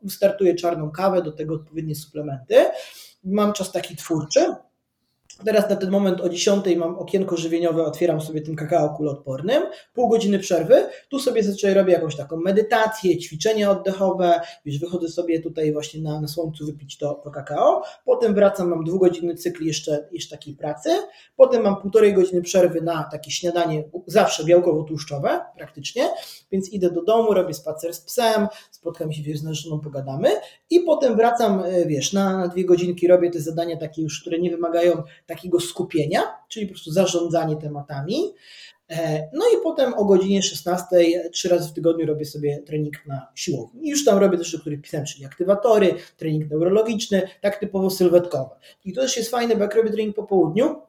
startuję 0.09 0.55
czarną 0.55 0.91
kawę, 0.91 1.21
do 1.21 1.31
tego 1.31 1.55
odpowiednie 1.55 1.95
suplementy. 1.95 2.65
Mam 3.23 3.53
czas 3.53 3.71
taki 3.71 3.95
twórczy, 3.95 4.55
Teraz 5.45 5.69
na 5.69 5.75
ten 5.75 5.89
moment 5.89 6.21
o 6.21 6.29
10 6.29 6.65
mam 6.77 6.95
okienko 6.95 7.37
żywieniowe, 7.37 7.83
otwieram 7.83 8.21
sobie 8.21 8.41
tym 8.41 8.55
kakao 8.55 8.89
kuloodpornym, 8.89 9.63
pół 9.93 10.09
godziny 10.09 10.39
przerwy, 10.39 10.85
tu 11.09 11.19
sobie 11.19 11.43
zazwyczaj 11.43 11.73
robię 11.73 11.93
jakąś 11.93 12.15
taką 12.15 12.37
medytację, 12.37 13.17
ćwiczenia 13.17 13.71
oddechowe, 13.71 14.41
już 14.65 14.79
wychodzę 14.79 15.07
sobie 15.07 15.39
tutaj 15.39 15.73
właśnie 15.73 16.01
na, 16.01 16.21
na 16.21 16.27
słońcu 16.27 16.65
wypić 16.65 16.97
to, 16.97 17.13
to 17.13 17.31
kakao, 17.31 17.83
potem 18.05 18.33
wracam, 18.33 18.69
mam 18.69 18.83
dwugodzinny 18.83 19.35
cykl 19.35 19.63
jeszcze, 19.63 20.07
jeszcze 20.11 20.37
takiej 20.37 20.55
pracy, 20.55 20.89
potem 21.35 21.63
mam 21.63 21.81
półtorej 21.81 22.13
godziny 22.13 22.41
przerwy 22.41 22.81
na 22.81 23.03
takie 23.11 23.31
śniadanie, 23.31 23.83
zawsze 24.07 24.43
białkowo-tłuszczowe 24.43 25.39
praktycznie, 25.57 26.09
więc 26.51 26.69
idę 26.69 26.91
do 26.91 27.03
domu, 27.03 27.33
robię 27.33 27.53
spacer 27.53 27.93
z 27.93 28.01
psem, 28.01 28.47
spotkam 28.71 29.13
się 29.13 29.37
z 29.37 29.43
narzeczoną, 29.43 29.79
pogadamy. 29.79 30.29
I 30.69 30.79
potem 30.79 31.15
wracam, 31.15 31.63
e, 31.65 31.85
wiesz, 31.85 32.13
na, 32.13 32.37
na 32.37 32.47
dwie 32.47 32.65
godzinki 32.65 33.07
robię 33.07 33.31
te 33.31 33.39
zadania 33.39 33.77
takie 33.77 34.01
już, 34.01 34.21
które 34.21 34.39
nie 34.39 34.51
wymagają 34.51 35.03
takiego 35.25 35.59
skupienia, 35.59 36.21
czyli 36.47 36.65
po 36.65 36.73
prostu 36.73 36.91
zarządzanie 36.91 37.55
tematami. 37.55 38.33
E, 38.89 39.29
no 39.33 39.45
i 39.45 39.63
potem 39.63 39.93
o 39.93 40.05
godzinie 40.05 40.43
16 40.43 40.85
trzy 41.31 41.49
razy 41.49 41.69
w 41.69 41.73
tygodniu 41.73 42.05
robię 42.05 42.25
sobie 42.25 42.57
trening 42.57 43.05
na 43.05 43.27
siłowni. 43.35 43.87
I 43.87 43.89
już 43.89 44.05
tam 44.05 44.17
robię 44.17 44.37
też, 44.37 44.55
o 44.55 44.59
których 44.59 44.81
pisałem, 44.81 45.05
czyli 45.05 45.25
aktywatory, 45.25 45.95
trening 46.17 46.51
neurologiczny, 46.51 47.21
tak 47.41 47.59
typowo 47.59 47.89
sylwetkowy. 47.89 48.55
I 48.85 48.93
to 48.93 49.01
też 49.01 49.17
jest 49.17 49.31
fajne, 49.31 49.55
bo 49.55 49.61
jak 49.61 49.75
robię 49.75 49.89
trening 49.89 50.15
po 50.15 50.23
południu, 50.23 50.81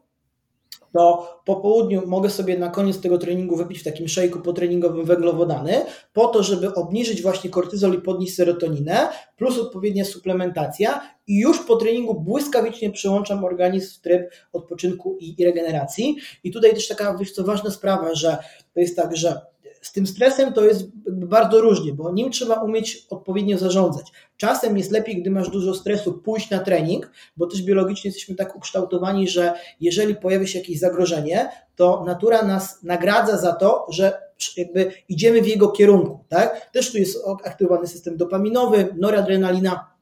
to 0.93 1.39
po 1.45 1.55
południu 1.55 2.01
mogę 2.05 2.29
sobie 2.29 2.57
na 2.57 2.69
koniec 2.69 3.01
tego 3.01 3.17
treningu 3.17 3.55
wypić 3.55 3.79
w 3.79 3.83
takim 3.83 4.07
szejku 4.07 4.39
potreningowym 4.39 5.05
węglowodany, 5.05 5.85
po 6.13 6.27
to, 6.27 6.43
żeby 6.43 6.73
obniżyć 6.73 7.21
właśnie 7.21 7.49
kortyzol 7.49 7.93
i 7.93 8.01
podnieść 8.01 8.35
serotoninę, 8.35 9.07
plus 9.37 9.59
odpowiednia 9.59 10.05
suplementacja 10.05 11.01
i 11.27 11.39
już 11.39 11.59
po 11.59 11.75
treningu 11.75 12.21
błyskawicznie 12.21 12.91
przełączam 12.91 13.43
organizm 13.43 13.95
w 13.95 14.01
tryb 14.01 14.31
odpoczynku 14.53 15.17
i, 15.19 15.45
regeneracji. 15.45 16.15
I 16.43 16.51
tutaj 16.51 16.73
też 16.73 16.87
taka, 16.87 17.17
wiesz 17.17 17.31
co, 17.31 17.43
ważna 17.43 17.71
sprawa, 17.71 18.15
że 18.15 18.37
to 18.73 18.79
jest 18.79 18.95
tak, 18.95 19.17
że 19.17 19.52
z 19.83 19.91
tym 19.91 20.07
stresem 20.07 20.53
to 20.53 20.65
jest 20.65 20.87
bardzo 21.07 21.61
różnie, 21.61 21.93
bo 21.93 22.11
nim 22.11 22.31
trzeba 22.31 22.55
umieć 22.55 23.07
odpowiednio 23.09 23.57
zarządzać. 23.57 24.11
Czasem 24.37 24.77
jest 24.77 24.91
lepiej, 24.91 25.21
gdy 25.21 25.31
masz 25.31 25.49
dużo 25.49 25.73
stresu, 25.73 26.13
pójść 26.13 26.49
na 26.49 26.59
trening, 26.59 27.11
bo 27.37 27.47
też 27.47 27.61
biologicznie 27.61 28.07
jesteśmy 28.07 28.35
tak 28.35 28.55
ukształtowani, 28.55 29.27
że 29.27 29.53
jeżeli 29.79 30.15
pojawi 30.15 30.47
się 30.47 30.59
jakieś 30.59 30.79
zagrożenie, 30.79 31.49
to 31.75 32.03
natura 32.05 32.45
nas 32.45 32.83
nagradza 32.83 33.37
za 33.37 33.53
to, 33.53 33.85
że 33.89 34.21
jakby 34.57 34.91
idziemy 35.09 35.41
w 35.41 35.47
jego 35.47 35.69
kierunku. 35.69 36.19
Tak? 36.29 36.71
Też 36.71 36.91
tu 36.91 36.97
jest 36.97 37.17
aktywowany 37.43 37.87
system 37.87 38.17
dopaminowy, 38.17 38.95
noradrenalina. 38.97 39.93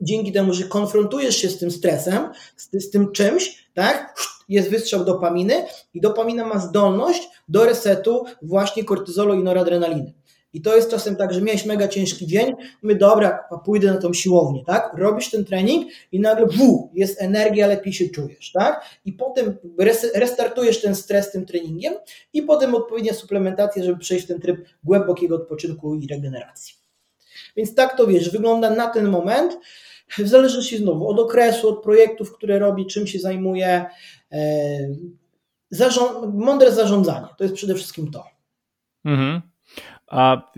Dzięki 0.00 0.32
temu, 0.32 0.54
że 0.54 0.64
konfrontujesz 0.64 1.36
się 1.36 1.48
z 1.48 1.58
tym 1.58 1.70
stresem, 1.70 2.28
z, 2.56 2.84
z 2.84 2.90
tym 2.90 3.12
czymś, 3.12 3.68
tak? 3.74 4.14
Jest 4.54 4.70
wystrzał 4.70 5.04
dopaminy 5.04 5.64
i 5.94 6.00
dopamina 6.00 6.46
ma 6.46 6.58
zdolność 6.58 7.28
do 7.48 7.64
resetu 7.64 8.24
właśnie 8.42 8.84
kortyzolu 8.84 9.34
i 9.34 9.42
noradrenaliny. 9.42 10.12
I 10.52 10.62
to 10.62 10.76
jest 10.76 10.90
czasem 10.90 11.16
tak, 11.16 11.34
że 11.34 11.42
miałeś 11.42 11.64
mega 11.64 11.88
ciężki 11.88 12.26
dzień, 12.26 12.52
my 12.82 12.94
dobra, 12.94 13.44
pójdę 13.64 13.86
na 13.86 13.98
tą 13.98 14.12
siłownię, 14.12 14.64
tak? 14.66 14.94
Robisz 14.98 15.30
ten 15.30 15.44
trening 15.44 15.92
i 16.12 16.20
nagle 16.20 16.46
wu, 16.46 16.90
jest 16.94 17.22
energia, 17.22 17.66
lepiej 17.66 17.92
się 17.92 18.08
czujesz, 18.08 18.52
tak? 18.52 18.84
I 19.04 19.12
potem 19.12 19.56
restartujesz 20.14 20.80
ten 20.80 20.94
stres 20.94 21.30
tym 21.30 21.46
treningiem 21.46 21.94
i 22.32 22.42
potem 22.42 22.74
odpowiednia 22.74 23.14
suplementacja, 23.14 23.84
żeby 23.84 23.98
przejść 23.98 24.24
w 24.24 24.28
ten 24.28 24.40
tryb 24.40 24.68
głębokiego 24.84 25.36
odpoczynku 25.36 25.94
i 25.94 26.06
regeneracji. 26.06 26.74
Więc 27.56 27.74
tak 27.74 27.96
to 27.96 28.06
wiesz, 28.06 28.30
wygląda 28.30 28.70
na 28.70 28.88
ten 28.88 29.08
moment 29.08 29.58
w 30.18 30.28
zależności 30.28 30.78
znowu 30.78 31.08
od 31.08 31.20
okresu, 31.20 31.68
od 31.68 31.82
projektów, 31.82 32.32
które 32.32 32.58
robi, 32.58 32.86
czym 32.86 33.06
się 33.06 33.18
zajmuje. 33.18 33.86
E, 34.32 34.78
zarząd, 35.70 36.34
mądre 36.34 36.72
zarządzanie 36.72 37.26
to 37.38 37.44
jest 37.44 37.56
przede 37.56 37.74
wszystkim 37.74 38.10
to. 38.10 38.24
Mhm. 39.04 39.40
A 40.06 40.52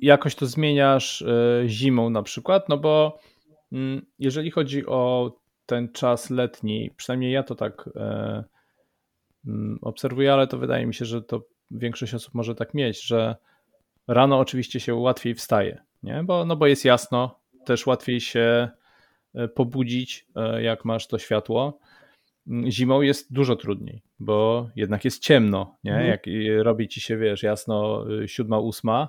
jakoś 0.00 0.34
to 0.34 0.46
zmieniasz 0.46 1.22
e, 1.22 1.62
zimą 1.66 2.10
na 2.10 2.22
przykład? 2.22 2.68
No 2.68 2.78
bo 2.78 3.18
mm, 3.72 4.06
jeżeli 4.18 4.50
chodzi 4.50 4.86
o 4.86 5.32
ten 5.66 5.92
czas 5.92 6.30
letni, 6.30 6.90
przynajmniej 6.96 7.32
ja 7.32 7.42
to 7.42 7.54
tak 7.54 7.90
e, 7.96 8.44
mm, 9.46 9.78
obserwuję, 9.82 10.32
ale 10.32 10.46
to 10.46 10.58
wydaje 10.58 10.86
mi 10.86 10.94
się, 10.94 11.04
że 11.04 11.22
to 11.22 11.42
większość 11.70 12.14
osób 12.14 12.34
może 12.34 12.54
tak 12.54 12.74
mieć, 12.74 13.02
że 13.02 13.36
rano 14.06 14.38
oczywiście 14.38 14.80
się 14.80 14.94
łatwiej 14.94 15.34
wstaje, 15.34 15.82
nie? 16.02 16.22
Bo, 16.24 16.44
no 16.44 16.56
bo 16.56 16.66
jest 16.66 16.84
jasno, 16.84 17.40
też 17.64 17.86
łatwiej 17.86 18.20
się 18.20 18.68
pobudzić, 19.54 20.26
jak 20.60 20.84
masz 20.84 21.06
to 21.06 21.18
światło. 21.18 21.78
Mm, 22.48 22.70
zimą 22.70 23.00
jest 23.00 23.32
dużo 23.32 23.56
trudniej, 23.56 24.02
bo 24.20 24.68
jednak 24.76 25.04
jest 25.04 25.22
ciemno, 25.22 25.76
nie? 25.84 25.92
Mhm. 25.92 26.08
Jak 26.08 26.22
robi 26.62 26.88
ci 26.88 27.00
się, 27.00 27.16
wiesz, 27.16 27.42
jasno 27.42 28.04
y, 28.22 28.28
siódma, 28.28 28.58
ósma, 28.58 29.08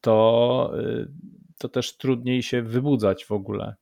to, 0.00 0.72
y, 0.80 1.08
to 1.58 1.68
też 1.68 1.96
trudniej 1.96 2.42
się 2.42 2.62
wybudzać 2.62 3.24
w 3.24 3.32
ogóle. 3.32 3.74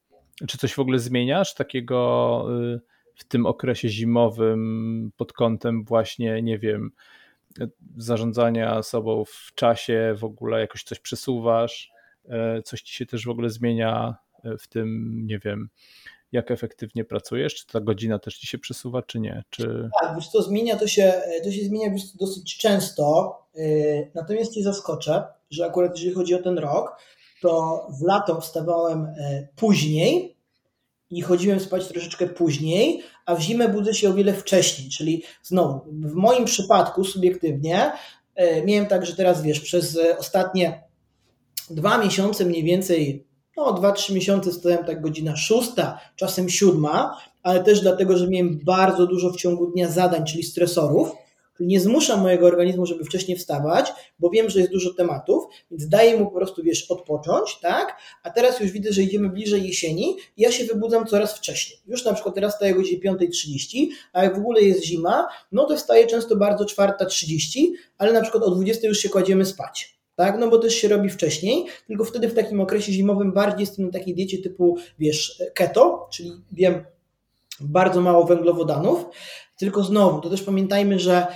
Czy 0.48 0.58
coś 0.58 0.74
w 0.74 0.78
ogóle 0.78 0.98
zmieniasz 0.98 1.54
takiego 1.54 2.46
y, 2.74 2.80
w 3.14 3.24
tym 3.24 3.46
okresie 3.46 3.88
zimowym 3.88 5.10
pod 5.16 5.32
kątem 5.32 5.84
właśnie, 5.84 6.42
nie 6.42 6.58
wiem, 6.58 6.90
zarządzania 7.96 8.82
sobą 8.82 9.24
w 9.24 9.52
czasie, 9.54 10.14
w 10.18 10.24
ogóle 10.24 10.60
jakoś 10.60 10.82
coś 10.82 11.00
przesuwasz, 11.00 11.90
coś 12.64 12.82
ci 12.82 12.94
się 12.94 13.06
też 13.06 13.24
w 13.24 13.30
ogóle 13.30 13.50
zmienia 13.50 14.14
w 14.58 14.68
tym, 14.68 15.20
nie 15.26 15.38
wiem, 15.38 15.68
jak 16.32 16.50
efektywnie 16.50 17.04
pracujesz? 17.04 17.54
Czy 17.54 17.66
ta 17.66 17.80
godzina 17.80 18.18
też 18.18 18.38
ci 18.38 18.46
się 18.46 18.58
przesuwa, 18.58 19.02
czy 19.02 19.20
nie? 19.20 19.42
Czy... 19.50 19.90
Tak, 20.02 20.16
wiesz 20.16 20.28
co, 20.28 20.42
zmienia 20.42 20.76
to 20.76 20.86
się, 20.86 21.12
to 21.44 21.52
się 21.52 21.64
zmienia 21.64 21.94
dosyć 22.20 22.58
często, 22.58 23.38
yy, 23.54 24.10
natomiast 24.14 24.54
cię 24.54 24.62
zaskoczę, 24.62 25.24
że 25.50 25.66
akurat 25.66 25.96
jeżeli 25.96 26.14
chodzi 26.14 26.34
o 26.34 26.42
ten 26.42 26.58
rok, 26.58 26.96
to 27.42 27.86
w 28.00 28.02
lato 28.02 28.40
wstawałem 28.40 29.14
yy, 29.18 29.48
później 29.56 30.36
i 31.10 31.22
chodziłem 31.22 31.60
spać 31.60 31.88
troszeczkę 31.88 32.26
później, 32.26 33.02
a 33.26 33.34
w 33.34 33.40
zimę 33.40 33.68
budzę 33.68 33.94
się 33.94 34.10
o 34.10 34.14
wiele 34.14 34.32
wcześniej, 34.34 34.90
czyli 34.90 35.22
znowu, 35.42 35.80
w 35.90 36.14
moim 36.14 36.44
przypadku 36.44 37.04
subiektywnie 37.04 37.92
yy, 38.36 38.64
miałem 38.64 38.86
tak, 38.86 39.06
że 39.06 39.16
teraz 39.16 39.42
wiesz, 39.42 39.60
przez 39.60 39.98
ostatnie 40.18 40.86
dwa 41.70 41.98
miesiące 41.98 42.44
mniej 42.44 42.64
więcej 42.64 43.25
no 43.56 43.72
2-3 43.72 44.14
miesiące 44.14 44.52
stałem 44.52 44.84
tak 44.84 45.02
godzina 45.02 45.36
6, 45.36 45.70
czasem 46.16 46.48
7, 46.48 46.86
ale 47.42 47.64
też 47.64 47.80
dlatego, 47.80 48.16
że 48.16 48.28
miałem 48.28 48.60
bardzo 48.64 49.06
dużo 49.06 49.30
w 49.30 49.36
ciągu 49.36 49.66
dnia 49.66 49.88
zadań, 49.88 50.24
czyli 50.24 50.42
stresorów. 50.42 51.12
Nie 51.60 51.80
zmuszam 51.80 52.20
mojego 52.20 52.46
organizmu, 52.46 52.86
żeby 52.86 53.04
wcześniej 53.04 53.38
wstawać, 53.38 53.92
bo 54.18 54.30
wiem, 54.30 54.50
że 54.50 54.60
jest 54.60 54.72
dużo 54.72 54.94
tematów, 54.94 55.44
więc 55.70 55.88
daję 55.88 56.18
mu 56.18 56.24
po 56.24 56.36
prostu, 56.36 56.62
wiesz, 56.62 56.90
odpocząć, 56.90 57.58
tak? 57.62 57.96
A 58.22 58.30
teraz 58.30 58.60
już 58.60 58.70
widzę, 58.70 58.92
że 58.92 59.02
idziemy 59.02 59.28
bliżej 59.28 59.66
jesieni 59.66 60.16
i 60.36 60.42
ja 60.42 60.52
się 60.52 60.64
wybudzam 60.64 61.06
coraz 61.06 61.38
wcześniej. 61.38 61.78
Już 61.86 62.04
na 62.04 62.14
przykład 62.14 62.34
teraz 62.34 62.52
wstaję 62.52 62.72
o 62.72 62.76
godzinie 62.76 63.00
5.30, 63.02 63.86
a 64.12 64.24
jak 64.24 64.34
w 64.34 64.38
ogóle 64.38 64.62
jest 64.62 64.84
zima, 64.84 65.28
no 65.52 65.64
to 65.64 65.76
wstaję 65.76 66.06
często 66.06 66.36
bardzo 66.36 66.64
4.30, 66.64 67.66
ale 67.98 68.12
na 68.12 68.22
przykład 68.22 68.42
o 68.42 68.50
20 68.50 68.88
już 68.88 68.98
się 68.98 69.08
kładziemy 69.08 69.46
spać 69.46 69.95
tak? 70.16 70.38
No 70.38 70.48
bo 70.48 70.58
też 70.58 70.74
się 70.74 70.88
robi 70.88 71.10
wcześniej, 71.10 71.66
tylko 71.86 72.04
wtedy 72.04 72.28
w 72.28 72.34
takim 72.34 72.60
okresie 72.60 72.92
zimowym 72.92 73.32
bardziej 73.32 73.60
jestem 73.60 73.86
na 73.86 73.92
takiej 73.92 74.14
diecie 74.14 74.38
typu, 74.38 74.76
wiesz, 74.98 75.42
keto, 75.54 76.08
czyli 76.12 76.32
wiem 76.52 76.84
bardzo 77.60 78.00
mało 78.00 78.24
węglowodanów, 78.24 79.04
tylko 79.58 79.82
znowu, 79.82 80.20
to 80.20 80.30
też 80.30 80.42
pamiętajmy, 80.42 80.98
że 80.98 81.26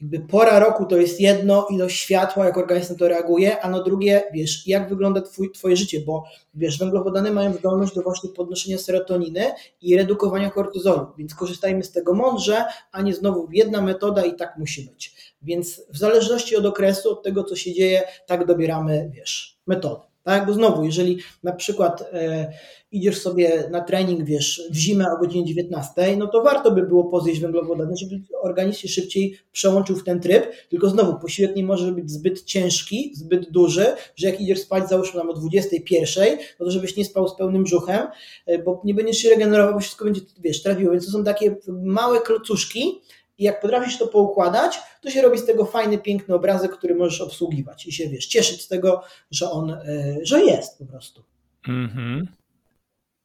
jakby 0.00 0.20
pora 0.20 0.58
roku 0.58 0.86
to 0.86 0.96
jest 0.96 1.20
jedno, 1.20 1.66
ilość 1.70 2.00
światła, 2.00 2.44
jak 2.44 2.56
organizm 2.56 2.92
na 2.92 2.98
to 2.98 3.08
reaguje, 3.08 3.60
a 3.60 3.70
no 3.70 3.82
drugie, 3.82 4.22
wiesz, 4.32 4.66
jak 4.66 4.88
wygląda 4.88 5.20
twój, 5.20 5.52
twoje 5.52 5.76
życie, 5.76 6.00
bo 6.06 6.24
wiesz, 6.54 6.78
węglowodany 6.78 7.30
mają 7.30 7.52
zdolność 7.52 7.94
do 7.94 8.02
właśnie 8.02 8.30
podnoszenia 8.30 8.78
serotoniny 8.78 9.52
i 9.82 9.96
redukowania 9.96 10.50
kortyzolu, 10.50 11.06
więc 11.18 11.34
korzystajmy 11.34 11.84
z 11.84 11.92
tego 11.92 12.14
mądrze, 12.14 12.64
a 12.92 13.02
nie 13.02 13.14
znowu 13.14 13.48
jedna 13.52 13.82
metoda 13.82 14.24
i 14.24 14.36
tak 14.36 14.56
musi 14.58 14.82
być. 14.82 15.14
Więc 15.42 15.82
w 15.90 15.98
zależności 15.98 16.56
od 16.56 16.66
okresu, 16.66 17.10
od 17.10 17.22
tego, 17.22 17.44
co 17.44 17.56
się 17.56 17.72
dzieje, 17.72 18.02
tak 18.26 18.46
dobieramy, 18.46 19.10
wiesz, 19.14 19.58
metodę. 19.66 20.10
Tak, 20.22 20.46
bo 20.46 20.52
znowu, 20.52 20.84
jeżeli 20.84 21.18
na 21.42 21.52
przykład 21.52 22.02
e, 22.12 22.52
idziesz 22.92 23.20
sobie 23.20 23.68
na 23.70 23.80
trening, 23.80 24.24
wiesz, 24.24 24.62
w 24.70 24.76
zimę 24.76 25.12
o 25.12 25.18
godzinie 25.20 25.44
19, 25.44 26.16
no 26.16 26.26
to 26.26 26.42
warto 26.42 26.70
by 26.70 26.82
było 26.82 27.04
pozjeść 27.04 27.40
węglowodany, 27.40 27.96
żeby 27.96 28.20
organizm 28.42 28.78
się 28.78 28.88
szybciej 28.88 29.38
przełączył 29.52 29.96
w 29.96 30.04
ten 30.04 30.20
tryb, 30.20 30.46
tylko 30.68 30.88
znowu 30.88 31.20
posiłek 31.20 31.56
nie 31.56 31.64
może 31.64 31.92
być 31.92 32.10
zbyt 32.10 32.44
ciężki, 32.44 33.12
zbyt 33.14 33.50
duży, 33.50 33.86
że 34.16 34.26
jak 34.26 34.40
idziesz 34.40 34.60
spać 34.60 34.88
załóżmy 34.88 35.18
nam 35.18 35.30
o 35.30 35.34
21, 35.34 36.38
no 36.60 36.66
to 36.66 36.72
żebyś 36.72 36.96
nie 36.96 37.04
spał 37.04 37.28
z 37.28 37.36
pełnym 37.36 37.64
brzuchem, 37.64 38.06
e, 38.46 38.58
bo 38.58 38.80
nie 38.84 38.94
będziesz 38.94 39.16
się 39.16 39.30
regenerował, 39.30 39.74
bo 39.74 39.80
wszystko 39.80 40.04
będzie, 40.04 40.20
wiesz, 40.40 40.62
trafiło, 40.62 40.92
więc 40.92 41.06
to 41.06 41.12
są 41.12 41.24
takie 41.24 41.56
małe 41.68 42.20
klocuszki, 42.20 43.00
i 43.40 43.44
jak 43.44 43.60
potrafisz 43.60 43.98
to 43.98 44.06
poukładać, 44.06 44.78
to 45.00 45.10
się 45.10 45.22
robi 45.22 45.38
z 45.38 45.46
tego 45.46 45.64
fajny, 45.64 45.98
piękny 45.98 46.34
obrazek, 46.34 46.72
który 46.76 46.94
możesz 46.94 47.20
obsługiwać 47.20 47.86
i 47.86 47.92
się 47.92 48.08
wiesz, 48.08 48.26
cieszyć 48.26 48.62
z 48.62 48.68
tego, 48.68 49.02
że 49.30 49.50
on, 49.50 49.70
e, 49.70 50.16
że 50.22 50.42
jest 50.44 50.78
po 50.78 50.86
prostu. 50.86 51.22
Mhm. 51.68 52.26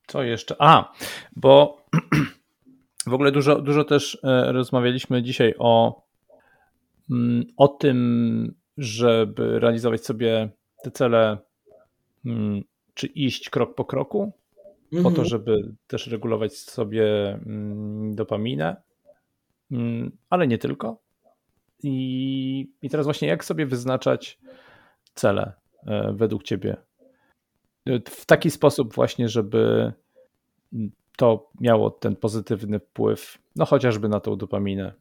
Co 0.08 0.24
jeszcze? 0.24 0.56
A, 0.60 0.94
bo 1.36 1.78
w 3.08 3.14
ogóle 3.14 3.32
dużo, 3.32 3.62
dużo 3.62 3.84
też 3.84 4.18
e, 4.24 4.52
rozmawialiśmy 4.52 5.24
dzisiaj 5.24 5.54
o, 5.60 6.02
mm, 7.12 7.46
o 7.58 7.68
tym, 7.68 8.56
żeby 8.78 9.60
realizować 9.60 10.06
sobie 10.06 10.50
te 10.84 10.92
cele, 10.92 11.38
mm, 12.26 12.64
czy 12.94 13.08
iść 13.08 13.50
krok 13.50 13.76
po 13.76 13.86
kroku, 13.86 14.32
po 14.92 15.02
to, 15.04 15.08
mhm. 15.08 15.28
żeby 15.28 15.76
też 15.88 16.08
regulować 16.08 16.58
sobie 16.58 17.34
mm, 17.34 18.16
dopaminę, 18.16 18.85
ale 20.30 20.48
nie 20.48 20.58
tylko. 20.58 21.02
I, 21.84 22.72
I 22.82 22.90
teraz 22.90 23.06
właśnie 23.06 23.28
jak 23.28 23.46
sobie 23.46 23.66
wyznaczać 23.66 24.40
cele 25.14 25.54
e, 25.88 26.14
według 26.14 26.44
Ciebie? 26.44 26.78
W 28.10 28.26
taki 28.26 28.52
sposób 28.52 28.94
właśnie, 28.94 29.30
żeby 29.30 29.94
to 31.18 31.52
miało 31.60 31.92
ten 31.92 32.16
pozytywny 32.16 32.80
wpływ, 32.80 33.38
no 33.56 33.66
chociażby 33.66 34.10
na 34.10 34.20
tą 34.20 34.36
dopaminę, 34.36 34.94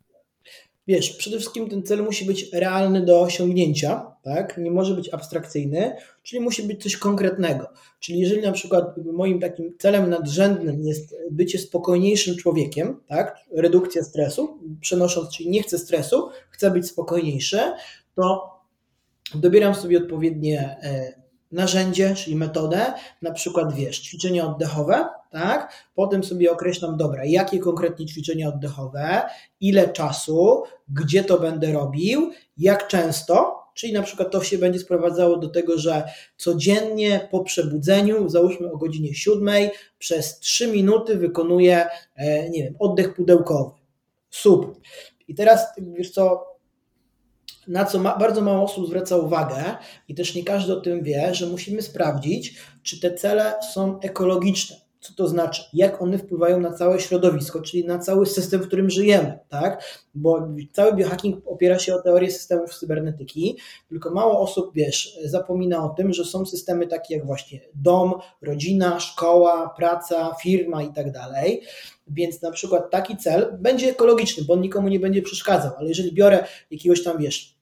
Wiesz, 0.86 1.10
przede 1.10 1.36
wszystkim 1.36 1.68
ten 1.68 1.82
cel 1.82 2.02
musi 2.02 2.24
być 2.24 2.52
realny 2.52 3.04
do 3.04 3.20
osiągnięcia, 3.20 4.12
tak? 4.22 4.58
Nie 4.58 4.70
może 4.70 4.94
być 4.94 5.08
abstrakcyjny, 5.08 5.96
czyli 6.22 6.42
musi 6.42 6.62
być 6.62 6.82
coś 6.82 6.96
konkretnego. 6.96 7.68
Czyli 8.00 8.18
jeżeli 8.18 8.42
na 8.42 8.52
przykład 8.52 8.84
moim 9.12 9.40
takim 9.40 9.74
celem 9.78 10.10
nadrzędnym 10.10 10.82
jest 10.82 11.16
bycie 11.30 11.58
spokojniejszym 11.58 12.36
człowiekiem, 12.36 13.00
tak? 13.06 13.36
Redukcja 13.52 14.02
stresu, 14.02 14.58
przenosząc, 14.80 15.36
czyli 15.36 15.50
nie 15.50 15.62
chcę 15.62 15.78
stresu, 15.78 16.28
chcę 16.50 16.70
być 16.70 16.86
spokojniejszy, 16.86 17.60
to 18.14 18.54
dobieram 19.34 19.74
sobie 19.74 19.98
odpowiednie 19.98 20.76
e, 20.82 21.23
narzędzie, 21.54 22.14
czyli 22.14 22.36
metodę, 22.36 22.92
na 23.22 23.32
przykład 23.32 23.74
wiesz, 23.74 24.00
ćwiczenia 24.00 24.46
oddechowe, 24.46 25.08
tak? 25.30 25.72
Potem 25.94 26.24
sobie 26.24 26.52
określam, 26.52 26.96
dobra, 26.96 27.24
jakie 27.24 27.58
konkretnie 27.58 28.06
ćwiczenia 28.06 28.48
oddechowe, 28.48 29.22
ile 29.60 29.88
czasu, 29.88 30.62
gdzie 30.88 31.24
to 31.24 31.40
będę 31.40 31.72
robił, 31.72 32.30
jak 32.56 32.88
często, 32.88 33.64
czyli 33.74 33.92
na 33.92 34.02
przykład 34.02 34.30
to 34.30 34.42
się 34.42 34.58
będzie 34.58 34.78
sprowadzało 34.78 35.36
do 35.36 35.48
tego, 35.48 35.78
że 35.78 36.04
codziennie 36.36 37.28
po 37.30 37.44
przebudzeniu, 37.44 38.28
załóżmy 38.28 38.72
o 38.72 38.76
godzinie 38.76 39.14
7, 39.14 39.48
przez 39.98 40.38
3 40.38 40.66
minuty 40.66 41.16
wykonuję, 41.16 41.86
e, 42.16 42.50
nie 42.50 42.64
wiem, 42.64 42.74
oddech 42.78 43.14
pudełkowy. 43.14 43.70
Super. 44.30 44.70
I 45.28 45.34
teraz, 45.34 45.66
wiesz 45.78 46.10
co, 46.10 46.53
na 47.68 47.84
co 47.84 47.98
ma, 47.98 48.18
bardzo 48.18 48.40
mało 48.40 48.64
osób 48.64 48.86
zwraca 48.86 49.16
uwagę 49.16 49.64
i 50.08 50.14
też 50.14 50.34
nie 50.34 50.44
każdy 50.44 50.72
o 50.72 50.80
tym 50.80 51.02
wie, 51.02 51.34
że 51.34 51.46
musimy 51.46 51.82
sprawdzić, 51.82 52.56
czy 52.82 53.00
te 53.00 53.14
cele 53.14 53.54
są 53.72 54.00
ekologiczne. 54.00 54.84
Co 55.04 55.14
to 55.14 55.28
znaczy? 55.28 55.62
Jak 55.72 56.02
one 56.02 56.18
wpływają 56.18 56.60
na 56.60 56.72
całe 56.72 57.00
środowisko, 57.00 57.62
czyli 57.62 57.84
na 57.84 57.98
cały 57.98 58.26
system, 58.26 58.62
w 58.62 58.66
którym 58.66 58.90
żyjemy, 58.90 59.38
tak? 59.48 59.84
Bo 60.14 60.48
cały 60.72 60.96
biohacking 60.96 61.42
opiera 61.46 61.78
się 61.78 61.94
o 61.94 62.02
teorię 62.02 62.30
systemów 62.30 62.74
cybernetyki, 62.74 63.58
tylko 63.88 64.10
mało 64.10 64.40
osób, 64.40 64.70
wiesz, 64.74 65.18
zapomina 65.24 65.84
o 65.84 65.88
tym, 65.88 66.12
że 66.12 66.24
są 66.24 66.46
systemy 66.46 66.86
takie 66.86 67.14
jak 67.14 67.26
właśnie 67.26 67.60
dom, 67.74 68.14
rodzina, 68.42 69.00
szkoła, 69.00 69.74
praca, 69.76 70.34
firma 70.42 70.82
i 70.82 70.92
tak 70.92 71.12
dalej. 71.12 71.62
Więc 72.06 72.42
na 72.42 72.50
przykład 72.50 72.90
taki 72.90 73.16
cel 73.16 73.58
będzie 73.60 73.90
ekologiczny, 73.90 74.44
bo 74.44 74.54
on 74.54 74.60
nikomu 74.60 74.88
nie 74.88 75.00
będzie 75.00 75.22
przeszkadzał, 75.22 75.72
ale 75.78 75.88
jeżeli 75.88 76.12
biorę 76.12 76.44
jakiegoś 76.70 77.02
tam, 77.02 77.18
wiesz, 77.18 77.53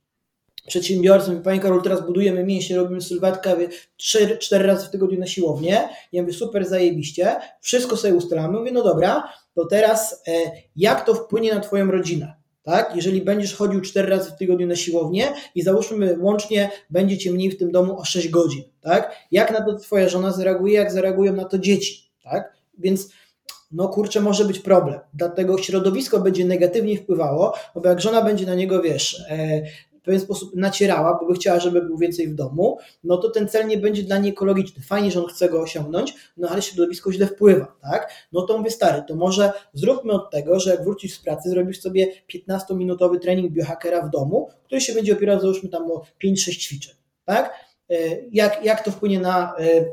przedsiębiorcą, 0.66 1.42
Panie 1.42 1.60
Karol, 1.60 1.82
teraz 1.82 2.06
budujemy 2.06 2.44
mięśnie, 2.44 2.76
robimy 2.76 3.00
sylwetkę 3.00 3.56
trzy, 3.96 4.38
cztery 4.38 4.66
razy 4.66 4.86
w 4.86 4.90
tygodniu 4.90 5.18
na 5.18 5.26
siłownię. 5.26 5.88
Ja 6.12 6.22
mówię, 6.22 6.34
super, 6.34 6.64
zajebiście, 6.64 7.36
wszystko 7.60 7.96
sobie 7.96 8.14
ustalamy. 8.14 8.58
Mówię, 8.58 8.72
no 8.72 8.82
dobra, 8.82 9.32
to 9.54 9.66
teraz 9.66 10.22
e, 10.28 10.32
jak 10.76 11.06
to 11.06 11.14
wpłynie 11.14 11.54
na 11.54 11.60
Twoją 11.60 11.90
rodzinę? 11.90 12.42
tak? 12.62 12.96
Jeżeli 12.96 13.22
będziesz 13.22 13.54
chodził 13.54 13.80
4 13.80 14.08
razy 14.08 14.30
w 14.30 14.36
tygodniu 14.36 14.66
na 14.66 14.76
siłownię 14.76 15.32
i 15.54 15.62
załóżmy 15.62 16.18
łącznie 16.20 16.70
będziecie 16.90 17.32
mniej 17.32 17.50
w 17.50 17.58
tym 17.58 17.72
domu 17.72 17.98
o 17.98 18.04
6 18.04 18.28
godzin, 18.28 18.62
tak? 18.80 19.16
Jak 19.30 19.50
na 19.50 19.64
to 19.64 19.78
twoja 19.78 20.08
żona 20.08 20.32
zareaguje, 20.32 20.74
jak 20.74 20.92
zareagują 20.92 21.32
na 21.32 21.44
to 21.44 21.58
dzieci, 21.58 22.10
tak? 22.24 22.52
Więc 22.78 23.08
no 23.72 23.88
kurczę, 23.88 24.20
może 24.20 24.44
być 24.44 24.58
problem. 24.58 25.00
Dlatego 25.14 25.58
środowisko 25.58 26.20
będzie 26.20 26.44
negatywnie 26.44 26.96
wpływało, 26.96 27.54
bo 27.74 27.88
jak 27.88 28.00
żona 28.00 28.22
będzie 28.22 28.46
na 28.46 28.54
niego, 28.54 28.82
wiesz, 28.82 29.24
e, 29.30 29.62
pewien 30.02 30.20
sposób 30.20 30.56
nacierała, 30.56 31.18
bo 31.20 31.26
by 31.26 31.34
chciała, 31.34 31.60
żeby 31.60 31.82
był 31.82 31.98
więcej 31.98 32.28
w 32.28 32.34
domu, 32.34 32.78
no 33.04 33.16
to 33.16 33.30
ten 33.30 33.48
cel 33.48 33.66
nie 33.66 33.78
będzie 33.78 34.02
dla 34.02 34.18
niej 34.18 34.32
ekologiczny. 34.32 34.82
Fajnie, 34.82 35.10
że 35.10 35.24
on 35.24 35.26
chce 35.26 35.48
go 35.48 35.60
osiągnąć, 35.60 36.14
no 36.36 36.48
ale 36.48 36.62
środowisko 36.62 37.12
źle 37.12 37.26
wpływa, 37.26 37.76
tak? 37.82 38.12
No 38.32 38.42
to 38.42 38.58
mówię, 38.58 38.70
stary, 38.70 39.02
to 39.08 39.14
może 39.14 39.52
zróbmy 39.72 40.12
od 40.12 40.30
tego, 40.30 40.60
że 40.60 40.70
jak 40.70 40.84
wrócisz 40.84 41.14
z 41.14 41.18
pracy, 41.18 41.50
zrobisz 41.50 41.80
sobie 41.80 42.12
15-minutowy 42.34 43.18
trening 43.18 43.52
biohackera 43.52 44.06
w 44.06 44.10
domu, 44.10 44.48
który 44.64 44.80
się 44.80 44.92
będzie 44.92 45.12
opierał, 45.12 45.40
załóżmy 45.40 45.68
tam 45.68 45.90
o 45.90 46.02
5-6 46.24 46.34
ćwiczeń, 46.58 46.94
tak? 47.24 47.54
E, 47.90 47.94
jak, 48.32 48.64
jak 48.64 48.84
to 48.84 48.90
wpłynie 48.90 49.20
na, 49.20 49.54
e, 49.58 49.84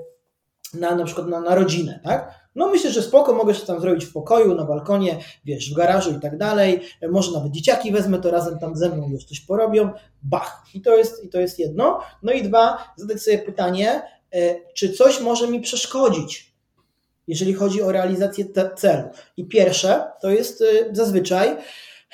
na 0.80 0.95
na 0.95 1.06
przykład 1.06 1.27
na, 1.27 1.40
na 1.40 1.56
rodzinę, 1.56 1.99
tak? 2.03 2.49
No 2.56 2.70
myślę, 2.70 2.92
że 2.92 3.02
spoko, 3.02 3.34
mogę 3.34 3.56
się 3.56 3.66
tam 3.66 3.82
zrobić 3.82 4.06
w 4.06 4.14
pokoju, 4.14 4.56
na 4.56 4.66
balkonie, 4.66 5.18
wiesz, 5.46 5.72
w 5.72 5.76
garażu 5.76 6.12
i 6.12 6.20
tak 6.20 6.38
dalej. 6.38 6.82
Może 7.10 7.32
nawet 7.32 7.52
dzieciaki 7.52 7.92
wezmę, 7.92 8.20
to 8.20 8.32
razem 8.32 8.60
tam 8.60 8.76
ze 8.76 8.90
mną 8.90 9.10
już 9.10 9.24
coś 9.24 9.40
porobią. 9.40 9.90
Bach! 10.24 10.64
I 10.74 10.82
to 10.82 10.98
jest, 10.98 11.24
i 11.24 11.30
to 11.30 11.40
jest 11.40 11.60
jedno. 11.60 12.00
No 12.24 12.32
i 12.32 12.42
dwa, 12.42 12.94
zadać 12.96 13.22
sobie 13.22 13.40
pytanie, 13.40 14.02
e, 14.34 14.56
czy 14.74 14.94
coś 14.94 15.22
może 15.22 15.48
mi 15.48 15.62
przeszkodzić, 15.62 16.54
jeżeli 17.28 17.54
chodzi 17.54 17.82
o 17.82 17.92
realizację 17.92 18.46
celu. 18.76 19.04
I 19.38 19.46
pierwsze 19.46 20.04
to 20.22 20.30
jest 20.30 20.62
e, 20.62 20.66
zazwyczaj, 20.96 21.56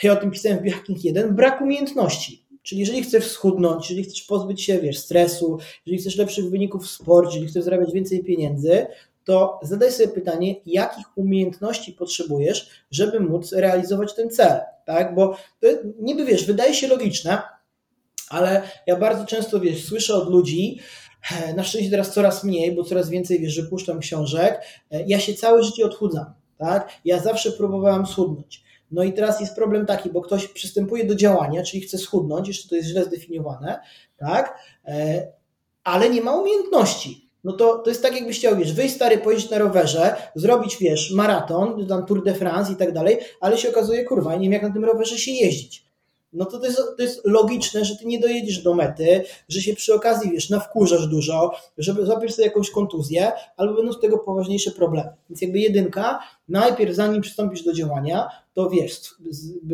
ja 0.03 0.13
o 0.13 0.15
tym 0.15 0.31
pisałem 0.31 0.57
w 0.57 0.61
Biohacking 0.61 1.03
1, 1.03 1.35
brak 1.35 1.61
umiejętności. 1.61 2.45
Czyli 2.63 2.81
jeżeli 2.81 3.03
chcesz 3.03 3.31
schudnąć, 3.31 3.89
jeżeli 3.89 4.03
chcesz 4.03 4.23
pozbyć 4.23 4.61
się, 4.63 4.79
wiesz, 4.79 4.97
stresu, 4.97 5.57
jeżeli 5.85 6.01
chcesz 6.01 6.15
lepszych 6.15 6.49
wyników 6.49 6.83
w 6.83 6.89
sporcie, 6.89 7.33
jeżeli 7.33 7.51
chcesz 7.51 7.63
zarabiać 7.63 7.91
więcej 7.91 8.23
pieniędzy, 8.23 8.87
to 9.25 9.59
zadaj 9.63 9.91
sobie 9.91 10.07
pytanie, 10.07 10.55
jakich 10.65 11.05
umiejętności 11.17 11.93
potrzebujesz, 11.93 12.69
żeby 12.91 13.19
móc 13.19 13.53
realizować 13.53 14.15
ten 14.15 14.29
cel, 14.29 14.59
tak? 14.85 15.15
Bo 15.15 15.37
niby 15.99 16.25
wiesz, 16.25 16.45
wydaje 16.45 16.73
się 16.73 16.87
logiczne, 16.87 17.41
ale 18.29 18.61
ja 18.87 18.95
bardzo 18.95 19.25
często 19.25 19.59
wiesz, 19.59 19.85
słyszę 19.85 20.15
od 20.15 20.29
ludzi, 20.29 20.79
na 21.55 21.63
szczęście 21.63 21.91
teraz 21.91 22.13
coraz 22.13 22.43
mniej, 22.43 22.75
bo 22.75 22.83
coraz 22.83 23.09
więcej 23.09 23.39
wiesz, 23.39 23.61
wypuszczam 23.61 23.99
książek. 23.99 24.61
E, 24.91 25.03
ja 25.07 25.19
się 25.19 25.33
całe 25.33 25.63
życie 25.63 25.85
odchudzam, 25.85 26.25
tak? 26.57 26.89
Ja 27.05 27.19
zawsze 27.19 27.51
próbowałam 27.51 28.05
schudnąć. 28.05 28.63
No 28.91 29.03
i 29.03 29.13
teraz 29.13 29.39
jest 29.39 29.55
problem 29.55 29.85
taki, 29.85 30.09
bo 30.09 30.21
ktoś 30.21 30.47
przystępuje 30.47 31.05
do 31.05 31.15
działania, 31.15 31.63
czyli 31.63 31.81
chce 31.81 31.97
schudnąć, 31.97 32.47
jeszcze 32.47 32.69
to 32.69 32.75
jest 32.75 32.87
źle 32.87 33.05
zdefiniowane, 33.05 33.79
tak? 34.17 34.59
E, 34.85 35.27
ale 35.83 36.09
nie 36.09 36.21
ma 36.21 36.35
umiejętności 36.35 37.24
no 37.45 37.53
to, 37.53 37.77
to 37.77 37.89
jest 37.89 38.01
tak, 38.01 38.15
jakbyś 38.15 38.37
chciał, 38.39 38.57
wiesz, 38.57 38.73
wyjść 38.73 38.95
stary, 38.95 39.17
pojeździć 39.17 39.51
na 39.51 39.57
rowerze, 39.57 40.15
zrobić, 40.35 40.77
wiesz, 40.77 41.11
maraton, 41.11 41.87
tam 41.87 42.05
Tour 42.05 42.23
de 42.23 42.33
France 42.33 42.73
i 42.73 42.75
tak 42.75 42.93
dalej, 42.93 43.17
ale 43.41 43.57
się 43.57 43.69
okazuje, 43.69 44.03
kurwa, 44.03 44.35
nie 44.35 44.41
wiem 44.41 44.51
jak 44.51 44.63
na 44.63 44.73
tym 44.73 44.85
rowerze 44.85 45.17
się 45.17 45.31
jeździć. 45.31 45.84
No 46.35 46.45
to, 46.45 46.59
to, 46.59 46.65
jest, 46.65 46.81
to 46.97 47.03
jest 47.03 47.21
logiczne, 47.25 47.85
że 47.85 47.95
ty 47.95 48.05
nie 48.05 48.19
dojedziesz 48.19 48.63
do 48.63 48.73
mety, 48.73 49.23
że 49.49 49.61
się 49.61 49.73
przy 49.73 49.93
okazji, 49.93 50.31
wiesz, 50.31 50.49
nawkurzasz 50.49 51.07
dużo, 51.07 51.51
żeby 51.77 52.05
złapiesz 52.05 52.33
sobie 52.33 52.47
jakąś 52.47 52.69
kontuzję, 52.69 53.31
albo 53.57 53.73
będą 53.73 53.93
z 53.93 53.99
tego 53.99 54.17
poważniejsze 54.17 54.71
problemy. 54.71 55.09
Więc 55.29 55.41
jakby 55.41 55.59
jedynka, 55.59 56.19
najpierw 56.49 56.95
zanim 56.95 57.21
przystąpisz 57.21 57.63
do 57.63 57.73
działania, 57.73 58.29
to 58.53 58.69
wiesz, 58.69 59.15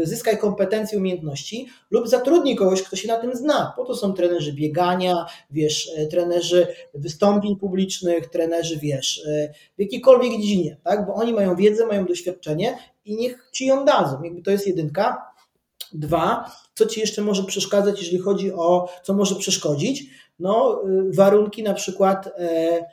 zyskaj 0.03 0.37
kompetencje, 0.37 0.97
umiejętności 0.97 1.67
lub 1.91 2.07
zatrudnij 2.07 2.55
kogoś, 2.55 2.83
kto 2.83 2.95
się 2.95 3.07
na 3.07 3.17
tym 3.17 3.35
zna. 3.35 3.73
Po 3.75 3.85
to 3.85 3.95
są 3.95 4.13
trenerzy 4.13 4.53
biegania, 4.53 5.25
wiesz, 5.51 5.91
e, 5.97 6.07
trenerzy 6.07 6.67
wystąpień 6.93 7.55
publicznych, 7.55 8.29
trenerzy, 8.29 8.79
wiesz, 8.79 9.25
e, 9.27 9.53
w 9.77 9.81
jakiejkolwiek 9.81 10.31
dziedzinie, 10.31 10.77
tak? 10.83 11.05
Bo 11.05 11.13
oni 11.13 11.33
mają 11.33 11.55
wiedzę, 11.55 11.85
mają 11.87 12.05
doświadczenie 12.05 12.77
i 13.05 13.15
niech 13.15 13.49
ci 13.51 13.65
ją 13.65 13.85
dadzą. 13.85 14.23
Jakby 14.23 14.41
to 14.41 14.51
jest 14.51 14.67
jedynka. 14.67 15.30
Dwa, 15.93 16.51
co 16.75 16.85
ci 16.85 16.99
jeszcze 16.99 17.21
może 17.21 17.43
przeszkadzać, 17.43 17.99
jeżeli 17.99 18.19
chodzi 18.19 18.53
o 18.53 18.89
co 19.03 19.13
może 19.13 19.35
przeszkodzić? 19.35 20.05
No, 20.39 20.81
y, 21.09 21.15
warunki 21.15 21.63
na 21.63 21.73
przykład 21.73 22.27
e, 22.27 22.85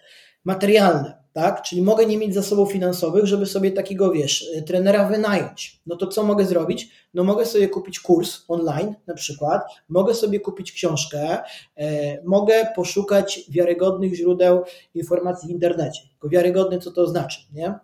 materialne 0.45 1.19
tak? 1.39 1.63
Czyli 1.63 1.83
mogę 1.83 2.07
nie 2.07 2.19
mieć 2.19 2.35
zasobów 2.35 2.73
finansowych, 2.73 3.27
żeby 3.27 3.47
sobie 3.47 3.73
takiego, 3.73 4.13
wiesz, 4.13 4.43
y, 4.57 4.63
trenera 4.63 5.09
wynająć. 5.09 5.81
No 5.87 5.97
to 5.97 6.07
co 6.07 6.23
mogę 6.23 6.45
zrobić? 6.45 6.91
No 7.15 7.25
mogę 7.25 7.47
sobie 7.47 7.69
kupić 7.69 8.01
kurs 8.01 8.45
online 8.49 8.95
na 9.07 9.15
przykład, 9.15 9.63
mogę 9.89 10.15
sobie 10.15 10.41
kupić 10.41 10.73
książkę, 10.73 11.39
e, 11.77 12.23
mogę 12.25 12.67
poszukać 12.77 13.41
wiarygodnych 13.51 14.15
źródeł 14.15 14.63
informacji 14.95 15.49
w 15.49 15.51
internecie. 15.51 16.01
Tylko 16.11 16.29
wiarygodny 16.29 16.79
co 16.79 16.91
to 16.91 17.07
znaczy, 17.07 17.41
nie? 17.53 17.75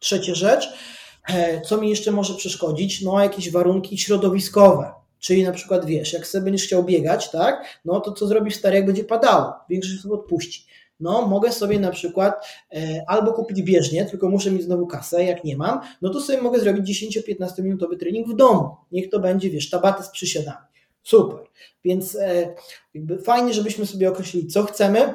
Trzecia 0.00 0.34
rzecz, 0.34 0.66
e, 0.66 0.72
co 1.64 1.80
mi 1.80 1.90
jeszcze 1.90 2.10
może 2.10 2.34
przeszkodzić? 2.34 3.02
No 3.02 3.22
jakieś 3.22 3.50
warunki 3.50 3.98
środowiskowe. 3.98 4.92
Czyli 5.18 5.44
na 5.44 5.52
przykład 5.52 5.84
wiesz, 5.84 6.12
jak 6.12 6.26
sobie 6.26 6.44
będziesz 6.44 6.66
chciał 6.66 6.84
biegać, 6.84 7.30
tak? 7.30 7.80
No 7.84 8.00
to 8.00 8.12
co 8.12 8.26
zrobisz 8.26 8.54
stary, 8.54 8.76
jak 8.76 8.86
będzie 8.86 9.04
padało? 9.04 9.52
Większość 9.68 10.00
sobie 10.00 10.14
odpuści 10.14 10.66
no 11.02 11.26
mogę 11.26 11.52
sobie 11.52 11.80
na 11.80 11.90
przykład 11.90 12.46
e, 12.72 13.04
albo 13.06 13.32
kupić 13.32 13.62
bieżnie, 13.62 14.04
tylko 14.04 14.28
muszę 14.28 14.50
mieć 14.50 14.62
znowu 14.62 14.86
kasę, 14.86 15.24
jak 15.24 15.44
nie 15.44 15.56
mam, 15.56 15.80
no 16.02 16.10
to 16.10 16.20
sobie 16.20 16.42
mogę 16.42 16.60
zrobić 16.60 17.16
10-15 17.18 17.62
minutowy 17.62 17.96
trening 17.96 18.28
w 18.28 18.36
domu. 18.36 18.76
Niech 18.92 19.10
to 19.10 19.20
będzie, 19.20 19.50
wiesz, 19.50 19.70
tabaty 19.70 20.02
z 20.02 20.08
przysiadami. 20.08 20.66
Super. 21.02 21.38
Więc 21.84 22.16
e, 22.16 22.54
fajnie, 23.24 23.54
żebyśmy 23.54 23.86
sobie 23.86 24.08
określili, 24.08 24.46
co 24.46 24.62
chcemy, 24.62 25.14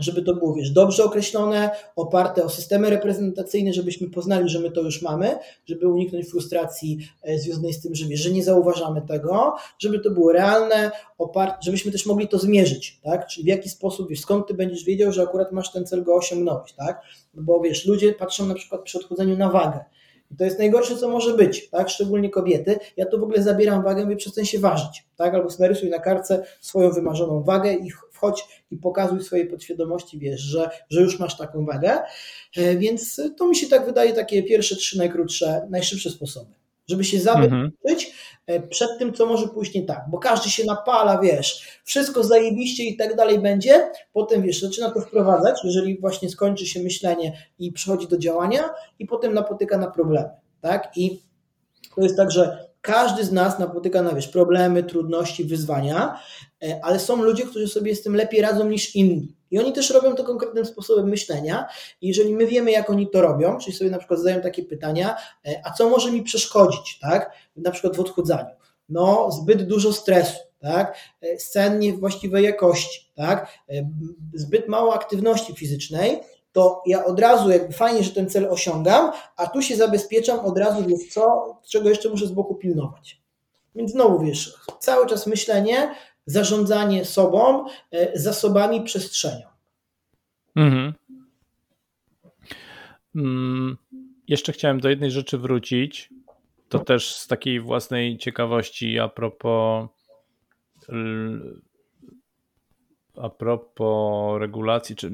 żeby 0.00 0.22
to 0.22 0.34
było, 0.34 0.54
wiesz, 0.54 0.70
dobrze 0.70 1.04
określone, 1.04 1.70
oparte 1.96 2.44
o 2.44 2.48
systemy 2.48 2.90
reprezentacyjne, 2.90 3.72
żebyśmy 3.72 4.10
poznali, 4.10 4.48
że 4.48 4.60
my 4.60 4.70
to 4.70 4.80
już 4.80 5.02
mamy, 5.02 5.38
żeby 5.66 5.88
uniknąć 5.88 6.26
frustracji 6.26 6.98
e, 7.22 7.38
związanej 7.38 7.72
z 7.72 7.80
tym, 7.80 7.94
że 7.94 8.06
wiesz, 8.06 8.20
że 8.20 8.30
nie 8.30 8.44
zauważamy 8.44 9.02
tego, 9.02 9.54
żeby 9.78 10.00
to 10.00 10.10
było 10.10 10.32
realne, 10.32 10.90
oparte, 11.18 11.56
żebyśmy 11.60 11.92
też 11.92 12.06
mogli 12.06 12.28
to 12.28 12.38
zmierzyć, 12.38 13.00
tak? 13.02 13.26
Czyli 13.26 13.44
w 13.44 13.48
jaki 13.48 13.68
sposób, 13.68 14.08
wiesz, 14.08 14.20
skąd 14.20 14.46
ty 14.46 14.54
będziesz 14.54 14.84
wiedział, 14.84 15.12
że 15.12 15.22
akurat 15.22 15.52
masz 15.52 15.72
ten 15.72 15.86
cel 15.86 16.04
go 16.04 16.14
osiągnąć, 16.14 16.72
tak? 16.72 17.02
Bo 17.34 17.60
wiesz, 17.60 17.86
ludzie 17.86 18.12
patrzą 18.12 18.46
na 18.46 18.54
przykład 18.54 18.82
przy 18.82 18.98
odchodzeniu 18.98 19.36
na 19.36 19.50
wagę. 19.50 19.84
I 20.30 20.36
to 20.36 20.44
jest 20.44 20.58
najgorsze, 20.58 20.96
co 20.96 21.08
może 21.08 21.34
być, 21.36 21.70
tak? 21.70 21.88
Szczególnie 21.88 22.30
kobiety. 22.30 22.78
Ja 22.96 23.06
tu 23.06 23.20
w 23.20 23.22
ogóle 23.22 23.42
zabieram 23.42 23.82
wagę, 23.82 24.04
mówię, 24.04 24.16
przestań 24.16 24.44
się 24.44 24.58
ważyć, 24.58 25.06
tak? 25.16 25.34
Albo 25.34 25.48
narysuj 25.58 25.90
na 25.90 25.98
kartce 25.98 26.44
swoją 26.60 26.90
wymarzoną 26.90 27.42
wagę 27.42 27.74
i 27.74 27.90
wchodź 28.20 28.64
i 28.70 28.76
pokazuj 28.76 29.22
swojej 29.22 29.46
podświadomości, 29.46 30.18
wiesz, 30.18 30.40
że, 30.40 30.70
że 30.90 31.00
już 31.00 31.18
masz 31.18 31.36
taką 31.36 31.64
wagę. 31.64 31.98
E, 32.56 32.76
więc 32.76 33.20
to 33.36 33.48
mi 33.48 33.56
się 33.56 33.66
tak 33.66 33.86
wydaje 33.86 34.12
takie 34.12 34.42
pierwsze 34.42 34.76
trzy 34.76 34.98
najkrótsze, 34.98 35.66
najszybsze 35.70 36.10
sposoby 36.10 36.60
żeby 36.90 37.04
się 37.04 37.20
zabezpieczyć 37.20 38.14
mhm. 38.46 38.68
przed 38.68 38.98
tym, 38.98 39.14
co 39.14 39.26
może 39.26 39.48
pójść 39.48 39.74
nie 39.74 39.82
tak, 39.82 40.04
bo 40.10 40.18
każdy 40.18 40.50
się 40.50 40.64
napala, 40.64 41.20
wiesz, 41.20 41.80
wszystko 41.84 42.24
zajebiście 42.24 42.84
i 42.84 42.96
tak 42.96 43.16
dalej 43.16 43.38
będzie, 43.38 43.90
potem, 44.12 44.42
wiesz, 44.42 44.60
zaczyna 44.60 44.90
to 44.90 45.00
wprowadzać, 45.00 45.60
jeżeli 45.64 46.00
właśnie 46.00 46.28
skończy 46.28 46.66
się 46.66 46.80
myślenie 46.80 47.46
i 47.58 47.72
przechodzi 47.72 48.08
do 48.08 48.18
działania 48.18 48.70
i 48.98 49.06
potem 49.06 49.34
napotyka 49.34 49.78
na 49.78 49.90
problemy, 49.90 50.30
tak, 50.60 50.92
i 50.96 51.20
to 51.94 52.02
jest 52.02 52.16
tak, 52.16 52.30
że 52.30 52.69
każdy 52.80 53.24
z 53.24 53.32
nas 53.32 53.58
napotyka 53.58 54.02
na 54.02 54.14
wiesz, 54.14 54.28
problemy, 54.28 54.82
trudności, 54.82 55.44
wyzwania, 55.44 56.20
e, 56.62 56.80
ale 56.82 56.98
są 56.98 57.22
ludzie, 57.22 57.46
którzy 57.46 57.68
sobie 57.68 57.96
z 57.96 58.02
tym 58.02 58.16
lepiej 58.16 58.40
radzą 58.40 58.68
niż 58.68 58.96
inni. 58.96 59.36
I 59.50 59.58
oni 59.58 59.72
też 59.72 59.90
robią 59.90 60.14
to 60.14 60.24
konkretnym 60.24 60.66
sposobem 60.66 61.08
myślenia. 61.08 61.66
I 62.00 62.08
jeżeli 62.08 62.34
my 62.34 62.46
wiemy, 62.46 62.70
jak 62.70 62.90
oni 62.90 63.10
to 63.10 63.22
robią, 63.22 63.58
czyli 63.58 63.76
sobie 63.76 63.90
na 63.90 63.98
przykład 63.98 64.20
zadają 64.20 64.40
takie 64.40 64.62
pytania, 64.62 65.16
e, 65.46 65.60
a 65.64 65.70
co 65.70 65.88
może 65.88 66.12
mi 66.12 66.22
przeszkodzić, 66.22 66.98
tak? 66.98 67.32
Na 67.56 67.70
przykład 67.70 67.96
w 67.96 68.00
odchudzaniu. 68.00 68.50
No, 68.88 69.30
zbyt 69.30 69.66
dużo 69.66 69.92
stresu, 69.92 70.38
tak? 70.60 70.96
E, 71.22 71.38
scen 71.38 71.78
niewłaściwej 71.78 72.44
jakości, 72.44 73.12
tak? 73.14 73.48
Zbyt 74.34 74.68
mało 74.68 74.94
aktywności 74.94 75.54
fizycznej 75.54 76.20
to 76.52 76.82
ja 76.86 77.04
od 77.04 77.20
razu 77.20 77.50
jakby 77.50 77.72
fajnie, 77.72 78.02
że 78.02 78.10
ten 78.10 78.30
cel 78.30 78.48
osiągam, 78.50 79.12
a 79.36 79.46
tu 79.46 79.62
się 79.62 79.76
zabezpieczam 79.76 80.40
od 80.40 80.58
razu, 80.58 80.86
wiesz 80.86 81.08
co, 81.08 81.56
czego 81.68 81.88
jeszcze 81.88 82.08
muszę 82.08 82.26
z 82.26 82.32
boku 82.32 82.54
pilnować. 82.54 83.20
Więc 83.74 83.90
znowu 83.92 84.18
wiesz, 84.18 84.54
cały 84.78 85.06
czas 85.06 85.26
myślenie, 85.26 85.94
zarządzanie 86.26 87.04
sobą, 87.04 87.66
e, 87.92 88.18
zasobami, 88.18 88.82
przestrzenią. 88.82 89.46
Mhm. 90.56 90.94
Mm, 93.14 93.76
jeszcze 94.28 94.52
chciałem 94.52 94.80
do 94.80 94.88
jednej 94.88 95.10
rzeczy 95.10 95.38
wrócić. 95.38 96.10
To 96.68 96.78
też 96.78 97.14
z 97.16 97.26
takiej 97.26 97.60
własnej 97.60 98.18
ciekawości 98.18 98.98
a 98.98 99.08
propos 99.08 99.88
a 103.16 103.28
propos 103.28 104.40
regulacji, 104.40 104.96
czy 104.96 105.12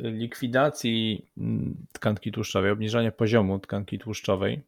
likwidacji 0.00 1.26
mm, 1.38 1.76
tkanki 1.92 2.32
tłuszczowej, 2.32 2.70
obniżania 2.70 3.12
poziomu 3.12 3.58
tkanki 3.58 3.98
tłuszczowej 3.98 4.62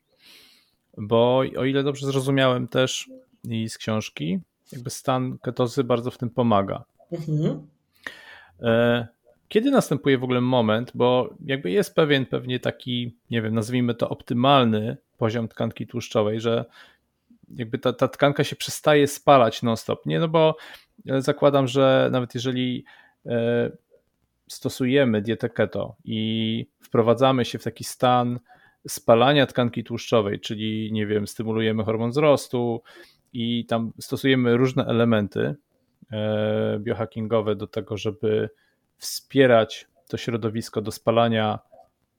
bo 0.96 1.38
o 1.38 1.64
ile 1.64 1.82
dobrze 1.82 2.06
zrozumiałem 2.06 2.68
też 2.68 3.10
i 3.48 3.68
z 3.68 3.78
książki, 3.78 4.40
jakby 4.72 4.90
stan 4.90 5.38
ketozy 5.38 5.84
bardzo 5.84 6.10
w 6.10 6.18
tym 6.18 6.30
pomaga. 6.30 6.84
Mhm. 7.12 7.66
E, 8.62 9.06
kiedy 9.48 9.70
następuje 9.70 10.18
w 10.18 10.24
ogóle 10.24 10.40
moment, 10.40 10.92
bo 10.94 11.34
jakby 11.44 11.70
jest 11.70 11.94
pewien 11.94 12.26
pewnie 12.26 12.60
taki, 12.60 13.16
nie 13.30 13.42
wiem, 13.42 13.54
nazwijmy 13.54 13.94
to 13.94 14.08
optymalny 14.08 14.96
poziom 15.18 15.48
tkanki 15.48 15.86
tłuszczowej, 15.86 16.40
że 16.40 16.64
jakby 17.56 17.78
ta, 17.78 17.92
ta 17.92 18.08
tkanka 18.08 18.44
się 18.44 18.56
przestaje 18.56 19.06
spalać 19.06 19.62
non-stop, 19.62 20.06
nie? 20.06 20.18
No 20.18 20.28
bo 20.28 20.56
zakładam, 21.18 21.68
że 21.68 22.08
nawet 22.12 22.34
jeżeli 22.34 22.84
e, 23.26 23.70
stosujemy 24.50 25.22
dietę 25.22 25.48
keto 25.48 25.96
i 26.04 26.66
wprowadzamy 26.80 27.44
się 27.44 27.58
w 27.58 27.64
taki 27.64 27.84
stan 27.84 28.40
spalania 28.88 29.46
tkanki 29.46 29.84
tłuszczowej, 29.84 30.40
czyli 30.40 30.92
nie 30.92 31.06
wiem, 31.06 31.26
stymulujemy 31.26 31.84
hormon 31.84 32.10
wzrostu 32.10 32.82
i 33.32 33.66
tam 33.66 33.92
stosujemy 34.00 34.56
różne 34.56 34.86
elementy 34.86 35.54
e, 36.12 36.78
biohackingowe 36.78 37.56
do 37.56 37.66
tego, 37.66 37.96
żeby 37.96 38.50
wspierać 38.96 39.86
to 40.08 40.16
środowisko 40.16 40.82
do 40.82 40.92
spalania 40.92 41.58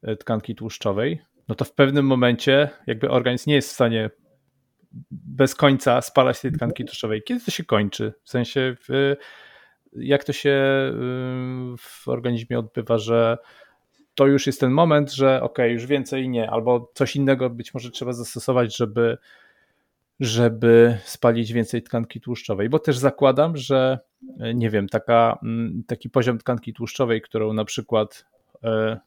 e, 0.01 0.15
tkanki 0.15 0.55
tłuszczowej, 0.55 1.21
no 1.47 1.55
to 1.55 1.65
w 1.65 1.73
pewnym 1.73 2.05
momencie 2.05 2.69
jakby 2.87 3.09
organizm 3.09 3.49
nie 3.49 3.55
jest 3.55 3.69
w 3.69 3.73
stanie 3.73 4.09
bez 5.11 5.55
końca 5.55 6.01
spalać 6.01 6.41
tej 6.41 6.51
tkanki 6.51 6.85
tłuszczowej. 6.85 7.23
Kiedy 7.23 7.45
to 7.45 7.51
się 7.51 7.63
kończy? 7.63 8.13
W 8.23 8.29
sensie, 8.29 8.75
w, 8.89 9.15
jak 9.93 10.23
to 10.23 10.33
się 10.33 10.49
y, 10.49 11.77
w 11.77 12.07
organizmie 12.07 12.59
odbywa, 12.59 12.97
że 12.97 13.37
to 14.15 14.27
już 14.27 14.47
jest 14.47 14.59
ten 14.59 14.71
moment, 14.71 15.13
że 15.13 15.41
ok, 15.41 15.57
już 15.69 15.85
więcej 15.85 16.29
nie, 16.29 16.49
albo 16.49 16.91
coś 16.93 17.15
innego 17.15 17.49
być 17.49 17.73
może 17.73 17.91
trzeba 17.91 18.13
zastosować, 18.13 18.77
żeby, 18.77 19.17
żeby 20.19 20.97
spalić 21.03 21.53
więcej 21.53 21.83
tkanki 21.83 22.21
tłuszczowej. 22.21 22.69
Bo 22.69 22.79
też 22.79 22.97
zakładam, 22.97 23.57
że 23.57 23.99
nie 24.53 24.69
wiem, 24.69 24.89
taka, 24.89 25.39
mm, 25.43 25.83
taki 25.87 26.09
poziom 26.09 26.37
tkanki 26.37 26.73
tłuszczowej, 26.73 27.21
którą 27.21 27.53
na 27.53 27.65
przykład 27.65 28.25
e, 28.63 28.99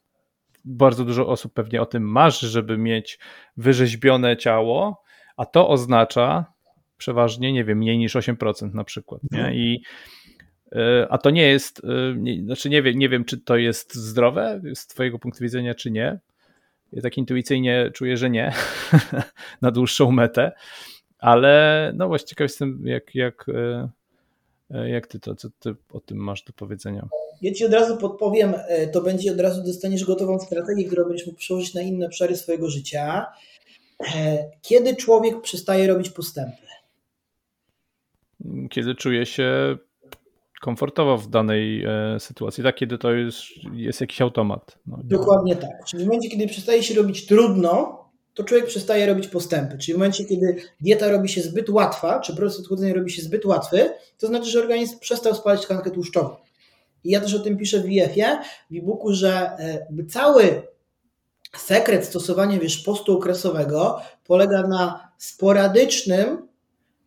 bardzo 0.65 1.05
dużo 1.05 1.27
osób 1.27 1.55
pewnie 1.55 1.82
o 1.82 1.86
tym 1.86 2.02
marzy, 2.11 2.48
żeby 2.48 2.78
mieć 2.78 3.19
wyrzeźbione 3.56 4.36
ciało, 4.36 5.02
a 5.36 5.47
to 5.47 5.69
oznacza 5.69 6.55
przeważnie, 6.97 7.52
nie 7.52 7.65
wiem, 7.65 7.78
mniej 7.78 7.98
niż 7.98 8.16
8% 8.16 8.74
na 8.74 8.85
przykład. 8.85 9.20
Nie? 9.31 9.39
Mhm. 9.39 9.55
I, 9.55 9.82
a 11.09 11.19
to 11.19 11.31
nie 11.31 11.49
jest, 11.49 11.82
e, 11.85 12.15
nie, 12.16 12.43
znaczy 12.43 12.70
nie 12.70 12.82
wiem, 12.82 12.99
nie 12.99 13.09
wiem, 13.09 13.24
czy 13.24 13.39
to 13.39 13.57
jest 13.57 13.95
zdrowe 13.95 14.61
z 14.74 14.86
Twojego 14.86 15.19
punktu 15.19 15.45
widzenia, 15.45 15.74
czy 15.74 15.91
nie. 15.91 16.19
Ja 16.93 17.03
tak 17.03 17.19
intuicyjnie 17.19 17.91
czuję, 17.95 18.16
że 18.16 18.31
nie, 18.31 18.53
na 19.62 19.70
dłuższą 19.70 20.11
metę, 20.11 20.53
ale 21.19 21.93
no 21.97 22.09
właśnie 22.09 22.27
ciekaw 22.27 22.45
jestem, 22.45 22.86
jak, 22.86 23.15
jak, 23.15 23.47
e, 24.70 24.89
jak 24.89 25.07
ty 25.07 25.20
to, 25.20 25.35
co 25.35 25.49
ty 25.59 25.74
o 25.93 26.01
tym 26.01 26.19
masz 26.19 26.43
do 26.43 26.53
powiedzenia? 26.53 27.09
Ja 27.43 27.53
ci 27.53 27.65
od 27.65 27.73
razu 27.73 27.97
podpowiem, 27.97 28.55
to 28.93 29.01
będzie 29.01 29.32
od 29.32 29.41
razu 29.41 29.65
dostaniesz 29.65 30.05
gotową 30.05 30.39
strategię, 30.39 30.85
którą 30.85 31.05
będziesz 31.05 31.27
mógł 31.27 31.39
przełożyć 31.39 31.74
na 31.74 31.82
inne 31.82 32.07
obszary 32.07 32.36
swojego 32.36 32.70
życia. 32.70 33.27
E, 34.15 34.51
kiedy 34.62 34.97
człowiek 34.97 35.41
przestaje 35.41 35.86
robić 35.86 36.11
postępy? 36.11 36.66
Kiedy 38.70 38.95
czuje 38.95 39.27
się 39.27 39.77
komfortowo 40.65 41.19
w 41.19 41.28
danej 41.28 41.85
e, 41.85 42.20
sytuacji, 42.20 42.65
tak? 42.65 42.74
Kiedy 42.74 42.99
to 42.99 43.12
jest, 43.12 43.43
jest 43.73 44.01
jakiś 44.01 44.20
automat. 44.20 44.78
No, 44.86 44.99
Dokładnie 45.05 45.57
tak. 45.57 45.70
Czyli 45.86 46.05
w 46.05 46.07
momencie, 46.07 46.31
kiedy 46.31 46.47
przestaje 46.47 46.82
się 46.82 46.95
robić 46.95 47.27
trudno, 47.27 48.05
to 48.35 48.45
człowiek 48.45 48.66
przestaje 48.66 49.07
robić 49.07 49.28
postępy. 49.28 49.78
Czyli 49.78 49.95
w 49.95 49.99
momencie, 49.99 50.24
kiedy 50.24 50.57
dieta 50.81 51.09
robi 51.09 51.28
się 51.28 51.41
zbyt 51.41 51.69
łatwa, 51.69 52.20
czy 52.20 52.36
proces 52.36 52.61
odchudzania 52.61 52.95
robi 52.95 53.11
się 53.11 53.23
zbyt 53.23 53.45
łatwy, 53.45 53.91
to 54.19 54.27
znaczy, 54.27 54.51
że 54.51 54.61
organizm 54.61 54.99
przestał 54.99 55.35
spalać 55.35 55.62
tkankę 55.62 55.91
tłuszczową. 55.91 56.36
I 57.05 57.11
ja 57.11 57.20
też 57.20 57.35
o 57.35 57.39
tym 57.39 57.57
piszę 57.57 57.81
w 57.81 57.91
IF-ie, 57.91 58.39
w 58.70 58.74
e-booku, 58.77 59.12
że 59.12 59.32
e, 59.59 59.86
cały 60.09 60.62
sekret 61.57 62.05
stosowania 62.05 62.59
wiesz, 62.59 62.78
postu 62.78 63.16
okresowego 63.16 64.01
polega 64.27 64.62
na 64.62 65.09
sporadycznym 65.19 66.53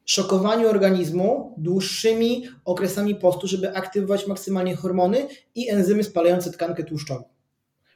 szokowaniu 0.08 0.70
organizmu 0.70 1.54
dłuższymi 1.58 2.44
okresami 2.66 3.16
postu, 3.16 3.48
żeby 3.48 3.76
aktywować 3.76 4.28
maksymalnie 4.28 4.76
hormony 4.76 5.28
i 5.56 5.70
enzymy 5.70 6.04
spalające 6.04 6.52
tkankę 6.52 6.84
tłuszczową. 6.84 7.24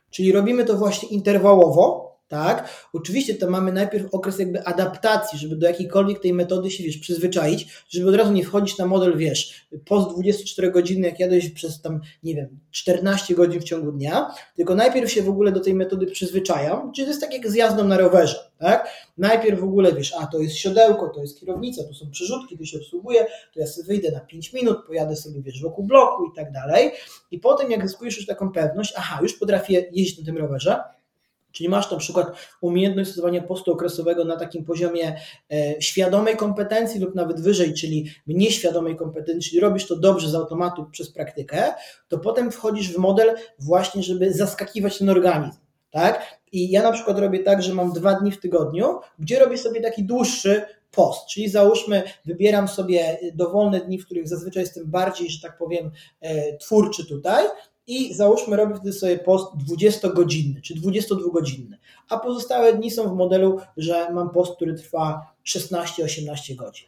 Czyli 0.09 0.31
robimy 0.31 0.65
to 0.65 0.77
właśnie 0.77 1.09
interwałowo, 1.09 2.10
tak? 2.31 2.69
Oczywiście 2.93 3.35
to 3.35 3.49
mamy 3.49 3.71
najpierw 3.71 4.13
okres 4.13 4.39
jakby 4.39 4.65
adaptacji, 4.65 5.39
żeby 5.39 5.55
do 5.55 5.67
jakiejkolwiek 5.67 6.19
tej 6.19 6.33
metody 6.33 6.71
się, 6.71 6.83
wiesz, 6.83 6.97
przyzwyczaić, 6.97 7.85
żeby 7.89 8.09
od 8.09 8.15
razu 8.15 8.31
nie 8.31 8.43
wchodzić 8.43 8.77
na 8.77 8.85
model, 8.85 9.17
wiesz, 9.17 9.67
post 9.85 10.09
24 10.09 10.71
godziny, 10.71 11.07
jak 11.07 11.19
jadłeś 11.19 11.49
przez 11.49 11.81
tam, 11.81 11.99
nie 12.23 12.35
wiem, 12.35 12.59
14 12.71 13.35
godzin 13.35 13.61
w 13.61 13.63
ciągu 13.63 13.91
dnia, 13.91 14.31
tylko 14.55 14.75
najpierw 14.75 15.11
się 15.11 15.21
w 15.21 15.29
ogóle 15.29 15.51
do 15.51 15.59
tej 15.59 15.73
metody 15.73 16.07
przyzwyczajam, 16.07 16.91
czyli 16.93 17.05
to 17.05 17.09
jest 17.09 17.21
tak 17.21 17.33
jak 17.33 17.49
z 17.49 17.55
jazdą 17.55 17.83
na 17.83 17.97
rowerze, 17.97 18.51
tak? 18.57 18.87
Najpierw 19.17 19.59
w 19.59 19.63
ogóle, 19.63 19.93
wiesz, 19.93 20.13
a 20.19 20.27
to 20.27 20.39
jest 20.39 20.55
siodełko, 20.55 21.09
to 21.09 21.21
jest 21.21 21.39
kierownica, 21.39 21.83
to 21.83 21.93
są 21.93 22.11
przerzutki, 22.11 22.57
to 22.57 22.65
się 22.65 22.77
obsługuje, 22.77 23.25
to 23.53 23.59
ja 23.59 23.67
sobie 23.67 23.87
wyjdę 23.87 24.11
na 24.11 24.19
5 24.19 24.53
minut, 24.53 24.77
pojadę 24.87 25.15
sobie, 25.15 25.41
wiesz, 25.41 25.61
wokół 25.61 25.85
bloku 25.85 26.25
i 26.25 26.35
tak 26.35 26.51
dalej 26.51 26.91
i 27.31 27.39
potem 27.39 27.71
jak 27.71 27.87
zyskujesz 27.87 28.17
już 28.17 28.25
taką 28.25 28.51
pewność, 28.51 28.93
aha, 28.97 29.19
już 29.21 29.33
potrafię 29.33 29.85
jeździć 29.91 30.19
na 30.19 30.25
tym 30.25 30.37
rowerze, 30.37 30.83
Czyli 31.51 31.69
masz 31.69 31.91
na 31.91 31.97
przykład 31.97 32.31
umiejętność 32.61 33.09
stosowania 33.11 33.41
postu 33.41 33.71
okresowego 33.71 34.25
na 34.25 34.37
takim 34.37 34.65
poziomie 34.65 35.15
e, 35.51 35.81
świadomej 35.81 36.37
kompetencji 36.37 36.99
lub 36.99 37.15
nawet 37.15 37.41
wyżej, 37.41 37.73
czyli 37.73 38.11
nieświadomej 38.27 38.95
kompetencji, 38.95 39.49
czyli 39.49 39.61
robisz 39.61 39.87
to 39.87 39.95
dobrze 39.95 40.29
z 40.29 40.35
automatu 40.35 40.85
przez 40.91 41.11
praktykę, 41.11 41.73
to 42.07 42.17
potem 42.19 42.51
wchodzisz 42.51 42.93
w 42.93 42.97
model 42.97 43.35
właśnie, 43.59 44.03
żeby 44.03 44.33
zaskakiwać 44.33 44.97
ten 44.97 45.09
organizm. 45.09 45.59
Tak? 45.91 46.41
I 46.51 46.71
ja 46.71 46.83
na 46.83 46.91
przykład 46.91 47.19
robię 47.19 47.39
tak, 47.39 47.63
że 47.63 47.73
mam 47.73 47.93
dwa 47.93 48.13
dni 48.13 48.31
w 48.31 48.39
tygodniu, 48.39 48.99
gdzie 49.19 49.39
robię 49.39 49.57
sobie 49.57 49.81
taki 49.81 50.03
dłuższy 50.03 50.61
post, 50.91 51.27
czyli 51.27 51.49
załóżmy, 51.49 52.03
wybieram 52.25 52.67
sobie 52.67 53.19
dowolne 53.33 53.79
dni, 53.79 53.99
w 53.99 54.05
których 54.05 54.27
zazwyczaj 54.27 54.63
jestem 54.63 54.91
bardziej, 54.91 55.29
że 55.29 55.41
tak 55.41 55.57
powiem, 55.57 55.91
e, 56.21 56.57
twórczy 56.57 57.05
tutaj 57.05 57.45
i 57.91 58.13
załóżmy 58.13 58.57
robię 58.57 58.75
wtedy 58.75 58.93
sobie 58.93 59.17
post 59.17 59.45
20-godzinny 59.69 60.61
czy 60.61 60.75
22-godzinny, 60.75 61.77
a 62.09 62.17
pozostałe 62.17 62.73
dni 62.73 62.91
są 62.91 63.09
w 63.09 63.17
modelu, 63.17 63.59
że 63.77 64.13
mam 64.13 64.29
post, 64.29 64.55
który 64.55 64.73
trwa 64.73 65.33
16-18 65.45 66.55
godzin. 66.55 66.87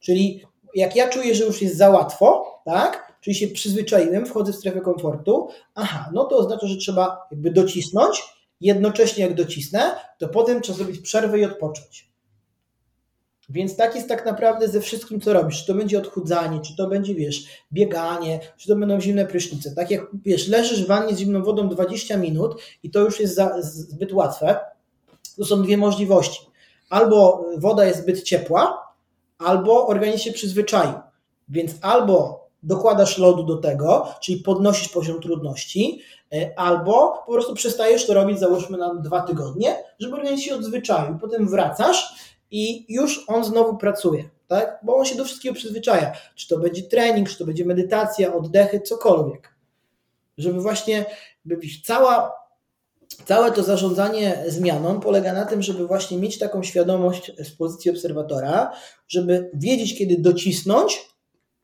Czyli 0.00 0.42
jak 0.74 0.96
ja 0.96 1.08
czuję, 1.08 1.34
że 1.34 1.44
już 1.44 1.62
jest 1.62 1.76
za 1.76 1.90
łatwo, 1.90 2.60
tak, 2.64 3.18
czyli 3.20 3.36
się 3.36 3.48
przyzwyczaiłem, 3.48 4.26
wchodzę 4.26 4.52
w 4.52 4.56
strefę 4.56 4.80
komfortu, 4.80 5.48
aha, 5.74 6.10
no 6.14 6.24
to 6.24 6.36
oznacza, 6.36 6.66
że 6.66 6.76
trzeba 6.76 7.26
jakby 7.30 7.50
docisnąć, 7.50 8.22
jednocześnie 8.60 9.24
jak 9.24 9.34
docisnę, 9.34 9.96
to 10.18 10.28
potem 10.28 10.60
trzeba 10.60 10.78
zrobić 10.78 11.00
przerwę 11.00 11.38
i 11.38 11.44
odpocząć. 11.44 12.08
Więc 13.48 13.76
tak 13.76 13.94
jest 13.94 14.08
tak 14.08 14.26
naprawdę 14.26 14.68
ze 14.68 14.80
wszystkim, 14.80 15.20
co 15.20 15.32
robisz. 15.32 15.60
Czy 15.60 15.66
to 15.66 15.74
będzie 15.74 15.98
odchudzanie, 15.98 16.60
czy 16.60 16.76
to 16.76 16.86
będzie, 16.86 17.14
wiesz, 17.14 17.44
bieganie, 17.72 18.40
czy 18.56 18.68
to 18.68 18.76
będą 18.76 19.00
zimne 19.00 19.26
prysznice. 19.26 19.74
Tak 19.74 19.90
jak, 19.90 20.06
wiesz, 20.24 20.48
leżysz 20.48 20.84
w 20.84 20.86
wannie 20.86 21.14
z 21.14 21.18
zimną 21.18 21.42
wodą 21.42 21.68
20 21.68 22.16
minut 22.16 22.62
i 22.82 22.90
to 22.90 23.00
już 23.00 23.20
jest 23.20 23.34
za, 23.34 23.62
zbyt 23.62 24.12
łatwe, 24.12 24.58
to 25.36 25.44
są 25.44 25.62
dwie 25.62 25.76
możliwości. 25.76 26.40
Albo 26.90 27.44
woda 27.58 27.84
jest 27.84 28.02
zbyt 28.02 28.22
ciepła, 28.22 28.92
albo 29.38 29.86
organizm 29.86 30.18
się 30.18 30.32
przyzwyczaił. 30.32 30.92
Więc 31.48 31.72
albo 31.82 32.46
dokładasz 32.62 33.18
lodu 33.18 33.42
do 33.42 33.56
tego, 33.56 34.08
czyli 34.20 34.40
podnosisz 34.40 34.88
poziom 34.88 35.20
trudności, 35.20 36.00
e, 36.32 36.58
albo 36.58 37.22
po 37.26 37.32
prostu 37.32 37.54
przestajesz 37.54 38.06
to 38.06 38.14
robić, 38.14 38.38
załóżmy 38.38 38.78
na 38.78 38.94
dwa 38.94 39.20
tygodnie, 39.20 39.76
żeby 39.98 40.16
organizm 40.16 40.42
się 40.42 40.54
odzwyczaił. 40.54 41.18
Potem 41.18 41.48
wracasz 41.48 42.14
i 42.50 42.94
już 42.94 43.24
on 43.26 43.44
znowu 43.44 43.76
pracuje, 43.76 44.28
tak? 44.46 44.80
Bo 44.82 44.96
on 44.96 45.04
się 45.04 45.14
do 45.14 45.24
wszystkiego 45.24 45.54
przyzwyczaja. 45.54 46.12
Czy 46.34 46.48
to 46.48 46.58
będzie 46.58 46.82
trening, 46.82 47.28
czy 47.28 47.38
to 47.38 47.44
będzie 47.44 47.64
medytacja, 47.64 48.34
oddechy, 48.34 48.80
cokolwiek. 48.80 49.54
Żeby 50.38 50.60
właśnie 50.60 51.06
cała, 51.84 52.32
całe 53.24 53.52
to 53.52 53.62
zarządzanie 53.62 54.44
zmianą 54.46 55.00
polega 55.00 55.32
na 55.32 55.44
tym, 55.44 55.62
żeby 55.62 55.86
właśnie 55.86 56.18
mieć 56.18 56.38
taką 56.38 56.62
świadomość 56.62 57.32
z 57.38 57.50
pozycji 57.50 57.90
obserwatora, 57.90 58.72
żeby 59.08 59.50
wiedzieć, 59.54 59.98
kiedy 59.98 60.18
docisnąć, 60.18 61.08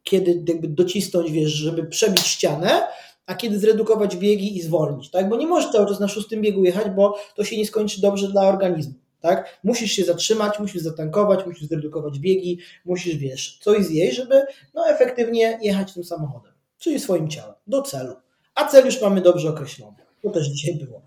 kiedy 0.02 0.44
jakby 0.48 0.68
docisnąć, 0.68 1.30
wiesz, 1.30 1.50
żeby 1.50 1.86
przebić 1.86 2.26
ścianę, 2.26 2.86
a 3.26 3.34
kiedy 3.34 3.58
zredukować 3.58 4.16
biegi 4.16 4.56
i 4.56 4.62
zwolnić, 4.62 5.10
tak? 5.10 5.28
Bo 5.28 5.36
nie 5.36 5.46
możesz 5.46 5.72
cały 5.72 5.88
czas 5.88 6.00
na 6.00 6.08
szóstym 6.08 6.40
biegu 6.40 6.64
jechać, 6.64 6.90
bo 6.90 7.16
to 7.34 7.44
się 7.44 7.56
nie 7.56 7.66
skończy 7.66 8.00
dobrze 8.00 8.28
dla 8.28 8.48
organizmu 8.48 9.01
tak? 9.22 9.60
Musisz 9.64 9.92
się 9.92 10.04
zatrzymać, 10.04 10.58
musisz 10.58 10.82
zatankować, 10.82 11.46
musisz 11.46 11.68
zredukować 11.68 12.18
biegi, 12.18 12.58
musisz, 12.84 13.16
wiesz, 13.16 13.58
coś 13.58 13.84
zjeść, 13.84 14.16
żeby 14.16 14.42
no, 14.74 14.88
efektywnie 14.88 15.58
jechać 15.62 15.94
tym 15.94 16.04
samochodem, 16.04 16.52
czyli 16.78 17.00
swoim 17.00 17.28
ciałem, 17.28 17.54
do 17.66 17.82
celu. 17.82 18.16
A 18.54 18.64
cel 18.64 18.86
już 18.86 19.02
mamy 19.02 19.20
dobrze 19.20 19.50
określony. 19.50 19.96
To 20.22 20.30
też 20.30 20.48
dzisiaj 20.48 20.74
było. 20.74 21.02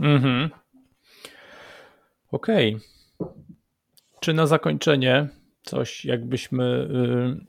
Mhm. 0.00 0.50
Okej. 2.32 2.74
Okay. 3.18 3.32
Czy 4.20 4.32
na 4.32 4.46
zakończenie 4.46 5.28
coś, 5.62 6.04
jakbyśmy 6.04 6.64
y, 6.64 7.46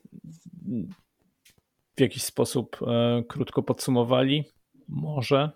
w 1.95 2.01
jakiś 2.01 2.23
sposób 2.23 2.79
y, 2.81 3.23
krótko 3.23 3.63
podsumowali? 3.63 4.43
Może? 4.87 5.51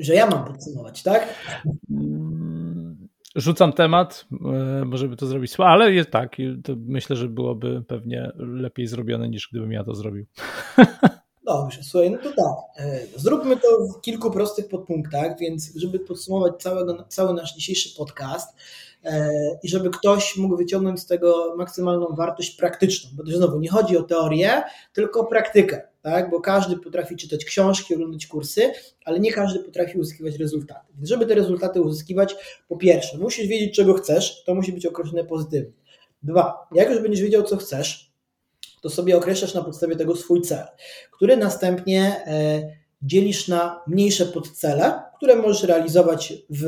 Że 0.00 0.14
ja 0.14 0.26
mam 0.26 0.44
podsumować, 0.44 1.02
tak? 1.02 1.34
Rzucam 3.36 3.72
temat, 3.72 4.26
może 4.84 5.08
by 5.08 5.16
to 5.16 5.26
zrobić, 5.26 5.54
ale 5.58 5.92
jest 5.92 6.10
tak, 6.10 6.36
myślę, 6.76 7.16
że 7.16 7.28
byłoby 7.28 7.82
pewnie 7.88 8.32
lepiej 8.36 8.86
zrobione 8.86 9.28
niż 9.28 9.48
gdybym 9.52 9.72
ja 9.72 9.84
to 9.84 9.94
zrobił. 9.94 10.26
Dobrze, 11.44 11.82
słuchaj, 11.82 12.10
no 12.10 12.18
to 12.18 12.28
tak. 12.28 12.86
E, 12.86 13.00
zróbmy 13.16 13.56
to 13.56 13.68
w 13.86 14.00
kilku 14.00 14.30
prostych 14.30 14.68
podpunktach, 14.68 15.38
więc 15.38 15.72
żeby 15.76 15.98
podsumować 15.98 16.62
całego, 16.62 17.04
cały 17.08 17.34
nasz 17.34 17.54
dzisiejszy 17.54 17.96
podcast 17.96 18.56
e, 19.04 19.30
i 19.62 19.68
żeby 19.68 19.90
ktoś 19.90 20.36
mógł 20.36 20.56
wyciągnąć 20.56 21.00
z 21.00 21.06
tego 21.06 21.54
maksymalną 21.56 22.06
wartość 22.16 22.50
praktyczną, 22.50 23.10
bo 23.14 23.24
to 23.24 23.30
znowu 23.30 23.60
nie 23.60 23.68
chodzi 23.68 23.96
o 23.96 24.02
teorię, 24.02 24.62
tylko 24.92 25.20
o 25.20 25.26
praktykę, 25.26 25.88
tak? 26.02 26.30
bo 26.30 26.40
każdy 26.40 26.76
potrafi 26.76 27.16
czytać 27.16 27.44
książki, 27.44 27.94
oglądać 27.94 28.26
kursy, 28.26 28.72
ale 29.04 29.20
nie 29.20 29.32
każdy 29.32 29.60
potrafi 29.60 29.98
uzyskiwać 29.98 30.36
rezultaty. 30.36 30.92
Więc 30.94 31.08
żeby 31.08 31.26
te 31.26 31.34
rezultaty 31.34 31.80
uzyskiwać, 31.80 32.36
po 32.68 32.76
pierwsze, 32.76 33.18
musisz 33.18 33.46
wiedzieć, 33.46 33.76
czego 33.76 33.94
chcesz, 33.94 34.44
to 34.44 34.54
musi 34.54 34.72
być 34.72 34.86
określone 34.86 35.24
pozytywnie. 35.24 35.72
Dwa, 36.22 36.68
jak 36.72 36.90
już 36.90 37.02
będziesz 37.02 37.22
wiedział, 37.22 37.42
co 37.42 37.56
chcesz, 37.56 38.12
to 38.80 38.90
sobie 38.90 39.16
określasz 39.16 39.54
na 39.54 39.64
podstawie 39.64 39.96
tego 39.96 40.16
swój 40.16 40.42
cel, 40.42 40.66
który 41.12 41.36
następnie 41.36 42.24
e, 42.26 42.62
dzielisz 43.02 43.48
na 43.48 43.80
mniejsze 43.86 44.26
podcele, 44.26 45.02
które 45.16 45.36
możesz 45.36 45.62
realizować 45.62 46.32
w 46.50 46.64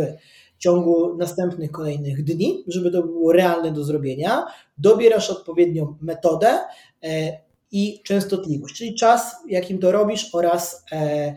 ciągu 0.58 1.16
następnych 1.16 1.70
kolejnych 1.70 2.24
dni, 2.24 2.64
żeby 2.66 2.90
to 2.90 3.02
było 3.02 3.32
realne 3.32 3.72
do 3.72 3.84
zrobienia. 3.84 4.44
Dobierasz 4.78 5.30
odpowiednią 5.30 5.96
metodę 6.00 6.58
e, 7.04 7.40
i 7.74 8.02
częstotliwość, 8.02 8.74
czyli 8.74 8.94
czas, 8.94 9.36
jakim 9.48 9.78
to 9.78 9.92
robisz 9.92 10.34
oraz 10.34 10.84
e, 10.92 11.36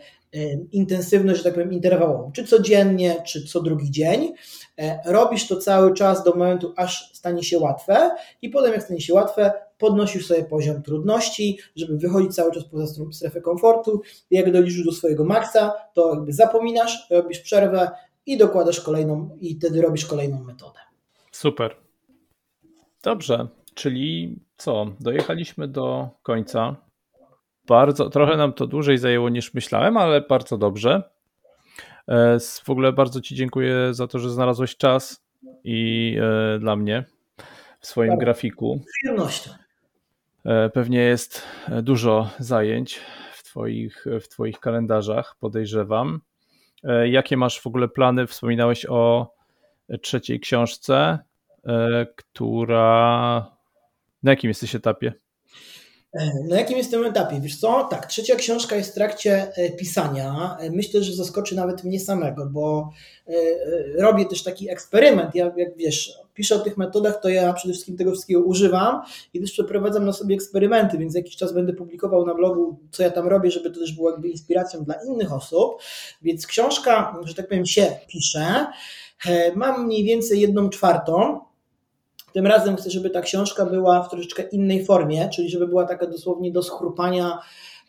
intensywność, 0.71 1.37
że 1.37 1.43
tak 1.43 1.53
powiem, 1.53 1.73
interwałową, 1.73 2.31
czy 2.31 2.43
codziennie, 2.43 3.23
czy 3.25 3.43
co 3.43 3.61
drugi 3.61 3.91
dzień. 3.91 4.33
Robisz 5.05 5.47
to 5.47 5.57
cały 5.57 5.93
czas 5.93 6.23
do 6.23 6.31
momentu, 6.31 6.73
aż 6.75 7.11
stanie 7.13 7.43
się 7.43 7.59
łatwe, 7.59 8.11
i 8.41 8.49
potem, 8.49 8.73
jak 8.73 8.83
stanie 8.83 9.01
się 9.01 9.13
łatwe, 9.13 9.53
podnosisz 9.77 10.27
sobie 10.27 10.43
poziom 10.43 10.83
trudności, 10.83 11.59
żeby 11.75 11.97
wychodzić 11.97 12.35
cały 12.35 12.51
czas 12.51 12.63
poza 12.63 13.03
strefę 13.11 13.41
komfortu. 13.41 14.01
Jak 14.31 14.51
doliczysz 14.51 14.85
do 14.85 14.91
swojego 14.91 15.25
maksa, 15.25 15.73
to 15.93 16.15
jakby 16.15 16.33
zapominasz, 16.33 17.07
robisz 17.09 17.39
przerwę 17.39 17.91
i 18.25 18.37
dokładasz 18.37 18.81
kolejną, 18.81 19.37
i 19.41 19.55
wtedy 19.55 19.81
robisz 19.81 20.05
kolejną 20.05 20.43
metodę. 20.43 20.79
Super. 21.31 21.75
Dobrze, 23.03 23.47
czyli 23.73 24.35
co? 24.57 24.85
Dojechaliśmy 24.99 25.67
do 25.67 26.09
końca. 26.23 26.75
Bardzo, 27.67 28.09
trochę 28.09 28.37
nam 28.37 28.53
to 28.53 28.67
dłużej 28.67 28.97
zajęło 28.97 29.29
niż 29.29 29.53
myślałem, 29.53 29.97
ale 29.97 30.21
bardzo 30.21 30.57
dobrze. 30.57 31.03
E, 32.07 32.37
w 32.63 32.69
ogóle 32.69 32.93
bardzo 32.93 33.21
Ci 33.21 33.35
dziękuję 33.35 33.93
za 33.93 34.07
to, 34.07 34.19
że 34.19 34.29
znalazłeś 34.29 34.77
czas 34.77 35.23
i 35.63 36.17
e, 36.55 36.59
dla 36.59 36.75
mnie 36.75 37.03
w 37.79 37.87
swoim 37.87 38.09
tak. 38.09 38.19
grafiku. 38.19 38.79
Z 38.81 38.91
przyjemnością. 38.91 39.51
E, 40.45 40.69
pewnie 40.69 40.99
jest 40.99 41.43
dużo 41.81 42.29
zajęć 42.39 42.99
w 43.33 43.43
twoich, 43.43 44.05
w 44.21 44.27
twoich 44.27 44.59
kalendarzach, 44.59 45.35
podejrzewam. 45.39 46.21
Jakie 47.05 47.37
masz 47.37 47.61
w 47.61 47.67
ogóle 47.67 47.87
plany? 47.87 48.27
Wspominałeś 48.27 48.85
o 48.89 49.33
trzeciej 50.01 50.39
książce, 50.39 51.19
która. 52.15 53.56
Na 54.27 54.31
jakim 54.31 54.47
jesteś 54.47 54.75
etapie? 54.75 55.13
Na 56.49 56.59
jakim 56.59 56.77
jestem 56.77 57.05
etapie? 57.05 57.39
Wiesz 57.41 57.59
co? 57.59 57.87
Tak, 57.91 58.05
trzecia 58.05 58.35
książka 58.35 58.75
jest 58.75 58.91
w 58.91 58.93
trakcie 58.93 59.47
pisania. 59.77 60.57
Myślę, 60.71 61.03
że 61.03 61.13
zaskoczy 61.13 61.55
nawet 61.55 61.83
mnie 61.83 61.99
samego, 61.99 62.45
bo 62.45 62.89
robię 63.97 64.25
też 64.25 64.43
taki 64.43 64.69
eksperyment. 64.69 65.35
Ja, 65.35 65.51
jak 65.57 65.77
wiesz, 65.77 66.13
piszę 66.33 66.55
o 66.55 66.59
tych 66.59 66.77
metodach, 66.77 67.21
to 67.21 67.29
ja 67.29 67.53
przede 67.53 67.73
wszystkim 67.73 67.97
tego 67.97 68.11
wszystkiego 68.11 68.41
używam 68.41 69.01
i 69.33 69.41
też 69.41 69.51
przeprowadzam 69.51 70.05
na 70.05 70.13
sobie 70.13 70.35
eksperymenty, 70.35 70.97
więc 70.97 71.15
jakiś 71.15 71.35
czas 71.35 71.53
będę 71.53 71.73
publikował 71.73 72.25
na 72.25 72.33
blogu, 72.33 72.79
co 72.91 73.03
ja 73.03 73.09
tam 73.09 73.27
robię, 73.27 73.51
żeby 73.51 73.71
to 73.71 73.79
też 73.79 73.91
było 73.91 74.11
jakby 74.11 74.29
inspiracją 74.29 74.83
dla 74.83 74.95
innych 75.07 75.33
osób. 75.33 75.81
Więc 76.21 76.47
książka, 76.47 77.15
że 77.23 77.35
tak 77.35 77.47
powiem, 77.47 77.65
się 77.65 77.99
pisze. 78.07 78.67
E, 79.27 79.55
mam 79.55 79.85
mniej 79.85 80.03
więcej 80.03 80.41
jedną 80.41 80.69
czwartą. 80.69 81.46
Tym 82.33 82.47
razem 82.47 82.75
chcę, 82.75 82.89
żeby 82.89 83.09
ta 83.09 83.21
książka 83.21 83.65
była 83.65 84.03
w 84.03 84.09
troszeczkę 84.09 84.43
innej 84.43 84.85
formie, 84.85 85.29
czyli 85.29 85.49
żeby 85.49 85.67
była 85.67 85.85
taka 85.85 86.07
dosłownie 86.07 86.51
do 86.51 86.63
schrupania 86.63 87.39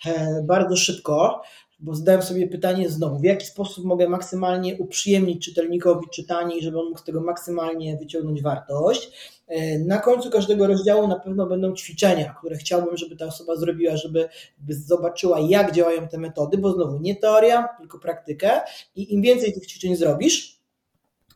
e, 0.07 0.43
bardzo 0.43 0.77
szybko, 0.77 1.43
bo 1.81 1.95
zadałem 1.95 2.23
sobie 2.23 2.49
pytanie 2.49 2.89
znowu, 2.89 3.19
w 3.19 3.25
jaki 3.25 3.47
sposób 3.47 3.85
mogę 3.85 4.09
maksymalnie 4.09 4.77
uprzyjemnić 4.77 5.45
czytelnikowi 5.45 6.07
czytanie, 6.13 6.63
żeby 6.63 6.81
on 6.81 6.87
mógł 6.87 6.99
z 6.99 7.05
tego 7.05 7.21
maksymalnie 7.21 7.97
wyciągnąć 7.97 8.43
wartość. 8.43 9.11
E, 9.49 9.79
na 9.79 9.99
końcu 9.99 10.31
każdego 10.31 10.67
rozdziału 10.67 11.09
na 11.09 11.21
pewno 11.21 11.47
będą 11.47 11.75
ćwiczenia, 11.75 12.35
które 12.39 12.57
chciałbym, 12.57 12.97
żeby 12.97 13.17
ta 13.17 13.27
osoba 13.27 13.57
zrobiła, 13.57 13.97
żeby 13.97 14.29
zobaczyła, 14.69 15.41
jak 15.41 15.73
działają 15.73 16.09
te 16.09 16.19
metody, 16.19 16.59
bo 16.59 16.73
znowu 16.73 16.99
nie 17.01 17.17
teoria, 17.17 17.69
tylko 17.79 17.99
praktykę 17.99 18.61
i 18.97 19.15
im 19.15 19.23
więcej 19.23 19.53
tych 19.53 19.67
ćwiczeń 19.67 19.97
zrobisz, 19.97 20.58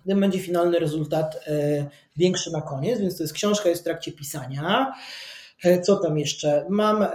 tym 0.06 0.20
będzie 0.20 0.38
finalny 0.38 0.78
rezultat 0.78 1.36
e, 1.46 1.86
większy 2.16 2.50
na 2.52 2.60
koniec, 2.60 3.00
więc 3.00 3.16
to 3.16 3.22
jest 3.22 3.34
książka, 3.34 3.68
jest 3.68 3.80
w 3.80 3.84
trakcie 3.84 4.12
pisania. 4.12 4.94
E, 5.62 5.80
co 5.80 5.96
tam 5.96 6.18
jeszcze? 6.18 6.66
Mam 6.68 7.02
e, 7.02 7.08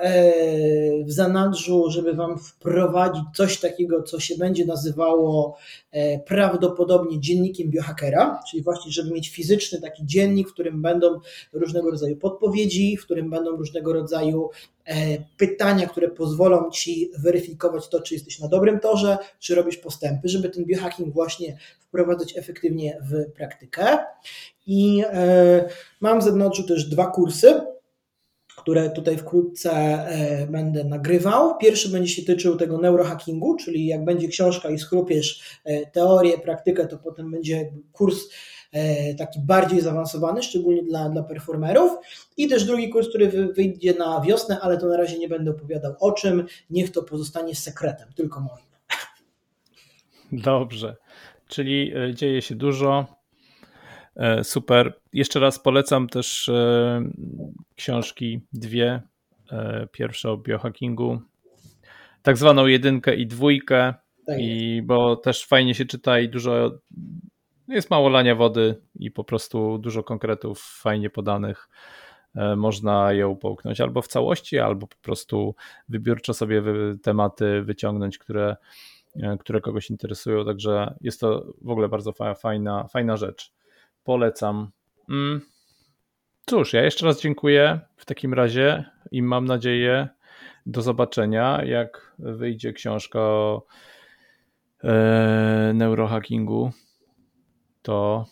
w 1.03 1.11
zanadrzu, 1.11 1.91
żeby 1.91 2.13
Wam 2.13 2.39
wprowadzić 2.39 3.23
coś 3.35 3.59
takiego, 3.59 4.03
co 4.03 4.19
się 4.19 4.37
będzie 4.37 4.65
nazywało 4.65 5.57
e, 5.91 6.19
prawdopodobnie 6.19 7.19
dziennikiem 7.19 7.69
biohackera, 7.69 8.39
czyli 8.51 8.63
właśnie, 8.63 8.91
żeby 8.91 9.11
mieć 9.11 9.29
fizyczny 9.29 9.81
taki 9.81 10.05
dziennik, 10.05 10.49
w 10.49 10.53
którym 10.53 10.81
będą 10.81 11.19
różnego 11.53 11.91
rodzaju 11.91 12.15
podpowiedzi, 12.17 12.97
w 12.97 13.05
którym 13.05 13.29
będą 13.29 13.51
różnego 13.51 13.93
rodzaju 13.93 14.49
pytania, 15.37 15.87
które 15.87 16.09
pozwolą 16.09 16.71
Ci 16.71 17.11
weryfikować 17.19 17.89
to, 17.89 18.01
czy 18.01 18.13
jesteś 18.13 18.39
na 18.39 18.47
dobrym 18.47 18.79
torze, 18.79 19.17
czy 19.39 19.55
robisz 19.55 19.77
postępy, 19.77 20.29
żeby 20.29 20.49
ten 20.49 20.65
biohacking 20.65 21.13
właśnie 21.13 21.57
wprowadzać 21.79 22.37
efektywnie 22.37 22.97
w 23.01 23.31
praktykę. 23.31 23.97
I 24.67 25.03
mam 26.01 26.19
w 26.19 26.23
zanadrzu 26.23 26.63
też 26.63 26.85
dwa 26.85 27.07
kursy, 27.07 27.61
które 28.67 28.89
tutaj 28.89 29.17
wkrótce 29.17 29.71
e, 29.71 30.47
będę 30.47 30.83
nagrywał. 30.83 31.57
Pierwszy 31.57 31.89
będzie 31.89 32.13
się 32.13 32.23
tyczył 32.23 32.55
tego 32.55 32.77
neurohackingu, 32.77 33.55
czyli 33.55 33.85
jak 33.85 34.05
będzie 34.05 34.27
książka 34.27 34.69
i 34.69 34.79
schrupiesz 34.79 35.59
e, 35.65 35.91
teorię, 35.91 36.37
praktykę, 36.37 36.87
to 36.87 36.97
potem 36.97 37.31
będzie 37.31 37.71
kurs 37.91 38.17
e, 38.71 39.15
taki 39.15 39.39
bardziej 39.39 39.81
zaawansowany, 39.81 40.43
szczególnie 40.43 40.83
dla, 40.83 41.09
dla 41.09 41.23
performerów. 41.23 41.91
I 42.37 42.47
też 42.47 42.63
drugi 42.65 42.89
kurs, 42.89 43.09
który 43.09 43.53
wyjdzie 43.53 43.93
na 43.93 44.21
wiosnę, 44.21 44.59
ale 44.59 44.77
to 44.77 44.87
na 44.87 44.97
razie 44.97 45.19
nie 45.19 45.29
będę 45.29 45.51
opowiadał 45.51 45.95
o 45.99 46.11
czym. 46.11 46.45
Niech 46.69 46.91
to 46.91 47.03
pozostanie 47.03 47.55
sekretem, 47.55 48.07
tylko 48.15 48.39
moim. 48.39 48.65
Dobrze. 50.31 50.95
Czyli 51.47 51.93
dzieje 52.13 52.41
się 52.41 52.55
dużo. 52.55 53.16
E, 54.17 54.43
super. 54.43 54.99
Jeszcze 55.13 55.39
raz 55.39 55.59
polecam 55.59 56.09
też 56.09 56.49
e, 56.49 57.01
książki 57.75 58.41
dwie. 58.53 59.01
E, 59.51 59.87
pierwsza 59.91 60.31
o 60.31 60.37
biohackingu, 60.37 61.21
tak 62.21 62.37
zwaną 62.37 62.65
jedynkę 62.65 63.15
i 63.15 63.27
dwójkę, 63.27 63.93
tak 64.27 64.39
i 64.39 64.81
bo 64.85 65.15
też 65.15 65.45
fajnie 65.45 65.75
się 65.75 65.85
czyta 65.85 66.19
i 66.19 66.29
dużo 66.29 66.71
jest 67.67 67.89
mało 67.89 68.09
lania 68.09 68.35
wody 68.35 68.81
i 68.95 69.11
po 69.11 69.23
prostu 69.23 69.77
dużo 69.77 70.03
konkretów 70.03 70.61
fajnie 70.81 71.09
podanych. 71.09 71.69
Można 72.57 73.13
ją 73.13 73.35
połknąć 73.35 73.81
albo 73.81 74.01
w 74.01 74.07
całości, 74.07 74.59
albo 74.59 74.87
po 74.87 74.95
prostu 75.01 75.55
wybiórczo 75.89 76.33
sobie 76.33 76.63
tematy 77.03 77.61
wyciągnąć, 77.61 78.17
które, 78.17 78.55
które 79.39 79.61
kogoś 79.61 79.89
interesują. 79.89 80.45
Także 80.45 80.95
jest 81.01 81.19
to 81.19 81.45
w 81.61 81.69
ogóle 81.69 81.89
bardzo 81.89 82.13
fajna, 82.35 82.87
fajna 82.87 83.17
rzecz 83.17 83.56
polecam. 84.07 84.71
Mm. 85.09 85.41
Cóż, 86.45 86.73
ja 86.73 86.83
jeszcze 86.83 87.05
raz 87.05 87.21
dziękuję 87.21 87.79
w 87.97 88.05
takim 88.05 88.33
razie 88.33 88.85
i 89.11 89.21
mam 89.21 89.45
nadzieję 89.45 90.07
do 90.65 90.81
zobaczenia, 90.81 91.63
jak 91.65 92.15
wyjdzie 92.19 92.73
książka 92.73 93.19
o 93.19 93.65
e, 94.83 95.71
neurohackingu. 95.73 96.71
To, 97.81 98.25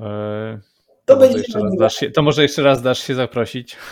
e, 0.00 0.60
to, 1.04 1.16
to, 1.16 1.20
może 1.20 1.38
jeszcze 1.38 1.60
raz 1.60 1.76
dasz 1.76 1.94
się, 1.94 2.10
to 2.10 2.22
może 2.22 2.42
jeszcze 2.42 2.62
raz 2.62 2.82
dasz 2.82 2.98
się 2.98 3.14
zaprosić. 3.14 3.76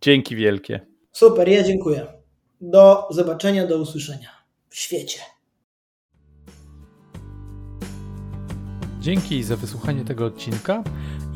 Dzięki 0.00 0.36
wielkie. 0.36 0.80
Super, 1.12 1.48
ja 1.48 1.62
dziękuję. 1.62 2.06
Do 2.60 3.08
zobaczenia, 3.10 3.66
do 3.66 3.78
usłyszenia 3.78 4.28
w 4.68 4.76
świecie. 4.76 5.20
Dzięki 9.00 9.42
za 9.42 9.56
wysłuchanie 9.56 10.04
tego 10.04 10.26
odcinka 10.26 10.82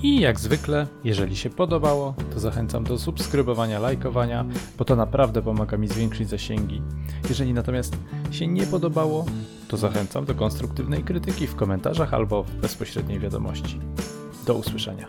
i 0.03 0.21
jak 0.21 0.41
zwykle, 0.41 0.87
jeżeli 1.05 1.37
się 1.37 1.51
podobało, 1.51 2.15
to 2.33 2.41
zachęcam 2.41 2.85
do 2.85 2.99
subskrybowania, 2.99 3.79
lajkowania, 3.79 4.45
bo 4.79 4.85
to 4.85 4.97
naprawdę 4.97 5.43
pomaga 5.43 5.77
mi 5.77 5.89
zwiększyć 5.89 6.29
zasięgi. 6.29 6.83
Jeżeli 7.29 7.55
natomiast 7.55 7.97
się 8.31 8.47
nie 8.47 8.67
podobało, 8.67 9.25
to 9.69 9.77
zachęcam 9.77 10.25
do 10.25 10.35
konstruktywnej 10.35 11.03
krytyki 11.03 11.47
w 11.47 11.55
komentarzach 11.55 12.15
albo 12.15 12.43
w 12.43 12.55
bezpośredniej 12.55 13.19
wiadomości. 13.21 13.81
Do 14.47 14.55
usłyszenia. 14.55 15.09